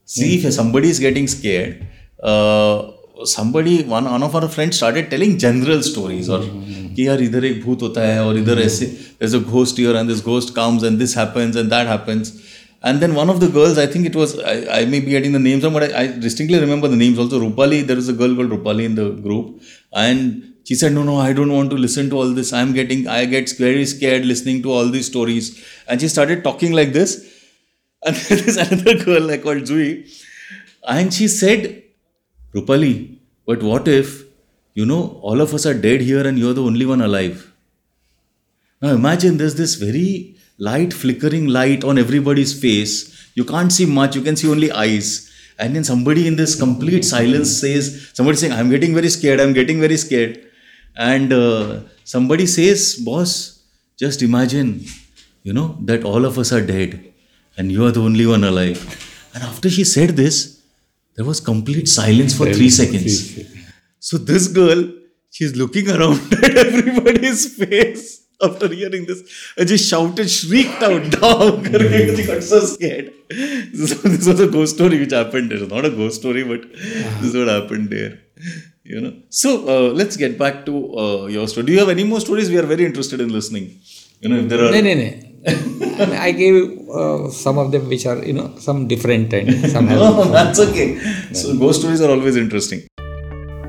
see 0.05 0.43
if 0.43 0.51
somebody 0.53 0.89
is 0.89 0.99
getting 0.99 1.27
scared, 1.27 1.85
uh, 2.23 2.91
somebody 3.23 3.84
one 3.84 4.05
one 4.05 4.23
of 4.23 4.35
our 4.35 4.47
friends 4.47 4.77
started 4.77 5.11
telling 5.11 5.38
general 5.38 5.84
stories 5.84 6.30
or 6.30 6.41
कि 6.95 7.07
यार 7.07 7.21
इधर 7.21 7.45
एक 7.45 7.63
भूत 7.63 7.81
होता 7.81 8.01
है 8.07 8.25
और 8.25 8.38
इधर 8.38 8.59
ऐसे 8.61 8.85
there's 9.19 9.34
a 9.34 9.39
ghost 9.51 9.77
here 9.77 9.95
and 9.95 10.09
this 10.09 10.21
ghost 10.21 10.53
comes 10.55 10.84
and 10.84 10.99
this 10.99 11.13
happens 11.19 11.55
and 11.55 11.71
that 11.71 11.88
happens 11.88 12.31
and 12.85 12.99
then 13.01 13.15
one 13.15 13.30
of 13.30 13.39
the 13.39 13.47
girls 13.47 13.77
I 13.77 13.85
think 13.88 14.05
it 14.05 14.15
was 14.15 14.38
I, 14.39 14.80
I 14.80 14.85
may 14.85 14.99
be 14.99 15.11
getting 15.11 15.31
the 15.31 15.39
names 15.39 15.64
wrong 15.64 15.73
but 15.73 15.84
I, 15.84 16.01
I 16.01 16.07
distinctly 16.07 16.60
remember 16.60 16.89
the 16.89 16.97
names 16.97 17.18
also. 17.18 17.39
Rupali 17.39 17.85
there 17.88 17.95
was 17.95 18.10
a 18.10 18.14
girl 18.14 18.35
called 18.35 18.49
Rupali 18.49 18.84
in 18.84 18.95
the 18.95 19.11
group. 19.11 19.61
And 19.93 20.53
she 20.65 20.76
said 20.76 20.91
no 20.91 21.03
no 21.03 21.15
I 21.18 21.31
don't 21.31 21.53
want 21.53 21.69
to 21.69 21.77
listen 21.77 22.10
to 22.10 22.18
all 22.18 22.34
this. 22.39 22.51
I'm 22.51 22.73
getting 22.73 23.07
I 23.07 23.23
get 23.26 23.49
very 23.57 23.85
scared 23.85 24.26
listening 24.26 24.61
to 24.64 24.72
all 24.72 24.89
these 24.89 25.07
stories. 25.07 25.64
And 25.88 26.01
she 26.01 26.10
started 26.10 26.43
talking 26.43 26.73
like 26.73 26.91
this. 26.91 27.30
And 28.05 28.18
there's 28.18 28.57
another 28.57 29.01
girl 29.01 29.22
like 29.22 29.43
called 29.43 29.64
Zui. 29.69 29.91
And 30.85 31.14
she 31.14 31.30
said 31.30 31.84
Rupali, 32.53 33.18
but 33.45 33.64
what 33.64 33.88
if, 33.88 34.26
you 34.73 34.85
know, 34.85 35.22
all 35.22 35.39
of 35.39 35.53
us 35.53 35.65
are 35.65 35.73
dead 35.73 36.01
here 36.01 36.27
and 36.27 36.38
you're 36.38 36.53
the 36.53 36.64
only 36.64 36.85
one 36.85 36.99
alive? 36.99 37.49
Now 38.81 38.89
imagine 38.89 39.38
there's 39.38 39.55
this 39.55 39.76
very 39.76 40.32
light, 40.57 40.93
flickering 40.93 41.47
light 41.47 41.84
on 41.84 41.97
everybody's 41.97 42.59
face. 42.59 43.31
You 43.35 43.45
can't 43.45 43.71
see 43.71 43.85
much, 43.85 44.15
you 44.15 44.21
can 44.21 44.35
see 44.35 44.49
only 44.49 44.71
eyes. 44.71 45.30
And 45.57 45.75
then 45.75 45.84
somebody 45.84 46.27
in 46.27 46.35
this 46.35 46.55
complete 46.55 47.05
silence 47.05 47.59
says, 47.59 48.11
somebody 48.13 48.38
saying, 48.38 48.53
I'm 48.53 48.69
getting 48.69 48.93
very 48.93 49.09
scared, 49.09 49.39
I'm 49.39 49.53
getting 49.53 49.80
very 49.80 49.97
scared. 49.97 50.47
And 50.95 51.34
uh, 51.34 51.81
somebody 52.03 52.45
says, 52.45 52.95
Boss, 52.95 53.63
just 53.97 54.21
imagine, 54.21 54.85
you 55.43 55.53
know, 55.53 55.77
that 55.81 56.03
all 56.03 56.25
of 56.25 56.38
us 56.38 56.51
are 56.51 56.65
dead 56.65 57.13
and 57.57 57.71
you 57.71 57.85
are 57.85 57.91
the 57.91 58.01
only 58.01 58.25
one 58.25 58.43
alive. 58.43 58.80
And 59.34 59.43
after 59.43 59.69
she 59.69 59.84
said 59.84 60.11
this, 60.11 60.61
there 61.15 61.25
was 61.25 61.39
complete 61.39 61.88
silence 61.88 62.35
for 62.35 62.51
three 62.51 62.69
seconds. 62.69 63.39
So 63.99 64.17
this 64.17 64.47
girl, 64.47 64.91
she's 65.30 65.55
looking 65.55 65.89
around 65.89 66.34
at 66.43 66.57
everybody's 66.57 67.55
face 67.55 68.22
after 68.41 68.68
hearing 68.68 69.05
this 69.05 69.23
and 69.57 69.68
just 69.68 69.89
shouted, 69.89 70.30
shrieked 70.30 70.81
out, 70.81 71.11
dog! 71.11 71.65
she 72.15 72.26
got 72.26 72.43
so 72.43 72.60
scared. 72.61 73.14
So 73.30 73.95
this 74.07 74.27
was 74.27 74.39
a 74.39 74.47
ghost 74.47 74.76
story 74.76 74.99
which 74.99 75.11
happened 75.11 75.51
there. 75.51 75.65
Not 75.68 75.85
a 75.85 75.89
ghost 75.89 76.19
story, 76.22 76.43
but 76.43 76.72
this 76.72 77.23
is 77.23 77.35
what 77.35 77.47
happened 77.47 77.89
there. 77.89 78.19
You 78.84 79.01
know. 79.01 79.14
So 79.30 79.68
uh, 79.68 79.93
let's 79.93 80.18
get 80.18 80.38
back 80.38 80.65
to 80.65 80.97
uh, 80.97 81.26
your 81.27 81.47
story. 81.47 81.68
Do 81.68 81.73
you 81.73 81.80
have 81.80 81.89
any 81.89 82.03
more 82.03 82.19
stories? 82.19 82.49
We 82.49 82.57
are 82.57 82.65
very 82.65 82.85
interested 82.85 83.22
in 83.22 83.30
listening. 83.30 83.80
You 84.22 84.30
know, 84.30 84.38
if 84.38 84.49
there 84.49 84.60
are. 84.60 84.72
No, 84.72 84.81
no, 84.81 84.93
no. 84.95 85.34
I 86.19 86.31
gave 86.31 86.89
uh, 86.89 87.30
some 87.30 87.57
of 87.57 87.72
them 87.72 87.89
which 87.89 88.05
are, 88.05 88.23
you 88.23 88.34
know, 88.34 88.55
some 88.57 88.88
different 88.88 89.34
and 89.34 89.72
some. 89.72 89.88
No, 90.03 90.23
that's 90.26 90.60
okay. 90.60 90.99
So 91.34 91.57
ghost 91.57 91.81
stories 91.81 92.01
are 92.01 92.10
always 92.10 92.38
interesting. 92.38 92.88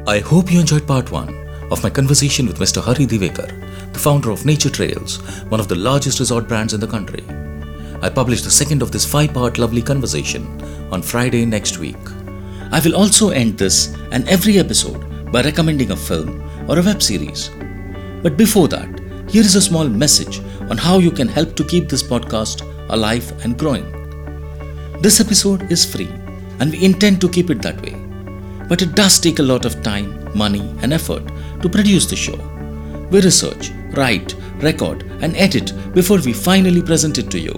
I 0.07 0.19
hope 0.19 0.53
you 0.53 0.61
enjoyed 0.61 0.87
part 0.87 1.11
1 1.11 1.45
of 1.71 1.83
my 1.83 1.91
conversation 1.91 2.47
with 2.47 2.59
Mr. 2.59 2.83
Hari 2.83 3.07
Divekar, 3.07 3.49
the 3.95 4.01
founder 4.01 4.31
of 4.31 4.45
Nature 4.45 4.71
Trails, 4.71 5.19
one 5.45 5.61
of 5.61 5.69
the 5.69 5.77
largest 5.77 6.19
resort 6.19 6.49
brands 6.49 6.75
in 6.75 6.81
the 6.81 6.87
country. 6.87 7.25
I 8.03 8.11
publish 8.11 8.43
the 8.43 8.51
second 8.51 8.83
of 8.83 8.91
this 8.91 9.11
five 9.11 9.33
part 9.33 9.57
lovely 9.57 9.81
conversation 9.81 10.45
on 10.93 11.01
Friday 11.01 11.47
next 11.47 11.79
week. 11.79 11.97
I 12.73 12.81
will 12.85 12.97
also 12.97 13.31
end 13.31 13.57
this 13.57 13.95
and 14.11 14.29
every 14.29 14.59
episode 14.59 15.31
by 15.31 15.43
recommending 15.43 15.93
a 15.93 15.97
film 15.97 16.43
or 16.69 16.79
a 16.79 16.83
web 16.83 17.01
series. 17.01 17.51
But 18.21 18.37
before 18.37 18.67
that, 18.69 19.01
here 19.31 19.43
is 19.43 19.55
a 19.55 19.63
small 19.63 19.89
message 19.89 20.41
on 20.71 20.77
how 20.77 20.99
you 20.99 21.13
can 21.13 21.29
help 21.29 21.55
to 21.55 21.65
keep 21.65 21.89
this 21.89 22.03
podcast 22.03 22.63
alive 22.91 23.33
and 23.45 23.57
growing. 23.57 23.87
This 25.01 25.21
episode 25.21 25.71
is 25.71 25.85
free 25.85 26.11
and 26.59 26.73
we 26.73 26.85
intend 26.85 27.21
to 27.21 27.29
keep 27.29 27.49
it 27.49 27.63
that 27.63 27.81
way. 27.81 27.95
But 28.69 28.83
it 28.83 28.97
does 28.97 29.21
take 29.21 29.39
a 29.39 29.49
lot 29.53 29.65
of 29.65 29.83
time, 29.85 30.37
money, 30.37 30.69
and 30.83 30.93
effort 30.93 31.23
to 31.63 31.69
produce 31.69 32.07
the 32.07 32.17
show. 32.17 32.37
We 33.11 33.21
research, 33.21 33.71
write, 33.95 34.35
record, 34.61 35.05
and 35.21 35.37
edit 35.37 35.73
before 35.95 36.19
we 36.21 36.33
finally 36.33 36.83
present 36.83 37.19
it 37.19 37.31
to 37.31 37.39
you. 37.39 37.55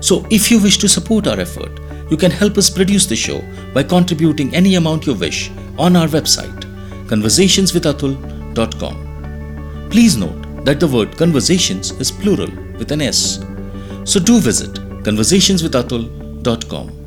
So, 0.00 0.24
if 0.30 0.48
you 0.50 0.60
wish 0.60 0.78
to 0.78 0.88
support 0.88 1.26
our 1.26 1.38
effort, 1.40 1.80
you 2.10 2.16
can 2.16 2.30
help 2.30 2.56
us 2.56 2.70
produce 2.70 3.04
the 3.06 3.16
show 3.16 3.42
by 3.74 3.82
contributing 3.82 4.54
any 4.54 4.76
amount 4.76 5.06
you 5.06 5.14
wish 5.14 5.50
on 5.76 5.96
our 5.96 6.06
website, 6.06 6.64
conversationswithatul.com. 7.06 9.88
Please 9.90 10.16
note 10.16 10.64
that 10.64 10.80
the 10.80 10.88
word 10.88 11.14
conversations 11.16 11.90
is 11.92 12.10
plural 12.10 12.50
with 12.78 12.90
an 12.92 13.02
S. 13.02 13.44
So, 14.04 14.20
do 14.20 14.40
visit 14.40 14.74
conversationswithatul.com. 15.02 16.98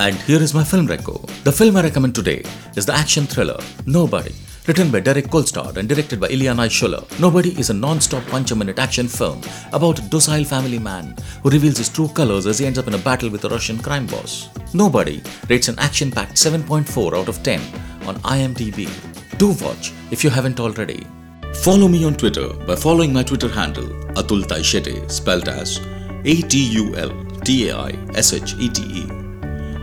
And 0.00 0.14
here 0.14 0.40
is 0.40 0.54
my 0.54 0.62
film 0.62 0.86
reco. 0.86 1.26
The 1.42 1.50
film 1.50 1.76
I 1.76 1.82
recommend 1.82 2.14
today 2.14 2.44
is 2.76 2.86
the 2.86 2.94
action 2.94 3.26
thriller 3.26 3.58
Nobody, 3.84 4.32
written 4.68 4.90
by 4.90 5.00
Derek 5.00 5.28
Kolstad 5.28 5.78
and 5.78 5.88
directed 5.88 6.20
by 6.20 6.28
Ilya 6.28 6.52
Naishuller. 6.52 7.02
Nobody 7.18 7.58
is 7.58 7.70
a 7.70 7.74
non-stop 7.74 8.22
punch-a-minute 8.26 8.78
action 8.78 9.08
film 9.08 9.40
about 9.72 9.98
a 9.98 10.02
docile 10.10 10.44
family 10.44 10.78
man 10.78 11.16
who 11.42 11.48
reveals 11.48 11.78
his 11.78 11.88
true 11.88 12.08
colors 12.08 12.46
as 12.46 12.58
he 12.58 12.66
ends 12.66 12.78
up 12.78 12.86
in 12.86 12.92
a 12.92 12.98
battle 12.98 13.30
with 13.30 13.46
a 13.46 13.48
Russian 13.48 13.78
crime 13.78 14.06
boss. 14.06 14.50
Nobody 14.74 15.22
rates 15.48 15.68
an 15.68 15.78
action-packed 15.78 16.34
7.4 16.34 17.18
out 17.18 17.28
of 17.28 17.42
10 17.42 17.60
on 18.06 18.16
IMDb. 18.16 18.90
Do 19.38 19.54
watch 19.64 19.94
if 20.10 20.22
you 20.22 20.28
haven't 20.28 20.60
already. 20.60 21.06
Follow 21.62 21.88
me 21.88 22.04
on 22.04 22.14
Twitter 22.14 22.52
by 22.52 22.76
following 22.76 23.10
my 23.10 23.22
Twitter 23.22 23.48
handle 23.48 23.88
Atul 24.20 24.42
Taishete, 24.42 25.10
spelled 25.10 25.48
as 25.48 25.78
A-T-U-L-T-A-I-S-H-E-T-E. 26.26 26.68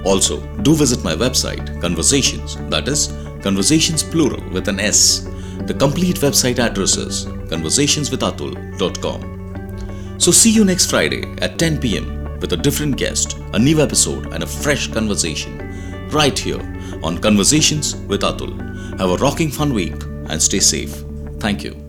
Also, 0.04 0.46
do 0.58 0.76
visit 0.76 1.04
my 1.04 1.16
website, 1.16 1.82
Conversations, 1.82 2.56
that 2.70 2.88
is, 2.88 3.25
Conversations 3.46 4.02
plural 4.02 4.42
with 4.50 4.68
an 4.68 4.80
S. 4.80 5.30
The 5.68 5.74
complete 5.76 6.16
website 6.16 6.58
address 6.58 6.98
is 6.98 7.28
conversationswithatul.com. 7.28 10.20
So, 10.20 10.32
see 10.32 10.50
you 10.50 10.66
next 10.66 10.90
Friday 10.90 11.32
at 11.44 11.60
10 11.60 11.80
pm 11.80 12.40
with 12.40 12.54
a 12.54 12.58
different 12.58 12.98
guest, 12.98 13.38
a 13.54 13.60
new 13.60 13.84
episode, 13.84 14.34
and 14.34 14.42
a 14.42 14.48
fresh 14.48 14.88
conversation 14.88 16.10
right 16.10 16.40
here 16.40 16.60
on 17.04 17.20
Conversations 17.20 17.96
with 18.08 18.22
Atul. 18.22 18.58
Have 18.98 19.12
a 19.12 19.18
rocking 19.18 19.52
fun 19.52 19.76
week 19.76 19.94
and 20.28 20.42
stay 20.42 20.60
safe. 20.60 21.04
Thank 21.40 21.64
you. 21.64 21.85